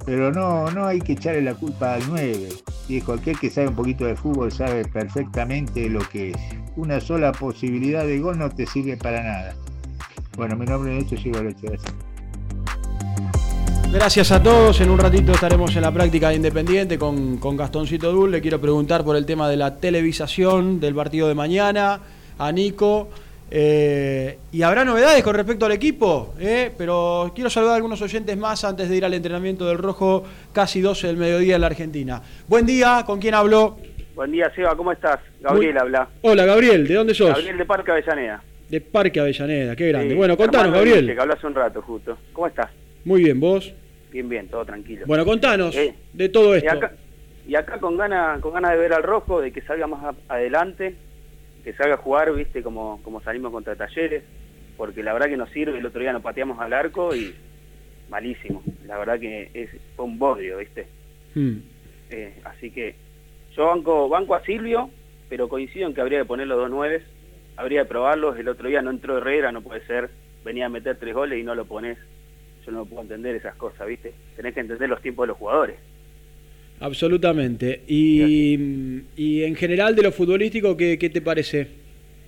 Pero 0.07 0.31
no, 0.33 0.71
no 0.71 0.87
hay 0.87 1.01
que 1.01 1.13
echarle 1.13 1.41
la 1.41 1.55
culpa 1.55 1.95
al 1.95 2.03
9. 2.09 2.49
Y 2.89 3.01
cualquier 3.01 3.37
que 3.37 3.51
sabe 3.51 3.69
un 3.69 3.75
poquito 3.75 4.05
de 4.05 4.15
fútbol 4.15 4.53
sabe 4.53 4.85
perfectamente 4.85 5.89
lo 5.89 6.01
que 6.01 6.31
es. 6.31 6.37
Una 6.77 7.01
sola 7.01 7.33
posibilidad 7.33 8.05
de 8.07 8.19
gol 8.19 8.39
no 8.39 8.51
te 8.51 8.67
sirve 8.67 8.97
para 8.97 9.23
nada. 9.23 9.55
Bueno, 10.37 10.57
mi 10.57 10.67
nombre 10.67 10.99
es 10.99 11.05
hecho 11.05 11.17
sigo 11.17 11.39
el 11.39 11.49
hecho. 11.49 11.69
Gracias 13.93 14.33
a 14.33 14.43
todos. 14.43 14.81
En 14.81 14.91
un 14.91 14.99
ratito 14.99 15.33
estaremos 15.33 15.75
en 15.77 15.83
la 15.83 15.93
práctica 15.93 16.31
de 16.31 16.37
Independiente 16.37 16.99
con, 16.99 17.39
con 17.39 17.57
Gastoncito 17.57 18.11
Dul. 18.13 18.33
Le 18.33 18.41
quiero 18.41 18.61
preguntar 18.61 19.05
por 19.05 19.17
el 19.17 19.25
tema 19.25 19.49
de 19.49 19.57
la 19.57 19.77
televisación 19.77 20.81
del 20.81 20.95
partido 20.95 21.29
de 21.29 21.35
mañana 21.35 22.01
a 22.37 22.53
Nico. 22.53 23.09
Eh, 23.57 24.37
y 24.51 24.63
habrá 24.63 24.85
novedades 24.85 25.23
con 25.23 25.33
respecto 25.33 25.65
al 25.65 25.71
equipo, 25.71 26.35
eh, 26.41 26.73
pero 26.77 27.31
quiero 27.37 27.49
saludar 27.49 27.75
a 27.75 27.77
algunos 27.77 28.03
oyentes 28.03 28.37
más 28.37 28.65
antes 28.65 28.89
de 28.89 28.97
ir 28.97 29.05
al 29.05 29.15
entrenamiento 29.15 29.69
del 29.69 29.79
Rojo, 29.79 30.25
casi 30.53 30.81
12 30.81 31.07
del 31.07 31.17
mediodía 31.17 31.55
en 31.55 31.61
la 31.61 31.69
Argentina. 31.69 32.21
Buen 32.49 32.67
día, 32.67 33.05
¿con 33.07 33.21
quién 33.21 33.33
hablo? 33.35 33.79
Buen 34.17 34.33
día, 34.33 34.51
Seba, 34.57 34.75
¿cómo 34.77 34.91
estás? 34.91 35.21
Gabriel 35.41 35.79
habla. 35.79 36.09
Hola, 36.23 36.45
Gabriel, 36.47 36.89
¿de 36.89 36.95
dónde 36.95 37.15
sos? 37.15 37.29
Gabriel 37.29 37.57
de 37.57 37.65
Parque 37.65 37.93
Avellaneda. 37.93 38.43
De 38.69 38.81
Parque 38.81 39.21
Avellaneda, 39.21 39.77
qué 39.77 39.89
grande. 39.89 40.17
bueno, 40.17 40.37
contanos, 40.37 40.73
Gabriel. 40.73 41.15
Que 41.15 41.21
habló 41.21 41.35
hace 41.35 41.47
un 41.47 41.55
rato, 41.55 41.81
justo. 41.81 42.19
¿Cómo 42.33 42.49
estás? 42.49 42.73
Muy 43.05 43.23
bien, 43.23 43.39
¿vos? 43.39 43.73
Bien, 44.11 44.29
bien, 44.29 44.49
todo 44.49 44.65
tranquilo. 44.65 45.05
Bueno, 45.07 45.25
contanos 45.25 45.77
eh, 45.77 45.95
de 46.13 46.29
todo 46.29 46.57
esto. 46.57 46.75
Y 47.47 47.55
acá, 47.55 47.79
con 47.79 47.97
ganas 47.97 48.41
con 48.41 48.53
ganas 48.53 48.73
de 48.73 48.79
ver 48.79 48.95
al 48.95 49.05
Rojo, 49.05 49.41
de 49.41 49.53
que 49.53 49.61
salga 49.63 49.87
más 49.87 50.17
adelante, 50.29 50.97
que 51.65 51.73
salga 51.73 51.95
a 51.95 51.99
jugar, 51.99 52.33
viste, 52.35 52.63
como, 52.63 53.03
como 53.03 53.23
salimos 53.23 53.51
contra 53.51 53.75
Talleres, 53.75 54.23
porque 54.77 55.03
la 55.03 55.15
verdad 55.15 55.29
que 55.29 55.37
nos 55.37 55.51
sirve, 55.51 55.79
el 55.79 55.87
otro 55.87 56.01
día 56.01 56.13
nos 56.13 56.23
pateamos 56.23 56.61
al 56.61 56.75
arco 56.75 57.17
y 57.17 57.35
malísimo, 58.11 58.63
la 58.87 58.99
verdad 58.99 59.19
que 59.19 59.51
es, 59.55 59.71
fue 59.97 60.05
un 60.05 60.19
bodrio, 60.19 60.59
viste. 60.59 60.87
Hmm. 61.35 61.57
Eh, 62.11 62.35
así 62.45 62.71
que 62.71 62.95
yo 63.57 63.67
banco, 63.67 64.09
banco 64.09 64.35
a 64.35 64.45
Silvio, 64.45 64.91
pero 65.29 65.49
coincido 65.49 65.89
en 65.89 65.95
que 65.95 66.03
habría 66.03 66.19
que 66.19 66.27
poner 66.27 66.47
los 66.47 66.59
dos 66.59 66.71
nueves, 66.71 67.03
habría 67.57 67.83
que 67.83 67.89
probarlos, 67.89 68.39
el 68.39 68.49
otro 68.49 68.69
día 68.69 68.83
no 68.83 68.91
entró 68.91 69.17
Herrera, 69.17 69.51
no 69.51 69.63
puede 69.63 69.87
ser, 69.87 70.11
venía 70.45 70.67
a 70.67 70.69
meter 70.69 70.99
tres 70.99 71.15
goles 71.15 71.41
y 71.41 71.45
no 71.45 71.55
lo 71.55 71.65
pones, 71.65 71.97
yo 72.67 72.73
no 72.73 72.85
puedo 72.85 73.03
entender 73.03 73.35
esas 73.37 73.55
cosas, 73.57 73.87
viste, 73.87 74.13
tenés 74.37 74.53
que 74.53 74.61
entender 74.61 74.89
los 74.89 75.01
tiempos 75.01 75.25
de 75.25 75.29
los 75.29 75.39
jugadores. 75.39 75.77
Absolutamente. 76.85 77.83
Y, 77.87 78.59
y, 79.17 79.43
en 79.43 79.55
general 79.55 79.97
de 79.97 80.03
lo 80.03 80.13
futbolístico, 80.13 80.77
¿qué, 80.77 80.99
¿qué, 80.99 81.09
te 81.09 81.23
parece? 81.23 81.67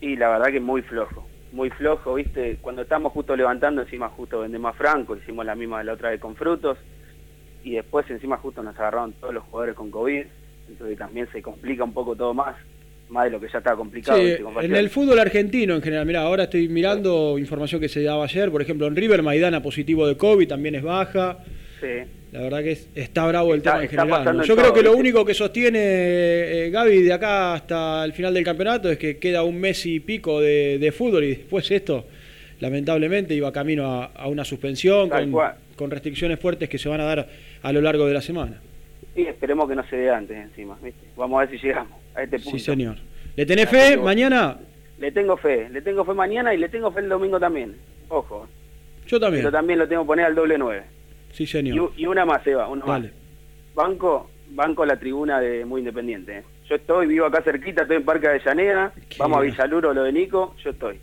Y 0.01 0.17
la 0.17 0.31
verdad 0.31 0.51
que 0.51 0.61
muy 0.61 0.81
flojo, 0.81 1.29
muy 1.53 1.69
flojo, 1.69 2.15
¿viste? 2.15 2.57
Cuando 2.63 2.81
estamos 2.81 3.13
justo 3.13 3.37
levantando, 3.37 3.83
encima 3.83 4.09
justo 4.09 4.41
vendemos 4.41 4.75
a 4.75 4.79
Franco, 4.79 5.15
hicimos 5.15 5.45
la 5.45 5.55
misma 5.55 5.81
de 5.81 5.85
la 5.85 5.93
otra 5.93 6.09
vez 6.09 6.21
con 6.21 6.37
Frutos, 6.37 6.79
y 7.65 7.73
después 7.73 8.09
encima 8.09 8.39
justo 8.39 8.63
nos 8.63 8.75
agarraron 8.79 9.13
todos 9.13 9.35
los 9.35 9.45
jugadores 9.45 9.75
con 9.75 9.91
COVID, 9.91 10.25
entonces 10.71 10.99
también 10.99 11.29
se 11.33 11.43
complica 11.43 11.85
un 11.85 11.93
poco 11.93 12.17
todo 12.17 12.33
más, 12.33 12.57
más 13.11 13.25
de 13.25 13.33
lo 13.33 13.41
que 13.41 13.49
ya 13.53 13.59
estaba 13.59 13.77
complicado. 13.77 14.19
Sí, 14.19 14.37
en 14.63 14.75
el 14.75 14.89
fútbol 14.89 15.19
argentino 15.19 15.75
en 15.75 15.83
general, 15.83 16.07
mira, 16.07 16.23
ahora 16.23 16.45
estoy 16.45 16.67
mirando 16.69 17.37
información 17.39 17.79
que 17.79 17.91
se 17.91 18.03
daba 18.03 18.25
ayer, 18.25 18.51
por 18.51 18.63
ejemplo, 18.63 18.87
en 18.87 18.97
River 18.97 19.23
Maidana 19.23 19.63
positivo 19.63 20.07
de 20.07 20.17
COVID, 20.17 20.49
también 20.49 20.77
es 20.77 20.83
baja. 20.83 21.45
Sí. 21.79 22.16
La 22.33 22.41
verdad 22.41 22.62
que 22.62 22.77
está 22.95 23.27
bravo 23.27 23.55
el 23.55 23.62
tema 23.62 23.83
en 23.83 23.89
general. 23.89 24.43
Yo 24.43 24.57
creo 24.57 24.72
que 24.72 24.83
lo 24.83 24.97
único 24.97 25.24
que 25.24 25.33
sostiene 25.33 25.79
eh, 25.81 26.70
Gaby 26.70 27.03
de 27.03 27.12
acá 27.12 27.55
hasta 27.55 28.05
el 28.05 28.12
final 28.12 28.35
del 28.35 28.45
campeonato 28.45 28.91
es 28.91 28.99
que 28.99 29.18
queda 29.18 29.43
un 29.43 29.59
mes 29.59 29.87
y 29.87 30.01
pico 30.01 30.41
de, 30.41 30.93
fútbol 30.97 31.24
y 31.24 31.29
después 31.29 31.70
esto, 31.70 32.05
lamentablemente, 32.61 33.35
iba 33.35 33.53
camino 33.53 34.11
a, 34.14 34.29
una 34.29 34.45
suspensión 34.45 35.09
con, 35.77 35.91
restricciones 35.91 36.41
fuertes 36.41 36.68
que 36.68 36.79
se 36.79 36.89
van 36.89 37.01
a 37.01 37.05
dar 37.05 37.29
a 37.62 37.72
lo 37.72 37.81
largo 37.81 38.07
de 38.07 38.14
la 38.14 38.20
semana. 38.20 38.61
Y 39.14 39.22
esperemos 39.22 39.68
que 39.68 39.77
no 39.77 39.87
se 39.89 39.97
dé 39.97 40.11
antes 40.11 40.37
encima, 40.37 40.77
Vamos 41.16 41.39
a 41.39 41.47
ver 41.47 41.59
si 41.59 41.66
llegamos 41.66 41.99
a 42.14 42.22
este 42.22 42.39
punto. 42.39 42.59
Sí, 42.59 42.64
señor. 42.64 42.97
¿Le 43.37 43.47
tenés 43.47 43.68
fe 43.68 43.97
mañana? 43.97 44.59
Le 44.99 45.12
tengo 45.12 45.37
fe, 45.37 45.68
le 45.70 45.81
tengo 45.81 46.05
fe 46.05 46.12
mañana 46.12 46.55
y 46.55 46.59
le 46.59 46.68
tengo 46.68 46.91
fe 46.91 47.01
el 47.01 47.09
domingo 47.09 47.39
también. 47.39 47.77
Ojo. 48.09 48.49
Yo 49.07 49.20
también. 49.20 49.45
Pero 49.45 49.53
también 49.53 49.79
lo 49.79 49.87
tengo 49.87 50.03
que 50.03 50.07
poner 50.07 50.27
al 50.27 50.35
doble 50.35 50.59
nueve. 50.59 50.95
Sí, 51.37 51.47
señor. 51.47 51.93
Y, 51.99 52.07
una 52.07 52.24
más, 52.24 52.47
Eva, 52.47 52.66
una 52.66 52.87
más. 52.87 53.03
Banco, 53.74 54.30
banco 54.49 54.87
la 54.87 54.99
tribuna 54.99 55.39
de 55.39 55.66
Muy 55.66 55.82
Independiente. 55.82 56.45
Yo 56.66 56.76
estoy, 56.76 57.07
vivo 57.07 57.26
acá 57.26 57.43
cerquita, 57.43 57.82
estoy 57.82 57.99
en 57.99 58.05
Parque 58.07 58.26
de 58.26 58.41
Llanera, 58.43 58.91
vamos 59.18 59.37
a 59.37 59.41
Villaluro, 59.43 59.93
lo 59.93 60.03
de 60.05 60.12
Nico, 60.12 60.57
yo 60.64 60.70
estoy. 60.70 60.99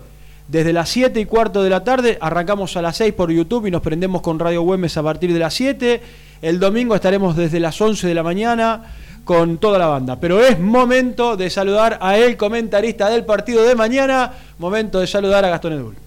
Desde 0.50 0.74
las 0.74 0.90
7 0.90 1.20
y 1.20 1.26
cuarto 1.26 1.64
de 1.64 1.70
la 1.70 1.84
tarde, 1.84 2.18
arrancamos 2.22 2.76
a 2.78 2.82
las 2.82 2.98
6 2.98 3.14
por 3.14 3.32
YouTube 3.32 3.68
y 3.68 3.72
nos 3.72 3.82
prendemos 3.82 4.22
con 4.22 4.40
Radio 4.40 4.62
Güemes 4.62 4.96
a 4.98 5.04
partir 5.04 5.32
de 5.32 5.40
las 5.40 5.54
7. 5.54 6.02
El 6.42 6.60
domingo 6.60 6.96
estaremos 6.96 7.36
desde 7.36 7.60
las 7.60 7.80
11 7.80 8.08
de 8.08 8.14
la 8.14 8.24
mañana 8.24 8.84
con 9.24 9.58
toda 9.58 9.80
la 9.80 9.88
banda. 9.88 10.20
Pero 10.20 10.44
es 10.44 10.60
momento 10.60 11.38
de 11.38 11.50
saludar 11.50 11.98
a 12.02 12.18
el 12.18 12.38
comentarista 12.38 13.10
del 13.10 13.26
partido 13.26 13.64
de 13.64 13.76
mañana. 13.76 14.34
Momento 14.58 15.00
de 15.00 15.08
saludar 15.08 15.44
a 15.44 15.50
Gastón 15.50 15.74
Edul. 15.74 16.07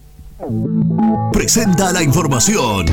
Presenta 1.32 1.92
la 1.92 2.02
información. 2.02 2.86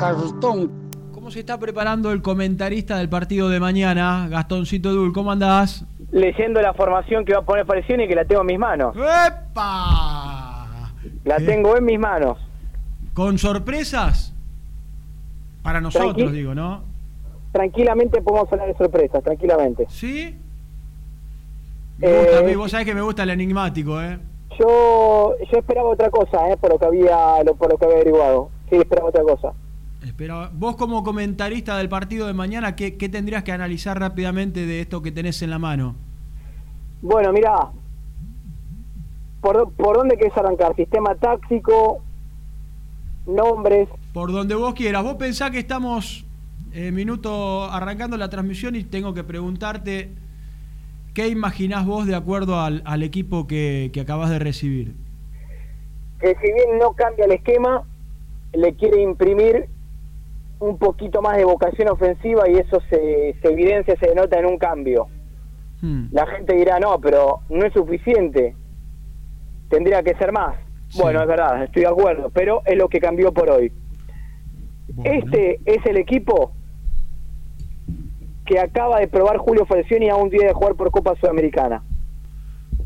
Gastón. 0.00 0.70
¿Cómo 1.10 1.32
se 1.32 1.40
está 1.40 1.58
preparando 1.58 2.12
el 2.12 2.22
comentarista 2.22 2.96
del 2.98 3.08
partido 3.08 3.48
de 3.48 3.58
mañana? 3.58 4.28
Gastoncito 4.30 4.90
Edul, 4.90 5.12
¿cómo 5.12 5.32
andás? 5.32 5.84
leyendo 6.10 6.60
la 6.62 6.72
formación 6.74 7.24
que 7.24 7.32
va 7.34 7.40
a 7.40 7.44
poner 7.44 7.66
Falcioni 7.66 8.04
y 8.04 8.08
que 8.08 8.14
la 8.14 8.24
tengo 8.24 8.42
en 8.42 8.46
mis 8.46 8.58
manos. 8.58 8.96
¡Epa! 8.96 10.37
La 11.28 11.36
tengo 11.38 11.76
en 11.76 11.84
mis 11.84 11.98
manos. 11.98 12.38
¿Con 13.14 13.38
sorpresas? 13.38 14.32
Para 15.62 15.80
nosotros, 15.80 16.32
digo, 16.32 16.54
¿no? 16.54 16.82
Tranquilamente 17.52 18.22
podemos 18.22 18.50
hablar 18.52 18.68
de 18.68 18.74
sorpresas, 18.76 19.22
tranquilamente. 19.22 19.86
¿Sí? 19.88 20.34
Me 21.98 22.08
gusta, 22.18 22.32
Eh, 22.32 22.38
a 22.38 22.42
mí, 22.42 22.54
vos 22.54 22.70
sabés 22.70 22.86
que 22.86 22.94
me 22.94 23.02
gusta 23.02 23.24
el 23.24 23.30
enigmático, 23.30 24.00
¿eh? 24.00 24.18
Yo, 24.58 25.34
yo 25.52 25.58
esperaba 25.58 25.88
otra 25.90 26.10
cosa, 26.10 26.48
eh, 26.50 26.56
por 26.56 26.70
lo 26.70 26.78
que 26.78 26.86
había, 26.86 27.42
lo- 27.44 27.54
por 27.54 27.70
lo 27.70 27.76
que 27.78 27.84
había 27.84 27.96
averiguado. 27.98 28.50
Sí, 28.70 28.76
esperaba 28.76 29.08
otra 29.08 29.22
cosa. 29.22 29.52
Espera, 30.04 30.50
vos 30.52 30.76
como 30.76 31.02
comentarista 31.02 31.76
del 31.76 31.88
partido 31.88 32.26
de 32.26 32.32
mañana, 32.32 32.76
¿qué, 32.76 32.96
qué 32.96 33.08
tendrías 33.08 33.42
que 33.42 33.52
analizar 33.52 33.98
rápidamente 33.98 34.64
de 34.64 34.80
esto 34.80 35.02
que 35.02 35.10
tenés 35.12 35.42
en 35.42 35.50
la 35.50 35.58
mano? 35.58 35.96
Bueno, 37.02 37.32
mira, 37.32 37.68
¿por, 39.40 39.72
¿por 39.72 39.96
dónde 39.96 40.16
querés 40.16 40.36
arrancar? 40.36 40.74
¿Sistema 40.76 41.14
táctico? 41.14 42.02
¿Nombres? 43.26 43.88
Por 44.12 44.32
donde 44.32 44.54
vos 44.54 44.74
quieras. 44.74 45.02
Vos 45.02 45.14
pensás 45.16 45.50
que 45.50 45.58
estamos 45.58 46.24
eh, 46.72 46.90
minuto 46.92 47.64
arrancando 47.64 48.16
la 48.16 48.28
transmisión 48.28 48.76
y 48.76 48.84
tengo 48.84 49.14
que 49.14 49.24
preguntarte 49.24 50.10
qué 51.14 51.28
imaginás 51.28 51.86
vos 51.86 52.06
de 52.06 52.14
acuerdo 52.14 52.60
al, 52.60 52.82
al 52.84 53.02
equipo 53.02 53.46
que, 53.46 53.90
que 53.92 54.00
acabas 54.00 54.30
de 54.30 54.38
recibir. 54.38 54.94
Que 56.20 56.36
si 56.40 56.52
bien 56.52 56.78
no 56.78 56.92
cambia 56.92 57.26
el 57.26 57.32
esquema, 57.32 57.84
le 58.52 58.74
quiere 58.74 59.02
imprimir 59.02 59.68
un 60.60 60.78
poquito 60.78 61.22
más 61.22 61.36
de 61.36 61.44
vocación 61.44 61.88
ofensiva 61.88 62.48
y 62.48 62.54
eso 62.56 62.80
se, 62.90 63.36
se 63.40 63.48
evidencia, 63.48 63.96
se 63.98 64.08
denota 64.08 64.38
en 64.38 64.46
un 64.46 64.58
cambio. 64.58 65.06
Hmm. 65.80 66.06
La 66.10 66.26
gente 66.26 66.54
dirá, 66.54 66.80
no, 66.80 67.00
pero 67.00 67.40
no 67.48 67.64
es 67.64 67.72
suficiente. 67.72 68.56
Tendría 69.68 70.02
que 70.02 70.14
ser 70.14 70.32
más. 70.32 70.56
Bueno, 70.96 71.20
es 71.20 71.28
verdad, 71.28 71.64
estoy 71.64 71.82
de 71.82 71.88
acuerdo, 71.88 72.30
pero 72.32 72.62
es 72.64 72.76
lo 72.76 72.88
que 72.88 72.98
cambió 72.98 73.32
por 73.32 73.50
hoy. 73.50 73.72
Este 75.04 75.60
es 75.66 75.84
el 75.84 75.98
equipo 75.98 76.52
que 78.46 78.58
acaba 78.58 78.98
de 78.98 79.08
probar 79.08 79.36
Julio 79.36 79.66
Falcioni 79.66 80.08
a 80.08 80.16
un 80.16 80.30
día 80.30 80.46
de 80.46 80.54
jugar 80.54 80.74
por 80.74 80.90
Copa 80.90 81.14
Sudamericana. 81.20 81.82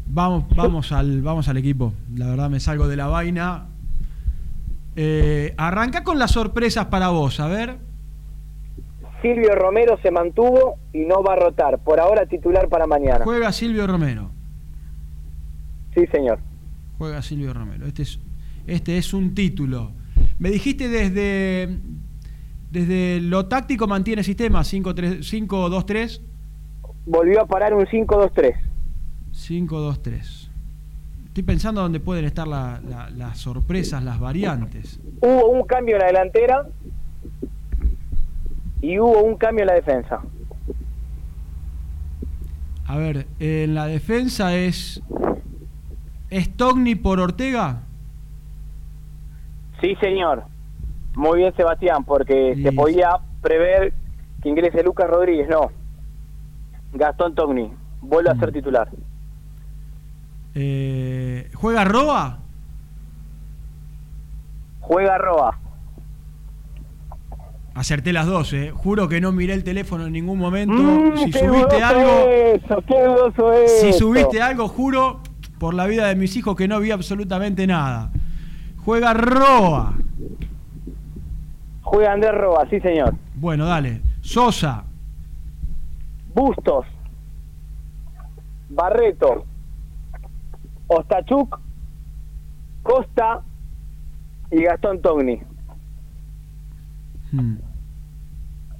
Vamos, 0.06 0.44
vamos 0.56 0.92
al, 0.92 1.22
vamos 1.22 1.48
al 1.48 1.56
equipo. 1.56 1.92
La 2.14 2.26
verdad 2.26 2.50
me 2.50 2.58
salgo 2.58 2.88
de 2.88 2.96
la 2.96 3.06
vaina. 3.06 3.68
Eh, 4.96 5.54
arranca 5.56 6.02
con 6.02 6.18
las 6.18 6.32
sorpresas 6.32 6.86
para 6.86 7.08
vos, 7.08 7.38
a 7.40 7.46
ver. 7.46 7.76
Silvio 9.22 9.54
Romero 9.54 9.96
se 10.02 10.10
mantuvo 10.10 10.74
y 10.92 11.04
no 11.06 11.22
va 11.22 11.34
a 11.34 11.36
rotar. 11.36 11.78
Por 11.78 12.00
ahora 12.00 12.26
titular 12.26 12.68
para 12.68 12.86
mañana. 12.86 13.24
Juega 13.24 13.52
Silvio 13.52 13.86
Romero. 13.86 14.30
Sí, 15.94 16.06
señor. 16.08 16.40
Juega 17.02 17.20
Silvio 17.20 17.52
Romero. 17.52 17.84
Este 17.84 18.02
es, 18.02 18.20
este 18.64 18.96
es 18.96 19.12
un 19.12 19.34
título. 19.34 19.90
Me 20.38 20.50
dijiste 20.52 20.88
desde, 20.88 21.76
desde 22.70 23.20
lo 23.20 23.46
táctico 23.46 23.88
mantiene 23.88 24.22
sistema 24.22 24.60
5-3 24.60 25.18
5-2-3. 25.48 26.20
Volvió 27.06 27.42
a 27.42 27.46
parar 27.48 27.74
un 27.74 27.86
5-2-3. 27.86 28.54
5-2-3. 29.34 30.48
Estoy 31.26 31.42
pensando 31.42 31.80
dónde 31.80 31.98
pueden 31.98 32.24
estar 32.24 32.46
la- 32.46 32.80
la- 32.88 33.10
las 33.10 33.38
sorpresas, 33.38 34.04
las 34.04 34.20
variantes. 34.20 35.00
Hubo 35.22 35.48
un 35.48 35.66
cambio 35.66 35.96
en 35.96 36.02
la 36.02 36.06
delantera 36.06 36.68
y 38.80 38.96
hubo 39.00 39.24
un 39.24 39.36
cambio 39.36 39.62
en 39.62 39.66
la 39.66 39.74
defensa. 39.74 40.20
A 42.86 42.96
ver, 42.96 43.26
en 43.40 43.74
la 43.74 43.86
defensa 43.88 44.54
es. 44.56 45.02
¿Es 46.32 46.56
Togni 46.56 46.94
por 46.94 47.20
Ortega? 47.20 47.82
Sí, 49.82 49.94
señor. 50.00 50.44
Muy 51.14 51.40
bien, 51.40 51.54
Sebastián, 51.54 52.04
porque 52.04 52.58
se 52.62 52.72
podía 52.72 53.10
prever 53.42 53.92
que 54.42 54.48
ingrese 54.48 54.82
Lucas 54.82 55.10
Rodríguez. 55.10 55.46
No. 55.50 55.70
Gastón 56.94 57.34
Togni. 57.34 57.70
Vuelve 58.00 58.30
a 58.30 58.36
ser 58.36 58.50
titular. 58.50 58.88
Eh, 60.54 61.50
¿Juega 61.52 61.84
Roa? 61.84 62.38
Juega 64.80 65.18
Roa. 65.18 65.58
Acerté 67.74 68.14
las 68.14 68.26
dos, 68.26 68.54
eh. 68.54 68.70
Juro 68.74 69.06
que 69.06 69.20
no 69.20 69.32
miré 69.32 69.52
el 69.52 69.64
teléfono 69.64 70.06
en 70.06 70.14
ningún 70.14 70.38
momento. 70.38 70.74
Mm, 70.74 71.16
si 71.18 71.30
qué 71.30 71.38
subiste 71.40 71.82
algo. 71.82 72.10
Eso, 72.30 72.82
qué 72.86 73.64
es 73.64 73.80
Si 73.80 73.92
subiste 73.92 74.40
algo, 74.40 74.68
juro 74.68 75.20
por 75.62 75.74
la 75.74 75.86
vida 75.86 76.08
de 76.08 76.16
mis 76.16 76.36
hijos 76.36 76.56
que 76.56 76.66
no 76.66 76.80
vi 76.80 76.90
absolutamente 76.90 77.68
nada. 77.68 78.10
Juega 78.84 79.14
Roa. 79.14 79.94
Juega 81.82 82.12
Andrés 82.14 82.34
Roa, 82.34 82.66
sí 82.68 82.80
señor. 82.80 83.14
Bueno, 83.36 83.66
dale. 83.66 84.00
Sosa. 84.22 84.82
Bustos. 86.34 86.84
Barreto. 88.70 89.44
Ostachuk. 90.88 91.60
Costa. 92.82 93.42
Y 94.50 94.64
Gastón 94.64 95.00
Togni. 95.00 95.40
Hmm. 97.30 97.58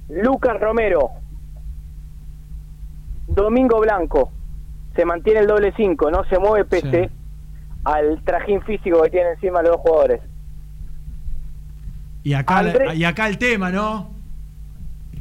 Lucas 0.09 0.59
Romero. 0.59 1.11
Domingo 3.27 3.79
Blanco. 3.79 4.33
Se 4.95 5.05
mantiene 5.05 5.39
el 5.41 5.47
doble 5.47 5.73
5, 5.75 6.11
no 6.11 6.23
se 6.25 6.37
mueve 6.39 6.65
pese 6.65 7.09
al 7.83 8.23
trajín 8.23 8.61
físico 8.61 9.01
que 9.03 9.09
tienen 9.09 9.33
encima 9.33 9.61
los 9.61 9.71
dos 9.71 9.81
jugadores. 9.81 10.21
Y 12.23 12.33
acá, 12.33 12.93
y 12.93 13.03
acá 13.03 13.27
el 13.27 13.37
tema, 13.37 13.69
¿no? 13.69 14.11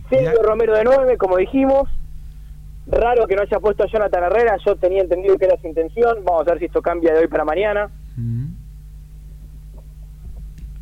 Sergio 0.09 0.43
Romero 0.43 0.77
de 0.77 0.85
9, 0.85 1.16
como 1.16 1.37
dijimos. 1.37 1.89
Raro 2.87 3.27
que 3.27 3.37
no 3.37 3.43
haya 3.43 3.61
puesto 3.61 3.85
a 3.85 3.87
Jonathan 3.87 4.25
Herrera. 4.25 4.57
Yo 4.64 4.77
tenía 4.77 5.03
entendido 5.03 5.39
que 5.39 5.47
era 5.47 5.57
su 5.61 5.66
intención. 5.66 6.18
Vamos 6.25 6.47
a 6.47 6.51
ver 6.51 6.59
si 6.59 6.64
esto 6.66 6.83
cambia 6.83 7.12
de 7.14 7.20
hoy 7.20 7.29
para 7.29 7.45
mañana. 7.45 7.91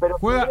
Pero 0.01 0.17
Juega. 0.19 0.49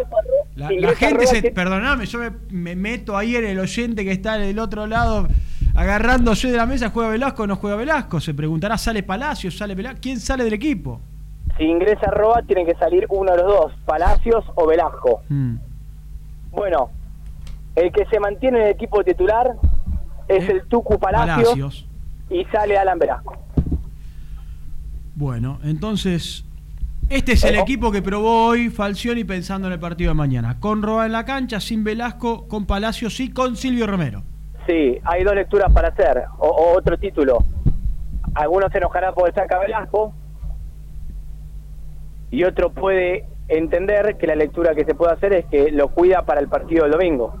La, 0.54 0.68
si 0.68 0.74
la 0.78 0.80
ingresa 0.92 0.96
gente 0.96 1.26
se. 1.26 1.42
que- 1.42 1.50
Perdoname, 1.50 2.06
yo 2.06 2.18
me, 2.20 2.30
me 2.50 2.76
meto 2.76 3.16
ahí 3.16 3.34
en 3.36 3.44
el 3.46 3.58
oyente 3.58 4.04
que 4.04 4.12
está 4.12 4.38
del 4.38 4.58
otro 4.60 4.86
lado 4.86 5.26
agarrándose 5.74 6.50
de 6.50 6.56
la 6.56 6.66
mesa. 6.66 6.90
¿Juega 6.90 7.10
Velasco 7.10 7.42
o 7.42 7.46
no 7.46 7.56
juega 7.56 7.76
Velasco? 7.76 8.20
Se 8.20 8.32
preguntará: 8.34 8.78
¿sale 8.78 9.02
Palacio? 9.02 9.50
¿Sale 9.50 9.74
Velasco? 9.74 9.98
¿Quién 10.00 10.20
sale 10.20 10.44
del 10.44 10.52
equipo? 10.54 11.00
Si 11.58 11.64
ingresa 11.64 12.10
Roa, 12.10 12.42
tienen 12.46 12.64
que 12.64 12.74
salir 12.76 13.06
uno 13.10 13.32
de 13.32 13.38
los 13.38 13.46
dos, 13.46 13.72
Palacios 13.84 14.44
o 14.54 14.66
Velasco. 14.66 15.22
Bueno, 16.52 16.90
el 17.76 17.92
que 17.92 18.06
se 18.06 18.18
mantiene 18.20 18.58
en 18.58 18.64
el 18.66 18.70
equipo 18.70 19.02
titular 19.04 19.50
es 20.28 20.48
el 20.48 20.62
Tucu 20.68 20.98
Palacios, 20.98 21.48
Palacios. 21.50 21.86
y 22.30 22.44
sale 22.46 22.78
Alan 22.78 22.98
Velasco. 22.98 23.36
Bueno, 25.14 25.58
entonces. 25.64 26.44
Este 27.10 27.32
es 27.32 27.42
el 27.42 27.56
equipo 27.56 27.90
que 27.90 28.02
probó 28.02 28.46
hoy 28.46 28.70
Falcioni 28.70 29.24
pensando 29.24 29.66
en 29.66 29.72
el 29.72 29.80
partido 29.80 30.12
de 30.12 30.14
mañana. 30.14 30.60
Con 30.60 30.80
Roa 30.80 31.06
en 31.06 31.12
la 31.12 31.24
cancha, 31.24 31.58
sin 31.58 31.82
Velasco, 31.82 32.46
con 32.46 32.66
Palacios 32.66 33.18
y 33.18 33.32
con 33.32 33.56
Silvio 33.56 33.88
Romero. 33.88 34.22
Sí, 34.68 34.96
hay 35.02 35.24
dos 35.24 35.34
lecturas 35.34 35.72
para 35.72 35.88
hacer, 35.88 36.22
o, 36.38 36.46
o 36.46 36.78
otro 36.78 36.96
título. 36.98 37.38
Algunos 38.34 38.70
se 38.70 38.78
enojarán 38.78 39.12
por 39.12 39.34
saca 39.34 39.58
Velasco 39.58 40.14
y 42.30 42.44
otro 42.44 42.70
puede 42.70 43.26
entender 43.48 44.16
que 44.16 44.28
la 44.28 44.36
lectura 44.36 44.76
que 44.76 44.84
se 44.84 44.94
puede 44.94 45.12
hacer 45.12 45.32
es 45.32 45.46
que 45.46 45.72
lo 45.72 45.88
cuida 45.88 46.24
para 46.24 46.40
el 46.40 46.46
partido 46.46 46.84
del 46.84 46.92
domingo. 46.92 47.34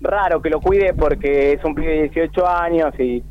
Raro 0.00 0.40
que 0.40 0.50
lo 0.50 0.60
cuide 0.60 0.94
porque 0.94 1.54
es 1.54 1.64
un 1.64 1.74
pibe 1.74 1.90
de 1.90 2.02
18 2.02 2.46
años 2.46 2.94
y 3.00 3.24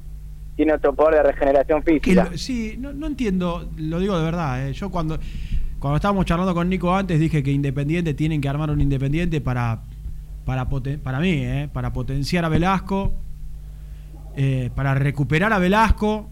tiene 0.60 0.74
otro 0.74 0.94
poder 0.94 1.16
de 1.24 1.32
regeneración 1.32 1.82
física. 1.84 2.28
lo- 2.32 2.38
sí, 2.38 2.76
no, 2.78 2.92
no 2.92 3.08
entiendo, 3.08 3.70
lo 3.78 3.98
digo 3.98 4.18
de 4.18 4.26
verdad. 4.26 4.68
eh. 4.68 4.74
Yo 4.74 4.90
cuando, 4.90 5.18
cuando 5.80 5.96
estábamos 5.96 6.26
charlando 6.26 6.54
con 6.54 6.68
Nico 6.68 6.94
antes 6.94 7.18
dije 7.18 7.42
que 7.42 7.50
Independiente 7.54 8.14
tienen 8.14 8.42
que 8.42 8.50
armar 8.50 8.70
un 8.70 8.82
Independiente 8.82 9.40
para, 9.40 9.84
para, 10.44 10.68
poten- 10.70 11.00
para 11.00 11.22
mí, 11.22 11.30
eh, 11.32 11.70
para 11.72 11.94
potenciar 11.94 12.44
a 12.44 12.50
Velasco, 12.50 13.14
eh, 14.36 14.70
para 14.76 14.96
recuperar 14.96 15.54
a 15.54 15.60
Velasco. 15.60 16.30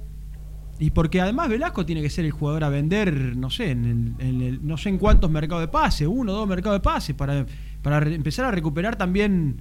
Y 0.77 0.91
porque 0.91 1.21
además 1.21 1.47
Velasco 1.47 1.85
tiene 1.85 2.01
que 2.01 2.09
ser 2.09 2.25
el 2.25 2.31
jugador 2.31 2.65
a 2.65 2.69
vender, 2.69 3.37
no 3.37 3.49
sé, 3.49 3.71
en, 3.71 3.85
el- 4.19 4.27
en 4.27 4.41
el- 4.41 4.67
no 4.67 4.75
sé 4.75 4.89
en 4.89 4.97
cuántos 4.97 5.31
mercados 5.31 5.61
de 5.63 5.69
pase, 5.69 6.05
uno 6.05 6.33
o 6.33 6.35
dos 6.35 6.49
mercados 6.49 6.79
de 6.79 6.83
pase, 6.83 7.13
para, 7.13 7.45
para 7.81 8.05
empezar 8.09 8.43
a 8.45 8.51
recuperar 8.51 8.97
también 8.97 9.55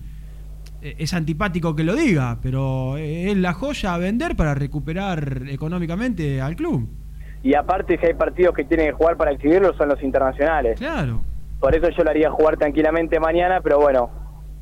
es 0.98 1.14
antipático 1.14 1.74
que 1.74 1.84
lo 1.84 1.94
diga, 1.94 2.38
pero 2.42 2.96
eh, 2.96 3.30
es 3.30 3.36
la 3.36 3.52
joya 3.52 3.94
a 3.94 3.98
vender 3.98 4.36
para 4.36 4.54
recuperar 4.54 5.42
económicamente 5.48 6.40
al 6.40 6.56
club. 6.56 6.88
Y 7.42 7.54
aparte, 7.54 7.98
si 7.98 8.06
hay 8.06 8.14
partidos 8.14 8.54
que 8.54 8.64
tienen 8.64 8.86
que 8.88 8.92
jugar 8.92 9.16
para 9.16 9.30
exhibirlo, 9.32 9.74
son 9.76 9.88
los 9.88 10.02
internacionales. 10.02 10.78
Claro. 10.78 11.20
Por 11.60 11.74
eso 11.74 11.88
yo 11.96 12.04
lo 12.04 12.10
haría 12.10 12.30
jugar 12.30 12.56
tranquilamente 12.56 13.20
mañana, 13.20 13.60
pero 13.62 13.78
bueno, 13.78 14.10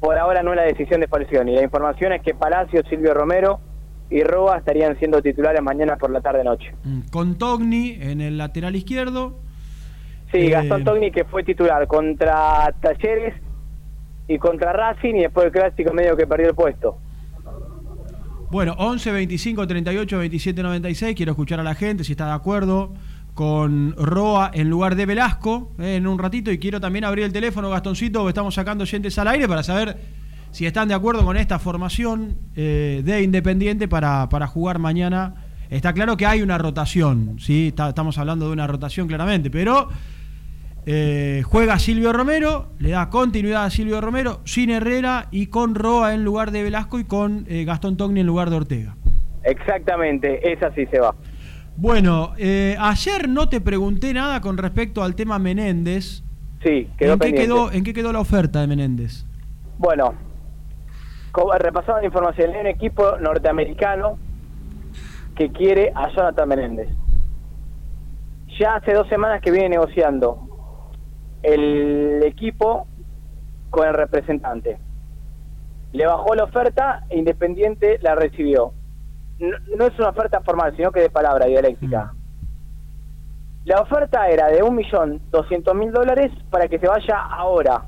por 0.00 0.18
ahora 0.18 0.42
no 0.42 0.50
es 0.50 0.56
la 0.56 0.64
decisión 0.64 1.00
de 1.00 1.08
Falcioni. 1.08 1.54
La 1.54 1.62
información 1.62 2.12
es 2.12 2.22
que 2.22 2.34
Palacio, 2.34 2.82
Silvio 2.90 3.14
Romero 3.14 3.60
y 4.10 4.22
Roa 4.22 4.58
estarían 4.58 4.98
siendo 4.98 5.22
titulares 5.22 5.62
mañana 5.62 5.96
por 5.96 6.10
la 6.10 6.20
tarde-noche. 6.20 6.74
Mm, 6.84 7.00
Con 7.10 7.36
Togni 7.38 7.96
en 8.00 8.20
el 8.20 8.36
lateral 8.36 8.76
izquierdo. 8.76 9.38
Sí, 10.30 10.38
Eh, 10.40 10.50
Gastón 10.50 10.84
Togni 10.84 11.10
que 11.10 11.24
fue 11.24 11.42
titular 11.42 11.86
contra 11.86 12.72
Talleres 12.82 13.34
y 14.28 14.38
contra 14.38 14.72
Racing 14.72 15.14
y 15.14 15.22
después 15.22 15.44
del 15.44 15.52
clásico 15.52 15.92
medio 15.92 16.16
que 16.16 16.26
perdió 16.26 16.48
el 16.48 16.54
puesto. 16.54 16.98
Bueno, 18.50 18.74
11 18.78 19.10
25 19.10 19.66
38 19.66 20.18
27 20.18 20.62
96. 20.62 21.16
Quiero 21.16 21.32
escuchar 21.32 21.60
a 21.60 21.64
la 21.64 21.74
gente 21.74 22.04
si 22.04 22.12
está 22.12 22.26
de 22.26 22.32
acuerdo 22.32 22.92
con 23.34 23.94
Roa 23.96 24.52
en 24.54 24.70
lugar 24.70 24.94
de 24.94 25.06
Velasco 25.06 25.72
eh, 25.78 25.96
en 25.96 26.06
un 26.06 26.18
ratito. 26.18 26.52
Y 26.52 26.58
quiero 26.58 26.80
también 26.80 27.04
abrir 27.04 27.24
el 27.24 27.32
teléfono, 27.32 27.68
Gastoncito, 27.68 28.28
estamos 28.28 28.54
sacando 28.54 28.82
oyentes 28.82 29.18
al 29.18 29.28
aire 29.28 29.48
para 29.48 29.62
saber 29.62 29.96
si 30.52 30.66
están 30.66 30.86
de 30.86 30.94
acuerdo 30.94 31.24
con 31.24 31.36
esta 31.36 31.58
formación 31.58 32.38
eh, 32.54 33.02
de 33.04 33.22
Independiente 33.22 33.88
para, 33.88 34.28
para 34.28 34.46
jugar 34.46 34.78
mañana. 34.78 35.34
Está 35.68 35.92
claro 35.92 36.16
que 36.16 36.26
hay 36.26 36.42
una 36.42 36.56
rotación, 36.56 37.38
¿sí? 37.40 37.74
Estamos 37.76 38.18
hablando 38.18 38.46
de 38.46 38.52
una 38.52 38.68
rotación 38.68 39.08
claramente, 39.08 39.50
pero 39.50 39.88
eh, 40.86 41.42
juega 41.44 41.78
Silvio 41.78 42.12
Romero, 42.12 42.68
le 42.78 42.90
da 42.90 43.08
continuidad 43.08 43.64
a 43.64 43.70
Silvio 43.70 44.00
Romero, 44.00 44.40
sin 44.44 44.70
Herrera 44.70 45.28
y 45.30 45.46
con 45.46 45.74
Roa 45.74 46.14
en 46.14 46.24
lugar 46.24 46.50
de 46.50 46.62
Velasco 46.62 46.98
y 46.98 47.04
con 47.04 47.46
eh, 47.48 47.64
Gastón 47.64 47.96
Togni 47.96 48.20
en 48.20 48.26
lugar 48.26 48.50
de 48.50 48.56
Ortega. 48.56 48.96
Exactamente, 49.44 50.52
esa 50.52 50.72
sí 50.74 50.86
se 50.86 51.00
va. 51.00 51.14
Bueno, 51.76 52.34
eh, 52.36 52.76
ayer 52.78 53.28
no 53.28 53.48
te 53.48 53.60
pregunté 53.60 54.12
nada 54.12 54.40
con 54.40 54.58
respecto 54.58 55.02
al 55.02 55.14
tema 55.14 55.38
Menéndez. 55.38 56.22
Sí, 56.62 56.88
quedó 56.98 57.14
¿En 57.14 57.18
qué 57.18 57.26
pendiente. 57.26 57.42
quedó, 57.42 57.72
¿En 57.72 57.84
qué 57.84 57.92
quedó 57.94 58.12
la 58.12 58.20
oferta 58.20 58.60
de 58.60 58.66
Menéndez? 58.66 59.24
Bueno, 59.78 60.14
repasando 61.58 62.00
la 62.00 62.06
información, 62.06 62.52
hay 62.54 62.60
un 62.60 62.66
equipo 62.66 63.18
norteamericano 63.18 64.18
que 65.34 65.50
quiere 65.50 65.92
a 65.94 66.10
Jonathan 66.10 66.48
Menéndez. 66.48 66.88
Ya 68.58 68.76
hace 68.76 68.92
dos 68.92 69.08
semanas 69.08 69.40
que 69.42 69.50
viene 69.50 69.70
negociando 69.70 70.53
el 71.44 72.22
equipo 72.24 72.86
con 73.70 73.86
el 73.86 73.94
representante. 73.94 74.78
Le 75.92 76.06
bajó 76.06 76.34
la 76.34 76.44
oferta 76.44 77.04
e 77.08 77.18
Independiente 77.18 77.98
la 78.02 78.14
recibió. 78.14 78.72
No, 79.38 79.56
no 79.76 79.86
es 79.86 79.98
una 79.98 80.08
oferta 80.08 80.40
formal, 80.40 80.74
sino 80.76 80.90
que 80.90 81.00
de 81.00 81.10
palabra 81.10 81.46
dialéctica. 81.46 82.12
La 83.64 83.80
oferta 83.80 84.28
era 84.28 84.48
de 84.48 84.62
1.200.000 84.62 85.90
dólares 85.90 86.32
para 86.50 86.68
que 86.68 86.78
se 86.78 86.86
vaya 86.86 87.18
ahora 87.18 87.84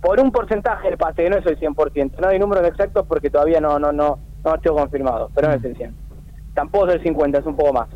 por 0.00 0.20
un 0.20 0.30
porcentaje 0.30 0.88
del 0.88 0.98
pase, 0.98 1.24
que 1.24 1.30
no 1.30 1.36
es 1.36 1.46
el 1.46 1.58
100%, 1.58 2.20
no 2.20 2.28
hay 2.28 2.38
números 2.38 2.66
exactos 2.66 3.06
porque 3.06 3.30
todavía 3.30 3.60
no 3.60 3.78
no 3.78 3.92
no 3.92 4.18
no 4.44 4.56
sido 4.56 4.74
confirmado, 4.74 5.30
pero 5.34 5.48
no 5.48 5.54
es 5.54 5.64
el 5.64 5.76
100. 5.76 5.94
Tampoco 6.54 6.88
es 6.88 6.94
el 6.96 7.02
50, 7.02 7.38
es 7.38 7.46
un 7.46 7.56
poco 7.56 7.72
más. 7.72 7.88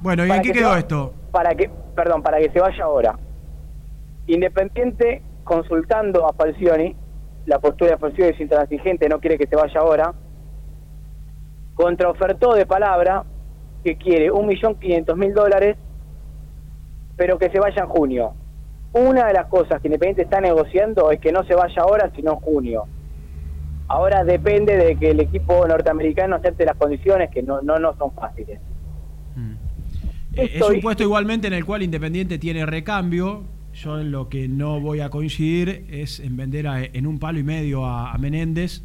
Bueno, 0.00 0.26
¿y 0.26 0.30
en 0.30 0.42
qué 0.42 0.48
que 0.52 0.58
quedó 0.58 0.68
va- 0.70 0.78
esto? 0.78 1.14
Para 1.32 1.54
que, 1.54 1.70
perdón, 1.94 2.22
para 2.22 2.38
que 2.38 2.50
se 2.50 2.60
vaya 2.60 2.84
ahora. 2.84 3.18
Independiente 4.26 5.22
consultando 5.44 6.26
a 6.28 6.32
Falcioni, 6.34 6.94
la 7.46 7.58
postura 7.58 7.92
de 7.92 7.98
Falcioni 7.98 8.30
es 8.30 8.40
intransigente, 8.40 9.08
no 9.08 9.18
quiere 9.20 9.38
que 9.38 9.46
se 9.46 9.56
vaya 9.56 9.80
ahora. 9.80 10.14
Contraofertó 11.74 12.54
de 12.54 12.66
palabra 12.66 13.24
que 13.84 13.96
quiere 13.96 14.30
1.500.000 14.30 15.32
dólares, 15.32 15.76
pero 17.16 17.38
que 17.38 17.50
se 17.50 17.58
vaya 17.60 17.82
en 17.82 17.88
junio. 17.88 18.34
Una 18.92 19.26
de 19.26 19.32
las 19.34 19.46
cosas 19.46 19.80
que 19.80 19.88
Independiente 19.88 20.22
está 20.22 20.40
negociando 20.40 21.10
es 21.10 21.20
que 21.20 21.32
no 21.32 21.44
se 21.44 21.54
vaya 21.54 21.82
ahora, 21.82 22.10
sino 22.14 22.32
en 22.32 22.38
junio. 22.40 22.86
Ahora 23.88 24.24
depende 24.24 24.76
de 24.76 24.96
que 24.96 25.10
el 25.10 25.20
equipo 25.20 25.66
norteamericano 25.66 26.36
acepte 26.36 26.66
las 26.66 26.76
condiciones 26.76 27.30
que 27.30 27.42
no, 27.42 27.62
no, 27.62 27.78
no 27.78 27.94
son 27.96 28.12
fáciles. 28.12 28.60
Eh, 30.38 30.50
es 30.54 30.62
un 30.62 30.80
puesto 30.80 31.02
igualmente 31.02 31.46
en 31.48 31.52
el 31.52 31.64
cual 31.64 31.82
Independiente 31.82 32.38
tiene 32.38 32.64
recambio. 32.66 33.42
Yo 33.74 34.00
en 34.00 34.10
lo 34.10 34.28
que 34.28 34.48
no 34.48 34.80
voy 34.80 35.00
a 35.00 35.10
coincidir 35.10 35.86
es 35.90 36.20
en 36.20 36.36
vender 36.36 36.66
a- 36.66 36.82
en 36.82 37.06
un 37.06 37.18
palo 37.18 37.38
y 37.38 37.42
medio 37.44 37.84
a, 37.86 38.12
a 38.12 38.18
Menéndez. 38.18 38.82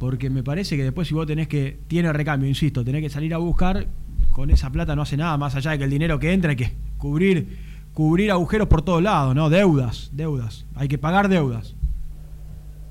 Porque 0.00 0.30
me 0.30 0.42
parece 0.42 0.76
que 0.76 0.82
después 0.84 1.06
si 1.08 1.14
vos 1.14 1.26
tenés 1.26 1.48
que, 1.48 1.78
tiene 1.86 2.12
recambio, 2.12 2.48
insisto, 2.48 2.84
tenés 2.84 3.02
que 3.02 3.10
salir 3.10 3.32
a 3.34 3.38
buscar, 3.38 3.86
con 4.32 4.50
esa 4.50 4.70
plata 4.70 4.96
no 4.96 5.02
hace 5.02 5.16
nada, 5.16 5.36
más 5.38 5.54
allá 5.54 5.70
de 5.72 5.78
que 5.78 5.84
el 5.84 5.90
dinero 5.90 6.18
que 6.18 6.32
entra 6.32 6.50
hay 6.50 6.56
que 6.56 6.72
cubrir 6.98 7.74
cubrir 7.94 8.32
agujeros 8.32 8.66
por 8.66 8.82
todos 8.82 9.00
lados, 9.00 9.36
¿no? 9.36 9.48
Deudas, 9.50 10.10
deudas. 10.12 10.66
Hay 10.74 10.88
que 10.88 10.98
pagar 10.98 11.28
deudas. 11.28 11.76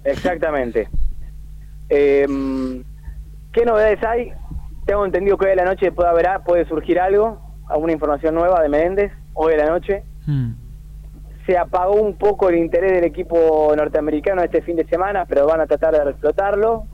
Exactamente. 0.05 0.88
Eh, 1.89 2.26
¿Qué 3.51 3.66
novedades 3.66 4.01
hay? 4.03 4.32
Tengo 4.86 5.05
entendido 5.05 5.38
que 5.38 5.45
hoy 5.45 5.49
de 5.51 5.57
la 5.57 5.66
noche 5.66 5.91
puede 5.91 6.09
haber 6.09 6.28
puede 6.45 6.66
surgir 6.70 6.99
algo, 6.99 7.39
alguna 7.68 7.93
información 7.93 8.36
nueva 8.36 8.61
de 8.61 8.70
Menéndez, 8.70 9.11
hoy 9.34 9.53
de 9.53 9.57
la 9.57 9.68
noche. 9.68 10.03
Hmm. 10.26 10.51
Se 11.45 11.57
apagó 11.57 11.95
un 11.95 12.16
poco 12.16 12.49
el 12.49 12.57
interés 12.57 12.93
del 12.93 13.03
equipo 13.03 13.74
norteamericano 13.76 14.41
este 14.41 14.61
fin 14.61 14.78
de 14.78 14.86
semana, 14.86 15.26
pero 15.26 15.45
van 15.45 15.61
a 15.61 15.68
tratar 15.68 15.93
de 15.93 16.09
explotarlo. 16.09 16.86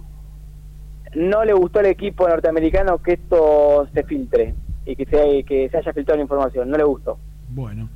No 1.16 1.44
le 1.44 1.54
gustó 1.54 1.80
al 1.80 1.88
equipo 1.88 2.28
norteamericano 2.28 3.00
que 3.00 3.14
esto 3.14 3.88
se 3.94 4.04
filtre 4.04 4.56
y 4.86 4.96
que 4.96 5.06
se, 5.06 5.44
que 5.44 5.70
se 5.70 5.78
haya 5.78 5.94
filtrado 5.94 6.18
la 6.18 6.24
información, 6.24 6.70
no 6.70 6.78
le 6.78 6.84
gustó. 6.84 7.20
Bueno. 7.50 7.90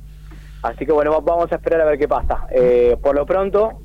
Así 0.62 0.86
que 0.86 0.92
bueno, 0.92 1.20
vamos 1.20 1.50
a 1.52 1.56
esperar 1.56 1.80
a 1.80 1.84
ver 1.84 1.98
qué 1.98 2.08
pasa. 2.08 2.46
Eh, 2.50 2.96
por 3.02 3.14
lo 3.14 3.26
pronto, 3.26 3.80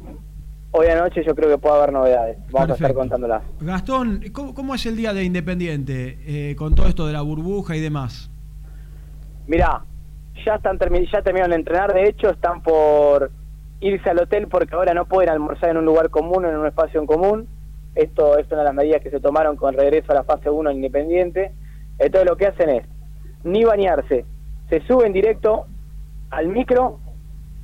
hoy 0.72 0.88
anoche 0.88 1.24
yo 1.26 1.36
creo 1.36 1.50
que 1.50 1.58
puede 1.58 1.76
haber 1.76 1.92
novedades. 1.92 2.38
Vamos 2.52 2.70
a 2.70 2.74
estar 2.74 2.94
contándolas. 2.94 3.44
Gastón, 3.60 4.24
¿cómo, 4.32 4.54
cómo 4.54 4.76
es 4.76 4.86
el 4.86 4.96
día 4.96 5.14
de 5.14 5.24
Independiente 5.24 6.20
eh, 6.26 6.56
con 6.56 6.76
todo 6.76 6.88
esto 6.88 7.08
de 7.08 7.14
la 7.14 7.22
burbuja 7.22 7.76
y 7.76 7.82
demás? 7.82 8.32
Mirá, 9.50 9.82
ya 10.46 10.56
están 10.58 10.78
ya 10.78 11.24
terminaron 11.24 11.50
de 11.50 11.56
entrenar, 11.56 11.92
de 11.92 12.04
hecho 12.04 12.30
están 12.30 12.62
por 12.62 13.32
irse 13.80 14.08
al 14.08 14.20
hotel 14.20 14.48
porque 14.48 14.76
ahora 14.76 14.94
no 14.94 15.06
pueden 15.06 15.32
almorzar 15.32 15.72
en 15.72 15.78
un 15.78 15.86
lugar 15.86 16.12
común, 16.12 16.46
en 16.46 16.56
un 16.56 16.68
espacio 16.68 17.00
en 17.00 17.08
común. 17.08 17.48
Esto 17.96 18.38
es 18.38 18.46
una 18.52 18.60
de 18.60 18.66
las 18.66 18.76
medidas 18.76 19.02
que 19.02 19.10
se 19.10 19.20
tomaron 19.20 19.56
con 19.56 19.74
el 19.74 19.80
regreso 19.80 20.12
a 20.12 20.16
la 20.16 20.24
fase 20.24 20.52
1 20.52 20.70
en 20.70 20.76
Independiente. 20.76 21.52
Entonces 21.98 22.30
lo 22.30 22.38
que 22.38 22.46
hacen 22.46 22.70
es 22.70 22.86
ni 23.44 23.64
bañarse, 23.64 24.24
se 24.70 24.82
suben 24.86 25.14
directo 25.14 25.66
al 26.30 26.48
micro, 26.48 27.00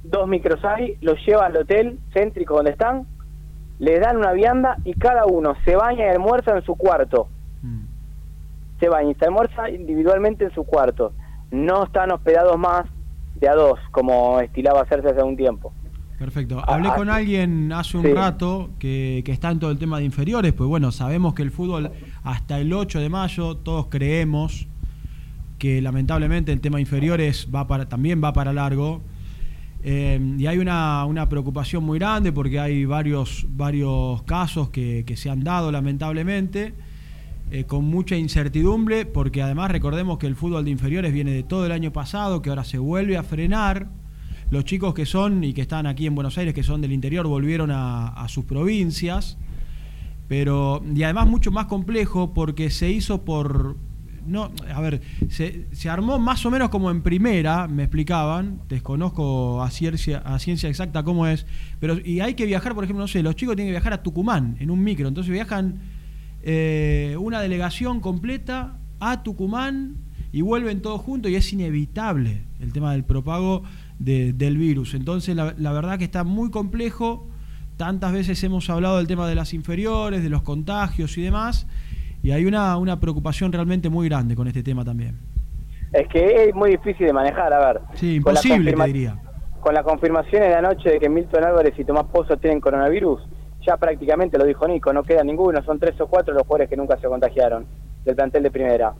dos 0.03 0.27
micros 0.27 0.65
hay, 0.65 0.97
los 1.01 1.23
llevan 1.23 1.51
al 1.51 1.57
hotel 1.57 1.99
céntrico 2.15 2.55
donde 2.55 2.71
están, 2.71 3.05
les 3.77 4.01
dan 4.01 4.17
una 4.17 4.31
vianda 4.31 4.77
y 4.85 4.95
cada 4.95 5.27
uno 5.27 5.53
se 5.63 5.75
baña 5.75 6.05
y 6.05 6.09
almuerza 6.09 6.57
en 6.57 6.63
su 6.63 6.75
cuarto. 6.75 7.27
Se 8.79 8.89
baña 8.89 9.11
y 9.11 9.13
se 9.13 9.25
almuerza 9.25 9.69
individualmente 9.69 10.45
en 10.45 10.51
su 10.51 10.63
cuarto. 10.63 11.13
No 11.55 11.85
están 11.85 12.11
hospedados 12.11 12.57
más 12.57 12.85
de 13.35 13.47
a 13.49 13.53
dos, 13.55 13.79
como 13.91 14.39
estilaba 14.39 14.81
hacerse 14.81 15.09
hace 15.09 15.23
un 15.23 15.35
tiempo. 15.37 15.73
Perfecto. 16.19 16.61
Hablé 16.65 16.89
Ah, 16.89 16.95
con 16.95 17.07
sí. 17.07 17.13
alguien 17.13 17.71
hace 17.73 17.97
un 17.97 18.03
Sí. 18.03 18.13
rato 18.13 18.69
que, 18.79 19.21
que 19.25 19.31
está 19.31 19.51
en 19.51 19.59
todo 19.59 19.71
el 19.71 19.77
tema 19.77 19.97
de 19.99 20.05
inferiores, 20.05 20.53
pues 20.53 20.67
bueno, 20.69 20.91
sabemos 20.91 21.33
que 21.33 21.41
el 21.43 21.51
fútbol 21.51 21.91
hasta 22.23 22.57
el 22.59 22.71
8 22.71 22.99
de 23.01 23.09
mayo, 23.09 23.57
todos 23.57 23.87
creemos 23.87 24.67
que 25.59 25.81
lamentablemente 25.81 26.51
el 26.53 26.61
tema 26.61 26.79
inferiores 26.79 27.49
va 27.53 27.67
para, 27.67 27.87
también 27.87 28.21
va 28.23 28.31
para 28.33 28.53
largo. 28.53 29.01
Eh, 29.83 30.19
y 30.39 30.47
hay 30.47 30.57
una, 30.57 31.05
una 31.05 31.29
preocupación 31.29 31.83
muy 31.83 31.99
grande 31.99 32.31
porque 32.31 32.59
hay 32.59 32.85
varios, 32.85 33.45
varios 33.49 34.23
casos 34.23 34.69
que, 34.69 35.03
que 35.05 35.15
se 35.15 35.29
han 35.29 35.43
dado 35.43 35.71
lamentablemente, 35.71 36.73
eh, 37.51 37.65
con 37.65 37.85
mucha 37.85 38.15
incertidumbre, 38.15 39.05
porque 39.05 39.41
además 39.41 39.71
recordemos 39.71 40.17
que 40.17 40.27
el 40.27 40.35
fútbol 40.35 40.65
de 40.65 40.71
inferiores 40.71 41.13
viene 41.13 41.31
de 41.31 41.43
todo 41.43 41.65
el 41.65 41.71
año 41.71 41.93
pasado, 41.93 42.41
que 42.41 42.49
ahora 42.49 42.63
se 42.63 42.77
vuelve 42.77 43.17
a 43.17 43.23
frenar. 43.23 43.89
Los 44.51 44.63
chicos 44.63 44.93
que 44.93 45.05
son 45.05 45.43
y 45.43 45.53
que 45.53 45.61
están 45.61 45.87
aquí 45.87 46.05
en 46.05 46.13
Buenos 46.13 46.37
Aires, 46.37 46.53
que 46.53 46.63
son 46.63 46.81
del 46.81 46.91
interior, 46.91 47.27
volvieron 47.27 47.71
a, 47.71 48.07
a 48.07 48.27
sus 48.27 48.45
provincias. 48.45 49.37
Pero, 50.27 50.83
y 50.93 51.03
además 51.03 51.27
mucho 51.27 51.51
más 51.51 51.65
complejo 51.65 52.33
porque 52.33 52.69
se 52.69 52.91
hizo 52.91 53.23
por, 53.25 53.77
no, 54.25 54.51
a 54.73 54.81
ver, 54.81 55.01
se, 55.29 55.67
se 55.71 55.89
armó 55.89 56.17
más 56.19 56.45
o 56.45 56.51
menos 56.51 56.69
como 56.69 56.89
en 56.89 57.01
primera, 57.01 57.67
me 57.67 57.83
explicaban, 57.83 58.61
desconozco 58.67 59.61
a 59.61 59.69
ciencia, 59.69 60.19
a 60.19 60.39
ciencia 60.39 60.69
exacta 60.69 61.03
cómo 61.03 61.27
es, 61.27 61.45
pero 61.79 61.97
y 62.03 62.21
hay 62.21 62.33
que 62.33 62.45
viajar, 62.45 62.73
por 62.73 62.83
ejemplo, 62.83 63.03
no 63.03 63.07
sé, 63.07 63.21
los 63.21 63.35
chicos 63.35 63.55
tienen 63.55 63.69
que 63.69 63.77
viajar 63.77 63.93
a 63.93 64.03
Tucumán 64.03 64.57
en 64.59 64.71
un 64.71 64.83
micro, 64.83 65.07
entonces 65.07 65.31
viajan 65.31 65.79
eh, 66.45 67.17
una 67.19 67.41
delegación 67.41 67.99
completa 67.99 68.77
a 68.99 69.23
Tucumán 69.23 69.97
y 70.31 70.41
vuelven 70.41 70.81
todos 70.81 71.01
juntos 71.01 71.31
y 71.31 71.35
es 71.35 71.51
inevitable 71.51 72.43
el 72.61 72.71
tema 72.71 72.91
del 72.93 73.03
propago 73.03 73.63
de- 73.99 74.31
del 74.33 74.57
virus. 74.57 74.93
Entonces 74.93 75.35
la, 75.35 75.53
la 75.57 75.71
verdad 75.73 75.97
que 75.97 76.03
está 76.05 76.23
muy 76.23 76.51
complejo, 76.51 77.27
tantas 77.77 78.13
veces 78.13 78.41
hemos 78.43 78.69
hablado 78.69 78.97
del 78.97 79.07
tema 79.07 79.27
de 79.27 79.35
las 79.35 79.53
inferiores, 79.53 80.23
de 80.23 80.29
los 80.29 80.43
contagios 80.43 81.17
y 81.17 81.23
demás, 81.23 81.67
y 82.23 82.31
hay 82.31 82.45
una, 82.45 82.77
una 82.77 82.99
preocupación 82.99 83.51
realmente 83.51 83.89
muy 83.89 84.07
grande 84.07 84.35
con 84.35 84.47
este 84.47 84.63
tema 84.63 84.85
también. 84.85 85.17
Es 85.93 86.07
que 86.09 86.45
es 86.49 86.55
muy 86.55 86.71
difícil 86.71 87.07
de 87.07 87.13
manejar, 87.13 87.53
a 87.53 87.67
ver. 87.73 87.81
Sí, 87.93 88.15
imposible, 88.15 88.73
te 88.73 88.83
diría. 88.85 89.17
Con 89.61 89.73
la 89.73 89.83
confirmación 89.83 90.41
de 90.41 90.49
la 90.49 90.61
noche 90.61 90.89
de 90.89 90.99
que 90.99 91.09
Milton 91.09 91.43
Álvarez 91.43 91.73
y 91.77 91.83
Tomás 91.85 92.05
Pozo 92.05 92.37
tienen 92.37 92.59
coronavirus, 92.59 93.21
ya 93.65 93.77
prácticamente 93.77 94.37
lo 94.37 94.45
dijo 94.45 94.67
Nico, 94.67 94.93
no 94.93 95.03
queda 95.03 95.23
ninguno, 95.23 95.63
son 95.63 95.79
tres 95.79 95.99
o 95.99 96.07
cuatro 96.07 96.33
los 96.33 96.43
jugadores 96.43 96.69
que 96.69 96.77
nunca 96.77 96.97
se 96.99 97.07
contagiaron 97.07 97.65
del 98.03 98.15
plantel 98.15 98.43
de 98.43 98.51
primera. 98.51 98.93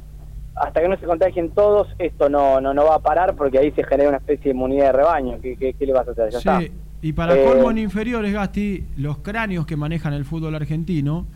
Hasta 0.55 0.81
que 0.81 0.87
no 0.87 0.97
se 0.97 1.05
contagien 1.05 1.51
todos, 1.51 1.87
esto 1.99 2.29
no, 2.29 2.61
no, 2.61 2.73
no 2.73 2.85
va 2.85 2.95
a 2.95 2.99
parar 2.99 3.35
porque 3.35 3.59
ahí 3.59 3.71
se 3.71 3.83
genera 3.83 4.09
una 4.09 4.19
especie 4.19 4.45
de 4.45 4.49
inmunidad 4.51 4.85
de 4.85 4.91
rebaño. 4.93 5.37
¿Qué, 5.41 5.57
qué, 5.57 5.73
qué 5.73 5.85
le 5.85 5.93
vas 5.93 6.07
a 6.07 6.11
hacer? 6.11 6.29
Ya 6.31 6.37
está. 6.37 6.59
Sí, 6.59 6.71
y 7.01 7.13
para 7.13 7.35
Eh, 7.35 7.43
colmo 7.45 7.71
en 7.71 7.79
inferiores, 7.79 8.31
Gasti, 8.33 8.85
los 8.97 9.17
cráneos 9.17 9.65
que 9.65 9.75
manejan 9.75 10.13
el 10.13 10.23
fútbol 10.23 10.55
argentino 10.55 11.27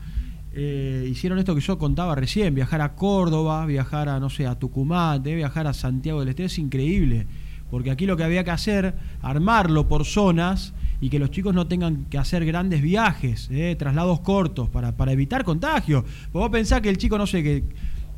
eh, 0.53 1.05
hicieron 1.07 1.37
esto 1.37 1.53
que 1.53 1.61
yo 1.61 1.77
contaba 1.77 2.15
recién, 2.15 2.55
viajar 2.55 2.81
a 2.81 2.95
Córdoba, 2.95 3.65
viajar 3.65 4.07
a, 4.09 4.19
no 4.19 4.29
sé, 4.29 4.47
a 4.47 4.55
Tucumán, 4.55 5.21
eh, 5.27 5.35
viajar 5.35 5.67
a 5.67 5.73
Santiago 5.73 6.21
del 6.21 6.29
Estero, 6.29 6.47
es 6.47 6.57
increíble. 6.57 7.27
Porque 7.69 7.91
aquí 7.91 8.05
lo 8.05 8.17
que 8.17 8.23
había 8.23 8.43
que 8.43 8.51
hacer, 8.51 8.93
armarlo 9.21 9.87
por 9.87 10.05
zonas 10.05 10.73
y 11.01 11.09
que 11.09 11.19
los 11.19 11.31
chicos 11.31 11.53
no 11.55 11.67
tengan 11.67 12.05
que 12.09 12.17
hacer 12.17 12.45
grandes 12.45 12.81
viajes, 12.81 13.47
eh, 13.51 13.75
traslados 13.79 14.19
cortos, 14.19 14.69
para, 14.69 14.91
para 14.97 15.11
evitar 15.13 15.43
contagio. 15.43 16.03
Vos 16.33 16.49
pensás 16.49 16.81
que 16.81 16.89
el 16.89 16.97
chico, 16.97 17.17
no 17.17 17.25
sé, 17.25 17.41
que, 17.41 17.63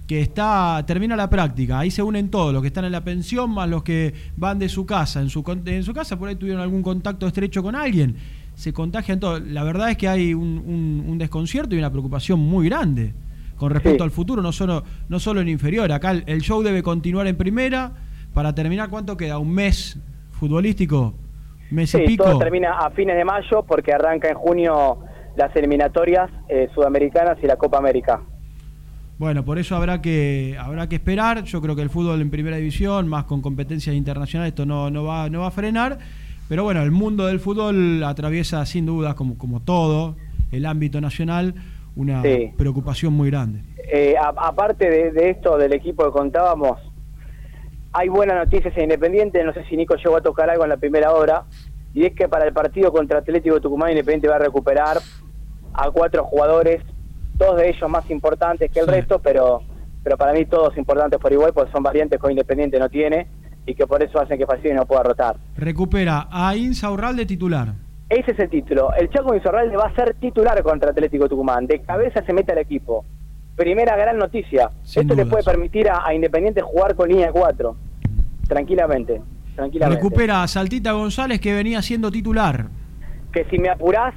que 0.07 0.19
está 0.21 0.83
termina 0.87 1.15
la 1.15 1.29
práctica, 1.29 1.79
ahí 1.79 1.91
se 1.91 2.01
unen 2.03 2.29
todos, 2.29 2.51
los 2.53 2.61
que 2.61 2.67
están 2.69 2.85
en 2.85 2.91
la 2.91 3.03
pensión 3.03 3.51
más 3.51 3.69
los 3.69 3.83
que 3.83 4.13
van 4.35 4.59
de 4.59 4.67
su 4.67 4.85
casa, 4.85 5.21
en 5.21 5.29
su 5.29 5.43
en 5.65 5.83
su 5.83 5.93
casa 5.93 6.17
por 6.17 6.27
ahí 6.27 6.35
tuvieron 6.35 6.61
algún 6.61 6.81
contacto 6.81 7.27
estrecho 7.27 7.61
con 7.63 7.75
alguien, 7.75 8.15
se 8.55 8.73
contagian 8.73 9.19
todos. 9.19 9.41
La 9.47 9.63
verdad 9.63 9.91
es 9.91 9.97
que 9.97 10.07
hay 10.09 10.33
un, 10.33 10.57
un- 10.65 11.05
un 11.07 11.17
desconcierto 11.17 11.75
y 11.75 11.77
una 11.77 11.89
preocupación 11.91 12.39
muy 12.39 12.67
grande 12.67 13.13
con 13.57 13.71
respecto 13.71 13.99
Sí. 13.99 14.03
al 14.03 14.11
futuro, 14.11 14.41
no 14.41 14.51
solo 14.51 14.83
no 15.07 15.19
solo 15.19 15.39
en 15.39 15.47
inferior, 15.47 15.91
acá 15.91 16.11
el, 16.11 16.23
el 16.25 16.41
show 16.41 16.63
debe 16.63 16.81
continuar 16.81 17.27
en 17.27 17.37
primera 17.37 17.93
para 18.33 18.53
terminar 18.55 18.89
cuánto 18.89 19.15
queda, 19.15 19.37
un 19.37 19.53
mes 19.53 19.97
futbolístico, 20.31 21.13
mes 21.71 21.89
Sí, 21.89 21.99
pico. 22.05 22.23
todo 22.25 22.39
termina 22.39 22.77
a 22.79 22.91
fines 22.91 23.15
de 23.15 23.25
mayo 23.25 23.63
porque 23.67 23.93
arranca 23.93 24.29
en 24.29 24.35
junio 24.35 24.99
las 25.35 25.55
eliminatorias 25.55 26.29
eh, 26.49 26.67
sudamericanas 26.73 27.37
y 27.41 27.47
la 27.47 27.55
Copa 27.55 27.77
América. 27.77 28.21
Bueno, 29.17 29.45
por 29.45 29.59
eso 29.59 29.75
habrá 29.75 30.01
que 30.01 30.57
habrá 30.59 30.87
que 30.89 30.95
esperar. 30.95 31.43
Yo 31.43 31.61
creo 31.61 31.75
que 31.75 31.81
el 31.83 31.89
fútbol 31.89 32.21
en 32.21 32.31
primera 32.31 32.57
división, 32.57 33.07
más 33.07 33.25
con 33.25 33.41
competencias 33.41 33.95
internacionales, 33.95 34.51
esto 34.51 34.65
no, 34.65 34.89
no 34.89 35.03
va 35.03 35.29
no 35.29 35.41
va 35.41 35.47
a 35.47 35.51
frenar. 35.51 35.99
Pero 36.49 36.63
bueno, 36.63 36.81
el 36.81 36.91
mundo 36.91 37.27
del 37.27 37.39
fútbol 37.39 38.03
atraviesa 38.03 38.65
sin 38.65 38.85
duda, 38.85 39.13
como, 39.15 39.37
como 39.37 39.61
todo, 39.61 40.17
el 40.51 40.65
ámbito 40.65 40.99
nacional, 40.99 41.53
una 41.95 42.21
Sí. 42.23 42.51
preocupación 42.57 43.13
muy 43.13 43.29
grande. 43.29 43.61
Eh, 43.93 44.15
a- 44.17 44.33
aparte 44.47 44.89
de, 44.89 45.11
de 45.11 45.29
esto 45.29 45.57
del 45.57 45.73
equipo 45.73 46.03
que 46.05 46.11
contábamos, 46.11 46.79
hay 47.93 48.09
buenas 48.09 48.37
noticias 48.37 48.75
en 48.77 48.83
Independiente, 48.83 49.43
no 49.43 49.53
sé 49.53 49.63
si 49.65 49.75
Nico 49.75 49.95
llegó 49.95 50.17
a 50.17 50.21
tocar 50.21 50.49
algo 50.49 50.63
en 50.63 50.69
la 50.69 50.77
primera 50.77 51.11
hora, 51.13 51.43
y 51.93 52.05
es 52.05 52.13
que 52.13 52.27
para 52.27 52.45
el 52.45 52.53
partido 52.53 52.91
contra 52.91 53.19
Atlético 53.19 53.59
Tucumán 53.59 53.91
Independiente 53.91 54.27
va 54.27 54.35
a 54.37 54.39
recuperar 54.39 54.97
a 55.73 55.91
cuatro 55.91 56.23
jugadores, 56.23 56.81
dos 57.35 57.57
de 57.57 57.69
ellos 57.69 57.89
más 57.89 58.09
importantes 58.09 58.71
que 58.71 58.79
el 58.79 58.87
resto, 58.87 59.19
pero 59.19 59.61
pero 60.03 60.17
para 60.17 60.33
mí 60.33 60.45
todos 60.45 60.75
importantes 60.77 61.19
por 61.19 61.31
igual, 61.31 61.53
porque 61.53 61.71
son 61.71 61.83
variantes 61.83 62.19
que 62.19 62.31
Independiente 62.31 62.79
no 62.79 62.89
tiene, 62.89 63.27
y 63.65 63.75
que 63.75 63.85
por 63.85 64.01
eso 64.01 64.19
hacen 64.19 64.37
que 64.37 64.45
Facini 64.45 64.73
no 64.73 64.85
pueda 64.85 65.03
rotar. 65.03 65.35
Recupera 65.55 66.27
a 66.31 66.55
Insa 66.55 66.89
de 67.13 67.25
titular. 67.25 67.73
Ese 68.09 68.31
es 68.31 68.39
el 68.39 68.49
título. 68.49 68.93
El 68.93 69.09
Chaco 69.09 69.35
Insorralde 69.35 69.77
va 69.77 69.85
a 69.85 69.95
ser 69.95 70.15
titular 70.15 70.61
contra 70.63 70.91
Atlético 70.91 71.29
Tucumán. 71.29 71.67
De 71.67 71.79
cabeza 71.81 72.23
se 72.25 72.33
mete 72.33 72.51
al 72.51 72.57
equipo. 72.57 73.05
Primera 73.55 73.95
gran 73.95 74.17
noticia. 74.17 74.69
Sin 74.83 75.03
Esto 75.03 75.15
le 75.15 75.25
puede 75.25 75.43
permitir 75.43 75.89
a, 75.89 76.05
a 76.05 76.13
Independiente 76.13 76.61
jugar 76.61 76.95
con 76.95 77.09
línea 77.09 77.31
4. 77.31 77.75
Tranquilamente. 78.47 79.21
Tranquilamente. 79.55 80.01
Recupera 80.01 80.43
a 80.43 80.47
Saltita 80.47 80.93
González 80.93 81.39
que 81.39 81.53
venía 81.53 81.81
siendo 81.81 82.11
titular. 82.11 82.67
Que 83.31 83.45
si 83.45 83.57
me 83.57 83.69
apurás, 83.69 84.13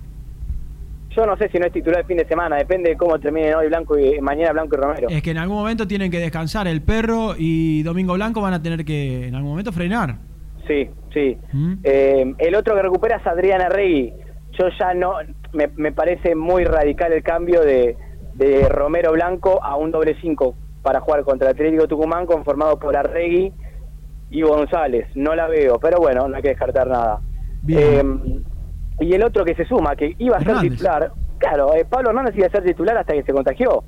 yo 1.10 1.26
no 1.26 1.36
sé 1.36 1.48
si 1.50 1.58
no 1.58 1.66
es 1.66 1.72
titular 1.72 2.00
el 2.00 2.06
fin 2.06 2.16
de 2.16 2.26
semana. 2.26 2.56
Depende 2.56 2.90
de 2.90 2.96
cómo 2.96 3.18
terminen 3.18 3.54
hoy 3.54 3.68
Blanco 3.68 3.98
y 3.98 4.20
mañana 4.20 4.52
Blanco 4.52 4.76
y 4.76 4.80
Romero. 4.80 5.08
Es 5.08 5.22
que 5.22 5.30
en 5.30 5.38
algún 5.38 5.56
momento 5.56 5.86
tienen 5.86 6.10
que 6.10 6.18
descansar 6.18 6.66
el 6.66 6.82
perro 6.82 7.34
y 7.36 7.82
Domingo 7.82 8.14
Blanco 8.14 8.40
van 8.40 8.54
a 8.54 8.62
tener 8.62 8.84
que 8.84 9.28
en 9.28 9.34
algún 9.34 9.50
momento 9.50 9.72
frenar. 9.72 10.16
Sí, 10.66 10.88
sí. 11.12 11.36
¿Mm? 11.52 11.74
Eh, 11.82 12.34
el 12.38 12.54
otro 12.54 12.74
que 12.74 12.82
recupera 12.82 13.16
es 13.16 13.26
Adriana 13.26 13.68
Rey. 13.68 14.12
Yo 14.58 14.66
ya 14.78 14.94
no, 14.94 15.14
me, 15.52 15.68
me 15.76 15.92
parece 15.92 16.34
muy 16.34 16.64
radical 16.64 17.12
el 17.12 17.22
cambio 17.22 17.60
de, 17.60 17.96
de 18.34 18.68
Romero 18.68 19.12
Blanco 19.12 19.62
a 19.62 19.76
un 19.76 19.90
doble 19.90 20.16
5 20.20 20.54
para 20.82 21.00
jugar 21.00 21.24
contra 21.24 21.48
el 21.48 21.54
Atlético 21.54 21.88
Tucumán 21.88 22.26
conformado 22.26 22.78
por 22.78 22.96
Arregui 22.96 23.52
y 24.30 24.42
González, 24.42 25.06
no 25.14 25.34
la 25.34 25.46
veo, 25.46 25.78
pero 25.78 25.98
bueno, 25.98 26.28
no 26.28 26.36
hay 26.36 26.42
que 26.42 26.48
descartar 26.48 26.88
nada. 26.88 27.20
Eh, 27.68 28.02
y 29.00 29.12
el 29.12 29.24
otro 29.24 29.44
que 29.44 29.54
se 29.54 29.64
suma, 29.64 29.96
que 29.96 30.14
iba 30.18 30.36
a 30.36 30.40
ser 30.40 30.58
titular, 30.60 31.12
claro, 31.38 31.74
eh, 31.74 31.84
Pablo 31.88 32.10
Hernández 32.10 32.36
iba 32.36 32.46
a 32.46 32.50
ser 32.50 32.64
titular 32.64 32.96
hasta 32.98 33.12
que 33.12 33.22
se 33.22 33.32
contagió, 33.32 33.84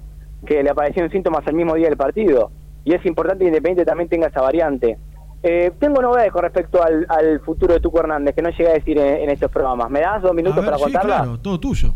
que 0.47 0.63
le 0.63 0.71
aparecieron 0.71 1.11
síntomas 1.11 1.47
al 1.47 1.55
mismo 1.55 1.75
día 1.75 1.89
del 1.89 1.97
partido. 1.97 2.51
Y 2.85 2.95
es 2.95 3.05
importante 3.05 3.41
que 3.41 3.49
Independiente 3.49 3.85
también 3.85 4.09
tenga 4.09 4.29
esa 4.29 4.41
variante. 4.41 4.97
Eh, 5.43 5.73
tengo 5.79 6.01
novedades 6.01 6.33
con 6.33 6.43
respecto 6.43 6.83
al, 6.83 7.07
al 7.09 7.41
futuro 7.41 7.75
de 7.75 7.81
Tuco 7.81 8.01
Hernández, 8.01 8.35
que 8.35 8.43
no 8.43 8.51
llegué 8.51 8.69
a 8.69 8.75
decir 8.75 8.99
en, 8.99 9.23
en 9.23 9.31
estos 9.31 9.51
programas. 9.51 9.91
¿Me 9.91 10.01
das 10.01 10.23
dos 10.23 10.33
minutos 10.35 10.57
ver, 10.57 10.67
para 10.67 10.77
sí, 10.79 10.85
contarla? 10.85 11.17
claro, 11.17 11.39
todo 11.41 11.59
tuyo. 11.61 11.89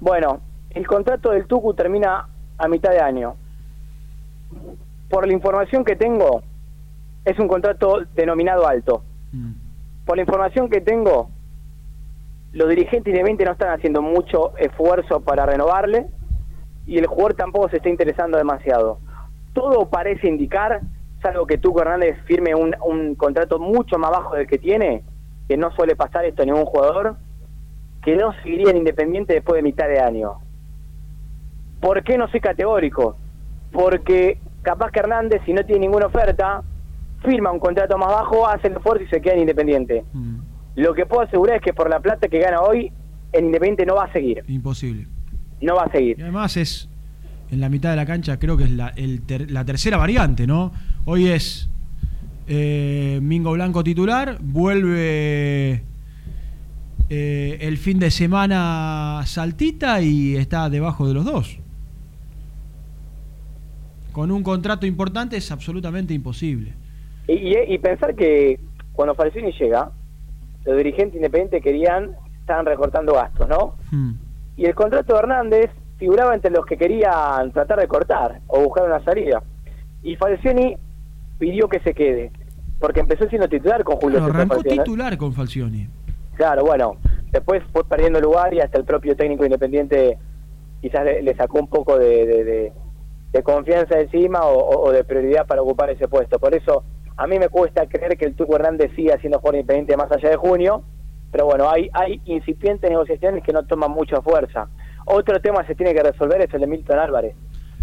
Bueno, 0.00 0.40
el 0.70 0.86
contrato 0.86 1.30
del 1.30 1.46
Tucu 1.46 1.74
termina 1.74 2.28
a 2.56 2.68
mitad 2.68 2.90
de 2.90 3.00
año. 3.00 3.36
Por 5.08 5.26
la 5.26 5.32
información 5.32 5.84
que 5.84 5.96
tengo, 5.96 6.42
es 7.24 7.38
un 7.38 7.48
contrato 7.48 8.02
denominado 8.14 8.66
alto. 8.66 9.02
Por 10.04 10.16
la 10.16 10.22
información 10.22 10.68
que 10.68 10.80
tengo, 10.80 11.30
los 12.52 12.68
dirigentes 12.68 13.12
de 13.14 13.22
20 13.22 13.44
no 13.44 13.52
están 13.52 13.70
haciendo 13.70 14.02
mucho 14.02 14.56
esfuerzo 14.56 15.20
para 15.20 15.46
renovarle 15.46 16.06
y 16.86 16.98
el 16.98 17.06
jugador 17.06 17.34
tampoco 17.34 17.68
se 17.68 17.76
está 17.76 17.88
interesando 17.88 18.38
demasiado. 18.38 18.98
Todo 19.52 19.88
parece 19.90 20.28
indicar, 20.28 20.80
salvo 21.22 21.46
que 21.46 21.58
Tuco 21.58 21.82
Hernández 21.82 22.16
firme 22.24 22.54
un, 22.54 22.74
un 22.84 23.14
contrato 23.14 23.58
mucho 23.58 23.98
más 23.98 24.10
bajo 24.10 24.34
del 24.34 24.46
que 24.46 24.58
tiene, 24.58 25.04
que 25.46 25.56
no 25.56 25.70
suele 25.72 25.96
pasar 25.96 26.24
esto 26.24 26.42
a 26.42 26.46
ningún 26.46 26.64
jugador, 26.64 27.16
que 28.02 28.16
no 28.16 28.32
seguiría 28.42 28.70
en 28.70 28.78
Independiente 28.78 29.34
después 29.34 29.56
de 29.56 29.62
mitad 29.62 29.88
de 29.88 30.00
año. 30.00 30.38
¿Por 31.80 32.02
qué 32.02 32.18
no 32.18 32.28
soy 32.28 32.40
categórico? 32.40 33.16
Porque 33.72 34.38
capaz 34.62 34.90
que 34.90 35.00
Hernández, 35.00 35.40
si 35.46 35.52
no 35.52 35.64
tiene 35.64 35.80
ninguna 35.82 36.06
oferta, 36.06 36.62
firma 37.24 37.50
un 37.52 37.58
contrato 37.60 37.96
más 37.98 38.08
bajo, 38.08 38.48
hace 38.48 38.68
el 38.68 38.74
esfuerzo 38.74 39.04
y 39.04 39.08
se 39.08 39.20
queda 39.20 39.34
en 39.34 39.40
Independiente. 39.40 40.04
Lo 40.76 40.94
que 40.94 41.06
puedo 41.06 41.22
asegurar 41.22 41.56
es 41.56 41.62
que 41.62 41.72
por 41.72 41.88
la 41.90 42.00
plata 42.00 42.28
que 42.28 42.38
gana 42.38 42.60
hoy, 42.60 42.92
en 43.32 43.46
Independiente 43.46 43.84
no 43.86 43.96
va 43.96 44.04
a 44.04 44.12
seguir. 44.12 44.42
Imposible. 44.48 45.06
No 45.60 45.74
va 45.76 45.84
a 45.84 45.90
seguir. 45.90 46.16
Y 46.18 46.22
además 46.22 46.56
es 46.56 46.88
en 47.50 47.60
la 47.60 47.68
mitad 47.68 47.90
de 47.90 47.96
la 47.96 48.06
cancha, 48.06 48.38
creo 48.38 48.56
que 48.56 48.64
es 48.64 48.70
la, 48.70 48.88
el 48.88 49.22
ter- 49.22 49.50
la 49.50 49.64
tercera 49.64 49.96
variante, 49.96 50.46
¿no? 50.46 50.72
Hoy 51.06 51.28
es 51.28 51.70
eh, 52.46 53.18
Mingo 53.22 53.52
Blanco 53.52 53.82
titular, 53.82 54.38
vuelve 54.40 55.82
eh, 57.10 57.58
el 57.60 57.76
fin 57.78 57.98
de 57.98 58.10
semana 58.10 59.22
Saltita 59.24 60.00
y 60.02 60.36
está 60.36 60.68
debajo 60.70 61.08
de 61.08 61.14
los 61.14 61.24
dos. 61.24 61.58
Con 64.18 64.32
un 64.32 64.42
contrato 64.42 64.84
importante 64.84 65.36
es 65.36 65.52
absolutamente 65.52 66.12
imposible. 66.12 66.72
Y, 67.28 67.34
y- 67.34 67.74
y 67.74 67.78
pensar 67.78 68.16
que 68.16 68.58
cuando 68.92 69.14
Falcioni 69.14 69.52
llega, 69.52 69.92
los 70.64 70.76
dirigentes 70.76 71.14
independientes 71.14 71.62
querían, 71.62 72.16
estaban 72.40 72.66
recortando 72.66 73.12
gastos, 73.14 73.48
¿no? 73.48 73.76
Y 74.56 74.64
el 74.64 74.74
contrato 74.74 75.12
de 75.12 75.20
Hernández 75.20 75.70
figuraba 75.98 76.34
entre 76.34 76.50
los 76.50 76.66
que 76.66 76.76
querían 76.76 77.52
tratar 77.52 77.78
de 77.78 77.86
cortar 77.86 78.40
o 78.48 78.60
buscar 78.64 78.86
una 78.86 79.04
salida. 79.04 79.40
Y 80.02 80.16
Falcioni 80.16 80.76
pidió 81.38 81.68
que 81.68 81.78
se 81.78 81.94
quede, 81.94 82.32
porque 82.80 82.98
empezó 82.98 83.28
siendo 83.28 83.46
titular 83.48 83.84
con 83.84 83.98
Julio 83.98 84.18
Bueno, 84.18 84.26
César 84.26 84.36
arrancó 84.40 84.54
Falcioni. 84.56 84.78
titular 84.78 85.16
con 85.16 85.32
Falcioni. 85.32 85.88
Claro, 86.34 86.64
bueno, 86.64 86.96
después 87.30 87.62
fue 87.72 87.84
perdiendo 87.84 88.20
lugar 88.20 88.52
y 88.52 88.58
hasta 88.58 88.78
el 88.78 88.84
propio 88.84 89.14
técnico 89.14 89.44
independiente 89.44 90.18
quizás 90.82 91.04
le, 91.04 91.22
le 91.22 91.36
sacó 91.36 91.60
un 91.60 91.68
poco 91.68 91.96
de, 91.96 92.26
de- 92.26 92.42
de- 92.44 92.72
de 93.32 93.42
confianza 93.42 93.98
encima 94.00 94.40
o, 94.42 94.58
o- 94.58 94.88
o 94.88 94.92
de 94.92 95.04
prioridad 95.04 95.46
para 95.46 95.62
ocupar 95.62 95.90
ese 95.90 96.08
puesto. 96.08 96.38
Por 96.38 96.54
eso 96.54 96.84
a 97.16 97.26
mí 97.26 97.38
me 97.38 97.48
cuesta 97.48 97.86
creer 97.86 98.16
que 98.16 98.24
el 98.26 98.34
Tuco 98.34 98.56
Hernández 98.56 98.90
siga 98.96 99.18
siendo 99.20 99.38
jugador 99.38 99.56
independiente 99.60 99.96
más 99.96 100.10
allá 100.12 100.30
de 100.30 100.36
junio, 100.36 100.82
pero 101.30 101.44
bueno, 101.46 101.68
hay, 101.68 101.90
hay 101.92 102.20
incipientes 102.24 102.88
negociaciones 102.90 103.42
que 103.44 103.52
no 103.52 103.64
toman 103.66 103.90
mucha 103.90 104.22
fuerza. 104.22 104.68
Otro 105.04 105.40
tema 105.40 105.66
se 105.66 105.74
tiene 105.74 105.92
que 105.94 106.02
resolver 106.02 106.40
es 106.40 106.52
el 106.54 106.60
de 106.60 106.66
Milton 106.66 106.98
Álvarez. 106.98 107.34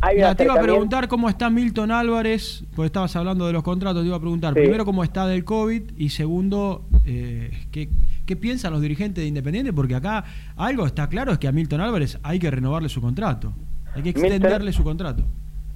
Hay 0.01 0.17
Mira, 0.17 0.35
te 0.35 0.43
iba 0.43 0.53
a 0.55 0.59
preguntar 0.61 1.07
cómo 1.07 1.29
está 1.29 1.49
Milton 1.49 1.89
Álvarez, 1.89 2.63
porque 2.75 2.87
estabas 2.87 3.15
hablando 3.15 3.47
de 3.47 3.53
los 3.53 3.63
contratos, 3.63 4.01
te 4.01 4.07
iba 4.07 4.17
a 4.17 4.19
preguntar 4.19 4.53
Sí. 4.53 4.59
primero 4.61 4.83
cómo 4.85 5.03
está 5.03 5.25
del 5.25 5.45
COVID 5.45 5.91
y 5.97 6.09
segundo, 6.09 6.83
eh, 7.05 7.49
¿qué, 7.71 7.89
qué 8.25 8.35
piensan 8.35 8.73
los 8.73 8.81
dirigentes 8.81 9.23
de 9.23 9.27
Independiente? 9.27 9.71
Porque 9.73 9.95
acá 9.95 10.25
algo 10.57 10.85
está 10.85 11.07
claro, 11.07 11.31
es 11.31 11.37
que 11.39 11.47
a 11.47 11.51
Milton 11.51 11.81
Álvarez 11.81 12.19
hay 12.23 12.39
que 12.39 12.51
renovarle 12.51 12.89
su 12.89 12.99
contrato, 13.01 13.53
hay 13.95 14.03
que 14.03 14.09
extenderle 14.09 14.71
su 14.73 14.83
contrato. 14.83 15.23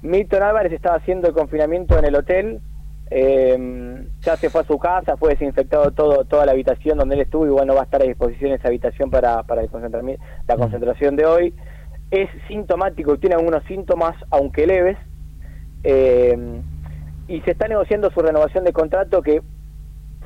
Milton 0.02 0.42
Álvarez 0.42 0.72
estaba 0.72 0.96
haciendo 0.96 1.28
el 1.28 1.34
confinamiento 1.34 1.98
en 1.98 2.04
el 2.04 2.14
hotel, 2.14 2.60
eh, 3.10 4.06
ya 4.20 4.36
se 4.36 4.50
fue 4.50 4.60
a 4.60 4.64
su 4.64 4.78
casa, 4.78 5.16
fue 5.16 5.30
desinfectado 5.30 5.90
todo 5.90 6.24
toda 6.24 6.46
la 6.46 6.52
habitación 6.52 6.96
donde 6.96 7.16
él 7.16 7.22
estuvo 7.22 7.44
y 7.46 7.50
bueno, 7.50 7.74
va 7.74 7.80
a 7.80 7.84
estar 7.84 8.00
a 8.00 8.06
disposición 8.06 8.52
esa 8.52 8.68
habitación 8.68 9.10
para, 9.10 9.42
para 9.42 9.62
el 9.62 9.70
la 10.46 10.56
concentración 10.56 11.16
de 11.16 11.26
hoy. 11.26 11.54
Es 12.10 12.28
sintomático, 12.48 13.18
tiene 13.18 13.36
algunos 13.36 13.64
síntomas, 13.64 14.14
aunque 14.30 14.66
leves, 14.66 14.96
eh, 15.82 16.62
y 17.28 17.40
se 17.42 17.52
está 17.52 17.68
negociando 17.68 18.10
su 18.10 18.20
renovación 18.20 18.64
de 18.64 18.72
contrato 18.72 19.22
que 19.22 19.42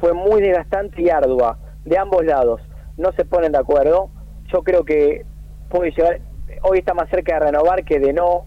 fue 0.01 0.13
muy 0.13 0.41
desgastante 0.41 1.03
y 1.03 1.11
ardua 1.11 1.59
de 1.85 1.99
ambos 1.99 2.25
lados. 2.25 2.61
No 2.97 3.13
se 3.13 3.25
ponen 3.25 3.53
de 3.53 3.59
acuerdo. 3.59 4.11
Yo 4.53 4.63
creo 4.63 4.85
que 4.85 5.25
puede 5.69 5.91
llegar, 5.91 6.21
hoy 6.63 6.79
está 6.79 6.95
más 6.95 7.09
cerca 7.11 7.35
de 7.35 7.47
renovar 7.47 7.85
que 7.85 7.99
de 7.99 8.13
no, 8.13 8.47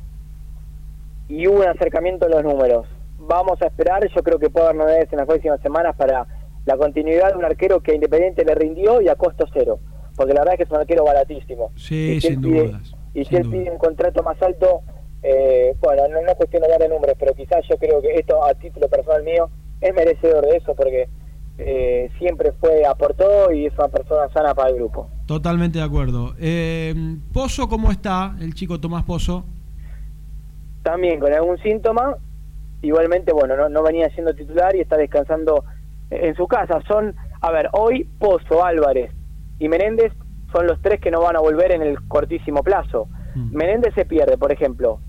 y 1.28 1.48
hubo 1.48 1.58
un 1.60 1.68
acercamiento 1.68 2.26
en 2.26 2.32
los 2.32 2.44
números. 2.44 2.88
Vamos 3.20 3.62
a 3.62 3.66
esperar, 3.68 4.08
yo 4.16 4.24
creo 4.24 4.40
que 4.40 4.50
puede 4.50 4.68
haber 4.68 4.78
novedades 4.78 5.12
en 5.12 5.18
las 5.18 5.28
próximas 5.28 5.60
semanas 5.62 5.96
para 5.96 6.26
la 6.66 6.78
continuidad 6.78 7.32
de 7.32 7.38
un 7.38 7.46
arquero 7.46 7.80
que 7.82 7.92
a 7.92 7.96
Independiente 7.96 8.46
le 8.46 8.56
rindió 8.56 9.02
y 9.02 9.10
a 9.10 9.16
costo 9.16 9.46
cero, 9.54 9.80
porque 10.16 10.34
la 10.34 10.42
verdad 10.42 10.54
es 10.54 10.58
que 10.60 10.64
es 10.66 10.72
un 10.72 10.78
arquero 10.78 11.04
baratísimo. 11.04 11.72
Sí, 11.76 12.14
Y 12.18 12.22
si 12.22 12.28
sin 12.30 12.42
pide- 12.42 12.68
dudas. 12.68 12.94
Y 13.14 13.26
si 13.26 13.36
él 13.36 13.50
pide 13.50 13.72
un 13.72 13.78
contrato 13.80 14.22
más 14.22 14.40
alto, 14.44 14.82
eh, 15.24 15.76
bueno, 15.82 16.08
no, 16.08 16.22
no 16.22 16.30
es 16.30 16.36
cuestión 16.36 16.62
de 16.62 16.70
darle 16.70 16.88
números, 16.88 17.16
pero 17.20 17.34
quizás 17.34 17.66
yo 17.68 17.78
creo 17.78 18.00
que 18.02 18.14
esto 18.14 18.44
a 18.46 18.54
título 18.54 18.88
personal 18.90 19.24
mío 19.24 19.50
es 19.82 19.94
merecedor 19.94 20.46
de 20.46 20.58
eso, 20.58 20.76
porque 20.76 21.10
eh, 21.58 22.12
siempre 22.20 22.52
fue, 22.54 22.86
aportó 22.86 23.52
y 23.52 23.66
es 23.66 23.74
una 23.80 23.88
persona 23.88 24.30
sana 24.32 24.54
para 24.54 24.70
el 24.70 24.76
grupo. 24.76 25.10
Totalmente 25.28 25.78
de 25.78 25.86
acuerdo. 25.86 26.34
Eh, 26.40 26.96
Pozo, 27.32 27.70
¿cómo 27.70 27.92
está 27.92 28.36
el 28.40 28.56
chico 28.56 28.80
Tomás 28.80 29.04
Pozo? 29.04 29.46
también 30.88 31.20
con 31.20 31.34
algún 31.34 31.58
síntoma, 31.58 32.16
igualmente, 32.82 33.34
bueno, 33.34 33.58
no, 33.58 33.68
no 33.68 33.84
venía 33.84 34.10
siendo 34.12 34.34
titular 34.34 34.74
y 34.74 34.80
está 34.80 34.96
descansando 34.96 35.66
en 36.10 36.34
su 36.36 36.48
casa. 36.48 36.80
Son, 36.88 37.14
a 37.42 37.52
ver, 37.52 37.68
hoy 37.74 38.06
Pozo, 38.20 38.64
Álvarez 38.64 39.12
y 39.60 39.68
Menéndez 39.68 40.14
son 40.54 40.66
los 40.66 40.82
tres 40.82 41.02
que 41.02 41.12
no 41.12 41.20
van 41.20 41.36
a 41.36 41.42
volver 41.42 41.74
en 41.74 41.82
el 41.82 42.08
cortísimo 42.08 42.64
plazo. 42.64 43.10
Menéndez 43.36 43.94
se 43.96 44.06
pierde, 44.06 44.38
por 44.38 44.54
ejemplo, 44.54 45.00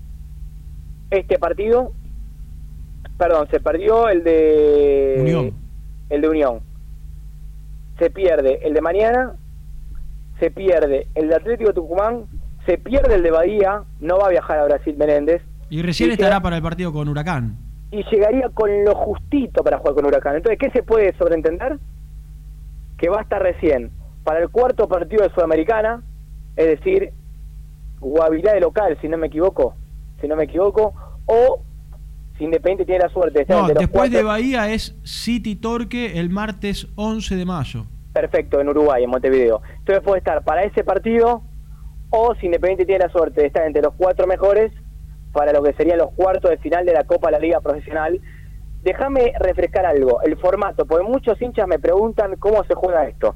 este 1.11 1.39
partido, 1.39 1.93
perdón, 3.17 3.47
se 3.49 3.61
perdió 3.61 4.09
el 4.09 4.25
de 4.25 5.15
Unión. 5.21 5.53
el 6.09 6.21
de 6.21 6.27
Unión. 6.27 6.59
Se 7.97 8.09
pierde 8.09 8.59
el 8.67 8.73
de 8.73 8.81
mañana, 8.81 9.37
se 10.39 10.51
pierde 10.51 11.07
el 11.15 11.29
de 11.29 11.35
Atlético 11.35 11.73
Tucumán, 11.73 12.25
se 12.65 12.77
pierde 12.77 13.15
el 13.15 13.23
de 13.23 13.31
Bahía, 13.31 13.83
no 13.99 14.17
va 14.19 14.27
a 14.27 14.29
viajar 14.29 14.59
a 14.59 14.65
Brasil 14.65 14.95
Menéndez, 14.97 15.41
Y 15.71 15.81
recién 15.83 16.09
Y 16.09 16.13
estará 16.13 16.29
llega- 16.37 16.41
para 16.41 16.55
el 16.57 16.63
partido 16.63 16.91
con 16.91 17.07
Huracán. 17.09 17.57
y 17.91 18.03
llegaría 18.11 18.49
con 18.49 18.69
lo 18.85 18.95
justito 18.95 19.63
para 19.63 19.77
jugar 19.77 19.95
con 19.95 20.05
Huracán. 20.05 20.35
Entonces, 20.35 20.57
¿qué 20.59 20.69
se 20.71 20.83
puede 20.83 21.15
sobreentender? 21.17 21.77
Que 22.97 23.09
va 23.09 23.19
a 23.19 23.21
estar 23.23 23.41
recién 23.41 23.91
para 24.23 24.39
el 24.41 24.49
cuarto 24.49 24.87
partido 24.87 25.23
de 25.23 25.33
Sudamericana, 25.33 26.03
es 26.55 26.67
decir, 26.79 27.11
Guavirá 27.99 28.53
de 28.53 28.61
local, 28.61 28.97
si 29.01 29.07
no 29.09 29.17
me 29.17 29.27
equivoco, 29.27 29.75
si 30.21 30.27
no 30.27 30.35
me 30.35 30.45
equivoco, 30.45 30.93
o 31.25 31.61
si 32.37 32.45
Independiente 32.45 32.85
tiene 32.85 33.03
la 33.03 33.09
suerte 33.09 33.39
de 33.43 33.53
No, 33.53 33.67
después 33.67 34.09
de 34.11 34.23
Bahía 34.23 34.71
es 34.71 34.95
City 35.03 35.55
Torque 35.57 36.17
el 36.19 36.29
martes 36.29 36.87
11 36.95 37.35
de 37.35 37.45
mayo. 37.45 37.85
Perfecto, 38.19 38.59
en 38.59 38.67
Uruguay, 38.67 39.01
en 39.01 39.09
Montevideo. 39.09 39.61
Entonces 39.77 40.03
puede 40.03 40.17
estar 40.17 40.43
para 40.43 40.63
ese 40.63 40.83
partido 40.83 41.41
o 42.09 42.35
si 42.35 42.47
Independiente 42.47 42.85
tiene 42.85 43.05
la 43.05 43.11
suerte 43.11 43.39
de 43.39 43.47
estar 43.47 43.65
entre 43.65 43.81
los 43.81 43.93
cuatro 43.95 44.27
mejores 44.27 44.73
para 45.31 45.53
lo 45.53 45.63
que 45.63 45.71
serían 45.73 45.99
los 45.99 46.11
cuartos 46.11 46.51
de 46.51 46.57
final 46.57 46.85
de 46.85 46.91
la 46.91 47.05
Copa 47.05 47.27
de 47.27 47.31
la 47.33 47.39
Liga 47.39 47.61
Profesional. 47.61 48.19
Déjame 48.83 49.31
refrescar 49.39 49.85
algo, 49.85 50.21
el 50.21 50.35
formato, 50.37 50.85
porque 50.85 51.05
muchos 51.05 51.41
hinchas 51.41 51.65
me 51.65 51.79
preguntan 51.79 52.35
cómo 52.39 52.61
se 52.65 52.75
juega 52.75 53.07
esto. 53.07 53.35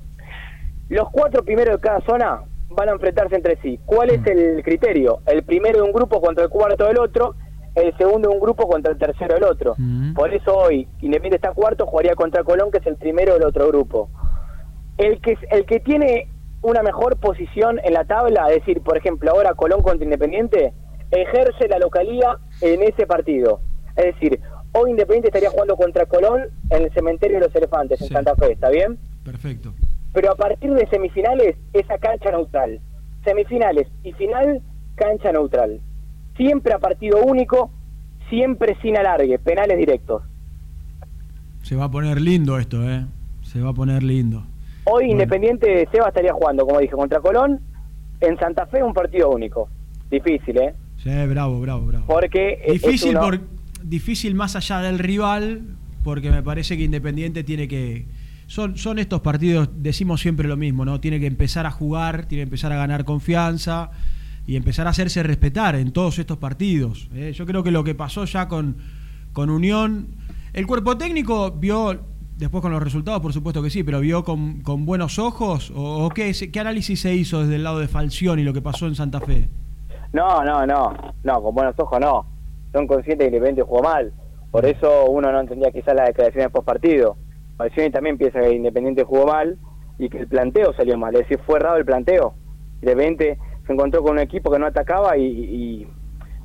Los 0.90 1.10
cuatro 1.12 1.46
primeros 1.46 1.78
de 1.78 1.82
cada 1.82 2.02
zona 2.02 2.44
van 2.68 2.90
a 2.90 2.94
enfrentarse 2.94 3.38
entre 3.38 3.62
sí. 3.62 3.80
¿Cuál 3.86 4.10
es 4.10 4.26
el 4.28 4.64
criterio? 4.64 5.20
El 5.28 5.44
primero 5.44 5.78
de 5.78 5.84
un 5.84 5.94
grupo 5.94 6.20
contra 6.20 6.44
el 6.44 6.50
cuarto 6.50 6.88
del 6.88 7.00
otro, 7.00 7.36
el 7.76 7.96
segundo 7.98 8.30
de 8.30 8.36
un 8.36 8.42
grupo 8.42 8.68
contra 8.68 8.92
el 8.92 8.98
tercero 8.98 9.36
del 9.36 9.46
otro. 9.46 9.78
Por 10.14 10.34
eso 10.34 10.54
hoy 10.58 10.90
Independiente 11.00 11.38
está 11.38 11.54
cuarto, 11.54 11.86
jugaría 11.86 12.16
contra 12.16 12.44
Colón, 12.44 12.70
que 12.70 12.80
es 12.80 12.86
el 12.86 12.98
primero 12.98 13.36
del 13.36 13.46
otro 13.46 13.70
grupo 13.70 14.10
el 14.98 15.20
que 15.22 15.38
el 15.52 15.66
que 15.66 15.80
tiene 15.80 16.28
una 16.62 16.82
mejor 16.82 17.18
posición 17.18 17.80
en 17.84 17.94
la 17.94 18.06
tabla, 18.06 18.48
es 18.50 18.60
decir, 18.60 18.82
por 18.82 18.98
ejemplo, 18.98 19.32
ahora 19.32 19.54
Colón 19.54 19.82
contra 19.82 20.04
Independiente, 20.04 20.74
ejerce 21.12 21.68
la 21.68 21.80
localía 21.80 22.38
en 22.62 22.82
ese 22.84 23.06
partido. 23.06 23.60
Es 23.96 24.06
decir, 24.06 24.40
Hoy 24.76 24.90
Independiente 24.90 25.28
estaría 25.28 25.52
jugando 25.52 25.76
contra 25.76 26.08
Colón 26.08 26.46
en 26.72 26.82
el 26.82 26.92
cementerio 26.94 27.40
de 27.40 27.46
los 27.46 27.56
elefantes, 27.56 28.02
en 28.02 28.08
Santa 28.08 28.36
Fe, 28.36 28.54
¿está 28.54 28.70
bien? 28.70 28.98
Perfecto. 29.24 29.72
Pero 30.14 30.32
a 30.32 30.36
partir 30.36 30.74
de 30.74 30.88
semifinales, 30.88 31.58
esa 31.74 32.00
cancha 32.00 32.32
neutral. 32.32 32.80
Semifinales 33.24 33.88
y 34.04 34.14
final, 34.14 34.64
cancha 34.96 35.32
neutral. 35.32 35.80
Siempre 36.38 36.74
a 36.74 36.80
partido 36.80 37.24
único, 37.24 37.70
siempre 38.30 38.76
sin 38.82 38.98
alargue, 38.98 39.38
penales 39.38 39.78
directos. 39.78 40.24
Se 41.62 41.76
va 41.76 41.86
a 41.86 41.92
poner 41.92 42.20
lindo 42.20 42.58
esto, 42.58 42.90
¿eh? 42.90 43.06
Se 43.44 43.62
va 43.62 43.70
a 43.70 43.74
poner 43.74 44.02
lindo. 44.02 44.44
Hoy 44.86 45.12
Independiente 45.12 45.88
Seba 45.92 46.10
estaría 46.10 46.34
jugando, 46.34 46.66
como 46.66 46.80
dije, 46.80 46.94
contra 46.94 47.20
Colón, 47.20 47.60
en 48.22 48.38
Santa 48.38 48.66
Fe 48.68 48.84
un 48.84 48.94
partido 48.94 49.30
único. 49.30 49.70
Difícil, 50.12 50.58
¿eh? 50.58 50.74
Sí, 50.98 51.10
bravo, 51.28 51.60
bravo, 51.62 51.86
bravo. 51.86 52.06
Porque 52.08 52.62
es 52.66 52.82
Difícil, 52.82 53.12
uno- 53.12 53.22
por, 53.22 53.40
difícil 53.84 54.36
más 54.36 54.56
allá 54.56 54.80
del 54.82 55.00
rival, 55.00 55.62
porque 56.04 56.30
me 56.32 56.44
parece 56.44 56.78
que 56.78 56.84
Independiente 56.84 57.44
tiene 57.44 57.68
que... 57.68 58.06
Son, 58.48 58.78
son 58.78 59.00
estos 59.00 59.22
partidos, 59.22 59.70
decimos 59.78 60.22
siempre 60.22 60.48
lo 60.48 60.58
mismo, 60.58 60.84
¿no? 60.86 61.00
Tiene 61.00 61.20
que 61.20 61.28
empezar 61.28 61.66
a 61.66 61.72
jugar, 61.72 62.26
tiene 62.26 62.42
que 62.44 62.48
empezar 62.48 62.72
a 62.74 62.76
ganar 62.76 63.06
confianza 63.06 63.90
y 64.46 64.58
empezar 64.58 64.86
a 64.86 64.90
hacerse 64.92 65.24
respetar 65.24 65.76
en 65.76 65.92
todos 65.92 66.20
estos 66.20 66.38
partidos. 66.38 67.10
¿eh? 67.16 67.32
Yo 67.34 67.46
creo 67.46 67.64
que 67.64 67.72
lo 67.72 67.84
que 67.86 67.96
pasó 67.96 68.26
ya 68.26 68.48
con, 68.50 68.76
con 69.32 69.50
Unión, 69.50 70.08
el 70.52 70.68
cuerpo 70.68 70.98
técnico 70.98 71.52
vio, 71.52 72.00
después 72.38 72.62
con 72.62 72.72
los 72.72 72.82
resultados 72.82 73.22
por 73.22 73.34
supuesto 73.34 73.62
que 73.62 73.70
sí, 73.70 73.84
pero 73.84 74.00
vio 74.00 74.24
con, 74.24 74.62
con 74.62 74.86
buenos 74.86 75.20
ojos, 75.20 75.72
o, 75.76 76.10
qué, 76.10 76.32
qué 76.52 76.60
análisis 76.60 77.02
se 77.02 77.14
hizo 77.14 77.42
desde 77.42 77.56
el 77.56 77.64
lado 77.64 77.80
de 77.80 77.88
Falcioni 77.88 78.42
y 78.42 78.46
lo 78.46 78.54
que 78.54 78.62
pasó 78.62 78.88
en 78.88 78.96
Santa 78.96 79.20
Fe. 79.20 79.50
No, 80.14 80.44
no, 80.44 80.66
no, 80.66 80.94
no, 81.24 81.42
con 81.42 81.56
buenos 81.56 81.74
ojos 81.80 82.00
no. 82.00 82.26
Son 82.72 82.86
conscientes 82.88 83.26
que 83.26 83.36
Independiente 83.36 83.64
jugó 83.64 83.82
mal. 83.82 84.14
Por 84.52 84.66
eso 84.66 85.06
uno 85.06 85.32
no 85.32 85.40
entendía 85.40 85.72
quizás 85.72 85.96
las 85.96 86.08
declaraciones 86.08 86.52
post 86.52 86.66
partido. 86.66 87.18
Falcioni 87.58 87.90
también 87.90 88.18
piensa 88.18 88.40
que 88.40 88.54
Independiente 88.54 89.04
jugó 89.04 89.26
mal 89.26 89.58
y 89.98 90.10
que 90.10 90.20
el 90.20 90.28
planteo 90.28 90.74
salió 90.74 90.98
mal. 90.98 91.16
Es 91.16 91.22
decir, 91.22 91.40
fue 91.46 91.58
errado 91.58 91.78
el 91.78 91.86
planteo. 91.86 92.36
Independiente 92.82 93.40
se 93.66 93.74
encontró 93.74 94.04
con 94.04 94.14
un 94.14 94.20
equipo 94.20 94.52
que 94.52 94.60
no 94.60 94.68
atacaba 94.68 95.18
y, 95.18 95.88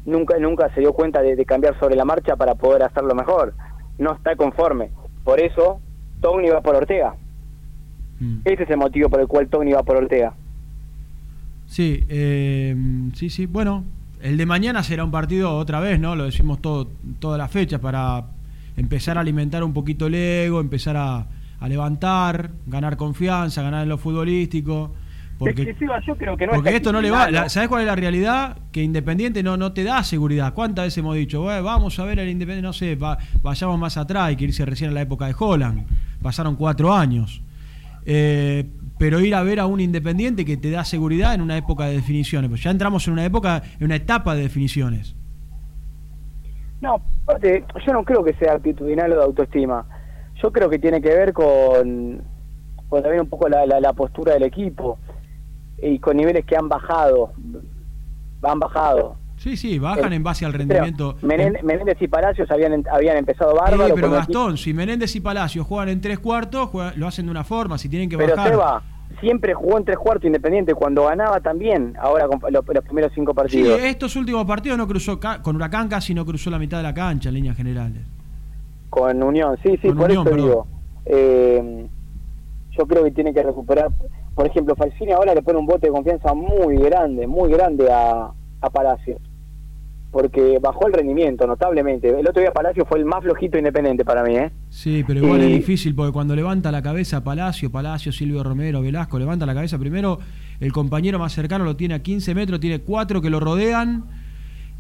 nunca 0.07 0.39
nunca 0.39 0.73
se 0.75 0.81
dio 0.81 0.95
cuenta 0.95 1.21
de 1.21 1.45
cambiar 1.45 1.79
sobre 1.79 1.97
la 1.97 2.07
marcha 2.07 2.37
para 2.37 2.55
poder 2.55 2.83
hacerlo 2.83 3.15
mejor. 3.15 3.53
No 3.99 4.15
está 4.15 4.35
conforme. 4.37 4.91
Por 5.29 5.41
eso 5.41 5.79
Togni 6.23 6.49
va 6.49 6.63
por 6.63 6.75
Ortega. 6.75 7.15
Ese 8.47 8.63
es 8.63 8.71
el 8.71 8.79
motivo 8.79 9.11
por 9.11 9.21
el 9.21 9.27
cual 9.27 9.47
Togni 9.49 9.73
va 9.73 9.83
por 9.83 9.97
Ortega. 9.97 10.33
Sí, 11.67 12.03
eh, 12.09 12.75
sí, 13.13 13.29
sí. 13.29 13.45
Bueno, 13.45 13.85
el 14.23 14.39
de 14.39 14.47
mañana 14.47 14.83
será 14.83 15.05
un 15.05 15.11
partido 15.11 15.55
otra 15.55 15.81
vez, 15.81 16.01
¿no? 16.01 16.17
Lo 16.17 16.25
decimos 16.25 16.63
todo, 16.63 16.89
todas 17.19 17.37
las 17.37 17.51
fechas 17.51 17.79
para 17.79 18.25
empezar 18.79 19.19
a 19.19 19.21
alimentar 19.21 19.63
un 19.63 19.75
poquito 19.75 20.07
el 20.07 20.15
ego, 20.15 20.61
empezar 20.61 20.97
a, 20.97 21.27
a 21.61 21.69
levantar, 21.69 22.53
ganar 22.67 22.97
confianza, 22.97 23.61
ganar 23.61 23.83
en 23.83 23.91
lo 23.91 23.99
futbolístico. 23.99 24.95
Porque, 25.39 25.63
Es 25.63 25.69
que, 25.69 25.75
Seba, 25.75 26.01
yo 26.05 26.17
creo 26.17 26.37
que 26.37 26.47
no 26.47 26.53
porque 26.55 26.71
está 26.71 26.77
esto 26.79 26.93
no 26.93 27.01
le 27.01 27.11
va. 27.13 27.49
¿Sabes 27.49 27.69
cuál 27.69 27.83
es 27.83 27.87
la 27.87 27.95
realidad? 27.95 28.57
Que 28.73 28.83
Independiente 28.83 29.43
no, 29.45 29.57
no 29.57 29.73
te 29.73 29.85
da 29.85 30.03
seguridad. 30.03 30.53
¿Cuántas 30.53 30.87
veces 30.87 30.99
hemos 30.99 31.15
dicho, 31.15 31.43
"Bueno, 31.43 31.63
vamos 31.63 31.97
a 32.01 32.05
ver 32.05 32.19
el 32.19 32.29
Independiente? 32.29 32.67
No 32.67 32.73
sé, 32.73 32.97
va- 32.97 33.19
vayamos 33.41 33.79
más 33.79 33.97
atrás, 33.97 34.25
hay 34.25 34.37
que 34.37 34.45
irse 34.45 34.65
recién 34.65 34.91
a 34.91 34.95
la 34.95 35.03
época 35.03 35.27
de 35.27 35.35
Holland. 35.39 35.87
Pasaron 36.21 36.57
cuatro 36.57 36.93
años. 36.93 37.41
Eh, 38.05 38.67
pero 38.99 39.21
ir 39.21 39.35
a 39.37 39.43
ver 39.45 39.61
a 39.61 39.67
un 39.67 39.79
Independiente 39.79 40.45
que 40.45 40.57
te 40.57 40.71
da 40.73 40.85
seguridad 40.85 41.35
en 41.35 41.41
una 41.43 41.57
época 41.57 41.85
de 41.85 41.93
definiciones. 41.95 42.51
Pues 42.51 42.63
ya 42.65 42.73
entramos 42.73 43.07
en 43.07 43.13
una 43.13 43.25
época, 43.25 43.63
en 43.79 43.85
una 43.85 43.95
etapa 43.95 44.35
de 44.35 44.43
definiciones. 44.43 45.15
No, 46.81 47.01
aparte, 47.25 47.65
yo 47.87 47.93
no 47.93 48.05
creo 48.05 48.25
que 48.25 48.35
sea 48.35 48.55
actitudinal 48.55 49.13
o 49.13 49.17
de 49.17 49.23
autoestima. 49.25 49.85
Yo 50.43 50.53
creo 50.53 50.69
que 50.71 50.79
tiene 50.79 51.01
que 51.01 51.09
ver 51.09 51.33
con, 51.33 52.23
con 52.89 53.03
también 53.03 53.23
un 53.23 53.29
poco 53.29 53.49
la, 53.49 53.67
la, 53.67 53.81
la 53.81 53.93
postura 53.93 54.35
del 54.35 54.45
equipo 54.45 54.99
y 55.83 55.99
con 55.99 56.17
niveles 56.17 56.45
que 56.45 56.57
han 56.57 56.69
bajado. 56.69 57.33
Han 58.43 58.59
bajado. 58.59 59.17
Sí, 59.37 59.57
sí, 59.57 59.79
bajan 59.79 60.13
Eh, 60.13 60.17
en 60.17 60.23
base 60.25 60.45
al 60.45 60.53
Pero 60.53 60.65
rendimiento. 60.65 61.17
Menéndez, 61.23 61.63
Menéndez 61.63 61.97
y 62.01 62.09
Palacios 62.09 62.51
habían, 62.51 62.85
habían 62.91 63.17
empezado 63.19 63.55
bárbaro. 63.55 63.87
Eh, 63.87 63.91
con 63.91 63.95
pero 63.95 64.09
un 64.09 64.15
Gastón, 64.15 64.57
si 64.59 64.75
Menéndez 64.75 65.15
y 65.15 65.21
Palacios 65.21 65.65
juegan 65.67 65.89
en 65.91 66.01
tres 66.01 66.19
cuartos, 66.19 66.69
juegan- 66.71 66.95
lo 66.97 67.07
hacen 67.07 67.27
de 67.27 67.31
una 67.31 67.45
forma, 67.45 67.79
si 67.79 67.89
tienen 67.89 68.09
que 68.09 68.17
Pero 68.19 68.35
bajar. 68.35 68.51
Seba 68.51 68.83
siempre 69.21 69.55
jugó 69.55 69.79
en 69.79 69.85
tres 69.85 69.97
cuartos 69.99 70.25
independiente. 70.27 70.75
Cuando 70.75 71.05
ganaba 71.05 71.41
también, 71.41 71.95
ahora 72.01 72.27
con 72.27 72.41
los, 72.53 72.65
los 72.67 72.85
primeros 72.85 73.13
cinco 73.15 73.31
Sí, 73.33 73.37
partidos. 73.37 73.81
estos 73.81 74.17
últimos 74.17 74.45
partidos 74.45 74.77
no 74.77 74.89
cruzó, 74.89 75.21
con 75.43 75.55
Huracán 75.57 75.87
casi 75.89 76.15
no 76.15 76.25
cruzó 76.27 76.51
la 76.51 76.59
mitad 76.59 76.79
de 76.79 76.83
la 76.83 76.95
cancha 76.95 77.29
en 77.29 77.37
líneas 77.37 77.57
generales. 77.57 78.03
Con 78.91 79.23
Unión, 79.23 79.57
sí, 79.63 79.79
sí, 79.81 79.89
Con 79.89 79.99
por 79.99 80.07
Unión, 80.07 80.27
eso 80.27 80.31
perdón. 80.35 80.47
digo. 80.49 80.67
eh, 81.07 81.87
yo 82.77 82.87
creo 82.87 83.05
que 83.05 83.11
tiene 83.13 83.33
que 83.33 83.43
recuperar. 83.43 83.89
Por 84.39 84.47
ejemplo, 84.47 84.77
Falcini 84.77 85.11
ahora 85.11 85.35
le 85.35 85.43
pone 85.43 85.59
un 85.59 85.67
bote 85.67 85.89
de 85.89 85.93
confianza 85.93 86.33
muy 86.33 86.77
grande, 86.77 87.27
muy 87.27 87.51
grande 87.51 87.91
a, 87.91 88.31
a 88.61 88.71
Palacio. 88.71 89.19
Porque 90.13 90.61
bajó 90.63 90.87
el 90.87 90.93
rendimiento 90.93 91.45
notablemente. 91.45 92.09
El 92.09 92.25
otro 92.29 92.41
día 92.41 92.53
Palacio 92.53 92.87
fue 92.87 93.01
el 93.01 93.05
más 93.05 93.25
flojito 93.25 93.59
independiente 93.59 94.05
para 94.05 94.23
mí, 94.23 94.37
¿eh? 94.37 94.53
Sí, 94.69 95.03
pero 95.05 95.25
igual 95.25 95.41
Y- 95.41 95.47
es 95.47 95.51
difícil 95.59 95.93
porque 95.93 96.13
cuando 96.13 96.37
levanta 96.37 96.71
la 96.71 96.83
cabeza 96.83 97.25
Palacio, 97.25 97.73
Palacio, 97.73 98.13
Silvio 98.13 98.45
Romero, 98.45 98.81
Velasco, 98.81 99.19
levanta 99.19 99.45
la 99.45 99.55
cabeza 99.55 99.77
primero, 99.77 100.21
el 100.61 100.71
compañero 100.73 101.19
más 101.19 101.33
cercano 101.33 101.65
lo 101.65 101.75
tiene 101.75 101.95
a 101.95 101.99
15 102.05 102.33
metros, 102.37 102.61
tiene 102.61 102.79
cuatro 102.79 103.21
que 103.21 103.31
lo 103.31 103.41
rodean 103.41 104.05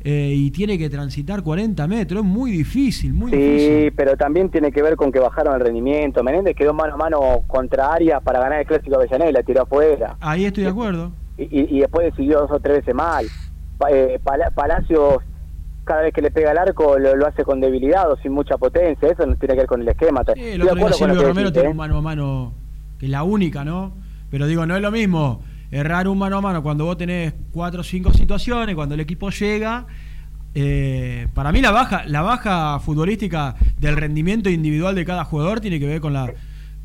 eh, 0.05 0.33
y 0.35 0.51
tiene 0.53 0.79
que 0.79 0.89
transitar 0.89 1.43
40 1.43 1.87
metros. 1.89 2.21
Es 2.23 2.29
muy 2.29 2.51
difícil, 2.53 3.13
muy 3.13 3.31
difícil. 3.33 3.83
Sí, 3.85 3.91
pero 3.97 4.17
también 4.17 4.49
tiene 4.51 4.71
que 4.71 4.83
ver 4.83 4.97
con 4.97 5.11
que 5.11 5.19
bajaron 5.19 5.55
el 5.55 5.61
rendimiento. 5.61 6.23
Menéndez 6.23 6.55
quedó 6.57 6.73
mano 6.73 6.95
a 6.95 6.97
mano 6.97 7.21
contra 7.47 7.93
Arias 7.93 8.23
para 8.23 8.41
ganar 8.41 8.61
el 8.61 8.67
Clásico 8.67 8.97
Avellaneda 8.97 9.31
y 9.31 9.33
la 9.33 9.43
tiró 9.43 9.63
afuera. 9.63 10.17
Ahí 10.21 10.45
estoy 10.45 10.65
de 10.65 10.71
acuerdo. 10.71 11.11
y, 11.37 11.43
y- 11.45 11.77
y 11.77 11.81
después 11.81 12.07
decidió 12.07 12.41
dos 12.41 12.51
o 12.53 12.61
tres 12.61 12.79
veces 12.79 12.95
mal. 12.95 13.27
Eh, 13.91 14.19
Pala- 14.25 14.51
Palacios, 14.51 15.19
cada 15.85 16.03
vez 16.03 16.13
que 16.13 16.21
le 16.23 16.31
pega 16.31 16.51
al 16.51 16.59
arco, 16.59 16.99
lo, 16.99 17.15
lo 17.17 17.27
hace 17.27 17.45
con 17.45 17.61
debilidad 17.61 18.11
o 18.11 18.17
sin 18.19 18.33
mucha 18.33 18.57
potencia. 18.59 19.09
Eso 19.09 19.25
no 19.27 19.37
tiene 19.37 19.55
que 19.55 19.61
ver 19.61 19.67
con 19.67 19.81
el 19.83 19.89
esquema. 19.89 20.23
Sí, 20.35 20.41
el 20.43 20.63
otro 20.63 20.75
día 20.77 20.93
Silvio 20.93 21.15
Romero 21.23 21.35
decís, 21.51 21.53
tiene 21.53 21.69
¿eh? 21.69 21.71
un 21.71 21.77
mano 21.77 21.97
a 21.99 22.03
mano, 22.03 22.53
que 22.99 23.07
es 23.07 23.11
la 23.13 23.23
única, 23.23 23.65
¿no? 23.65 23.93
Pero 24.31 24.47
digo, 24.47 24.67
no 24.67 24.77
es 24.77 24.83
lo 24.83 24.91
mismo 24.91 25.43
errar 25.71 26.09
un 26.09 26.19
mano 26.19 26.39
a 26.39 26.41
mano 26.41 26.63
cuando 26.63 26.85
vos 26.85 26.97
tenés 26.97 27.35
cuatro 27.51 27.81
o 27.81 27.85
cinco 27.85 28.13
situaciones, 28.13 28.75
cuando 28.75 28.95
el 28.95 29.01
equipo 29.01 29.31
llega. 29.31 29.87
eh, 30.55 31.29
para 31.35 31.53
mí 31.53 31.61
la 31.61 31.71
baja, 31.71 32.05
la 32.07 32.23
baja 32.23 32.81
futbolística 32.81 33.55
del 33.79 33.97
rendimiento 33.97 34.49
individual 34.51 34.95
de 34.95 35.05
cada 35.05 35.25
jugador 35.25 35.61
tiene 35.61 35.79
que 35.79 35.87
ver 35.87 36.01
con 36.01 36.13
la 36.13 36.33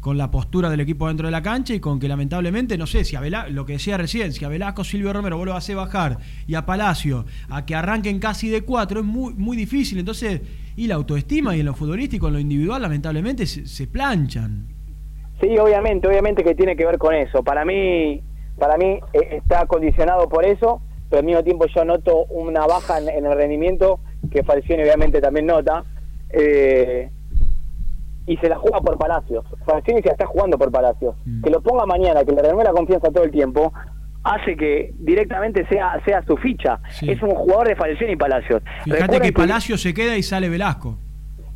con 0.04 0.18
la 0.18 0.30
postura 0.30 0.70
del 0.70 0.82
equipo 0.82 1.08
dentro 1.08 1.28
de 1.28 1.32
la 1.32 1.42
cancha 1.42 1.74
y 1.74 1.80
con 1.80 1.98
que 1.98 2.10
lamentablemente, 2.10 2.78
no 2.78 2.86
sé, 2.86 3.06
si 3.06 3.16
a 3.16 3.22
lo 3.50 3.66
que 3.66 3.74
decía 3.74 3.96
recién, 3.96 4.34
si 4.34 4.44
a 4.44 4.50
Velasco, 4.50 4.84
Silvio 4.84 5.14
Romero 5.14 5.38
vos 5.38 5.46
lo 5.46 5.56
haces 5.56 5.78
bajar 5.78 6.18
y 6.46 6.56
a 6.56 6.66
Palacio 6.66 7.26
a 7.48 7.66
que 7.66 7.74
arranquen 7.74 8.20
casi 8.20 8.50
de 8.50 8.64
cuatro, 8.64 9.00
es 9.00 9.06
muy, 9.06 9.34
muy 9.34 9.56
difícil. 9.56 9.98
Entonces, 10.00 10.42
y 10.76 10.88
la 10.88 10.96
autoestima 10.96 11.56
y 11.56 11.62
en 11.62 11.68
lo 11.68 11.74
futbolístico, 11.74 12.28
en 12.28 12.34
lo 12.34 12.40
individual, 12.42 12.82
lamentablemente 12.82 13.46
se 13.46 13.88
planchan. 13.88 14.68
Sí, 15.40 15.58
obviamente, 15.58 16.06
obviamente 16.06 16.44
que 16.44 16.54
tiene 16.54 16.76
que 16.76 16.86
ver 16.86 16.98
con 16.98 17.16
eso. 17.16 17.42
Para 17.42 17.64
mí, 17.64 18.22
para 18.58 18.78
mí 18.78 19.00
eh, 19.14 19.28
está 19.44 19.66
condicionado 19.66 20.28
por 20.30 20.46
eso, 20.46 20.82
pero 21.10 21.20
al 21.20 21.26
mismo 21.26 21.44
tiempo 21.44 21.66
yo 21.68 21.86
noto 21.86 22.26
una 22.26 22.66
baja 22.66 23.00
en, 23.00 23.10
en 23.10 23.26
el 23.26 23.36
rendimiento 23.38 24.00
que 24.32 24.44
Falcioni 24.44 24.84
obviamente 24.84 25.20
también 25.22 25.46
nota. 25.48 25.84
eh, 26.30 27.10
y 28.26 28.38
se 28.38 28.48
la 28.48 28.56
juega 28.58 28.80
por 28.80 28.98
Palacios. 28.98 29.44
Falcioni 29.66 30.02
se 30.02 30.08
la 30.08 30.14
está 30.14 30.26
jugando 30.26 30.58
por 30.58 30.72
Palacios. 30.72 31.14
Que 31.44 31.50
lo 31.50 31.62
ponga 31.62 31.86
mañana, 31.86 32.24
que 32.24 32.32
le 32.32 32.42
renueve 32.42 32.64
la 32.64 32.72
confianza 32.72 33.12
todo 33.12 33.26
el 33.26 33.32
tiempo, 33.32 33.74
hace 34.24 34.56
que 34.56 34.94
directamente 35.00 35.68
sea 35.68 36.02
sea 36.06 36.24
su 36.26 36.38
ficha. 36.38 36.80
Es 37.02 37.22
un 37.22 37.32
jugador 37.32 37.68
de 37.68 37.76
Falcioni 37.76 38.14
y 38.14 38.16
Palacios. 38.16 38.62
Fíjate 38.86 39.02
Recuerden 39.02 39.22
que 39.24 39.34
Palacio 39.34 39.78
se 39.78 39.94
queda 39.94 40.16
y 40.16 40.24
sale 40.24 40.48
Velasco. 40.48 40.98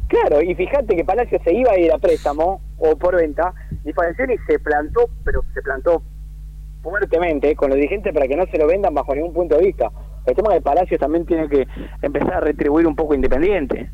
Claro, 0.10 0.42
y 0.42 0.56
fíjate 0.56 0.94
que 0.96 1.06
Palacio 1.06 1.40
se 1.44 1.54
iba 1.54 1.72
a 1.72 1.80
ir 1.80 1.90
a 1.92 1.98
préstamo 1.98 2.62
o 2.80 2.98
por 2.98 3.16
venta 3.16 3.54
y 3.86 3.94
Falcioni 3.94 4.36
se 4.46 4.60
plantó, 4.60 5.10
pero 5.24 5.42
se 5.54 5.62
plantó 5.62 6.02
fuertemente 6.90 7.56
con 7.56 7.70
los 7.70 7.76
dirigentes 7.78 8.14
para 8.14 8.28
que 8.28 8.36
no 8.36 8.46
se 8.52 8.58
lo 8.58 8.68
vendan 8.68 8.94
bajo 8.94 9.14
ningún 9.16 9.34
punto 9.34 9.58
de 9.58 9.66
vista. 9.66 9.90
El 10.26 10.36
tema 10.36 10.54
de 10.54 10.62
Palacio 10.62 10.98
también 10.98 11.26
tiene 11.26 11.48
que 11.48 11.68
empezar 12.02 12.34
a 12.36 12.40
retribuir 12.42 12.86
un 12.88 12.96
poco 12.96 13.14
independiente. 13.16 13.90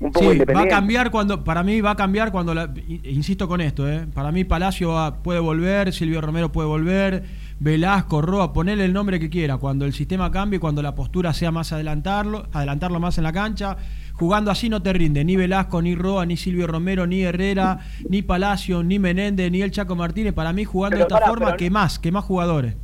Un 0.00 0.10
poco 0.10 0.32
Sí, 0.32 0.38
va 0.40 0.62
a 0.62 0.66
cambiar 0.68 1.12
cuando, 1.12 1.44
para 1.44 1.62
mí 1.62 1.80
va 1.80 1.92
a 1.92 1.96
cambiar 1.96 2.32
cuando, 2.32 2.54
la- 2.54 2.72
insisto 3.04 3.46
con 3.46 3.60
esto, 3.60 3.88
¿eh? 3.88 4.04
para 4.12 4.32
mí 4.32 4.42
Palacio 4.42 4.88
va- 4.90 5.22
puede 5.22 5.38
volver, 5.38 5.92
Silvio 5.92 6.20
Romero 6.20 6.50
puede 6.50 6.66
volver, 6.66 7.22
Velasco, 7.60 8.20
Roa, 8.20 8.52
ponele 8.52 8.84
el 8.84 8.92
nombre 8.92 9.20
que 9.20 9.30
quiera, 9.30 9.58
cuando 9.58 9.84
el 9.84 9.92
sistema 9.92 10.32
cambie, 10.32 10.58
cuando 10.58 10.82
la 10.82 10.96
postura 10.96 11.32
sea 11.32 11.52
más 11.52 11.72
adelantarlo, 11.72 12.46
adelantarlo 12.52 12.98
más 12.98 13.16
en 13.18 13.24
la 13.24 13.32
cancha, 13.32 13.76
jugando 14.14 14.50
así 14.50 14.68
no 14.68 14.82
te 14.82 14.92
rinde, 14.92 15.24
ni 15.24 15.36
Velasco, 15.36 15.82
ni 15.82 15.94
Roa, 15.94 16.26
ni 16.26 16.36
Silvio 16.36 16.66
Romero, 16.66 17.06
ni 17.06 17.22
Herrera, 17.22 17.80
ni 18.08 18.22
Palacio, 18.22 18.82
ni 18.82 18.98
Menéndez, 18.98 19.50
ni 19.50 19.62
el 19.62 19.70
Chaco 19.70 19.96
Martínez, 19.96 20.32
para 20.32 20.52
mí 20.52 20.64
jugando 20.64 20.96
Pero 20.96 21.08
de 21.08 21.14
esta 21.14 21.28
forma, 21.28 21.56
que 21.56 21.70
más, 21.70 21.98
que 21.98 22.12
más 22.12 22.24
jugadores. 22.24 22.76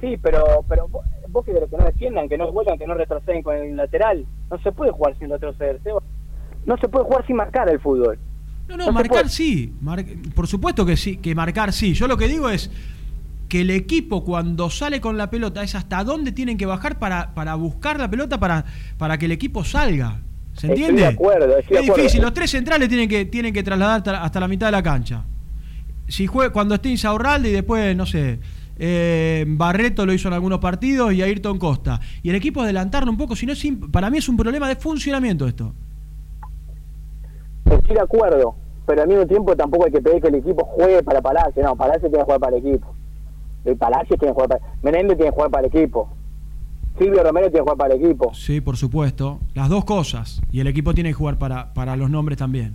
Sí, 0.00 0.16
pero 0.20 0.44
pero 0.68 0.88
vos, 0.88 1.04
vos 1.28 1.44
querés 1.44 1.70
que 1.70 1.76
no 1.76 1.84
defiendan, 1.84 2.28
que 2.28 2.36
no 2.36 2.50
vuelvan, 2.50 2.78
que 2.78 2.86
no 2.86 2.94
retroceden 2.94 3.42
con 3.42 3.56
el 3.56 3.76
lateral. 3.76 4.26
No 4.50 4.58
se 4.58 4.72
puede 4.72 4.90
jugar 4.90 5.16
sin 5.18 5.30
retroceder. 5.30 5.80
No 6.66 6.76
se 6.76 6.88
puede 6.88 7.04
jugar 7.04 7.26
sin 7.26 7.36
marcar 7.36 7.68
el 7.68 7.80
fútbol. 7.80 8.18
No, 8.68 8.76
no, 8.76 8.92
marcar 8.92 9.28
sí. 9.28 9.72
Mar- 9.80 10.04
por 10.34 10.46
supuesto 10.46 10.84
que 10.84 10.96
sí, 10.96 11.16
que 11.18 11.34
marcar 11.34 11.72
sí. 11.72 11.94
Yo 11.94 12.08
lo 12.08 12.16
que 12.16 12.28
digo 12.28 12.48
es 12.48 12.70
que 13.48 13.60
el 13.60 13.70
equipo 13.70 14.24
cuando 14.24 14.70
sale 14.70 15.00
con 15.00 15.16
la 15.16 15.30
pelota 15.30 15.62
es 15.62 15.74
hasta 15.74 16.02
dónde 16.04 16.32
tienen 16.32 16.56
que 16.56 16.66
bajar 16.66 16.98
para, 16.98 17.34
para 17.34 17.54
buscar 17.54 17.98
la 18.00 18.08
pelota 18.08 18.40
para, 18.40 18.64
para 18.98 19.18
que 19.18 19.26
el 19.26 19.32
equipo 19.32 19.62
salga. 19.62 20.20
¿Se 20.54 20.66
Estoy 20.66 20.70
entiende? 20.84 21.02
de 21.02 21.08
acuerdo, 21.08 21.56
estoy 21.58 21.76
de 21.76 21.82
es 21.82 21.88
acuerdo. 21.88 22.02
difícil, 22.02 22.22
los 22.22 22.34
tres 22.34 22.50
centrales 22.50 22.88
tienen 22.88 23.08
que, 23.08 23.24
tienen 23.24 23.52
que 23.54 23.62
trasladar 23.62 23.98
hasta, 23.98 24.22
hasta 24.22 24.40
la 24.40 24.48
mitad 24.48 24.66
de 24.66 24.72
la 24.72 24.82
cancha. 24.82 25.24
Si 26.08 26.26
juega, 26.26 26.52
cuando 26.52 26.74
esté 26.74 26.90
Insaurralde 26.90 27.48
y 27.48 27.52
después, 27.52 27.96
no 27.96 28.04
sé, 28.04 28.38
eh, 28.78 29.44
Barreto 29.48 30.04
lo 30.04 30.12
hizo 30.12 30.28
en 30.28 30.34
algunos 30.34 30.58
partidos 30.58 31.12
y 31.14 31.22
Ayrton 31.22 31.58
Costa. 31.58 32.00
Y 32.22 32.28
el 32.30 32.34
equipo 32.36 32.60
adelantarlo 32.60 33.10
un 33.10 33.16
poco, 33.16 33.34
si 33.34 33.46
no, 33.46 33.52
es 33.54 33.66
para 33.90 34.10
mí 34.10 34.18
es 34.18 34.28
un 34.28 34.36
problema 34.36 34.68
de 34.68 34.76
funcionamiento 34.76 35.46
esto. 35.46 35.72
Estoy 37.70 37.94
de 37.94 38.00
acuerdo, 38.02 38.54
pero 38.86 39.02
al 39.02 39.08
mismo 39.08 39.26
tiempo 39.26 39.56
tampoco 39.56 39.86
hay 39.86 39.92
que 39.92 40.02
pedir 40.02 40.20
que 40.20 40.28
el 40.28 40.34
equipo 40.36 40.64
juegue 40.64 41.02
para 41.02 41.22
Palacio. 41.22 41.62
No, 41.62 41.76
Palacio 41.76 42.02
tiene 42.10 42.18
que 42.18 42.24
jugar 42.24 42.40
para 42.40 42.56
el 42.56 42.66
equipo. 42.66 42.94
El 43.64 43.76
Palacio 43.76 44.16
tiene 44.18 44.32
que 44.32 44.34
jugar 44.34 44.48
para... 44.48 44.60
Menéndez 44.82 45.16
tiene 45.16 45.30
que 45.30 45.34
jugar 45.34 45.50
para 45.50 45.66
el 45.66 45.74
equipo. 45.74 46.08
Silvio 46.98 47.22
Romero 47.22 47.46
tiene 47.48 47.58
que 47.58 47.60
jugar 47.62 47.76
para 47.76 47.94
el 47.94 48.04
equipo. 48.04 48.34
Sí, 48.34 48.60
por 48.60 48.76
supuesto. 48.76 49.40
Las 49.54 49.68
dos 49.68 49.84
cosas. 49.84 50.40
Y 50.50 50.60
el 50.60 50.66
equipo 50.66 50.94
tiene 50.94 51.10
que 51.10 51.14
jugar 51.14 51.38
para, 51.38 51.72
para 51.74 51.96
los 51.96 52.10
nombres 52.10 52.38
también. 52.38 52.74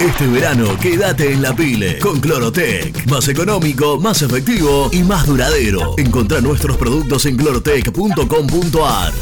este 0.00 0.26
verano 0.26 0.78
quédate 0.78 1.30
en 1.30 1.42
la 1.42 1.54
pile 1.54 1.98
con 1.98 2.20
Clorotec. 2.20 3.06
Más 3.10 3.28
económico, 3.28 4.00
más 4.00 4.22
efectivo 4.22 4.88
y 4.92 5.02
más 5.02 5.26
duradero. 5.26 5.94
Encontrá 5.98 6.40
nuestros 6.40 6.78
productos 6.78 7.26
en 7.26 7.36
clorotec.com.ar. 7.36 9.12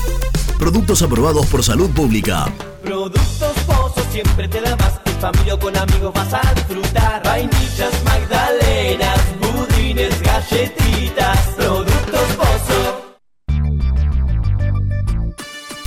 Productos 0.56 1.02
aprobados 1.02 1.46
por 1.46 1.64
salud 1.64 1.90
pública. 1.90 2.54
Productos 2.84 3.28
Pozo 3.38 3.77
siempre 4.22 4.48
te 4.48 4.60
da 4.60 4.74
más. 4.76 5.00
En 5.04 5.20
familia 5.20 5.56
con 5.58 5.76
amigos 5.76 6.12
vas 6.12 6.34
a 6.34 6.54
disfrutar. 6.54 7.22
Vainillas, 7.24 7.94
magdalenas, 8.04 9.20
budines, 9.40 10.22
galletitas. 10.22 11.38
Productos 11.56 12.28
Pozo. 12.36 12.87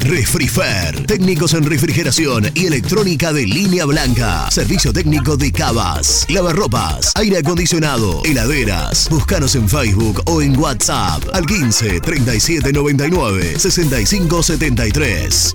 Refrifer, 0.00 1.06
técnicos 1.06 1.54
en 1.54 1.64
refrigeración 1.64 2.50
y 2.54 2.66
electrónica 2.66 3.32
de 3.32 3.46
línea 3.46 3.86
blanca. 3.86 4.50
Servicio 4.50 4.92
técnico 4.92 5.36
de 5.36 5.50
cavas, 5.50 6.26
lavarropas, 6.28 7.12
aire 7.16 7.38
acondicionado, 7.38 8.22
heladeras. 8.24 9.08
Búscanos 9.08 9.54
en 9.54 9.68
Facebook 9.68 10.22
o 10.26 10.42
en 10.42 10.58
WhatsApp 10.58 11.22
al 11.32 11.46
15 11.46 12.00
37 12.00 12.72
99 12.72 13.58
65 13.58 14.42
73. 14.42 15.54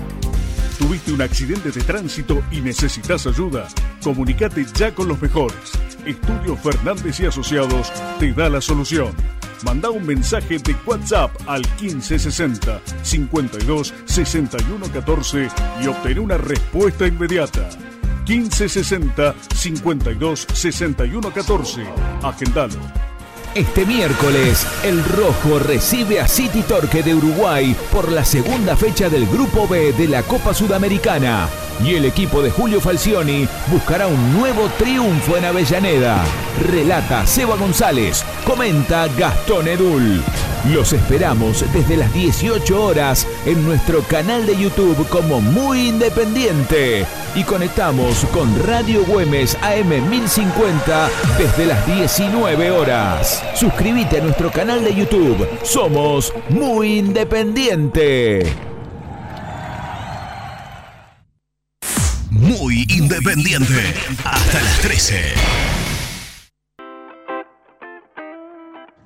¿Tuviste 0.81 1.13
un 1.13 1.21
accidente 1.21 1.69
de 1.69 1.81
tránsito 1.81 2.41
y 2.49 2.59
necesitas 2.59 3.27
ayuda? 3.27 3.67
Comunicate 4.03 4.65
ya 4.73 4.93
con 4.95 5.07
los 5.07 5.21
mejores. 5.21 5.73
Estudio 6.07 6.57
Fernández 6.57 7.19
y 7.19 7.27
Asociados 7.27 7.93
te 8.19 8.33
da 8.33 8.49
la 8.49 8.61
solución. 8.61 9.13
Manda 9.63 9.91
un 9.91 10.03
mensaje 10.03 10.57
de 10.57 10.75
WhatsApp 10.83 11.29
al 11.45 11.61
1560 11.79 12.81
52 13.03 13.93
61 14.05 14.87
14 14.91 15.49
y 15.83 15.87
obtén 15.87 16.17
una 16.17 16.37
respuesta 16.37 17.05
inmediata. 17.05 17.69
1560 18.27 19.35
52 19.53 20.47
61 20.51 21.31
14. 21.31 21.83
Agendalo. 22.23 23.10
Este 23.53 23.85
miércoles, 23.85 24.65
el 24.81 25.03
Rojo 25.03 25.59
recibe 25.59 26.21
a 26.21 26.27
City 26.29 26.61
Torque 26.61 27.03
de 27.03 27.13
Uruguay 27.13 27.75
por 27.91 28.09
la 28.09 28.23
segunda 28.23 28.77
fecha 28.77 29.09
del 29.09 29.27
Grupo 29.27 29.67
B 29.67 29.91
de 29.91 30.07
la 30.07 30.23
Copa 30.23 30.53
Sudamericana. 30.53 31.49
Y 31.83 31.95
el 31.95 32.05
equipo 32.05 32.41
de 32.41 32.49
Julio 32.49 32.79
Falcioni 32.79 33.49
buscará 33.67 34.07
un 34.07 34.33
nuevo 34.33 34.69
triunfo 34.77 35.35
en 35.35 35.43
Avellaneda. 35.43 36.23
Relata 36.69 37.25
Seba 37.27 37.57
González, 37.57 38.23
comenta 38.45 39.07
Gastón 39.17 39.67
Edul. 39.67 40.23
Los 40.69 40.93
esperamos 40.93 41.65
desde 41.73 41.97
las 41.97 42.13
18 42.13 42.83
horas 42.83 43.27
en 43.45 43.65
nuestro 43.65 44.01
canal 44.03 44.45
de 44.45 44.55
YouTube 44.55 45.09
como 45.09 45.41
Muy 45.41 45.89
Independiente. 45.89 47.05
Y 47.35 47.43
conectamos 47.43 48.25
con 48.31 48.47
Radio 48.63 49.03
Güemes 49.05 49.57
AM 49.61 50.09
1050 50.09 51.09
desde 51.37 51.65
las 51.65 51.85
19 51.87 52.71
horas. 52.71 53.40
Suscríbete 53.53 54.19
a 54.19 54.21
nuestro 54.21 54.51
canal 54.51 54.83
de 54.83 54.93
YouTube. 54.93 55.47
Somos 55.63 56.33
Muy 56.49 56.99
Independiente. 56.99 58.71
Muy 62.29 62.85
independiente. 62.89 63.93
Hasta 64.23 64.61
las 64.61 64.79
13. 64.81 65.15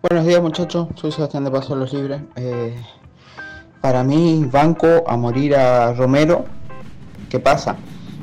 Buenos 0.01 0.25
días 0.25 0.41
muchachos, 0.41 0.87
soy 0.95 1.11
Sebastián 1.11 1.43
de 1.43 1.51
Paso 1.51 1.73
a 1.73 1.77
los 1.77 1.91
Libres. 1.91 2.21
Eh, 2.35 2.75
para 3.81 4.03
mí, 4.03 4.45
banco 4.51 5.03
a 5.07 5.17
morir 5.17 5.55
a 5.55 5.93
Romero. 5.93 6.45
¿Qué 7.29 7.39
pasa? 7.39 7.75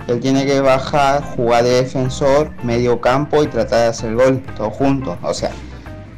Él 0.09 0.21
tiene 0.21 0.47
que 0.47 0.61
bajar, 0.61 1.23
jugar 1.37 1.65
de 1.65 1.83
defensor, 1.83 2.51
medio 2.65 3.01
campo 3.01 3.43
y 3.43 3.49
tratar 3.49 3.81
de 3.81 3.87
hacer 3.87 4.15
gol, 4.15 4.43
todo 4.57 4.71
juntos. 4.71 5.19
O 5.23 5.35
sea, 5.35 5.51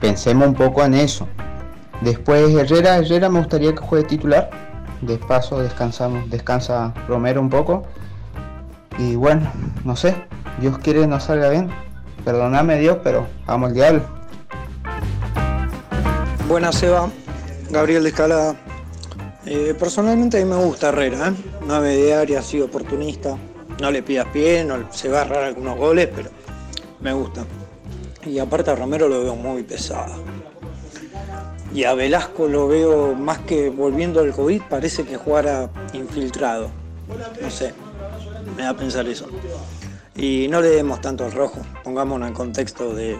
pensemos 0.05 0.47
un 0.47 0.55
poco 0.55 0.85
en 0.85 0.93
eso. 0.93 1.27
Después 2.03 2.55
Herrera, 2.55 2.99
Herrera 2.99 3.31
me 3.31 3.39
gustaría 3.39 3.75
que 3.75 3.81
juegue 3.81 4.07
titular. 4.07 4.51
De 5.01 5.17
paso 5.17 5.61
descansamos, 5.61 6.29
descansa 6.29 6.93
Romero 7.09 7.41
un 7.41 7.49
poco. 7.49 7.85
Y 8.99 9.17
bueno, 9.17 9.51
no 9.83 9.97
sé, 9.97 10.15
Dios 10.61 10.77
quiere 10.79 11.07
no 11.07 11.19
salga 11.21 11.49
bien. 11.49 11.71
Perdóname 12.23 12.79
Dios, 12.79 12.99
pero 13.03 13.27
vamos 13.47 13.71
al 13.71 13.75
diablo. 13.75 14.03
Buenas, 16.49 16.75
Seba. 16.75 17.09
Gabriel 17.71 18.03
de 18.03 18.11
Escalada. 18.11 18.57
Eh, 19.47 19.75
personalmente 19.79 20.39
a 20.39 20.45
mí 20.45 20.51
me 20.51 20.63
gusta 20.63 20.91
Herrera, 20.91 21.29
¿eh? 21.29 21.33
9 21.67 21.97
de 21.97 22.15
área, 22.15 22.43
sido 22.43 22.67
oportunista. 22.67 23.39
No 23.81 23.91
le 23.91 24.03
pidas 24.03 24.27
pie, 24.27 24.65
no, 24.65 24.93
se 24.93 25.09
va 25.09 25.21
a 25.21 25.23
agarrar 25.23 25.45
algunos 25.45 25.79
goles, 25.79 26.11
pero 26.15 26.29
me 27.01 27.15
gusta. 27.15 27.47
Y 28.27 28.39
aparte 28.39 28.71
a 28.71 28.75
Romero 28.75 29.09
lo 29.09 29.23
veo 29.23 29.37
muy 29.37 29.63
pesado. 29.63 30.23
Y 31.75 31.85
a 31.85 31.95
Velasco 31.95 32.47
lo 32.47 32.69
veo 32.69 33.15
más 33.15 33.39
que 33.41 33.69
volviendo 33.69 34.21
al 34.21 34.33
COVID, 34.33 34.63
parece 34.71 35.05
que 35.05 35.17
jugara 35.17 35.69
infiltrado. 35.93 36.71
No 37.43 37.51
sé, 37.51 37.75
me 38.57 38.63
da 38.63 38.71
a 38.71 38.77
pensar 38.77 39.07
eso. 39.09 39.27
Y 40.17 40.47
no 40.49 40.61
le 40.61 40.69
demos 40.69 41.01
tanto 41.01 41.25
al 41.25 41.33
rojo, 41.33 41.61
pongámonos 41.83 42.29
en 42.29 42.35
contexto 42.35 42.95
de 42.95 43.19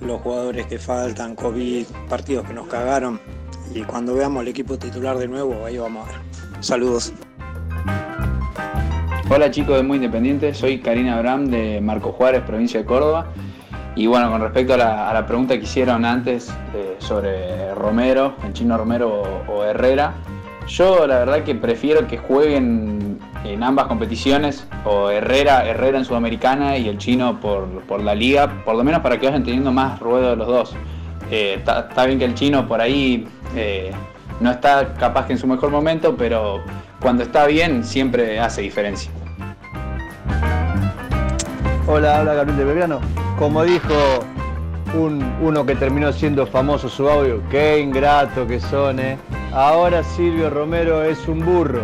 los 0.00 0.20
jugadores 0.22 0.66
que 0.66 0.78
faltan, 0.78 1.34
COVID, 1.34 1.84
partidos 2.08 2.46
que 2.46 2.54
nos 2.54 2.68
cagaron. 2.68 3.20
Y 3.74 3.82
cuando 3.82 4.14
veamos 4.14 4.42
el 4.42 4.48
equipo 4.48 4.78
titular 4.78 5.18
de 5.18 5.28
nuevo, 5.28 5.64
ahí 5.66 5.76
vamos 5.76 6.08
a 6.08 6.12
ver. 6.12 6.20
Saludos. 6.60 7.12
Hola 9.28 9.50
chicos 9.50 9.76
de 9.76 9.82
Muy 9.82 9.96
Independiente, 9.96 10.54
soy 10.54 10.80
Karina 10.80 11.16
Abraham 11.16 11.46
de 11.46 11.80
Marco 11.80 12.12
Juárez, 12.12 12.42
provincia 12.42 12.80
de 12.80 12.86
Córdoba. 12.86 13.32
Y 14.00 14.06
bueno, 14.06 14.30
con 14.30 14.40
respecto 14.40 14.72
a 14.72 14.76
la, 14.78 15.26
pregunta 15.26 15.58
que 15.58 15.64
hicieron 15.64 16.06
antes 16.06 16.50
eh, 16.74 16.96
sobre 17.00 17.74
Romero, 17.74 18.34
el 18.46 18.54
chino 18.54 18.78
Romero 18.78 19.42
o, 19.46 19.62
Herrera, 19.62 20.14
yo 20.66 21.06
la 21.06 21.18
verdad 21.18 21.44
que 21.44 21.54
prefiero 21.54 22.06
que 22.08 22.16
jueguen 22.16 23.18
en 23.44 23.62
ambas 23.62 23.88
competiciones, 23.88 24.66
o 24.86 25.10
Herrera, 25.10 25.66
Herrera 25.66 25.98
en 25.98 26.06
Sudamericana 26.06 26.78
y 26.78 26.88
el 26.88 26.96
chino 26.96 27.40
por, 27.40 28.00
la 28.00 28.14
liga, 28.14 28.64
por 28.64 28.74
lo 28.74 28.84
menos 28.84 29.02
para 29.02 29.20
que 29.20 29.26
vayan 29.26 29.44
teniendo 29.44 29.70
más 29.70 30.00
ruedo 30.00 30.30
de 30.30 30.36
los 30.36 30.46
dos. 30.46 30.74
Eh, 31.30 31.56
Está 31.58 31.80
está 31.80 32.06
bien 32.06 32.18
que 32.18 32.24
el 32.24 32.32
chino 32.32 32.66
por 32.66 32.80
ahí 32.80 33.28
eh, 33.54 33.90
no 34.40 34.50
está 34.50 34.94
capaz 34.94 35.26
que 35.26 35.34
en 35.34 35.38
su 35.38 35.46
mejor 35.46 35.70
momento, 35.70 36.16
pero 36.16 36.62
cuando 37.02 37.22
está 37.22 37.46
bien 37.46 37.84
siempre 37.84 38.40
hace 38.40 38.62
diferencia. 38.62 39.10
Hola, 41.92 42.18
habla 42.18 42.34
Gabriel 42.34 42.56
de 42.56 42.64
Belgrano. 42.64 43.00
Como 43.36 43.64
dijo 43.64 44.20
un, 44.96 45.20
uno 45.42 45.66
que 45.66 45.74
terminó 45.74 46.12
siendo 46.12 46.46
famoso 46.46 46.88
su 46.88 47.08
audio, 47.08 47.42
qué 47.50 47.80
ingrato 47.80 48.46
que 48.46 48.60
son, 48.60 49.00
¿eh? 49.00 49.18
Ahora 49.52 50.04
Silvio 50.04 50.50
Romero 50.50 51.02
es 51.02 51.26
un 51.26 51.44
burro. 51.44 51.80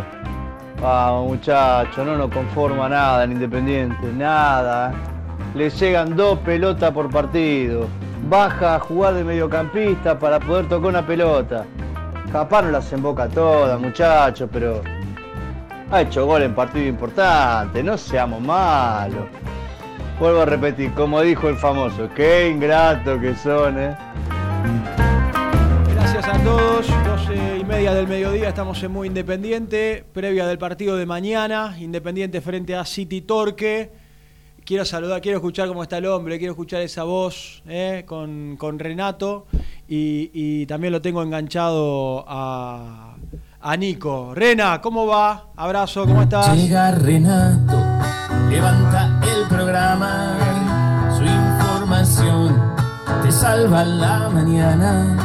Vamos, 0.80 1.30
muchacho, 1.30 2.04
no 2.04 2.16
nos 2.16 2.30
conforma 2.30 2.88
nada 2.88 3.24
en 3.24 3.32
Independiente, 3.32 4.06
nada. 4.16 4.94
Le 5.56 5.70
llegan 5.70 6.14
dos 6.14 6.38
pelotas 6.38 6.92
por 6.92 7.10
partido. 7.10 7.88
Baja 8.28 8.76
a 8.76 8.78
jugar 8.78 9.14
de 9.14 9.24
mediocampista 9.24 10.16
para 10.16 10.38
poder 10.38 10.68
tocar 10.68 10.88
una 10.88 11.04
pelota. 11.04 11.64
Capaz 12.30 12.62
no 12.62 12.70
las 12.70 12.92
emboca 12.92 13.26
todas, 13.26 13.80
muchachos, 13.80 14.48
pero 14.52 14.82
ha 15.90 16.00
hecho 16.00 16.26
gol 16.26 16.42
en 16.42 16.54
partido 16.54 16.86
importante, 16.86 17.82
no 17.82 17.98
seamos 17.98 18.40
malos. 18.40 19.24
Vuelvo 20.18 20.40
a 20.40 20.44
repetir, 20.46 20.92
como 20.94 21.20
dijo 21.20 21.48
el 21.48 21.56
famoso, 21.56 22.08
qué 22.14 22.48
ingrato 22.48 23.20
que 23.20 23.34
son, 23.34 23.78
¿eh? 23.78 23.96
Gracias 25.94 26.26
a 26.26 26.38
todos. 26.42 26.86
12 27.04 27.58
y 27.60 27.64
media 27.64 27.92
del 27.92 28.08
mediodía 28.08 28.48
estamos 28.48 28.82
en 28.82 28.92
Muy 28.92 29.08
Independiente, 29.08 30.04
previa 30.14 30.46
del 30.46 30.56
partido 30.56 30.96
de 30.96 31.04
mañana, 31.04 31.76
Independiente 31.78 32.40
frente 32.40 32.74
a 32.74 32.86
City 32.86 33.20
Torque. 33.20 33.90
Quiero 34.64 34.84
saludar, 34.86 35.20
quiero 35.20 35.36
escuchar 35.38 35.68
cómo 35.68 35.82
está 35.82 35.98
el 35.98 36.06
hombre, 36.06 36.38
quiero 36.38 36.52
escuchar 36.54 36.80
esa 36.80 37.04
voz 37.04 37.62
eh, 37.68 38.02
con, 38.06 38.56
con 38.56 38.78
Renato 38.78 39.46
y, 39.86 40.30
y 40.32 40.66
también 40.66 40.92
lo 40.92 41.00
tengo 41.02 41.22
enganchado 41.22 42.24
a, 42.26 43.16
a 43.60 43.76
Nico. 43.76 44.34
Rena, 44.34 44.80
¿cómo 44.80 45.06
va? 45.06 45.50
Abrazo, 45.56 46.04
¿cómo 46.06 46.22
estás? 46.22 46.56
Llega 46.56 46.90
Renato, 46.90 47.76
levanta 48.50 49.10
el 49.22 49.46
programa, 49.48 50.36
su 51.16 51.24
información 51.24 52.76
te 53.22 53.32
salva 53.32 53.84
la 53.84 54.28
mañana. 54.28 55.16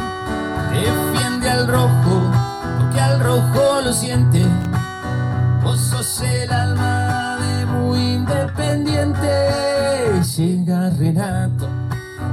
Defiende 0.72 1.50
al 1.50 1.68
rojo, 1.68 2.22
porque 2.78 3.00
al 3.00 3.20
rojo 3.20 3.80
lo 3.84 3.92
siente. 3.92 4.44
Vos 5.62 5.78
sos 5.78 6.20
el 6.22 6.52
alma 6.52 7.36
de 7.40 7.66
muy 7.66 8.00
independiente. 8.14 9.30
Llega 10.36 10.90
Renato, 10.90 11.68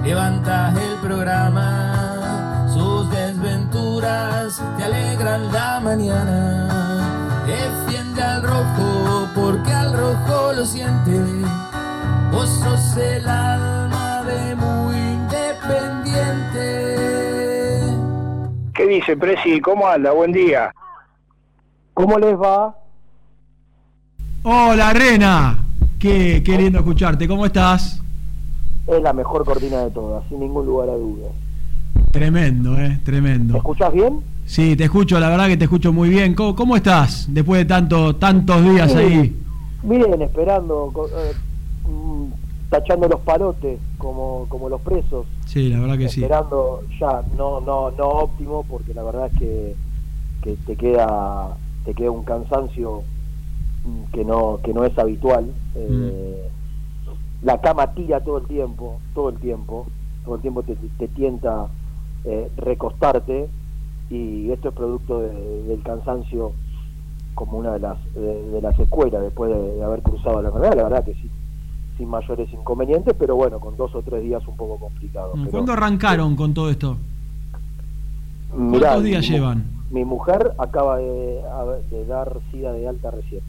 levanta 0.04 0.74
el 0.74 0.98
programa. 1.08 2.68
Sus 2.74 3.10
desventuras 3.12 4.62
te 4.78 4.84
alegran 4.84 5.52
la 5.52 5.80
mañana. 5.80 6.70
Rojo 10.10 10.54
lo 10.54 10.66
siente. 10.66 11.12
Vos 12.32 12.50
sos 12.50 12.98
el 12.98 13.28
alma 13.28 14.24
de 14.24 14.56
muy 14.56 14.96
independiente. 14.96 16.62
¿Qué 18.74 18.88
dice, 18.88 19.18
Presi? 19.18 19.60
¿Cómo 19.62 19.88
anda? 19.88 20.12
Buen 20.12 20.32
día. 20.32 20.74
¿Cómo 21.94 22.18
les 22.18 22.36
va? 22.36 22.76
Hola, 24.44 24.94
Rena. 24.94 25.60
Qué, 26.00 26.42
qué 26.46 26.58
lindo 26.58 26.80
escucharte. 26.80 27.28
¿Cómo 27.28 27.46
estás? 27.46 28.02
Es 28.88 29.02
la 29.04 29.14
mejor 29.14 29.44
cortina 29.46 29.82
de 29.84 29.92
todas, 29.92 30.24
sin 30.30 30.40
ningún 30.40 30.66
lugar 30.66 30.90
a 30.90 30.94
dudas. 30.94 31.32
Tremendo, 32.12 32.76
¿eh? 32.80 33.00
Tremendo. 33.04 33.54
¿Me 33.54 33.60
escuchás 33.60 33.94
bien? 33.94 34.22
Sí, 34.46 34.76
te 34.76 34.86
escucho, 34.86 35.20
la 35.20 35.30
verdad 35.30 35.48
que 35.48 35.58
te 35.58 35.66
escucho 35.66 35.94
muy 35.94 36.10
bien. 36.10 36.34
¿Cómo, 36.34 36.56
cómo 36.56 36.76
estás 36.76 37.28
después 37.30 37.60
de 37.60 37.66
tanto, 37.66 38.16
tantos 38.16 38.64
días 38.64 38.92
Sí. 38.92 38.98
ahí? 38.98 39.36
Bien, 39.82 40.22
esperando, 40.22 40.92
eh, 41.16 41.34
mm, 41.90 42.32
tachando 42.70 43.08
los 43.08 43.22
palotes 43.22 43.80
como, 43.98 44.48
como 44.50 44.70
los 44.70 44.82
presos. 44.82 45.28
Sí, 45.46 45.70
la 45.70 45.80
verdad 45.80 45.98
que 45.98 46.10
sí. 46.10 46.22
esperando 46.22 46.82
ya, 47.00 47.24
no, 47.38 47.60
no, 47.62 47.92
no 47.92 48.08
óptimo, 48.08 48.64
porque 48.64 48.94
la 48.94 49.04
verdad 49.04 49.28
es 49.28 49.34
que, 49.34 49.76
que 50.42 50.56
te 50.58 50.76
queda 50.76 51.58
te 51.86 51.94
queda 51.94 52.12
un 52.12 52.24
cansancio 52.24 53.04
mm, 53.86 54.04
que 54.12 54.26
no 54.26 54.60
que 54.64 54.74
no 54.74 54.84
es 54.86 54.98
habitual. 55.00 55.54
Eh, 55.76 56.50
La 57.42 57.58
cama 57.60 57.94
tira 57.94 58.20
todo 58.24 58.38
el 58.40 58.48
tiempo, 58.48 59.00
todo 59.14 59.30
el 59.30 59.40
tiempo, 59.40 59.88
todo 60.26 60.36
el 60.36 60.42
tiempo 60.42 60.62
te, 60.64 60.76
te 60.76 61.08
tienta 61.08 61.68
eh, 62.26 62.52
recostarte 62.58 63.50
y 64.10 64.52
esto 64.52 64.70
es 64.70 64.76
producto 64.76 65.20
de- 65.22 65.64
del 65.64 65.82
cansancio 65.84 66.52
como 67.40 67.58
una 67.58 67.72
de 67.72 67.80
las 67.80 67.98
de, 68.14 68.44
de 68.52 68.62
las 68.62 68.78
escuelas 68.78 69.22
después 69.22 69.50
de, 69.50 69.76
de 69.76 69.84
haber 69.84 70.02
cruzado 70.02 70.42
la 70.42 70.50
enfermedad, 70.50 70.76
la 70.76 70.84
verdad 70.84 71.06
que 71.06 71.14
sí 71.14 71.30
sin 71.98 72.08
mayores 72.10 72.52
inconvenientes, 72.54 73.14
pero 73.20 73.36
bueno, 73.36 73.60
con 73.60 73.76
dos 73.76 73.94
o 73.96 74.02
tres 74.02 74.24
días 74.24 74.46
un 74.48 74.56
poco 74.56 74.78
complicados. 74.78 75.32
Pero- 75.36 75.52
¿Cuándo 75.52 75.74
arrancaron 75.74 76.36
con 76.36 76.54
todo 76.54 76.70
esto? 76.70 76.96
Mirá, 78.56 78.80
¿Cuántos 78.90 79.04
días 79.04 79.22
mi- 79.24 79.36
llevan? 79.36 79.64
Mi 79.92 80.06
mujer 80.06 80.54
acaba 80.58 80.98
de, 80.98 81.42
dar 82.08 82.40
SIDA 82.52 82.72
de 82.74 82.88
alta 82.88 83.12
recién. 83.12 83.42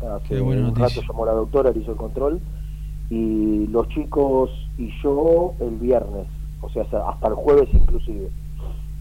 Hace 0.00 0.28
Qué 0.34 0.40
buena 0.40 0.62
un 0.62 0.68
noticia. 0.74 1.00
rato 1.00 1.12
llamó 1.12 1.24
la 1.26 1.32
doctora, 1.32 1.70
le 1.70 1.80
hizo 1.80 1.92
el 1.92 1.96
control. 1.96 2.40
Y 3.10 3.66
los 3.68 3.88
chicos 3.88 4.50
y 4.76 4.90
yo 5.02 5.54
el 5.60 5.76
viernes, 5.76 6.26
o 6.60 6.68
sea, 6.68 6.82
hasta 6.82 7.28
el 7.28 7.34
jueves 7.34 7.68
inclusive. 7.72 8.28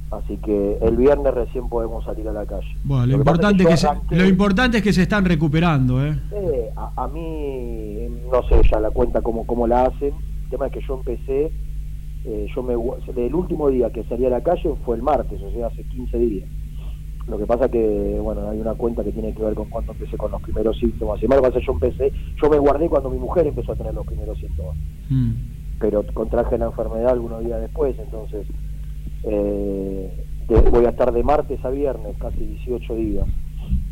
Así 0.10 0.38
que 0.38 0.78
el 0.82 0.96
viernes 0.96 1.34
recién 1.34 1.68
podemos 1.68 2.06
salir 2.06 2.28
a 2.30 2.32
la 2.32 2.46
calle. 2.46 2.68
Bueno, 2.86 3.06
lo, 3.08 3.18
importante, 3.18 3.64
es 3.64 3.70
que 3.70 3.78
se, 3.78 3.88
arranqué- 3.88 4.16
lo 4.16 4.26
importante 4.26 4.78
es 4.78 4.84
que 4.84 4.94
se 4.94 5.02
están 5.02 5.26
recuperando, 5.26 6.06
¿eh? 6.06 6.18
Eh, 6.32 6.70
a, 6.78 7.04
a 7.04 7.08
mí, 7.10 8.08
no 8.32 8.42
sé 8.48 8.62
ya 8.72 8.80
la 8.80 8.92
cuenta 8.92 9.22
cómo, 9.22 9.46
cómo 9.46 9.68
la 9.68 9.84
hacen. 9.84 10.14
El 10.46 10.50
tema 10.50 10.68
es 10.68 10.72
que 10.72 10.82
yo 10.88 10.96
empecé, 10.96 11.52
eh, 12.24 12.48
yo 12.56 12.64
me, 12.64 12.74
el 12.74 13.36
último 13.36 13.70
día 13.70 13.90
que 13.90 14.06
salí 14.06 14.26
a 14.26 14.30
la 14.30 14.42
calle 14.42 14.74
fue 14.86 14.96
el 14.96 15.02
martes, 15.02 15.42
o 15.42 15.52
sea, 15.52 15.68
hace 15.68 15.84
15 15.84 16.18
días. 16.20 16.50
Lo 17.28 17.38
que 17.38 17.46
pasa 17.46 17.68
que, 17.68 18.18
bueno, 18.22 18.50
hay 18.50 18.62
una 18.62 18.76
cuenta 18.76 19.04
que 19.04 19.12
tiene 19.12 19.34
que 19.34 19.44
ver 19.44 19.56
con 19.56 19.70
cuando 19.70 19.92
empecé 19.92 20.16
con 20.16 20.32
los 20.32 20.42
primeros 20.42 20.78
síntomas. 20.80 21.22
Y 21.22 21.28
más, 21.28 21.36
lo 21.36 21.44
que 21.44 21.50
pasa 21.50 21.60
es 21.60 21.66
que 21.66 21.68
yo 21.68 21.74
empecé, 21.74 22.14
yo 22.42 22.50
me 22.50 22.58
guardé 22.60 22.88
cuando 22.88 23.10
mi 23.10 23.18
mujer 23.18 23.46
empezó 23.48 23.74
a 23.74 23.76
tener 23.76 23.94
los 23.94 24.06
primeros 24.06 24.38
síntomas. 24.38 24.78
Mm. 25.10 25.32
Pero 25.82 26.06
contraje 26.14 26.58
la 26.58 26.68
enfermedad 26.68 27.10
algunos 27.12 27.44
días 27.44 27.60
después, 27.60 28.00
entonces 28.00 28.48
eh, 29.24 30.10
de- 30.48 30.70
voy 30.70 30.86
a 30.86 30.90
estar 30.90 31.12
de 31.12 31.24
martes 31.24 31.64
a 31.64 31.70
viernes, 31.70 32.16
casi 32.20 32.38
18 32.38 32.96
días, 32.96 33.26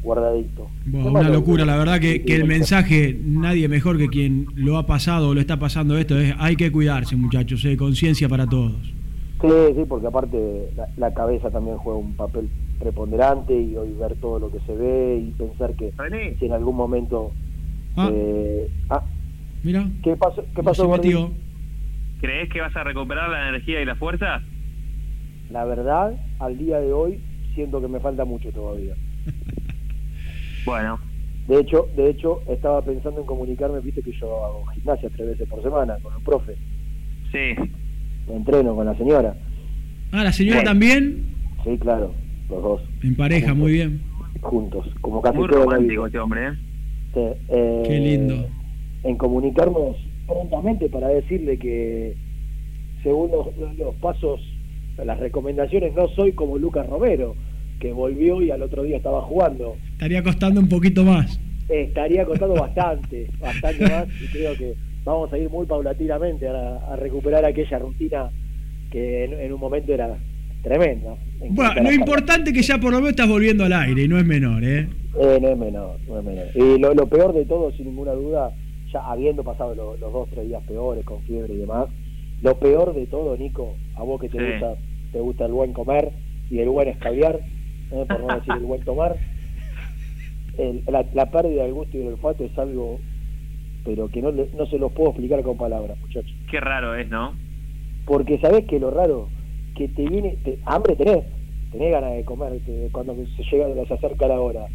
guardadito. 0.04 0.68
Bueno, 0.86 1.12
una 1.12 1.30
locura, 1.30 1.66
la 1.66 1.78
verdad 1.78 2.00
que, 2.00 2.24
que 2.24 2.36
el 2.36 2.46
mensaje, 2.46 3.20
nadie 3.24 3.68
mejor 3.68 3.98
que 3.98 4.08
quien 4.08 4.48
lo 4.56 4.78
ha 4.78 4.86
pasado 4.86 5.30
o 5.30 5.34
lo 5.34 5.42
está 5.42 5.58
pasando 5.58 5.98
esto, 5.98 6.18
es 6.20 6.34
hay 6.40 6.56
que 6.56 6.72
cuidarse 6.72 7.16
muchachos, 7.16 7.64
eh, 7.66 7.76
conciencia 7.76 8.30
para 8.30 8.48
todos. 8.48 8.74
Sí, 9.42 9.48
sí, 9.76 9.84
porque 9.88 10.08
aparte 10.08 10.70
la, 10.76 10.88
la 10.98 11.14
cabeza 11.14 11.50
también 11.52 11.78
juega 11.78 12.00
un 12.00 12.14
papel 12.16 12.50
preponderante 12.80 13.60
y 13.60 13.76
hoy 13.76 13.94
ver 14.00 14.16
todo 14.16 14.40
lo 14.40 14.52
que 14.52 14.60
se 14.66 14.76
ve 14.76 15.24
y 15.28 15.32
pensar 15.32 15.74
que 15.76 15.92
si 16.40 16.46
en 16.46 16.54
algún 16.54 16.76
momento... 16.76 17.32
Ah. 17.98 18.10
eh, 18.12 18.70
ah, 18.90 19.04
Mira, 19.64 19.88
¿Qué 20.04 20.16
pasó, 20.16 20.44
qué 20.56 20.62
pasó? 20.62 20.90
¿Crees 22.22 22.50
que 22.50 22.62
vas 22.62 22.76
a 22.76 22.84
recuperar 22.84 23.30
la 23.30 23.50
energía 23.50 23.82
y 23.82 23.86
la 23.86 23.96
fuerza? 23.96 24.42
La 25.50 25.64
verdad, 25.66 26.14
al 26.40 26.58
día 26.58 26.80
de 26.80 26.92
hoy 26.94 27.20
siento 27.54 27.82
que 27.82 27.88
me 27.88 28.00
falta 28.00 28.26
mucho 28.26 28.52
todavía. 28.52 28.94
Bueno. 30.66 31.00
De 31.48 31.60
hecho, 31.60 31.88
de 31.96 32.10
hecho 32.10 32.42
estaba 32.50 32.82
pensando 32.82 33.20
en 33.22 33.28
comunicarme, 33.28 33.80
viste 33.82 34.02
que 34.02 34.12
yo 34.14 34.44
hago 34.46 34.66
gimnasia 34.74 35.10
tres 35.16 35.28
veces 35.28 35.48
por 35.48 35.62
semana 35.62 35.96
con 36.02 36.12
el 36.16 36.24
profe, 36.24 36.56
Sí. 37.32 37.54
me 38.28 38.36
entreno 38.36 38.76
con 38.76 38.88
la 38.88 38.96
señora. 38.98 39.36
Ah, 40.12 40.24
la 40.24 40.32
señora 40.34 40.58
Bueno. 40.58 40.72
también, 40.72 41.24
Sí, 41.64 41.78
claro, 41.78 42.16
los 42.50 42.64
dos 42.64 42.82
en 43.04 43.16
pareja, 43.16 43.54
muy 43.54 43.74
bien. 43.74 44.02
juntos, 44.42 44.88
como 45.02 45.22
casi 45.22 45.38
Muy 45.38 45.48
todo 45.50 45.66
romántico 45.66 46.08
este 46.08 46.18
hombre, 46.18 46.48
¿eh? 46.48 46.52
Sí, 47.14 47.20
eh, 47.50 47.84
Qué 47.86 48.00
lindo. 48.00 48.48
En 49.04 49.16
comunicarnos 49.18 49.98
prontamente 50.26 50.90
para 50.90 51.10
decirle 51.10 51.60
que 51.60 52.16
según 53.04 53.30
los- 53.30 53.56
los 53.78 53.94
pasos, 53.98 54.42
las 55.04 55.20
recomendaciones, 55.20 55.94
no 55.96 56.08
soy 56.10 56.32
como 56.34 56.58
Lucas 56.58 56.88
Romero, 56.88 57.36
que 57.80 57.92
volvió 57.92 58.42
y 58.42 58.52
al 58.52 58.62
otro 58.62 58.84
día 58.84 58.98
estaba 58.98 59.22
jugando. 59.24 59.76
Estaría 59.94 60.24
costando 60.24 60.62
un 60.62 60.70
poquito 60.70 61.04
más. 61.04 61.40
Estaría 61.68 62.26
costando 62.26 62.56
bastante, 62.56 63.28
bastante 63.40 63.84
más, 63.90 64.08
y 64.22 64.28
creo 64.28 64.56
que 64.56 64.74
vamos 65.04 65.32
a 65.34 65.38
ir 65.38 65.50
muy 65.50 65.66
paulatinamente 65.66 66.48
a, 66.48 66.78
a 66.92 66.96
recuperar 66.96 67.44
aquella 67.46 67.80
rutina 67.80 68.30
que 68.92 69.26
en, 69.26 69.34
en 69.34 69.52
un 69.54 69.60
momento 69.60 69.94
era 69.94 70.16
tremenda. 70.64 71.16
En 71.42 71.54
Bueno, 71.54 71.84
lo 71.84 71.92
importante 71.92 72.52
es 72.52 72.56
que 72.56 72.62
ya 72.64 72.78
por 72.80 72.92
lo 72.92 72.98
menos 72.98 73.12
estás 73.12 73.28
volviendo 73.28 73.66
al 73.66 73.74
aire 73.74 74.04
y 74.04 74.08
no 74.08 74.18
es 74.18 74.26
menor, 74.26 74.64
¿eh? 74.64 74.88
Eh, 75.20 75.40
no 75.42 75.50
es 75.50 75.58
menor, 75.58 75.98
no 76.08 76.20
es 76.20 76.26
menor. 76.26 76.46
Y 76.56 76.80
lo, 76.80 76.94
lo 76.94 77.08
peor 77.08 77.34
de 77.34 77.46
todo, 77.46 77.72
sin 77.74 77.86
ninguna 77.88 78.12
duda, 78.14 78.52
ya 78.92 79.00
habiendo 79.06 79.44
pasado 79.44 79.76
lo- 79.76 79.98
los 79.98 80.12
dos, 80.14 80.30
tres 80.32 80.48
días 80.48 80.64
peores, 80.68 81.04
con 81.06 81.22
fiebre 81.24 81.54
y 81.54 81.58
demás, 81.58 81.86
lo 82.42 82.60
peor 82.60 82.94
de 82.94 83.08
todo, 83.08 83.36
Nico, 83.38 83.76
a 83.96 84.04
vos 84.04 84.20
que 84.20 84.30
te 84.30 84.38
Sí. 84.38 84.44
gusta 84.44 84.76
te 85.12 85.20
gusta 85.22 85.46
el 85.46 85.54
buen 85.54 85.72
comer 85.72 86.12
y 86.50 86.60
el 86.60 86.68
buen 86.70 86.90
escabiar, 86.90 87.36
¿eh? 87.92 88.06
por 88.08 88.20
no 88.20 88.28
decir 88.36 88.54
el 88.56 88.64
buen 88.66 88.82
tomar, 88.84 89.16
el- 90.58 90.84
la, 90.88 91.06
la 91.14 91.32
pérdida 91.32 91.64
del 91.64 91.74
gusto 91.74 91.98
y 91.98 92.00
del 92.02 92.14
olfato 92.14 92.44
es 92.44 92.58
algo, 92.58 93.00
pero 93.86 94.10
que 94.10 94.22
no, 94.22 94.32
no 94.32 94.66
se 94.66 94.78
los 94.78 94.92
puedo 94.92 95.12
explicar 95.12 95.42
con 95.44 95.58
palabras, 95.58 95.98
muchachos. 96.02 96.36
Qué 96.50 96.60
raro 96.60 96.96
es, 96.96 97.10
¿no? 97.10 97.34
Porque 98.06 98.38
sabés 98.40 98.66
que 98.66 98.80
lo 98.80 98.92
raro, 98.92 99.30
que 99.76 99.88
te 99.90 100.04
viene, 100.08 100.38
te- 100.44 100.60
hambre 100.66 100.96
tenés, 100.96 101.24
tenés 101.72 101.92
ganas 101.92 102.14
de 102.14 102.24
comer 102.26 102.60
te- 102.66 102.90
cuando 102.92 103.16
se 103.16 103.44
llega, 103.52 103.86
se 103.86 103.94
acerca 103.94 104.28
la 104.28 104.40
hora. 104.42 104.66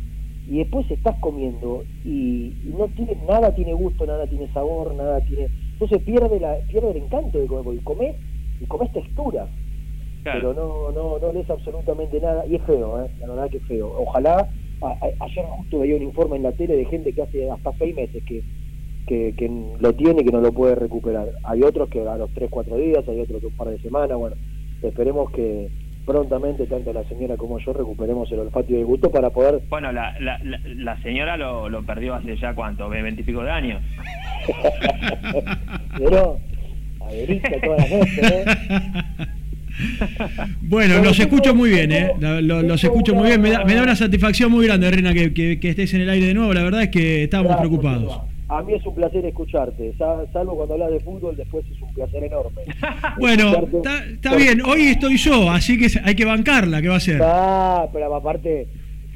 Y 0.49 0.59
después 0.59 0.91
estás 0.91 1.17
comiendo 1.21 1.85
y, 2.05 2.55
y 2.65 2.73
no 2.77 2.89
tiene, 2.89 3.17
nada 3.29 3.55
tiene 3.55 3.73
gusto, 3.75 4.07
nada 4.07 4.27
tiene 4.27 4.49
sabor, 4.53 4.95
nada 4.95 5.21
tiene. 5.21 5.49
Entonces 5.81 6.03
pierde 6.05 6.39
la, 6.39 6.57
pierde 6.69 6.91
el 6.91 6.97
encanto 6.99 7.39
de 7.39 7.47
comer, 7.47 7.65
porque 7.65 7.81
comés 7.83 8.17
y 8.61 8.67
comés 8.67 8.93
textura. 8.93 9.49
Pero 10.35 10.53
no, 10.53 10.93
no, 10.93 11.19
no 11.19 11.33
lees 11.33 11.49
absolutamente 11.49 12.21
nada, 12.21 12.45
y 12.47 12.57
es 12.57 12.63
feo, 12.65 13.03
¿eh? 13.03 13.09
la 13.21 13.27
verdad 13.29 13.51
que 13.51 13.57
es 13.57 13.65
feo. 13.65 13.91
Ojalá, 13.99 14.51
a- 14.83 14.87
a- 14.87 15.25
ayer 15.25 15.45
justo 15.47 15.79
veía 15.79 15.97
un 15.97 16.03
informe 16.03 16.37
en 16.37 16.43
la 16.43 16.53
tele 16.53 16.77
de 16.77 16.85
gente 16.85 17.15
que 17.15 17.23
hace 17.23 17.51
hasta 17.51 17.73
seis 17.79 17.95
meses 17.97 18.23
que, 18.27 18.43
que, 19.07 19.35
que 19.35 19.51
lo 19.79 19.93
tiene 19.95 20.21
y 20.21 20.25
que 20.27 20.33
no 20.33 20.43
lo 20.43 20.53
puede 20.53 20.75
recuperar. 20.75 21.31
Hay 21.45 21.63
otros 21.63 21.89
que 21.89 22.01
a 22.07 22.17
los 22.17 22.31
3, 22.35 22.51
4 22.51 22.77
días, 22.77 23.03
hay 23.09 23.19
otros 23.21 23.41
que 23.41 23.47
un 23.47 23.57
par 23.57 23.69
de 23.69 23.79
semanas, 23.81 24.19
bueno, 24.19 24.37
esperemos 24.83 25.31
que 25.31 25.71
prontamente 26.05 26.67
tanto 26.67 26.93
la 26.93 27.05
señora 27.05 27.37
como 27.39 27.59
yo 27.59 27.73
recuperemos 27.73 28.31
el 28.33 28.41
olfato 28.41 28.73
y 28.73 28.77
el 28.77 28.85
gusto 28.85 29.11
para 29.11 29.31
poder... 29.31 29.63
Bueno, 29.71 29.91
la, 29.93 30.13
la, 30.21 30.39
la, 30.45 30.61
la 30.65 31.03
señora 31.03 31.37
lo, 31.39 31.69
lo 31.71 31.85
perdió 31.87 32.15
hace 32.15 32.37
ya 32.37 32.55
cuánto, 32.55 32.89
veintipico 32.91 33.43
de 33.43 33.51
años. 33.51 33.83
Pero, 35.99 36.39
averista 37.01 37.51
toda 37.63 37.77
la 37.77 37.89
noche, 37.89 38.21
¿eh? 38.23 38.45
Bueno, 40.61 41.03
los 41.03 41.19
escucho 41.19 41.55
muy 41.55 41.71
bien, 41.71 41.91
¿eh? 41.93 42.11
Lo- 42.21 42.41
lo- 42.41 42.63
los 42.63 42.85
escucho 42.85 43.15
muy 43.15 43.29
bien. 43.29 43.41
Me 43.41 43.51
da, 43.51 43.65
me 43.65 43.75
da 43.75 43.83
una 43.83 43.97
satisfacción 43.97 44.51
muy 44.51 44.67
grande, 44.67 44.91
Rena, 44.91 45.15
que, 45.15 45.33
que- 45.33 45.59
que 45.59 45.71
estés 45.71 45.95
en 45.95 46.03
el 46.03 46.11
aire 46.11 46.27
de 46.27 46.35
nuevo. 46.35 46.53
La 46.53 46.63
verdad 46.63 46.83
es 46.83 46.89
que 46.91 47.25
estábamos 47.25 47.57
preocupados. 47.57 48.21
A 48.49 48.63
mí 48.63 48.75
es 48.75 48.85
un 48.85 48.95
placer 48.97 49.25
escucharte, 49.25 49.95
sa- 49.97 50.27
salvo 50.33 50.57
cuando 50.57 50.75
hablas 50.75 50.91
de 50.91 51.01
fútbol, 51.01 51.37
después 51.37 51.65
es 51.73 51.81
un 51.81 51.95
placer 51.95 52.25
enorme. 52.25 52.63
Bueno, 53.19 53.53
está 54.13 54.35
bien. 54.37 54.61
Hoy 54.67 54.83
estoy 54.89 55.17
yo, 55.17 55.51
así 55.51 55.79
que 55.79 55.87
hay 56.05 56.15
que 56.15 56.25
bancarla. 56.25 56.83
¿Qué 56.83 56.89
va 56.89 56.97
a 56.97 57.01
ser? 57.01 57.21
Ah, 57.23 57.87
pero 57.93 58.15
aparte, 58.15 58.67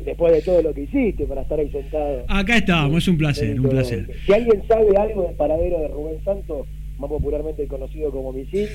después 0.04 0.32
de 0.32 0.42
todo 0.42 0.62
lo 0.62 0.72
que 0.74 0.82
hiciste 0.82 1.26
para 1.26 1.42
estar 1.42 1.58
ahí 1.58 1.70
sentado. 1.70 2.24
Acá 2.28 2.56
estamos, 2.56 2.98
es 2.98 3.08
un 3.08 3.18
placer, 3.18 3.60
un 3.60 3.68
placer. 3.68 4.08
Si 4.26 4.32
alguien 4.32 4.62
sabe 4.66 4.96
algo 4.96 5.22
del 5.22 5.36
paradero 5.36 5.80
de 5.80 5.88
Rubén 5.88 6.24
Santos, 6.24 6.66
más 6.98 7.08
popularmente 7.08 7.66
conocido 7.66 8.10
como 8.10 8.32
Misil, 8.32 8.68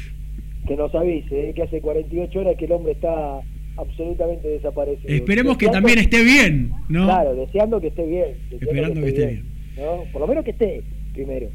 que 0.67 0.75
nos 0.75 0.93
avise, 0.93 1.49
¿eh? 1.49 1.53
que 1.53 1.63
hace 1.63 1.81
48 1.81 2.39
horas 2.39 2.55
que 2.57 2.65
el 2.65 2.71
hombre 2.71 2.93
está 2.93 3.39
absolutamente 3.77 4.47
desaparecido. 4.47 5.13
Esperemos 5.13 5.57
que 5.57 5.67
también 5.67 5.99
esté 5.99 6.23
bien, 6.23 6.71
¿no? 6.89 7.05
Claro, 7.05 7.35
deseando 7.35 7.79
que 7.79 7.87
esté 7.87 8.05
bien. 8.05 8.37
Esperando 8.51 9.01
que 9.01 9.07
esté 9.07 9.25
bien. 9.25 9.45
¿no? 9.77 10.03
Por 10.11 10.21
lo 10.21 10.27
menos 10.27 10.43
que 10.43 10.51
esté 10.51 10.83
primero. 11.13 11.49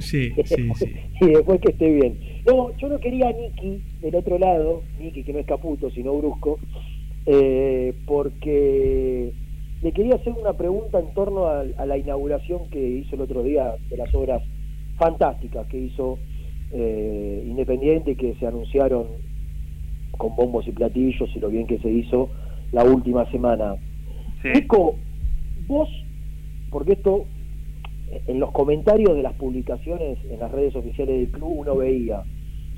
sí, 0.00 0.32
sí. 0.76 0.92
y 1.20 1.26
después 1.26 1.60
que 1.60 1.72
esté 1.72 1.90
bien. 1.90 2.18
No, 2.46 2.76
yo 2.76 2.88
no 2.88 3.00
quería 3.00 3.28
a 3.28 3.32
Nicky 3.32 3.82
del 4.00 4.14
otro 4.14 4.38
lado, 4.38 4.82
Nicky 5.00 5.24
que 5.24 5.32
no 5.32 5.38
es 5.38 5.46
Caputo, 5.46 5.90
sino 5.90 6.12
Brusco, 6.14 6.58
eh, 7.26 7.94
porque 8.06 9.32
le 9.82 9.92
quería 9.92 10.16
hacer 10.16 10.32
una 10.32 10.52
pregunta 10.52 10.98
en 10.98 11.12
torno 11.14 11.46
a, 11.46 11.60
a 11.60 11.86
la 11.86 11.98
inauguración 11.98 12.68
que 12.70 12.80
hizo 12.80 13.14
el 13.16 13.22
otro 13.22 13.42
día 13.42 13.74
de 13.88 13.96
las 13.96 14.14
obras 14.14 14.42
fantásticas 14.96 15.66
que 15.66 15.78
hizo 15.78 16.18
eh, 16.72 17.44
Independiente, 17.46 18.16
que 18.16 18.34
se 18.36 18.46
anunciaron 18.46 19.06
con 20.16 20.34
bombos 20.36 20.66
y 20.66 20.72
platillos 20.72 21.28
y 21.34 21.38
lo 21.38 21.50
bien 21.50 21.66
que 21.66 21.78
se 21.78 21.90
hizo 21.90 22.30
la 22.72 22.84
última 22.84 23.30
semana. 23.30 23.76
Nico, 24.42 24.96
vos, 25.66 25.88
porque 26.70 26.94
esto 26.94 27.26
en 28.26 28.40
los 28.40 28.52
comentarios 28.52 29.14
de 29.14 29.22
las 29.22 29.34
publicaciones 29.34 30.18
en 30.30 30.40
las 30.40 30.50
redes 30.50 30.74
oficiales 30.74 31.16
del 31.16 31.28
club 31.28 31.58
uno 31.58 31.76
veía, 31.76 32.22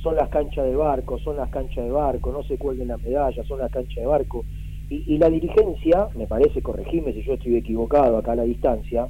son 0.04 0.14
las 0.16 0.28
canchas 0.28 0.64
de 0.66 0.76
barco, 0.76 1.18
son 1.18 1.36
las 1.38 1.50
canchas 1.50 1.84
de 1.84 1.90
barco, 1.90 2.30
no 2.30 2.44
se 2.44 2.58
cuelguen 2.58 2.88
las 2.88 3.02
medallas, 3.02 3.46
son 3.48 3.58
las 3.60 3.72
canchas 3.72 3.96
de 4.04 4.06
barco. 4.06 4.44
Y, 4.90 5.14
y 5.14 5.18
la 5.18 5.30
dirigencia, 5.30 6.08
me 6.14 6.26
parece, 6.28 6.62
corregime 6.62 7.12
si 7.14 7.22
yo 7.24 7.34
estoy 7.34 7.56
equivocado 7.56 8.18
acá 8.18 8.32
a 8.32 8.36
la 8.36 8.44
distancia, 8.44 9.08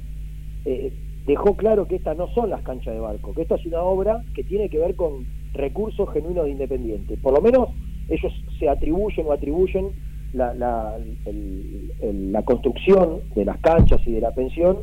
eh, 0.65 0.93
dejó 1.27 1.55
claro 1.57 1.87
que 1.87 1.97
estas 1.97 2.17
no 2.17 2.27
son 2.29 2.49
las 2.49 2.63
canchas 2.63 2.93
de 2.93 2.99
barco, 3.01 3.33
que 3.33 3.43
esta 3.43 3.55
es 3.55 3.65
una 3.67 3.81
obra 3.83 4.23
que 4.33 4.43
tiene 4.45 4.69
que 4.69 4.79
ver 4.79 4.95
con 4.95 5.25
recursos 5.53 6.09
genuinos 6.13 6.45
de 6.45 6.51
Independiente. 6.51 7.17
Por 7.17 7.33
lo 7.33 7.41
menos 7.41 7.69
ellos 8.07 8.31
se 8.57 8.69
atribuyen 8.69 9.27
o 9.27 9.33
atribuyen 9.33 9.91
la, 10.33 10.53
la, 10.53 10.95
el- 11.25 11.91
el- 12.01 12.31
la 12.31 12.43
construcción 12.43 13.21
de 13.35 13.45
las 13.45 13.59
canchas 13.59 14.01
y 14.05 14.11
de 14.13 14.21
la 14.21 14.31
pensión 14.31 14.77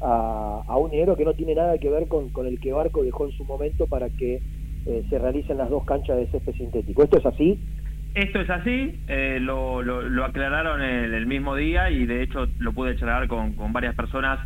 a, 0.00 0.62
a 0.66 0.76
un 0.78 0.90
dinero 0.90 1.16
que 1.16 1.24
no 1.24 1.34
tiene 1.34 1.54
nada 1.54 1.78
que 1.78 1.88
ver 1.90 2.08
con, 2.08 2.30
con 2.30 2.46
el 2.46 2.58
que 2.60 2.72
Barco 2.72 3.02
dejó 3.02 3.24
en 3.26 3.32
su 3.32 3.44
momento 3.44 3.86
para 3.86 4.10
que 4.10 4.40
eh, 4.86 5.04
se 5.08 5.18
realicen 5.18 5.58
las 5.58 5.70
dos 5.70 5.84
canchas 5.84 6.16
de 6.16 6.26
césped 6.28 6.54
sintético. 6.54 7.02
¿Esto 7.02 7.18
es 7.18 7.26
así? 7.26 7.60
Esto 8.14 8.40
es 8.40 8.48
así, 8.50 9.00
eh, 9.08 9.38
lo, 9.40 9.82
lo- 9.82 10.02
lo 10.02 10.24
aclararon 10.24 10.80
el, 10.82 11.14
el 11.14 11.26
mismo 11.26 11.56
día 11.56 11.90
y 11.90 12.06
de 12.06 12.22
hecho 12.22 12.46
lo 12.58 12.72
pude 12.72 12.96
charlar 12.96 13.26
con, 13.26 13.54
con 13.54 13.72
varias 13.72 13.94
personas 13.96 14.38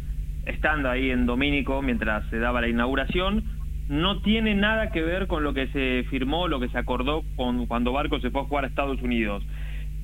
estando 0.47 0.89
ahí 0.89 1.10
en 1.10 1.27
Domínico 1.27 1.82
mientras 1.82 2.24
se 2.31 2.39
daba 2.39 2.62
la 2.62 2.69
inauguración. 2.69 3.44
No 3.89 4.20
tiene 4.23 4.55
nada 4.55 4.90
que 4.90 5.02
ver 5.02 5.27
con 5.27 5.44
lo 5.44 5.52
que 5.52 5.66
se 5.69 6.05
firmó, 6.09 6.48
lo 6.48 6.60
que 6.60 6.69
se 6.69 6.78
acordó 6.78 7.23
con, 7.36 7.66
cuando 7.66 7.93
Barco 7.93 8.20
se 8.20 8.31
fue 8.31 8.40
a 8.43 8.44
jugar 8.44 8.65
a 8.65 8.69
Estados 8.69 9.02
Unidos. 9.02 9.44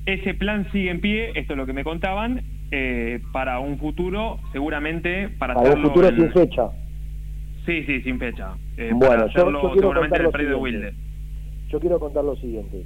Ese 0.05 0.35
plan 0.35 0.67
sigue 0.71 0.91
en 0.91 1.01
pie, 1.01 1.31
esto 1.33 1.53
es 1.53 1.57
lo 1.57 1.65
que 1.65 1.73
me 1.73 1.83
contaban, 1.83 2.41
eh, 2.69 3.19
para 3.31 3.59
un 3.59 3.79
futuro, 3.79 4.39
seguramente 4.51 5.29
para, 5.39 5.55
Para 5.55 5.73
un 5.73 5.81
futuro 5.81 6.09
sin 6.09 6.31
fecha. 6.31 6.69
Sí, 7.65 7.83
sí, 7.83 8.01
sin 8.01 8.19
fecha. 8.19 8.55
Eh, 8.77 8.91
Bueno, 8.93 9.27
yo- 9.27 9.33
yo 9.51 9.59
quiero 9.59 9.73
seguramente 9.73 10.23
contar 10.23 10.23
lo 10.23 10.31
siguiente. 10.31 10.61
Wilde. 10.61 10.93
Yo 11.69 11.79
quiero 11.79 11.99
contar 11.99 12.23
lo 12.23 12.35
siguiente. 12.35 12.85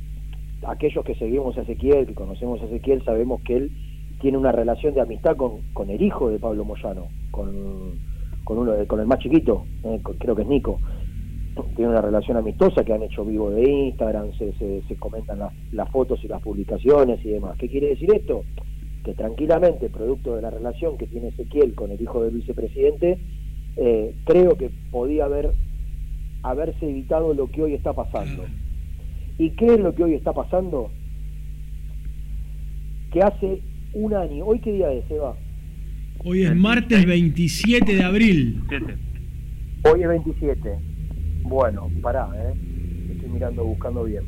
Aquellos 0.67 1.03
que 1.05 1.15
seguimos 1.15 1.57
a 1.57 1.61
Ezequiel, 1.61 2.05
que 2.07 2.13
conocemos 2.13 2.61
a 2.61 2.65
Ezequiel, 2.65 3.03
sabemos 3.03 3.41
que 3.41 3.57
él 3.57 3.71
tiene 4.21 4.37
una 4.37 4.51
relación 4.51 4.93
de 4.93 5.01
amistad 5.01 5.35
con, 5.35 5.61
con 5.73 5.89
el 5.89 6.01
hijo 6.01 6.29
de 6.29 6.39
Pablo 6.39 6.65
Moyano, 6.65 7.07
con, 7.31 7.49
con, 8.43 8.57
uno 8.57 8.73
con 8.87 8.99
el 8.99 9.05
más 9.07 9.19
chiquito, 9.19 9.65
eh, 9.83 9.99
con- 10.03 10.17
creo 10.17 10.35
que 10.35 10.41
es 10.43 10.47
Nico. 10.47 10.79
Tiene 11.75 11.91
una 11.91 12.01
relación 12.01 12.37
amistosa 12.37 12.83
que 12.85 12.93
han 12.93 13.03
hecho 13.03 13.25
vivo 13.25 13.49
de 13.51 13.69
Instagram, 13.69 14.31
se, 14.37 14.53
se, 14.53 14.81
se 14.87 14.95
comentan 14.95 15.39
las, 15.39 15.53
las 15.73 15.89
fotos 15.89 16.23
y 16.23 16.27
las 16.29 16.41
publicaciones 16.41 17.23
y 17.25 17.29
demás. 17.29 17.57
¿Qué 17.57 17.67
quiere 17.67 17.87
decir 17.89 18.09
esto? 18.13 18.43
Que 19.03 19.13
tranquilamente, 19.13 19.89
producto 19.89 20.35
de 20.35 20.41
la 20.41 20.49
relación 20.51 20.97
que 20.97 21.07
tiene 21.07 21.29
Ezequiel 21.29 21.75
con 21.75 21.91
el 21.91 22.01
hijo 22.01 22.23
del 22.23 22.35
vicepresidente, 22.35 23.17
eh, 23.77 24.15
creo 24.25 24.57
que 24.57 24.69
podía 24.91 25.25
haber 25.25 25.51
haberse 26.43 26.89
evitado 26.89 27.33
lo 27.33 27.47
que 27.51 27.61
hoy 27.61 27.73
está 27.73 27.93
pasando. 27.93 28.45
¿Y 29.37 29.51
qué 29.51 29.65
es 29.73 29.79
lo 29.79 29.93
que 29.93 30.03
hoy 30.03 30.13
está 30.13 30.33
pasando? 30.33 30.91
Que 33.11 33.21
hace 33.21 33.61
un 33.93 34.13
año, 34.13 34.45
¿hoy 34.45 34.59
qué 34.59 34.73
día 34.73 34.91
es, 34.91 35.09
Eva? 35.09 35.35
Hoy 36.23 36.43
es 36.43 36.55
martes 36.55 37.05
27 37.05 37.95
de 37.95 38.03
abril. 38.03 38.61
Hoy 39.83 40.01
es 40.01 40.07
27. 40.07 40.69
Bueno, 41.43 41.89
pará, 42.01 42.29
¿eh? 42.35 42.53
Estoy 43.11 43.29
mirando, 43.29 43.63
buscando 43.63 44.03
bien. 44.03 44.23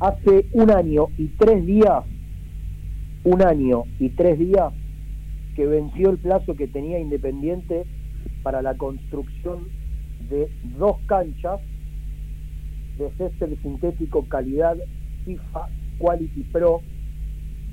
Hace 0.00 0.46
un 0.52 0.70
año 0.70 1.06
y 1.16 1.28
tres 1.38 1.64
días, 1.64 2.04
un 3.22 3.42
año 3.42 3.84
y 4.00 4.08
tres 4.10 4.38
días 4.38 4.72
que 5.54 5.66
venció 5.66 6.10
el 6.10 6.18
plazo 6.18 6.54
que 6.54 6.68
tenía 6.68 6.98
Independiente 6.98 7.84
para 8.42 8.62
la 8.62 8.76
construcción 8.76 9.68
de 10.28 10.50
dos 10.78 10.96
canchas 11.06 11.60
de 12.98 13.10
césped 13.16 13.56
sintético 13.62 14.24
calidad 14.28 14.76
FIFA 15.24 15.68
Quality 15.98 16.42
Pro 16.52 16.80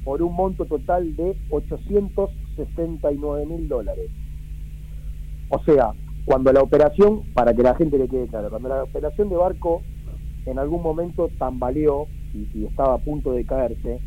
por 0.03 0.21
un 0.21 0.35
monto 0.35 0.65
total 0.65 1.15
de 1.15 1.35
869 1.49 3.45
mil 3.45 3.67
dólares. 3.67 4.09
O 5.49 5.59
sea, 5.63 5.93
cuando 6.25 6.51
la 6.51 6.61
operación, 6.61 7.21
para 7.33 7.53
que 7.53 7.61
la 7.61 7.75
gente 7.75 7.97
le 7.97 8.07
quede 8.07 8.27
claro, 8.27 8.49
cuando 8.49 8.69
la 8.69 8.83
operación 8.83 9.29
de 9.29 9.35
barco 9.35 9.83
en 10.45 10.57
algún 10.57 10.81
momento 10.81 11.29
tambaleó 11.37 12.07
y, 12.33 12.47
y 12.57 12.65
estaba 12.65 12.95
a 12.95 12.99
punto 12.99 13.33
de 13.33 13.45
caerse, 13.45 13.99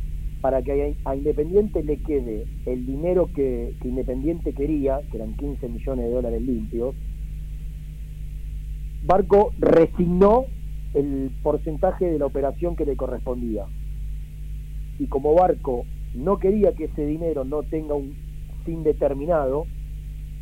para 0.45 0.61
que 0.61 0.95
a, 1.07 1.17
Independiente 1.17 1.83
le 1.83 1.97
quede 1.97 2.45
el 2.67 2.85
dinero 2.85 3.31
que, 3.35 3.75
que 3.81 3.89
Independiente 3.89 4.53
quería, 4.53 5.01
que 5.11 5.17
eran 5.17 5.35
15 5.39 5.71
millones 5.71 6.05
de 6.05 6.11
dólares 6.11 6.43
limpios, 6.43 6.95
Barco 9.07 9.55
resignó 9.59 10.45
el 10.93 11.31
porcentaje 11.43 12.05
de 12.05 12.19
la 12.19 12.27
operación 12.27 12.77
que 12.77 12.85
le 12.85 12.95
correspondía. 12.95 13.65
Y 14.99 15.07
como 15.07 15.35
Barco 15.35 15.87
no 16.15 16.37
quería 16.39 16.75
que 16.75 16.85
ese 16.85 17.07
dinero 17.07 17.45
no 17.45 17.63
tenga 17.63 17.95
un 17.95 18.15
fin 18.67 18.83
determinado, 18.83 19.65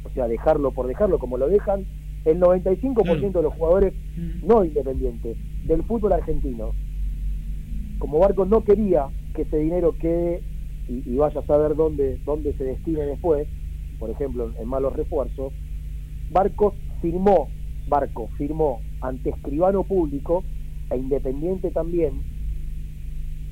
o 0.02 0.10
sea, 0.14 0.26
dejarlo 0.26 0.72
por 0.72 0.88
dejarlo, 0.88 1.20
como 1.20 1.38
lo 1.38 1.46
dejan 1.46 1.86
el 2.24 2.40
95% 2.40 3.30
de 3.30 3.42
los 3.42 3.54
jugadores 3.54 3.94
no 4.42 4.64
independientes 4.64 5.36
del 5.64 5.84
fútbol 5.84 6.14
argentino. 6.14 6.72
Como 8.00 8.18
Barco 8.18 8.44
no 8.44 8.64
quería 8.64 9.06
que 9.32 9.42
ese 9.42 9.58
dinero 9.58 9.94
quede 9.98 10.42
y, 10.88 11.16
vaya 11.16 11.40
a 11.40 11.46
saber 11.46 11.76
dónde, 11.76 12.18
dónde 12.24 12.52
se 12.54 12.64
destine 12.64 13.02
después, 13.02 13.48
por 13.98 14.10
ejemplo, 14.10 14.52
en 14.58 14.68
malos 14.68 14.94
refuerzos, 14.94 15.52
Barco 16.30 16.74
firmó, 17.00 17.48
Barco 17.88 18.28
firmó 18.36 18.80
ante 19.00 19.30
escribano 19.30 19.84
público 19.84 20.42
e 20.90 20.96
Independiente 20.96 21.70
también, 21.70 22.22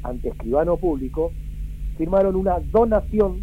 ante 0.03 0.31
escribano 0.31 0.77
público, 0.77 1.33
firmaron 1.97 2.37
una 2.37 2.59
donación 2.59 3.43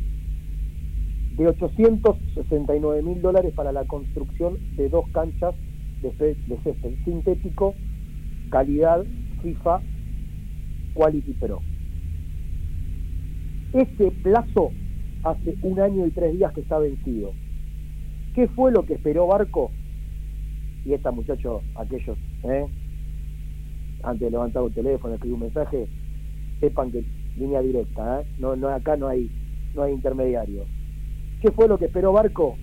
de 1.35 1.47
869 1.47 3.03
mil 3.03 3.21
dólares 3.21 3.53
para 3.53 3.71
la 3.71 3.85
construcción 3.85 4.57
de 4.75 4.89
dos 4.89 5.07
canchas 5.11 5.55
de, 6.01 6.09
de 6.47 6.57
césped 6.63 6.95
sintético, 7.05 7.75
calidad 8.49 9.05
FIFA 9.41 9.81
Quality 10.95 11.33
Pro. 11.33 11.61
Ese 13.73 14.11
plazo 14.23 14.71
hace 15.23 15.55
un 15.61 15.79
año 15.79 16.05
y 16.05 16.11
tres 16.11 16.33
días 16.33 16.53
que 16.53 16.61
está 16.61 16.79
vencido. 16.79 17.31
¿Qué 18.33 18.47
fue 18.49 18.71
lo 18.71 18.83
que 18.83 18.93
esperó 18.93 19.27
Barco? 19.27 19.71
Y 20.85 20.93
esta 20.93 21.11
muchacho, 21.11 21.61
aquellos, 21.75 22.17
¿eh? 22.43 22.65
antes 24.03 24.21
de 24.21 24.31
levantar 24.31 24.63
un 24.63 24.71
teléfono, 24.71 25.15
escribir 25.15 25.33
un 25.33 25.41
mensaje, 25.41 25.87
sepan 26.59 26.91
que 26.91 27.03
línea 27.37 27.61
directa, 27.61 28.21
¿eh? 28.21 28.25
no, 28.39 28.55
no, 28.55 28.69
acá 28.69 28.95
no 28.95 29.07
hay, 29.07 29.29
no 29.75 29.83
hay 29.83 29.93
intermediario. 29.93 30.65
¿Qué 31.41 31.51
fue 31.51 31.67
lo 31.67 31.77
que 31.77 31.85
esperó 31.85 32.13
Barco? 32.13 32.57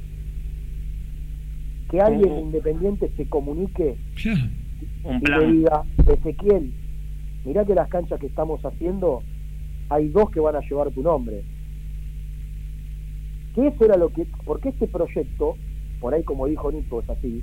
Que 1.90 2.00
alguien 2.00 2.38
independiente 2.38 3.10
se 3.16 3.28
comunique 3.28 3.96
Un 5.04 5.20
y 5.20 5.26
le 5.26 5.52
diga, 5.52 5.84
Ezequiel, 6.06 6.72
mirá 7.44 7.64
que 7.64 7.74
las 7.74 7.88
canchas 7.88 8.18
que 8.18 8.26
estamos 8.26 8.64
haciendo, 8.64 9.22
hay 9.88 10.08
dos 10.08 10.30
que 10.30 10.40
van 10.40 10.56
a 10.56 10.60
llevar 10.68 10.90
tu 10.92 11.02
nombre. 11.02 11.44
Que 13.54 13.68
eso 13.68 13.84
era 13.84 13.96
lo 13.96 14.10
que, 14.10 14.26
porque 14.44 14.70
este 14.70 14.88
proyecto, 14.88 15.58
por 16.00 16.14
ahí 16.14 16.24
como 16.24 16.46
dijo 16.46 16.72
Nico, 16.72 17.00
es 17.00 17.08
así, 17.10 17.42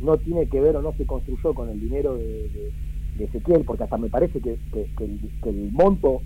no 0.00 0.16
tiene 0.18 0.48
que 0.48 0.60
ver 0.60 0.76
o 0.76 0.82
no 0.82 0.92
se 0.94 1.04
construyó 1.04 1.52
con 1.54 1.68
el 1.68 1.78
dinero 1.80 2.16
de, 2.16 2.48
de- 2.48 2.72
de 3.14 3.24
Ezequiel, 3.24 3.64
porque 3.64 3.84
hasta 3.84 3.98
me 3.98 4.08
parece 4.08 4.40
que, 4.40 4.58
que- 4.72 4.86
que 4.96 5.04
el, 5.04 5.18
que 5.42 5.50
el 5.50 5.70
monto, 5.72 6.22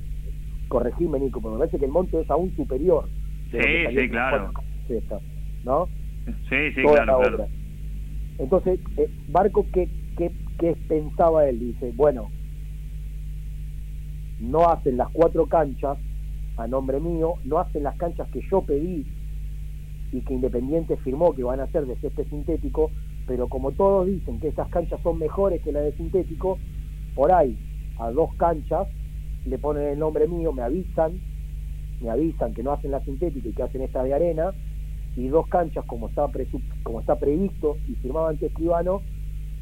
corregime 0.69 1.19
Nico, 1.19 1.41
pero 1.41 1.55
me 1.55 1.59
parece 1.59 1.79
que 1.79 1.87
el 1.87 1.91
monto 1.91 2.21
es 2.21 2.31
aún 2.31 2.55
superior. 2.55 3.11
Sí, 3.51 3.59
sí, 3.61 4.09
claro. 4.09 4.53
esta, 4.89 5.21
¿no? 5.63 5.89
Sí, 6.49 6.73
sí, 6.75 6.83
toda 6.83 7.05
claro, 7.05 7.21
la 7.23 7.29
claro. 7.29 7.49
Entonces, 8.39 8.81
eh, 8.97 9.11
Barco, 9.27 9.69
¿qué, 9.73 9.91
qué, 10.17 10.33
qué 10.59 10.77
pensaba 10.87 11.49
él? 11.49 11.59
Dice, 11.61 11.91
bueno, 11.95 12.33
no 14.41 14.69
hacen 14.69 14.97
las 14.97 15.09
cuatro 15.11 15.47
canchas 15.47 15.99
a 16.57 16.67
nombre 16.67 17.01
mío, 17.01 17.35
no 17.45 17.59
hacen 17.59 17.83
las 17.83 17.97
canchas 17.97 18.29
que 18.31 18.41
yo 18.51 18.63
pedí 18.63 19.07
y 20.13 20.21
que 20.21 20.35
Independiente 20.35 20.97
firmó 20.99 21.35
que 21.35 21.43
van 21.43 21.61
a 21.61 21.67
ser 21.69 21.87
de 21.87 21.97
césped 21.97 22.29
sintético, 22.29 22.91
pero 23.27 23.49
como 23.49 23.73
todos 23.73 24.07
dicen 24.07 24.39
que 24.39 24.49
esas 24.49 24.69
canchas 24.69 25.01
son 25.03 25.19
mejores 25.19 25.63
que 25.63 25.73
las 25.73 25.85
de 25.85 25.93
sintético, 25.97 26.59
por 27.15 27.33
ahí 27.33 27.59
a 27.99 28.11
dos 28.11 28.35
canchas 28.37 28.87
le 29.45 29.59
ponen 29.59 29.89
el 29.89 29.99
nombre 29.99 30.29
mío, 30.29 30.53
me 30.53 30.63
avisan, 30.63 31.21
me 32.01 32.11
avisan 32.11 32.55
que 32.55 32.63
no 32.63 32.73
hacen 32.73 32.91
la 32.91 33.05
sintética 33.05 33.49
y 33.49 33.53
que 33.53 33.63
hacen 33.63 33.83
esta 33.83 34.03
de 34.03 34.15
arena, 34.15 34.53
y 35.17 35.29
dos 35.29 35.47
canchas 35.49 35.85
como 35.87 36.09
está 36.09 36.27
como 36.83 37.01
está 37.01 37.19
previsto 37.19 37.77
y 37.89 37.95
firmado 37.95 38.29
ante 38.29 38.47
escribano, 38.47 39.03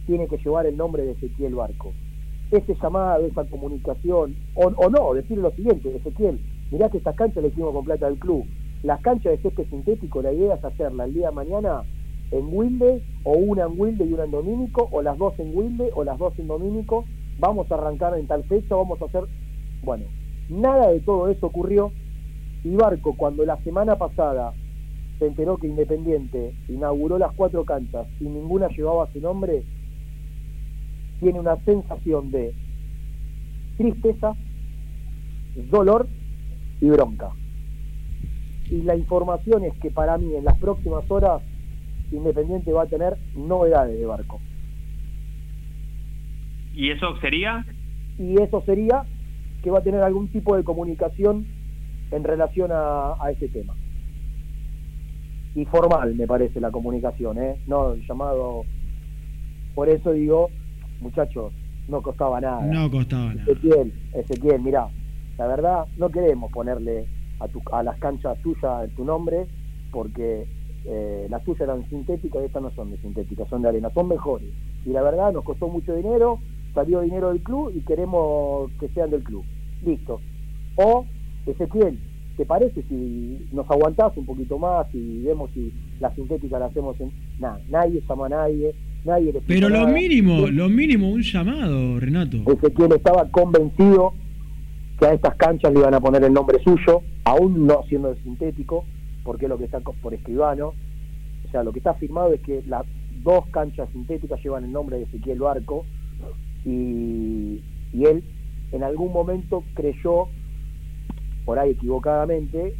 tiene 0.06 0.26
que 0.28 0.38
llevar 0.38 0.66
el 0.66 0.76
nombre 0.76 1.04
de 1.04 1.12
Ezequiel 1.12 1.54
Barco. 1.54 1.92
Ese 2.52 2.76
llamado, 2.80 3.24
esa 3.24 3.44
comunicación, 3.46 4.36
o, 4.54 4.66
o 4.66 4.90
no, 4.90 5.14
decir 5.14 5.38
lo 5.38 5.50
siguiente, 5.52 5.96
Ezequiel, 5.96 6.38
mirá 6.70 6.90
que 6.90 6.98
estas 6.98 7.16
canchas 7.16 7.42
le 7.42 7.48
hicimos 7.48 7.72
con 7.72 7.84
plata 7.84 8.06
del 8.06 8.18
club. 8.18 8.44
Las 8.82 9.00
canchas 9.00 9.32
de 9.32 9.38
césped 9.38 9.70
sintético, 9.70 10.20
la 10.20 10.34
idea 10.34 10.56
es 10.56 10.64
hacerla 10.64 11.06
el 11.06 11.14
día 11.14 11.30
de 11.30 11.34
mañana 11.34 11.82
en 12.30 12.48
Wilde, 12.52 13.02
o 13.24 13.32
una 13.32 13.64
en 13.64 13.80
Wilde 13.80 14.04
y 14.04 14.12
una 14.12 14.24
en 14.24 14.32
Domínico, 14.32 14.86
o 14.92 15.00
las 15.00 15.16
dos 15.16 15.32
en 15.38 15.56
Wilde, 15.56 15.90
o 15.94 16.04
las 16.04 16.18
dos 16.18 16.38
en 16.38 16.46
Domínico. 16.46 17.06
Vamos 17.38 17.72
a 17.72 17.74
arrancar 17.76 18.18
en 18.18 18.26
tal 18.26 18.44
fecha, 18.44 18.74
vamos 18.74 19.00
a 19.00 19.06
hacer... 19.06 19.24
Bueno, 19.82 20.04
nada 20.50 20.90
de 20.90 21.00
todo 21.00 21.28
eso 21.28 21.46
ocurrió. 21.46 21.90
Y 22.64 22.76
Barco, 22.76 23.14
cuando 23.16 23.46
la 23.46 23.56
semana 23.62 23.96
pasada 23.96 24.52
se 25.18 25.26
enteró 25.26 25.56
que 25.56 25.68
Independiente 25.68 26.54
inauguró 26.68 27.16
las 27.16 27.32
cuatro 27.32 27.64
canchas 27.64 28.06
y 28.20 28.24
ninguna 28.24 28.68
llevaba 28.68 29.10
su 29.12 29.20
nombre, 29.20 29.64
tiene 31.22 31.38
una 31.38 31.56
sensación 31.64 32.32
de 32.32 32.52
tristeza, 33.76 34.34
dolor 35.70 36.08
y 36.80 36.88
bronca. 36.88 37.30
Y 38.68 38.82
la 38.82 38.96
información 38.96 39.64
es 39.64 39.74
que 39.74 39.90
para 39.90 40.18
mí 40.18 40.34
en 40.34 40.44
las 40.44 40.58
próximas 40.58 41.08
horas 41.10 41.42
Independiente 42.10 42.72
va 42.72 42.82
a 42.82 42.86
tener 42.86 43.16
novedades 43.34 43.98
de 43.98 44.04
barco. 44.04 44.38
¿Y 46.74 46.90
eso 46.90 47.16
sería? 47.20 47.64
Y 48.18 48.34
eso 48.42 48.62
sería 48.66 49.04
que 49.62 49.70
va 49.70 49.78
a 49.78 49.82
tener 49.82 50.02
algún 50.02 50.28
tipo 50.28 50.54
de 50.54 50.62
comunicación 50.62 51.46
en 52.10 52.24
relación 52.24 52.70
a, 52.70 53.14
a 53.18 53.30
ese 53.30 53.48
tema. 53.48 53.74
Y 55.54 55.64
formal, 55.64 56.14
me 56.16 56.26
parece, 56.26 56.60
la 56.60 56.70
comunicación, 56.70 57.38
¿eh? 57.38 57.56
No 57.66 57.92
el 57.94 58.06
llamado. 58.06 58.64
Por 59.74 59.88
eso 59.88 60.12
digo, 60.12 60.50
muchachos, 61.02 61.52
no 61.88 62.00
costaba 62.02 62.40
nada. 62.40 62.62
No 62.62 62.90
costaba 62.90 63.34
nada. 63.34 63.42
Ezequiel, 63.42 63.92
Ezequiel, 64.14 64.60
mirá, 64.60 64.88
la 65.38 65.46
verdad 65.46 65.86
no 65.96 66.10
queremos 66.10 66.50
ponerle 66.52 67.06
a, 67.40 67.48
tu, 67.48 67.60
a 67.72 67.82
las 67.82 67.98
canchas 67.98 68.38
tuyas 68.42 68.88
tu 68.96 69.04
nombre 69.04 69.46
porque 69.90 70.46
eh, 70.84 71.26
las 71.30 71.44
tuyas 71.44 71.62
eran 71.62 71.88
sintéticas 71.88 72.42
y 72.42 72.46
estas 72.46 72.62
no 72.62 72.70
son 72.72 72.90
de 72.90 72.98
sintéticas, 72.98 73.48
son 73.48 73.62
de 73.62 73.68
arena, 73.68 73.90
son 73.94 74.08
mejores. 74.08 74.48
Y 74.84 74.90
la 74.90 75.02
verdad 75.02 75.32
nos 75.32 75.44
costó 75.44 75.68
mucho 75.68 75.94
dinero, 75.94 76.38
salió 76.74 77.00
dinero 77.00 77.28
del 77.28 77.42
club 77.42 77.72
y 77.74 77.80
queremos 77.82 78.70
que 78.80 78.88
sean 78.88 79.10
del 79.10 79.22
club. 79.22 79.44
Listo. 79.84 80.20
O, 80.76 81.04
Ezequiel, 81.46 81.98
¿te 82.36 82.46
parece 82.46 82.82
si 82.84 83.46
nos 83.52 83.70
aguantás 83.70 84.16
un 84.16 84.26
poquito 84.26 84.58
más 84.58 84.86
y 84.94 85.22
vemos 85.22 85.50
si 85.52 85.72
la 86.00 86.14
sintética 86.14 86.58
la 86.58 86.66
hacemos 86.66 86.98
en... 87.00 87.12
Nada, 87.38 87.60
nadie 87.68 88.02
llama 88.08 88.26
a 88.26 88.30
nadie, 88.30 88.74
nadie 89.04 89.32
le 89.32 89.38
explica 89.38 89.60
Pero 89.60 89.68
lo 89.68 89.80
nada. 89.86 89.92
mínimo, 89.92 90.46
lo 90.48 90.68
mínimo, 90.68 91.10
un 91.10 91.22
llamado, 91.22 91.98
Renato. 92.00 92.38
Ezequiel 92.46 92.92
estaba 92.92 93.28
convencido 93.30 94.14
que 94.98 95.06
a 95.06 95.12
estas 95.14 95.34
canchas 95.36 95.72
le 95.72 95.80
iban 95.80 95.94
a 95.94 96.00
poner 96.00 96.22
el 96.24 96.32
nombre 96.32 96.58
suyo, 96.62 97.02
aún 97.24 97.66
no 97.66 97.82
siendo 97.88 98.14
de 98.14 98.22
sintético, 98.22 98.84
porque 99.24 99.46
es 99.46 99.48
lo 99.48 99.58
que 99.58 99.64
está 99.64 99.80
por 99.80 100.14
escribano. 100.14 100.74
O 101.46 101.50
sea, 101.50 101.62
lo 101.62 101.72
que 101.72 101.78
está 101.80 101.94
firmado 101.94 102.32
es 102.32 102.40
que 102.40 102.62
las 102.66 102.84
dos 103.22 103.46
canchas 103.50 103.88
sintéticas 103.92 104.42
llevan 104.42 104.64
el 104.64 104.72
nombre 104.72 104.96
de 104.98 105.02
Ezequiel 105.04 105.38
Barco 105.40 105.84
y, 106.64 107.60
y 107.92 108.04
él 108.04 108.22
en 108.72 108.82
algún 108.82 109.12
momento 109.12 109.64
creyó, 109.74 110.28
por 111.44 111.58
ahí 111.58 111.70
equivocadamente, 111.72 112.74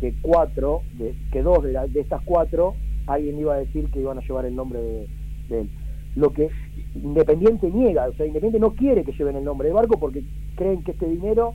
que 0.00 0.14
cuatro, 0.22 0.82
de, 0.96 1.14
que 1.32 1.42
dos 1.42 1.62
de, 1.64 1.72
la- 1.72 1.86
de 1.86 2.00
estas 2.00 2.22
cuatro, 2.24 2.74
alguien 3.06 3.38
iba 3.38 3.54
a 3.54 3.58
decir 3.58 3.86
que 3.90 4.00
iban 4.00 4.18
a 4.18 4.20
llevar 4.22 4.46
el 4.46 4.54
nombre 4.54 4.80
de, 4.80 5.06
de 5.48 5.60
él. 5.62 5.70
Lo 6.16 6.30
que 6.32 6.48
Independiente 6.94 7.70
niega, 7.70 8.08
o 8.08 8.12
sea, 8.14 8.26
Independiente 8.26 8.58
no 8.60 8.74
quiere 8.74 9.04
que 9.04 9.12
lleven 9.12 9.36
el 9.36 9.44
nombre 9.44 9.68
de 9.68 9.74
Barco 9.74 9.98
porque 10.00 10.22
creen 10.56 10.82
que 10.82 10.92
este 10.92 11.08
dinero, 11.08 11.54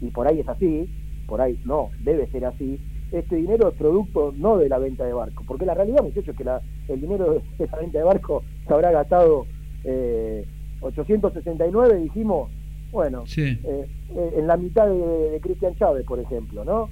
y 0.00 0.06
por 0.10 0.26
ahí 0.26 0.40
es 0.40 0.48
así, 0.48 0.88
por 1.26 1.40
ahí 1.40 1.58
no, 1.64 1.90
debe 2.02 2.26
ser 2.28 2.44
así, 2.46 2.78
este 3.10 3.36
dinero 3.36 3.68
es 3.68 3.74
producto 3.74 4.32
no 4.36 4.56
de 4.56 4.68
la 4.68 4.78
venta 4.78 5.04
de 5.04 5.12
Barco, 5.12 5.44
porque 5.46 5.66
la 5.66 5.74
realidad, 5.74 6.02
muchachos, 6.02 6.28
es 6.28 6.36
que 6.36 6.44
la- 6.44 6.62
el 6.88 7.00
dinero 7.00 7.32
de 7.58 7.64
esa 7.64 7.76
venta 7.76 7.98
de 7.98 8.04
Barco 8.04 8.42
se 8.66 8.72
habrá 8.72 8.90
gastado 8.90 9.46
eh, 9.84 10.46
869, 10.80 11.96
dijimos, 12.02 12.50
bueno, 12.92 13.26
Sí. 13.26 13.42
eh, 13.42 13.86
eh, 14.14 14.30
en 14.36 14.46
la 14.46 14.56
mitad 14.56 14.86
de, 14.86 15.30
de 15.30 15.40
Cristian 15.40 15.74
Chávez, 15.76 16.04
por 16.06 16.18
ejemplo, 16.20 16.64
¿no? 16.64 16.88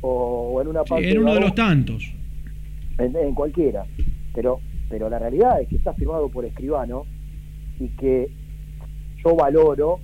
O, 0.00 0.52
o 0.54 0.60
en 0.62 0.68
una 0.68 0.82
Sí, 0.84 0.90
parte 0.90 1.10
en 1.10 1.18
uno 1.18 1.34
de 1.34 1.40
los 1.40 1.54
tantos. 1.54 2.12
en, 2.98 3.14
en 3.16 3.34
cualquiera. 3.34 3.84
Pero, 4.34 4.60
pero 4.90 5.08
la 5.08 5.18
realidad 5.20 5.60
es 5.62 5.68
que 5.68 5.76
está 5.76 5.94
firmado 5.94 6.28
por 6.28 6.44
escribano 6.44 7.04
y 7.78 7.88
que 7.96 8.28
yo 9.24 9.36
valoro, 9.36 10.00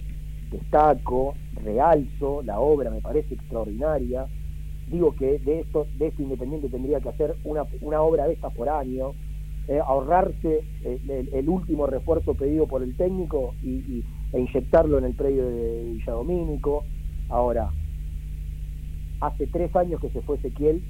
destaco, 0.51 1.35
realzo 1.65 2.43
la 2.45 2.61
obra, 2.61 2.91
me 2.91 3.01
parece 3.01 3.35
extraordinaria. 3.35 4.27
Digo 4.91 5.13
que 5.17 5.39
de 5.41 5.61
esto, 5.61 5.87
de 5.99 6.07
este 6.07 6.23
Independiente 6.23 6.69
tendría 6.69 7.01
que 7.01 7.09
hacer 7.09 7.35
una, 7.45 7.65
una 7.81 8.01
obra 8.01 8.27
de 8.29 8.35
esta 8.35 8.49
por 8.51 8.69
año, 8.69 9.13
eh, 9.69 9.81
ahorrarse 9.85 10.61
el, 10.85 11.29
el- 11.33 11.49
último 11.49 11.89
refuerzo 11.89 12.35
pedido 12.35 12.69
por 12.69 12.83
el 12.85 12.97
técnico 12.97 13.55
y, 13.65 13.71
y- 13.71 14.05
e 14.33 14.41
inyectarlo 14.41 14.99
en 14.99 15.05
el 15.07 15.15
predio 15.15 15.49
de 15.49 15.85
Villadomínico. 15.95 16.85
Ahora, 17.29 17.71
hace 19.21 19.47
tres 19.49 19.75
años 19.75 20.01
que 20.01 20.11
se 20.11 20.21
fue 20.23 20.37
Ezequiel 20.37 20.81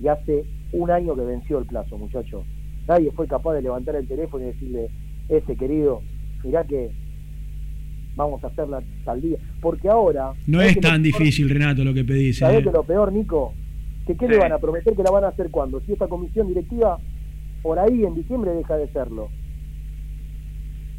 y 0.00 0.06
hace 0.08 0.44
un 0.72 0.90
año 0.90 1.16
que 1.16 1.22
venció 1.22 1.58
el 1.58 1.66
plazo, 1.66 1.98
muchacho. 1.98 2.44
Nadie 2.88 3.10
fue 3.12 3.26
capaz 3.26 3.54
de 3.54 3.62
levantar 3.62 3.96
el 3.96 4.06
teléfono 4.06 4.44
y 4.44 4.48
decirle, 4.48 4.88
ese 5.28 5.56
querido, 5.56 6.02
mirá 6.42 6.64
que 6.64 6.90
vamos 8.16 8.42
a 8.44 8.48
hacerla 8.48 8.82
tal 9.04 9.20
día. 9.22 9.38
Porque 9.60 9.88
ahora... 9.88 10.32
No 10.46 10.58
¿sabés 10.58 10.76
es 10.76 10.82
tan 10.82 11.02
peor- 11.02 11.02
difícil, 11.02 11.48
Renato, 11.48 11.82
lo 11.84 11.94
que 11.94 12.04
pedís. 12.04 12.38
¿Sabés 12.38 12.60
eh? 12.60 12.64
que 12.64 12.70
lo 12.70 12.82
peor, 12.84 13.12
Nico? 13.12 13.54
¿Que 14.06 14.14
¿Qué 14.16 14.28
le 14.28 14.36
van 14.38 14.52
a 14.52 14.58
prometer 14.58 14.94
que 14.94 15.02
la 15.02 15.10
van 15.10 15.24
a 15.24 15.28
hacer 15.28 15.50
cuando? 15.50 15.80
Si 15.80 15.92
esta 15.92 16.06
comisión 16.08 16.46
directiva, 16.46 16.98
por 17.62 17.78
ahí 17.78 18.04
en 18.04 18.14
diciembre 18.14 18.50
deja 18.52 18.76
de 18.76 18.86
serlo. 18.88 19.30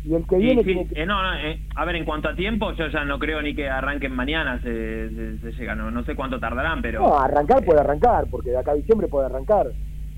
Y 0.03 0.13
el 0.13 0.23
que 0.27 0.35
Sí, 0.37 0.41
viene 0.41 0.61
sí. 0.61 0.65
tiene 0.67 0.87
que... 0.87 1.01
Eh, 1.01 1.05
no, 1.05 1.21
no, 1.21 1.35
eh, 1.39 1.59
a 1.75 1.85
ver, 1.85 1.95
en 1.95 2.05
cuanto 2.05 2.29
a 2.29 2.35
tiempo, 2.35 2.71
yo 2.73 2.87
ya 2.89 3.05
no 3.05 3.17
creo 3.19 3.41
ni 3.41 3.55
que 3.55 3.69
arranquen 3.69 4.11
mañana, 4.15 4.59
se, 4.61 5.09
se, 5.09 5.37
se 5.39 5.51
llega, 5.53 5.73
no, 5.75 5.89
no 5.91 6.03
sé 6.03 6.15
cuánto 6.15 6.39
tardarán, 6.39 6.81
pero... 6.81 6.99
No, 7.01 7.17
arrancar 7.19 7.63
puede 7.63 7.79
arrancar, 7.79 8.25
porque 8.29 8.49
de 8.51 8.57
acá 8.57 8.71
a 8.71 8.75
diciembre 8.75 9.07
puede 9.07 9.27
arrancar. 9.27 9.67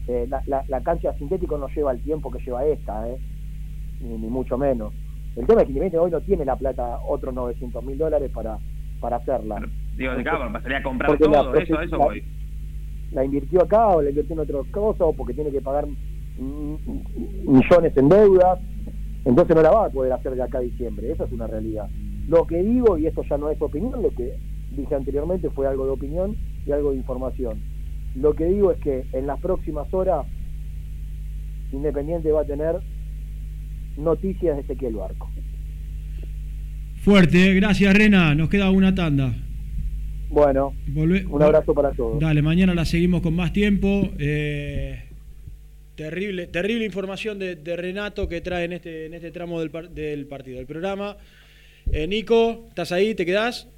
Eh, 0.07 0.25
la, 0.29 0.41
la, 0.45 0.63
la 0.67 0.81
cancha 0.81 1.13
sintético 1.13 1.57
no 1.57 1.67
lleva 1.67 1.91
el 1.91 2.01
tiempo 2.01 2.31
que 2.31 2.39
lleva 2.39 2.65
esta, 2.65 3.09
¿eh? 3.09 3.17
ni, 3.99 4.17
ni 4.17 4.27
mucho 4.27 4.57
menos. 4.57 4.93
El 5.35 5.45
tema 5.45 5.61
es 5.61 5.67
que 5.67 5.73
Independiente 5.73 5.99
hoy 5.99 6.11
no 6.11 6.21
tiene 6.21 6.45
la 6.45 6.55
plata, 6.55 6.99
otros 7.07 7.33
900 7.33 7.83
mil 7.83 7.97
dólares 7.97 8.31
para, 8.33 8.57
para 8.99 9.17
hacerla. 9.17 9.61
Digo, 9.95 10.13
de 10.13 10.21
acá, 10.21 10.51
pasaría 10.51 10.77
a 10.77 10.83
comprar 10.83 11.11
la 11.11 11.17
todo, 11.17 11.55
eso, 11.55 11.79
eso 11.81 11.97
voy. 11.97 12.23
La 13.11 13.23
invirtió 13.23 13.61
acá 13.61 13.87
o 13.87 14.01
la 14.01 14.09
invirtió 14.09 14.33
en 14.33 14.39
otras 14.39 14.65
cosas 14.71 15.01
o 15.01 15.13
porque 15.13 15.33
tiene 15.33 15.51
que 15.51 15.61
pagar 15.61 15.85
millones 16.39 17.95
en 17.97 18.09
deudas. 18.09 18.59
Entonces 19.25 19.55
no 19.55 19.61
la 19.61 19.71
va 19.71 19.85
a 19.85 19.89
poder 19.89 20.13
hacer 20.13 20.35
de 20.35 20.41
acá 20.41 20.59
a 20.59 20.61
diciembre, 20.61 21.11
esa 21.11 21.25
es 21.25 21.31
una 21.31 21.47
realidad. 21.47 21.89
Lo 22.27 22.47
que 22.47 22.63
digo, 22.63 22.97
y 22.97 23.07
esto 23.07 23.23
ya 23.23 23.37
no 23.37 23.49
es 23.49 23.61
opinión, 23.61 24.01
lo 24.01 24.09
que 24.11 24.37
dije 24.71 24.95
anteriormente 24.95 25.49
fue 25.49 25.67
algo 25.67 25.85
de 25.85 25.91
opinión 25.91 26.35
y 26.65 26.71
algo 26.71 26.91
de 26.91 26.97
información. 26.97 27.61
Lo 28.19 28.33
que 28.33 28.45
digo 28.45 28.71
es 28.71 28.79
que 28.79 29.05
en 29.13 29.27
las 29.27 29.39
próximas 29.39 29.93
horas 29.93 30.25
Independiente 31.71 32.31
va 32.31 32.41
a 32.41 32.45
tener 32.45 32.77
noticias 33.97 34.55
de 34.55 34.61
Ezequiel 34.61 34.95
Barco. 34.95 35.29
Fuerte, 37.01 37.53
gracias 37.55 37.93
Rena, 37.93 38.33
nos 38.35 38.49
queda 38.49 38.71
una 38.71 38.95
tanda. 38.95 39.33
Bueno, 40.29 40.73
un 40.95 41.43
abrazo 41.43 41.73
para 41.73 41.91
todos. 41.91 42.19
Dale, 42.19 42.41
mañana 42.41 42.73
la 42.73 42.85
seguimos 42.85 43.21
con 43.21 43.35
más 43.35 43.53
tiempo. 43.53 44.09
Eh, 44.17 45.03
terrible, 45.95 46.47
terrible 46.47 46.85
información 46.85 47.37
de, 47.39 47.75
Renato 47.75 48.27
que 48.27 48.41
trae 48.41 48.65
en 48.65 48.73
este, 48.73 49.05
en 49.05 49.13
este 49.13 49.31
tramo 49.31 49.59
del, 49.59 49.71
del 49.93 50.25
partido, 50.25 50.57
del 50.57 50.67
programa. 50.67 51.17
Eh, 51.91 52.07
Nico, 52.07 52.65
¿estás 52.69 52.91
ahí? 52.91 53.13
¿Te 53.15 53.25
quedás? 53.25 53.69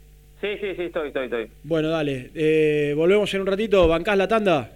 Sí, 0.41 0.48
sí, 0.61 0.76
sí, 0.76 0.84
estoy, 0.84 1.10
estoy, 1.10 1.26
estoy. 1.26 1.48
Bueno, 1.64 1.90
dale. 1.90 2.32
Eh, 2.34 2.94
volvemos 2.95 3.34
en 3.34 3.41
un 3.41 3.48
ratito. 3.48 3.88
¿Bancás 3.88 4.18
la 4.18 4.28
tanda? 4.28 4.72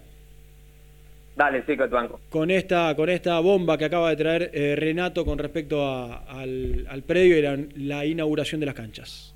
Dale, 1.36 1.64
sí, 1.66 1.78
que 1.78 1.86
banco. 1.88 2.20
Con 2.30 2.52
esta, 2.52 2.96
con 2.96 3.10
esta 3.10 3.40
bomba 3.40 3.78
que 3.78 3.86
acaba 3.86 4.10
de 4.10 4.16
traer 4.18 4.52
eh, 4.54 4.76
Renato 4.76 5.26
con 5.26 5.38
respecto 5.40 5.84
al, 5.84 6.86
al, 6.88 7.02
predio 7.04 7.38
y 7.40 7.86
la 7.88 8.06
inauguración 8.06 8.60
de 8.60 8.66
las 8.68 8.76
canchas. 8.76 9.33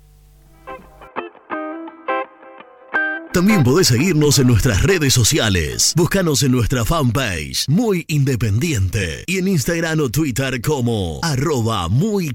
También 3.38 3.62
podés 3.62 3.86
seguirnos 3.86 4.36
en 4.40 4.48
nuestras 4.48 4.82
redes 4.82 5.14
sociales. 5.14 5.92
Búscanos 5.94 6.42
en 6.42 6.50
nuestra 6.50 6.84
fanpage, 6.84 7.66
Muy 7.68 8.04
Independiente, 8.08 9.22
y 9.28 9.38
en 9.38 9.46
Instagram 9.46 10.00
o 10.00 10.10
Twitter 10.10 10.60
como 10.60 11.20
arroba 11.22 11.86
muy 11.86 12.32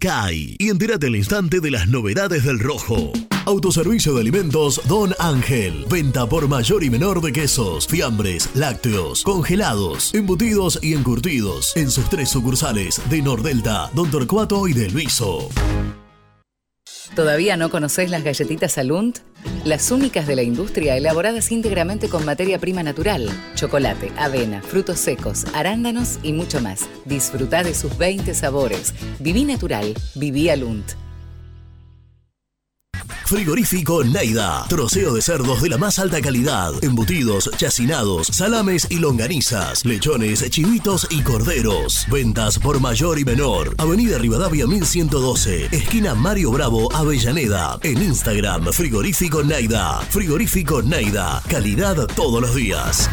Y 0.57 0.69
entérate 0.69 1.07
al 1.07 1.17
instante 1.17 1.59
de 1.59 1.71
las 1.71 1.89
novedades 1.89 2.45
del 2.45 2.57
rojo. 2.57 3.11
Autoservicio 3.45 4.13
de 4.13 4.21
alimentos 4.21 4.79
Don 4.87 5.13
Ángel. 5.19 5.85
Venta 5.89 6.25
por 6.25 6.47
mayor 6.47 6.85
y 6.85 6.89
menor 6.89 7.19
de 7.19 7.33
quesos, 7.33 7.85
fiambres, 7.85 8.49
lácteos, 8.53 9.23
congelados, 9.23 10.13
embutidos 10.13 10.79
y 10.81 10.93
encurtidos. 10.93 11.75
En 11.75 11.91
sus 11.91 12.09
tres 12.09 12.29
sucursales 12.29 13.01
de 13.09 13.21
Nordelta, 13.21 13.91
Don 13.93 14.09
Torcuato 14.09 14.69
y 14.69 14.73
Del 14.73 14.93
Viso. 14.93 15.49
¿Todavía 17.15 17.57
no 17.57 17.69
conocés 17.69 18.09
las 18.09 18.23
galletitas 18.23 18.79
Alunt? 18.79 19.19
Las 19.65 19.91
únicas 19.91 20.25
de 20.25 20.35
la 20.35 20.41
industria 20.41 20.97
elaboradas 20.97 21.51
íntegramente 21.51 22.09
con 22.09 22.25
materia 22.25 22.57
prima 22.57 22.81
natural, 22.81 23.29
chocolate, 23.53 24.11
avena, 24.17 24.63
frutos 24.63 24.99
secos, 24.99 25.45
arándanos 25.53 26.17
y 26.23 26.33
mucho 26.33 26.59
más. 26.59 26.89
Disfruta 27.05 27.61
de 27.61 27.75
sus 27.75 27.99
20 27.99 28.33
sabores. 28.33 28.95
Viví 29.19 29.45
natural, 29.45 29.93
viví 30.15 30.49
Alunt. 30.49 30.93
Frigorífico 33.25 34.03
Naida. 34.03 34.65
Troceo 34.69 35.13
de 35.13 35.21
cerdos 35.21 35.61
de 35.61 35.69
la 35.69 35.77
más 35.77 35.99
alta 35.99 36.21
calidad. 36.21 36.73
Embutidos, 36.83 37.49
chacinados, 37.57 38.27
salames 38.27 38.87
y 38.89 38.99
longanizas. 38.99 39.85
Lechones, 39.85 40.49
chivitos 40.49 41.07
y 41.09 41.21
corderos. 41.21 42.05
Ventas 42.11 42.59
por 42.59 42.79
mayor 42.79 43.19
y 43.19 43.25
menor. 43.25 43.75
Avenida 43.77 44.17
Rivadavia 44.17 44.67
1112. 44.67 45.67
Esquina 45.71 46.15
Mario 46.15 46.51
Bravo, 46.51 46.93
Avellaneda. 46.93 47.79
En 47.81 48.01
Instagram, 48.01 48.71
Frigorífico 48.71 49.43
Naida. 49.43 49.99
Frigorífico 50.09 50.81
Naida. 50.81 51.41
Calidad 51.47 52.07
todos 52.15 52.41
los 52.41 52.55
días. 52.55 53.09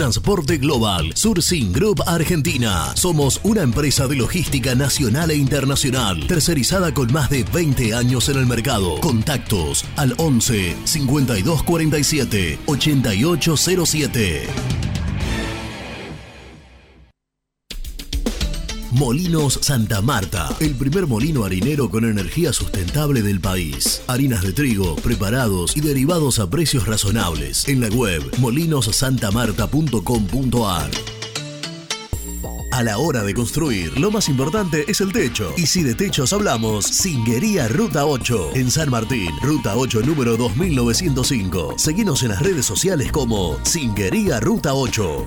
Transporte 0.00 0.56
Global, 0.56 1.12
Surcing 1.14 1.74
Group 1.74 2.02
Argentina. 2.06 2.96
Somos 2.96 3.38
una 3.44 3.60
empresa 3.60 4.08
de 4.08 4.16
logística 4.16 4.74
nacional 4.74 5.30
e 5.30 5.36
internacional, 5.36 6.26
tercerizada 6.26 6.94
con 6.94 7.12
más 7.12 7.28
de 7.28 7.44
20 7.44 7.92
años 7.92 8.30
en 8.30 8.38
el 8.38 8.46
mercado. 8.46 8.98
Contactos 9.02 9.84
al 9.96 10.14
11 10.16 10.74
5247 10.84 12.60
8807. 12.64 14.79
Molinos 18.92 19.58
Santa 19.62 20.02
Marta, 20.02 20.48
el 20.58 20.74
primer 20.74 21.06
molino 21.06 21.44
harinero 21.44 21.88
con 21.88 22.04
energía 22.04 22.52
sustentable 22.52 23.22
del 23.22 23.40
país. 23.40 24.02
Harinas 24.08 24.42
de 24.42 24.52
trigo, 24.52 24.96
preparados 24.96 25.76
y 25.76 25.80
derivados 25.80 26.40
a 26.40 26.50
precios 26.50 26.88
razonables. 26.88 27.68
En 27.68 27.80
la 27.80 27.86
web 27.88 28.20
molinosantamarta.com.ar. 28.38 30.90
A 32.72 32.82
la 32.82 32.98
hora 32.98 33.22
de 33.22 33.32
construir, 33.32 33.96
lo 33.98 34.10
más 34.10 34.28
importante 34.28 34.84
es 34.88 35.00
el 35.00 35.12
techo. 35.12 35.54
Y 35.56 35.66
si 35.66 35.84
de 35.84 35.94
techos 35.94 36.32
hablamos, 36.32 36.86
Singuería 36.86 37.68
Ruta 37.68 38.06
8, 38.06 38.50
en 38.54 38.72
San 38.72 38.90
Martín, 38.90 39.30
Ruta 39.42 39.76
8 39.76 40.02
número 40.02 40.36
2905. 40.36 41.74
Seguinos 41.78 42.24
en 42.24 42.30
las 42.30 42.42
redes 42.42 42.66
sociales 42.66 43.12
como 43.12 43.56
Singuería 43.64 44.40
Ruta 44.40 44.74
8. 44.74 45.26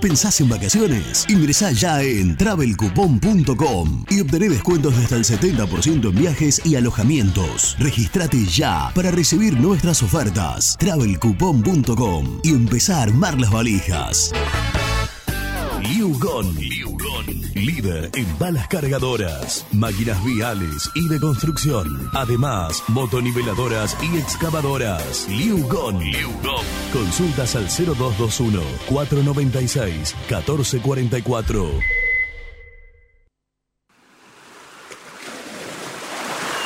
¿Pensás 0.00 0.40
en 0.40 0.48
vacaciones? 0.48 1.24
Ingresá 1.28 1.72
ya 1.72 2.02
en 2.02 2.36
travelcoupon.com 2.36 4.04
y 4.10 4.20
obtené 4.20 4.48
descuentos 4.48 4.96
de 4.96 5.04
hasta 5.04 5.16
el 5.16 5.24
70% 5.24 6.10
en 6.10 6.14
viajes 6.14 6.60
y 6.64 6.76
alojamientos. 6.76 7.76
Registrate 7.78 8.44
ya 8.44 8.90
para 8.94 9.10
recibir 9.10 9.58
nuestras 9.58 10.02
ofertas. 10.02 10.76
travelcoupon.com 10.78 12.40
y 12.42 12.50
empezá 12.50 12.98
a 12.98 13.02
armar 13.02 13.40
las 13.40 13.50
valijas. 13.50 14.32
Liugon. 15.88 16.54
Líder 17.54 18.10
en 18.14 18.38
balas 18.38 18.66
cargadoras, 18.68 19.66
máquinas 19.72 20.22
viales 20.24 20.90
y 20.94 21.06
de 21.08 21.20
construcción. 21.20 22.10
Además, 22.12 22.82
motoniveladoras 22.88 23.96
y 24.02 24.18
excavadoras. 24.18 25.28
Liugon. 25.28 26.00
Consultas 26.92 27.54
al 27.56 27.66
0221 27.66 28.60
496 28.88 30.14
1444. 30.28 31.70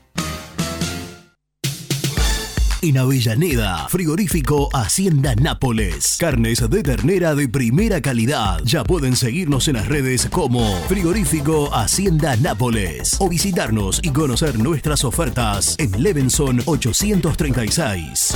En 2.82 2.98
Avellaneda, 2.98 3.90
frigorífico 3.90 4.70
Hacienda 4.74 5.36
Nápoles. 5.36 6.16
Carnes 6.18 6.70
de 6.70 6.82
ternera 6.82 7.36
de 7.36 7.50
primera 7.50 8.02
calidad. 8.02 8.62
Ya 8.64 8.86
pueden 8.86 9.18
seguirnos 9.18 9.68
en 9.68 9.76
las 9.76 9.88
redes 9.88 10.30
como 10.32 10.62
frigorífico 10.88 11.76
Hacienda 11.76 12.38
Nápoles 12.38 13.18
o 13.20 13.28
visitarnos 13.28 14.00
y 14.02 14.12
conocer 14.12 14.58
nuestras 14.60 15.04
ofertas 15.04 15.76
en 15.78 16.02
Levenson 16.02 16.62
836. 16.66 18.34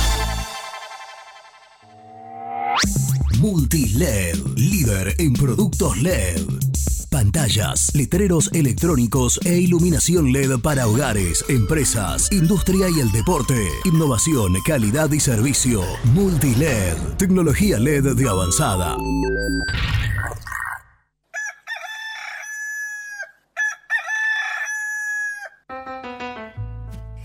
Multiled, 3.40 4.36
líder 4.56 5.14
en 5.18 5.32
productos 5.32 5.96
LED 6.02 6.83
pantallas, 7.14 7.94
letreros 7.94 8.50
electrónicos 8.52 9.38
e 9.44 9.56
iluminación 9.60 10.32
LED 10.32 10.58
para 10.60 10.88
hogares, 10.88 11.44
empresas, 11.48 12.32
industria 12.32 12.88
y 12.90 12.98
el 12.98 13.12
deporte. 13.12 13.54
Innovación, 13.84 14.52
calidad 14.66 15.12
y 15.12 15.20
servicio. 15.20 15.82
Multiled. 16.12 16.96
Tecnología 17.16 17.78
LED 17.78 18.16
de 18.16 18.28
avanzada. 18.28 18.96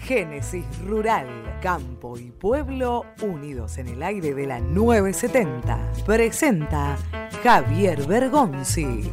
Génesis 0.01 0.65
Rural, 0.85 1.27
Campo 1.63 2.15
y 2.19 2.29
Pueblo 2.29 3.05
unidos 3.23 3.79
en 3.79 3.87
el 3.87 4.03
aire 4.03 4.35
de 4.35 4.45
la 4.45 4.59
970. 4.59 5.93
Presenta 6.05 6.95
Javier 7.43 8.05
Bergonzi. 8.05 9.11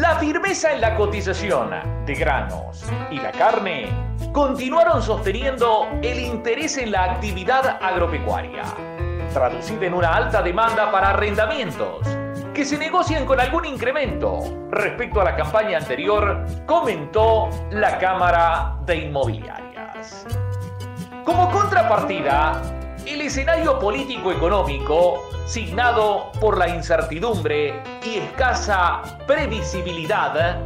La 0.00 0.16
firmeza 0.16 0.72
en 0.72 0.80
la 0.80 0.96
cotización 0.96 1.72
de 2.06 2.14
granos 2.14 2.82
y 3.10 3.18
la 3.18 3.30
carne 3.32 3.90
continuaron 4.32 5.02
sosteniendo 5.02 5.88
el 6.00 6.20
interés 6.20 6.78
en 6.78 6.92
la 6.92 7.04
actividad 7.04 7.76
agropecuaria, 7.82 8.62
traducida 9.30 9.84
en 9.84 9.92
una 9.92 10.14
alta 10.14 10.40
demanda 10.40 10.90
para 10.90 11.10
arrendamientos 11.10 11.98
que 12.54 12.64
se 12.64 12.78
negocian 12.78 13.26
con 13.26 13.40
algún 13.40 13.66
incremento 13.66 14.38
respecto 14.70 15.20
a 15.20 15.24
la 15.24 15.36
campaña 15.36 15.76
anterior, 15.76 16.46
comentó 16.64 17.50
la 17.70 17.98
Cámara 17.98 18.78
de 18.86 18.96
Inmobiliarias. 18.96 20.24
Como 21.26 21.50
contrapartida, 21.50 22.79
el 23.14 23.22
escenario 23.22 23.78
político-económico, 23.78 25.28
signado 25.46 26.30
por 26.40 26.56
la 26.56 26.68
incertidumbre 26.68 27.82
y 28.04 28.16
escasa 28.16 29.02
previsibilidad, 29.26 30.60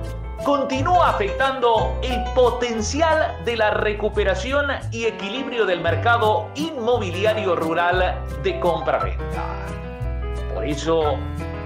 continúa 0.45 1.11
afectando 1.11 1.99
el 2.03 2.23
potencial 2.35 3.43
de 3.45 3.57
la 3.57 3.71
recuperación 3.71 4.67
y 4.91 5.07
equilibrio 5.07 5.65
del 5.65 5.81
mercado 5.81 6.51
inmobiliario 6.55 7.57
rural 7.57 8.21
de 8.43 8.61
compra-venta. 8.61 9.45
Por 10.53 10.67
eso, 10.67 11.17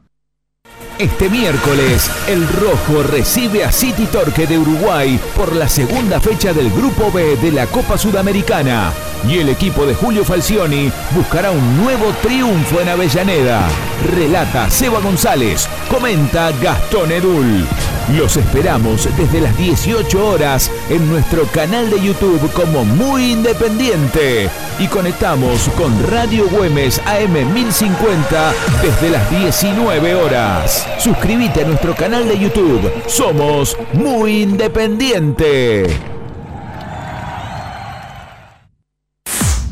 Este 0.99 1.29
miércoles, 1.29 2.11
el 2.27 2.45
Rojo 2.45 3.03
recibe 3.03 3.63
a 3.63 3.71
City 3.71 4.05
Torque 4.07 4.45
de 4.45 4.57
Uruguay 4.57 5.17
por 5.33 5.55
la 5.55 5.69
segunda 5.69 6.19
fecha 6.19 6.51
del 6.51 6.69
Grupo 6.69 7.09
B 7.09 7.37
de 7.37 7.53
la 7.53 7.67
Copa 7.67 7.97
Sudamericana. 7.97 8.91
Y 9.25 9.37
el 9.37 9.47
equipo 9.47 9.85
de 9.85 9.95
Julio 9.95 10.25
Falcioni 10.25 10.91
buscará 11.11 11.51
un 11.51 11.77
nuevo 11.77 12.11
triunfo 12.21 12.81
en 12.81 12.89
Avellaneda. 12.89 13.65
Relata 14.13 14.69
Seba 14.69 14.99
González, 14.99 15.69
comenta 15.89 16.51
Gastón 16.61 17.13
Edul. 17.13 17.65
Los 18.17 18.37
esperamos 18.37 19.07
desde 19.17 19.39
las 19.39 19.55
18 19.57 20.27
horas 20.27 20.71
en 20.89 21.09
nuestro 21.09 21.43
canal 21.45 21.89
de 21.89 22.01
YouTube 22.01 22.51
como 22.53 22.83
Muy 22.83 23.33
Independiente. 23.33 24.49
Y 24.79 24.87
conectamos 24.87 25.69
con 25.77 25.91
Radio 26.09 26.49
Güemes 26.49 26.99
AM 27.05 27.53
1050 27.53 28.53
desde 28.81 29.09
las 29.11 29.29
19 29.29 30.15
horas. 30.15 30.58
Suscríbete 30.97 31.61
a 31.61 31.67
nuestro 31.67 31.95
canal 31.95 32.27
de 32.27 32.37
YouTube. 32.37 32.91
Somos 33.07 33.77
Muy 33.93 34.41
Independiente. 34.43 35.85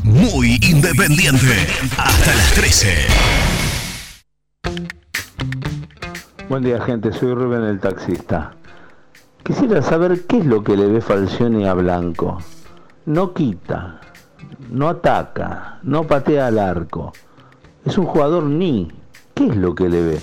Muy 0.02 0.58
independiente. 0.62 1.66
Hasta 1.96 2.34
las 2.34 2.52
13. 2.54 3.06
Buen 6.48 6.64
día, 6.64 6.80
gente. 6.80 7.12
Soy 7.12 7.34
Rubén 7.34 7.64
el 7.64 7.78
taxista. 7.78 8.54
Quisiera 9.42 9.82
saber 9.82 10.26
qué 10.26 10.38
es 10.38 10.46
lo 10.46 10.64
que 10.64 10.76
le 10.76 10.86
ve 10.86 11.00
Falcioni 11.00 11.66
a 11.66 11.74
Blanco. 11.74 12.38
No 13.06 13.32
quita, 13.32 14.00
no 14.70 14.88
ataca, 14.88 15.78
no 15.82 16.04
patea 16.04 16.48
al 16.48 16.58
arco. 16.58 17.12
Es 17.84 17.96
un 17.96 18.06
jugador 18.06 18.44
ni. 18.44 18.90
¿Qué 19.34 19.46
es 19.46 19.56
lo 19.56 19.74
que 19.74 19.88
le 19.88 20.02
ve? 20.02 20.20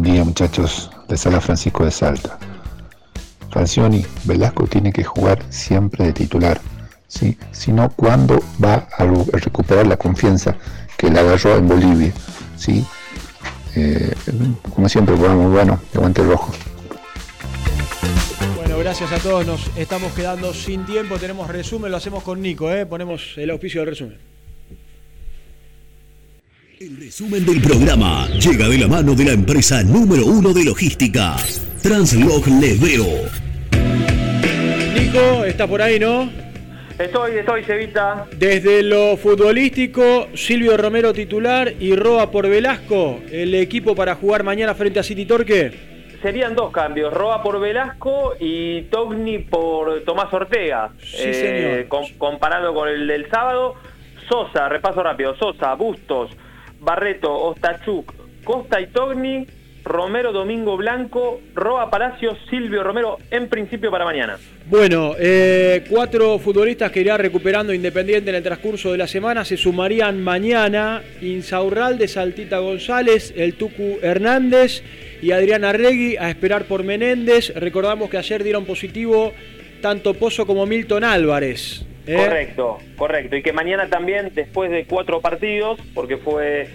Buen 0.00 0.14
día 0.14 0.24
muchachos, 0.24 0.90
les 1.10 1.26
habla 1.26 1.42
Francisco 1.42 1.84
de 1.84 1.90
Salta. 1.90 2.38
Falcioni, 3.50 4.02
Velasco 4.24 4.66
tiene 4.66 4.94
que 4.94 5.04
jugar 5.04 5.42
siempre 5.50 6.06
de 6.06 6.14
titular, 6.14 6.58
¿sí? 7.06 7.36
si 7.52 7.70
no, 7.70 7.90
¿cuándo 7.90 8.42
va 8.64 8.88
a 8.96 9.04
recuperar 9.32 9.86
la 9.86 9.98
confianza 9.98 10.56
que 10.96 11.10
le 11.10 11.20
agarró 11.20 11.54
en 11.58 11.68
Bolivia? 11.68 12.12
¿sí? 12.56 12.82
Eh, 13.76 14.14
como 14.74 14.88
siempre, 14.88 15.14
bueno, 15.16 15.34
muy 15.34 15.52
bueno, 15.52 15.78
levante 15.92 16.22
el 16.22 16.28
rojo. 16.28 16.50
Bueno, 18.56 18.78
gracias 18.78 19.12
a 19.12 19.18
todos, 19.18 19.46
nos 19.46 19.70
estamos 19.76 20.12
quedando 20.12 20.54
sin 20.54 20.86
tiempo, 20.86 21.18
tenemos 21.18 21.46
resumen, 21.46 21.90
lo 21.90 21.98
hacemos 21.98 22.22
con 22.22 22.40
Nico, 22.40 22.70
¿eh? 22.70 22.86
ponemos 22.86 23.34
el 23.36 23.50
auspicio 23.50 23.82
del 23.82 23.90
resumen. 23.90 24.29
El 26.80 26.96
resumen 26.96 27.44
del 27.44 27.60
programa 27.60 28.26
llega 28.28 28.66
de 28.66 28.78
la 28.78 28.88
mano 28.88 29.14
de 29.14 29.26
la 29.26 29.32
empresa 29.32 29.82
número 29.82 30.24
uno 30.24 30.54
de 30.54 30.64
logística, 30.64 31.36
Translog 31.82 32.46
Leveo. 32.46 33.04
Nico, 34.94 35.44
está 35.44 35.66
por 35.66 35.82
ahí, 35.82 35.98
¿no? 35.98 36.30
Estoy, 36.98 37.32
estoy, 37.36 37.64
Cevita. 37.64 38.26
Desde 38.34 38.82
lo 38.82 39.18
futbolístico, 39.18 40.28
Silvio 40.34 40.78
Romero 40.78 41.12
titular 41.12 41.70
y 41.78 41.94
Roa 41.94 42.30
por 42.30 42.48
Velasco, 42.48 43.20
el 43.30 43.54
equipo 43.56 43.94
para 43.94 44.14
jugar 44.14 44.42
mañana 44.42 44.74
frente 44.74 45.00
a 45.00 45.02
City 45.02 45.26
Torque. 45.26 45.72
Serían 46.22 46.54
dos 46.54 46.72
cambios, 46.72 47.12
Roa 47.12 47.42
por 47.42 47.60
Velasco 47.60 48.36
y 48.40 48.84
Togni 48.84 49.40
por 49.40 50.02
Tomás 50.04 50.32
Ortega. 50.32 50.92
Sí, 50.98 51.34
señor. 51.34 51.88
com- 51.88 52.08
comparado 52.16 52.72
con 52.72 52.88
el 52.88 53.06
del 53.06 53.28
sábado, 53.30 53.74
Sosa, 54.30 54.66
repaso 54.70 55.02
rápido, 55.02 55.36
Sosa, 55.36 55.74
Bustos, 55.74 56.30
Barreto, 56.80 57.32
Ostachuk, 57.32 58.12
Costa 58.44 58.80
y 58.80 58.86
Togni, 58.88 59.46
Romero 59.84 60.32
Domingo 60.32 60.76
Blanco, 60.76 61.40
Roa 61.54 61.90
Palacios, 61.90 62.38
Silvio 62.48 62.82
Romero, 62.82 63.18
en 63.30 63.48
principio 63.48 63.90
para 63.90 64.04
mañana. 64.04 64.38
Bueno, 64.66 65.14
eh, 65.18 65.84
cuatro 65.88 66.38
futbolistas 66.38 66.92
que 66.92 67.00
irá 67.00 67.16
recuperando 67.16 67.72
Independiente 67.72 68.30
en 68.30 68.36
el 68.36 68.42
transcurso 68.42 68.92
de 68.92 68.98
la 68.98 69.06
semana 69.06 69.44
se 69.44 69.56
sumarían 69.56 70.22
mañana 70.22 71.02
Insaurralde, 71.20 72.08
Saltita 72.08 72.58
González, 72.58 73.32
el 73.36 73.54
Tucu 73.54 73.98
Hernández 74.02 74.82
y 75.22 75.32
Adrián 75.32 75.64
Arregui 75.64 76.16
a 76.16 76.30
esperar 76.30 76.64
por 76.64 76.84
Menéndez. 76.84 77.52
Recordamos 77.56 78.10
que 78.10 78.18
ayer 78.18 78.44
dieron 78.44 78.64
positivo 78.64 79.32
tanto 79.80 80.14
Pozo 80.14 80.46
como 80.46 80.66
Milton 80.66 81.04
Álvarez. 81.04 81.86
¿Eh? 82.06 82.16
Correcto, 82.16 82.78
correcto. 82.96 83.36
Y 83.36 83.42
que 83.42 83.52
mañana 83.52 83.88
también, 83.88 84.32
después 84.34 84.70
de 84.70 84.84
cuatro 84.84 85.20
partidos, 85.20 85.78
porque 85.94 86.16
fue 86.16 86.68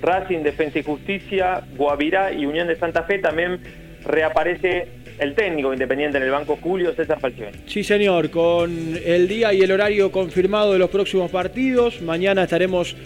Racing, 0.00 0.42
Defensa 0.42 0.78
y 0.78 0.82
Justicia, 0.82 1.62
Guavirá 1.76 2.32
y 2.32 2.46
Unión 2.46 2.68
de 2.68 2.76
Santa 2.76 3.04
Fe, 3.04 3.18
también 3.18 3.60
reaparece 4.04 4.88
el 5.18 5.34
técnico 5.34 5.72
independiente 5.72 6.18
en 6.18 6.24
el 6.24 6.30
banco 6.30 6.58
Julio 6.60 6.94
César 6.94 7.18
Falcioni. 7.20 7.56
Sí, 7.66 7.82
señor, 7.82 8.30
con 8.30 8.98
el 9.04 9.28
día 9.28 9.52
y 9.52 9.62
el 9.62 9.72
horario 9.72 10.12
confirmado 10.12 10.72
de 10.72 10.78
los 10.78 10.90
próximos 10.90 11.30
partidos. 11.30 12.02
Mañana 12.02 12.44
estaremos 12.44 12.96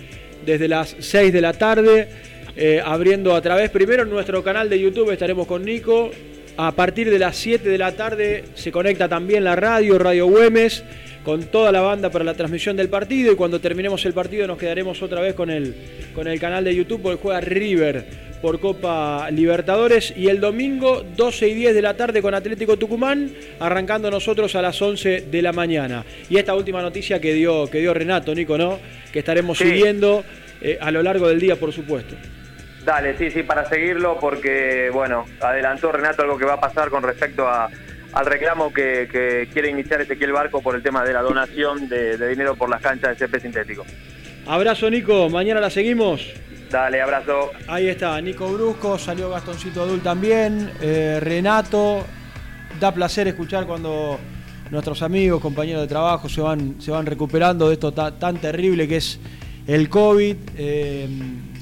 desde 0.45 0.69
las 0.69 0.97
6 0.99 1.33
de 1.33 1.41
la 1.41 1.53
tarde 1.53 2.09
eh, 2.57 2.81
abriendo 2.85 3.35
a 3.35 3.41
través, 3.41 3.71
primero 3.71 4.03
en 4.03 4.11
nuestro 4.11 4.43
canal 4.43 4.69
de 4.69 4.81
YouTube 4.81 5.11
estaremos 5.11 5.47
con 5.47 5.65
Nico 5.65 6.11
A 6.57 6.73
partir 6.73 7.11
de 7.11 7.19
las 7.19 7.37
7 7.37 7.69
de 7.69 7.79
la 7.79 7.93
tarde 7.93 8.45
se 8.55 8.71
conecta 8.71 9.09
también 9.09 9.45
la 9.45 9.57
radio, 9.57 9.99
Radio 9.99 10.27
Güemes, 10.27 10.85
con 11.25 11.45
toda 11.45 11.73
la 11.73 11.81
banda 11.81 12.11
para 12.11 12.25
la 12.25 12.35
transmisión 12.35 12.77
del 12.77 12.89
partido 12.89 13.33
y 13.33 13.37
cuando 13.37 13.61
terminemos 13.61 14.05
el 14.07 14.13
partido 14.13 14.47
nos 14.47 14.59
quedaremos 14.59 15.03
otra 15.03 15.21
vez 15.21 15.35
con 15.35 15.51
el, 15.51 15.75
con 16.15 16.27
el 16.27 16.41
canal 16.41 16.65
de 16.65 16.75
YouTube 16.75 17.03
porque 17.03 17.23
juega 17.23 17.41
River 17.41 18.31
por 18.41 18.59
Copa 18.59 19.31
Libertadores 19.31 20.15
y 20.17 20.29
el 20.29 20.41
domingo 20.41 21.05
12 21.17 21.49
y 21.49 21.55
10 21.55 21.75
de 21.75 21.83
la 21.83 21.95
tarde 21.95 22.23
con 22.23 22.35
Atlético 22.35 22.79
Tucumán, 22.79 23.31
arrancando 23.59 24.11
nosotros 24.11 24.55
a 24.55 24.63
las 24.63 24.81
11 24.81 25.27
de 25.31 25.43
la 25.43 25.53
mañana. 25.53 26.05
Y 26.31 26.39
esta 26.39 26.55
última 26.55 26.81
noticia 26.81 27.21
que 27.21 27.35
dio, 27.35 27.69
que 27.69 27.81
dio 27.81 27.93
Renato, 27.93 28.35
Nico, 28.35 28.57
¿no? 28.57 28.79
Que 29.13 29.19
estaremos 29.19 29.59
siguiendo 29.59 30.25
eh, 30.63 30.79
a 30.81 30.91
lo 30.91 31.03
largo 31.03 31.29
del 31.29 31.39
día, 31.39 31.57
por 31.57 31.73
supuesto. 31.73 32.17
Dale, 32.91 33.17
sí, 33.17 33.31
sí, 33.31 33.45
para 33.45 33.69
seguirlo, 33.69 34.19
porque, 34.19 34.91
bueno, 34.93 35.25
adelantó 35.41 35.93
Renato 35.93 36.23
algo 36.23 36.37
que 36.37 36.45
va 36.45 36.55
a 36.55 36.61
pasar 36.61 36.91
con 36.91 37.05
respecto 37.05 37.47
a, 37.47 37.71
al 38.13 38.27
reclamo 38.27 38.73
que, 38.73 39.49
quiere 39.53 39.71
iniciar 39.71 40.01
Ezequiel 40.01 40.33
Barco 40.33 40.61
por 40.61 40.75
el 40.75 40.83
tema 40.83 41.05
de 41.05 41.13
la 41.13 41.23
donación 41.23 41.89
de, 41.89 42.29
dinero 42.29 42.57
por 42.57 42.69
las 42.69 42.83
canchas 42.83 43.17
de 43.17 43.29
CP 43.29 43.39
sintético. 43.39 43.87
Abrazo 44.45 44.91
Nico, 44.91 45.31
mañana 45.31 45.61
la 45.61 45.71
seguimos. 45.71 46.33
Dale, 46.69 47.01
abrazo. 47.01 47.53
Ahí 47.69 47.87
está, 47.87 48.21
Nico 48.21 48.53
Brusco, 48.53 48.99
salió 48.99 49.31
Gastoncito 49.31 49.83
Adul 49.83 50.01
también, 50.01 50.73
eh, 50.83 51.21
Renato. 51.23 52.05
Da 52.81 52.93
placer 52.93 53.29
escuchar 53.29 53.67
cuando 53.67 54.19
nuestros 54.73 55.01
amigos, 55.03 55.41
compañeros 55.41 55.83
de 55.83 55.89
trabajo 55.89 56.29
se 56.29 56.41
van, 56.41 56.81
se 56.81 56.91
van 56.91 57.07
recuperando 57.07 57.69
de 57.69 57.75
esto 57.75 57.93
tan, 57.93 58.39
terrible 58.39 58.89
que 58.89 58.97
es 58.97 59.21
el 59.69 59.89
COVID, 59.89 60.37
eh, 60.59 61.09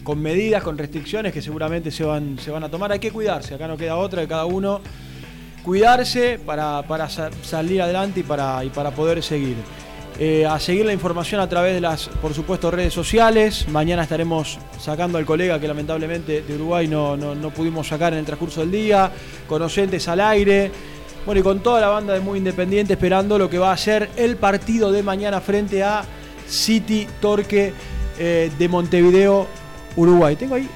con 0.08 0.22
medidas, 0.22 0.62
con 0.62 0.78
restricciones 0.78 1.34
que 1.34 1.42
seguramente 1.42 1.90
se 1.90 2.02
van, 2.02 2.38
se 2.38 2.50
van 2.50 2.64
a 2.64 2.70
tomar. 2.70 2.90
Hay 2.90 2.98
que 2.98 3.10
cuidarse, 3.10 3.54
acá 3.54 3.68
no 3.68 3.76
queda 3.76 3.96
otra 3.96 4.22
de 4.22 4.26
cada 4.26 4.46
uno 4.46 4.80
cuidarse 5.62 6.40
para, 6.46 6.82
salir 7.42 7.82
adelante 7.82 8.20
y 8.20 8.22
para, 8.22 8.64
y 8.64 8.70
para 8.70 8.90
poder 8.90 9.22
seguir. 9.22 9.56
Eh, 10.18 10.46
a 10.46 10.58
seguir 10.60 10.86
la 10.86 10.94
información 10.94 11.42
a 11.42 11.46
través 11.46 11.74
de 11.74 11.82
las, 11.82 12.08
por 12.08 12.32
supuesto, 12.32 12.70
redes 12.70 12.94
sociales. 12.94 13.68
Mañana 13.68 14.04
estaremos 14.04 14.58
sacando 14.80 15.18
al 15.18 15.26
colega 15.26 15.60
que 15.60 15.68
lamentablemente 15.68 16.40
de 16.40 16.54
Uruguay 16.54 16.88
no, 16.88 17.14
no, 17.14 17.50
pudimos 17.50 17.86
sacar 17.86 18.14
en 18.14 18.20
el 18.20 18.24
transcurso 18.24 18.60
del 18.60 18.70
día, 18.70 19.12
con 19.46 19.60
oyentes 19.60 20.08
al 20.08 20.22
aire. 20.22 20.70
Bueno, 21.26 21.40
y 21.40 21.44
con 21.44 21.60
toda 21.60 21.82
la 21.82 21.88
banda 21.88 22.14
de 22.14 22.20
Muy 22.20 22.38
Independiente 22.38 22.94
esperando 22.94 23.38
lo 23.38 23.50
que 23.50 23.58
va 23.58 23.72
a 23.72 23.76
ser 23.76 24.08
el 24.16 24.38
partido 24.38 24.90
de 24.90 25.02
mañana 25.02 25.42
frente 25.42 25.82
a 25.82 26.02
City 26.48 27.06
Torque 27.20 27.74
eh, 28.18 28.50
de 28.58 28.68
Montevideo, 28.68 29.46
Uruguay. 29.98 30.36
Tengo 30.36 30.54
ahí 30.54 30.68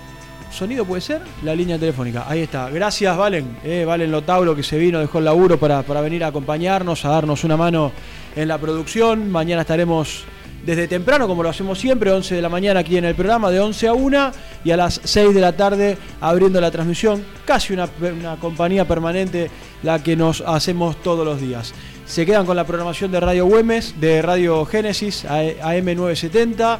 sonido 0.52 0.84
puede 0.84 1.00
ser, 1.00 1.22
la 1.42 1.54
línea 1.54 1.78
telefónica. 1.78 2.26
Ahí 2.28 2.40
está. 2.40 2.68
Gracias, 2.68 3.16
Valen. 3.16 3.56
Eh, 3.64 3.84
Valen 3.86 4.10
Lotauro 4.10 4.54
que 4.54 4.62
se 4.62 4.78
vino, 4.78 5.00
dejó 5.00 5.18
el 5.18 5.24
laburo 5.24 5.58
para, 5.58 5.82
para 5.82 6.00
venir 6.00 6.22
a 6.24 6.28
acompañarnos, 6.28 7.04
a 7.04 7.08
darnos 7.08 7.42
una 7.44 7.56
mano 7.56 7.92
en 8.36 8.48
la 8.48 8.58
producción. 8.58 9.30
Mañana 9.30 9.62
estaremos 9.62 10.24
desde 10.64 10.86
temprano, 10.86 11.26
como 11.26 11.42
lo 11.42 11.48
hacemos 11.48 11.78
siempre, 11.78 12.12
11 12.12 12.36
de 12.36 12.42
la 12.42 12.48
mañana 12.48 12.80
aquí 12.80 12.96
en 12.96 13.04
el 13.04 13.14
programa, 13.14 13.50
de 13.50 13.60
11 13.60 13.88
a 13.88 13.94
1 13.94 14.32
y 14.64 14.70
a 14.70 14.76
las 14.76 15.00
6 15.02 15.34
de 15.34 15.40
la 15.40 15.52
tarde 15.56 15.96
abriendo 16.20 16.60
la 16.60 16.70
transmisión. 16.70 17.24
Casi 17.44 17.72
una, 17.72 17.88
una 18.00 18.36
compañía 18.36 18.86
permanente 18.86 19.50
la 19.82 20.02
que 20.02 20.16
nos 20.16 20.42
hacemos 20.42 21.02
todos 21.02 21.24
los 21.24 21.40
días. 21.40 21.74
Se 22.04 22.26
quedan 22.26 22.44
con 22.44 22.56
la 22.56 22.66
programación 22.66 23.10
de 23.10 23.20
Radio 23.20 23.46
Güemes, 23.46 24.00
de 24.00 24.20
Radio 24.20 24.64
Génesis, 24.66 25.24
AM970. 25.24 26.78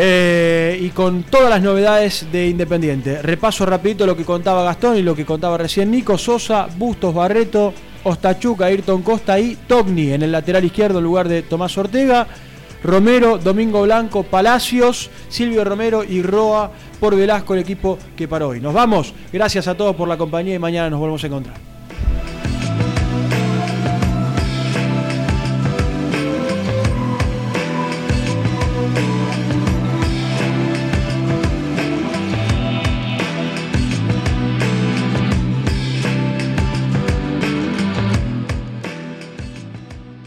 Eh, 0.00 0.78
y 0.80 0.90
con 0.90 1.24
todas 1.24 1.50
las 1.50 1.60
novedades 1.60 2.30
de 2.30 2.46
Independiente. 2.46 3.20
Repaso 3.20 3.66
rapidito 3.66 4.06
lo 4.06 4.16
que 4.16 4.24
contaba 4.24 4.62
Gastón 4.62 4.96
y 4.96 5.02
lo 5.02 5.16
que 5.16 5.26
contaba 5.26 5.58
recién 5.58 5.90
Nico 5.90 6.16
Sosa, 6.16 6.68
Bustos 6.76 7.12
Barreto, 7.12 7.74
Ostachuca, 8.04 8.66
Ayrton 8.66 9.02
Costa 9.02 9.40
y 9.40 9.56
Togni 9.56 10.12
en 10.12 10.22
el 10.22 10.30
lateral 10.30 10.64
izquierdo 10.64 10.98
en 10.98 11.04
lugar 11.04 11.26
de 11.26 11.42
Tomás 11.42 11.76
Ortega. 11.76 12.28
Romero, 12.84 13.38
Domingo 13.38 13.82
Blanco, 13.82 14.22
Palacios, 14.22 15.10
Silvio 15.28 15.64
Romero 15.64 16.04
y 16.04 16.22
Roa 16.22 16.70
por 17.00 17.16
Velasco, 17.16 17.54
el 17.54 17.60
equipo 17.60 17.98
que 18.16 18.28
para 18.28 18.46
hoy. 18.46 18.60
Nos 18.60 18.74
vamos. 18.74 19.12
Gracias 19.32 19.66
a 19.66 19.76
todos 19.76 19.96
por 19.96 20.06
la 20.06 20.16
compañía 20.16 20.54
y 20.54 20.60
mañana 20.60 20.90
nos 20.90 21.00
volvemos 21.00 21.24
a 21.24 21.26
encontrar. 21.26 21.77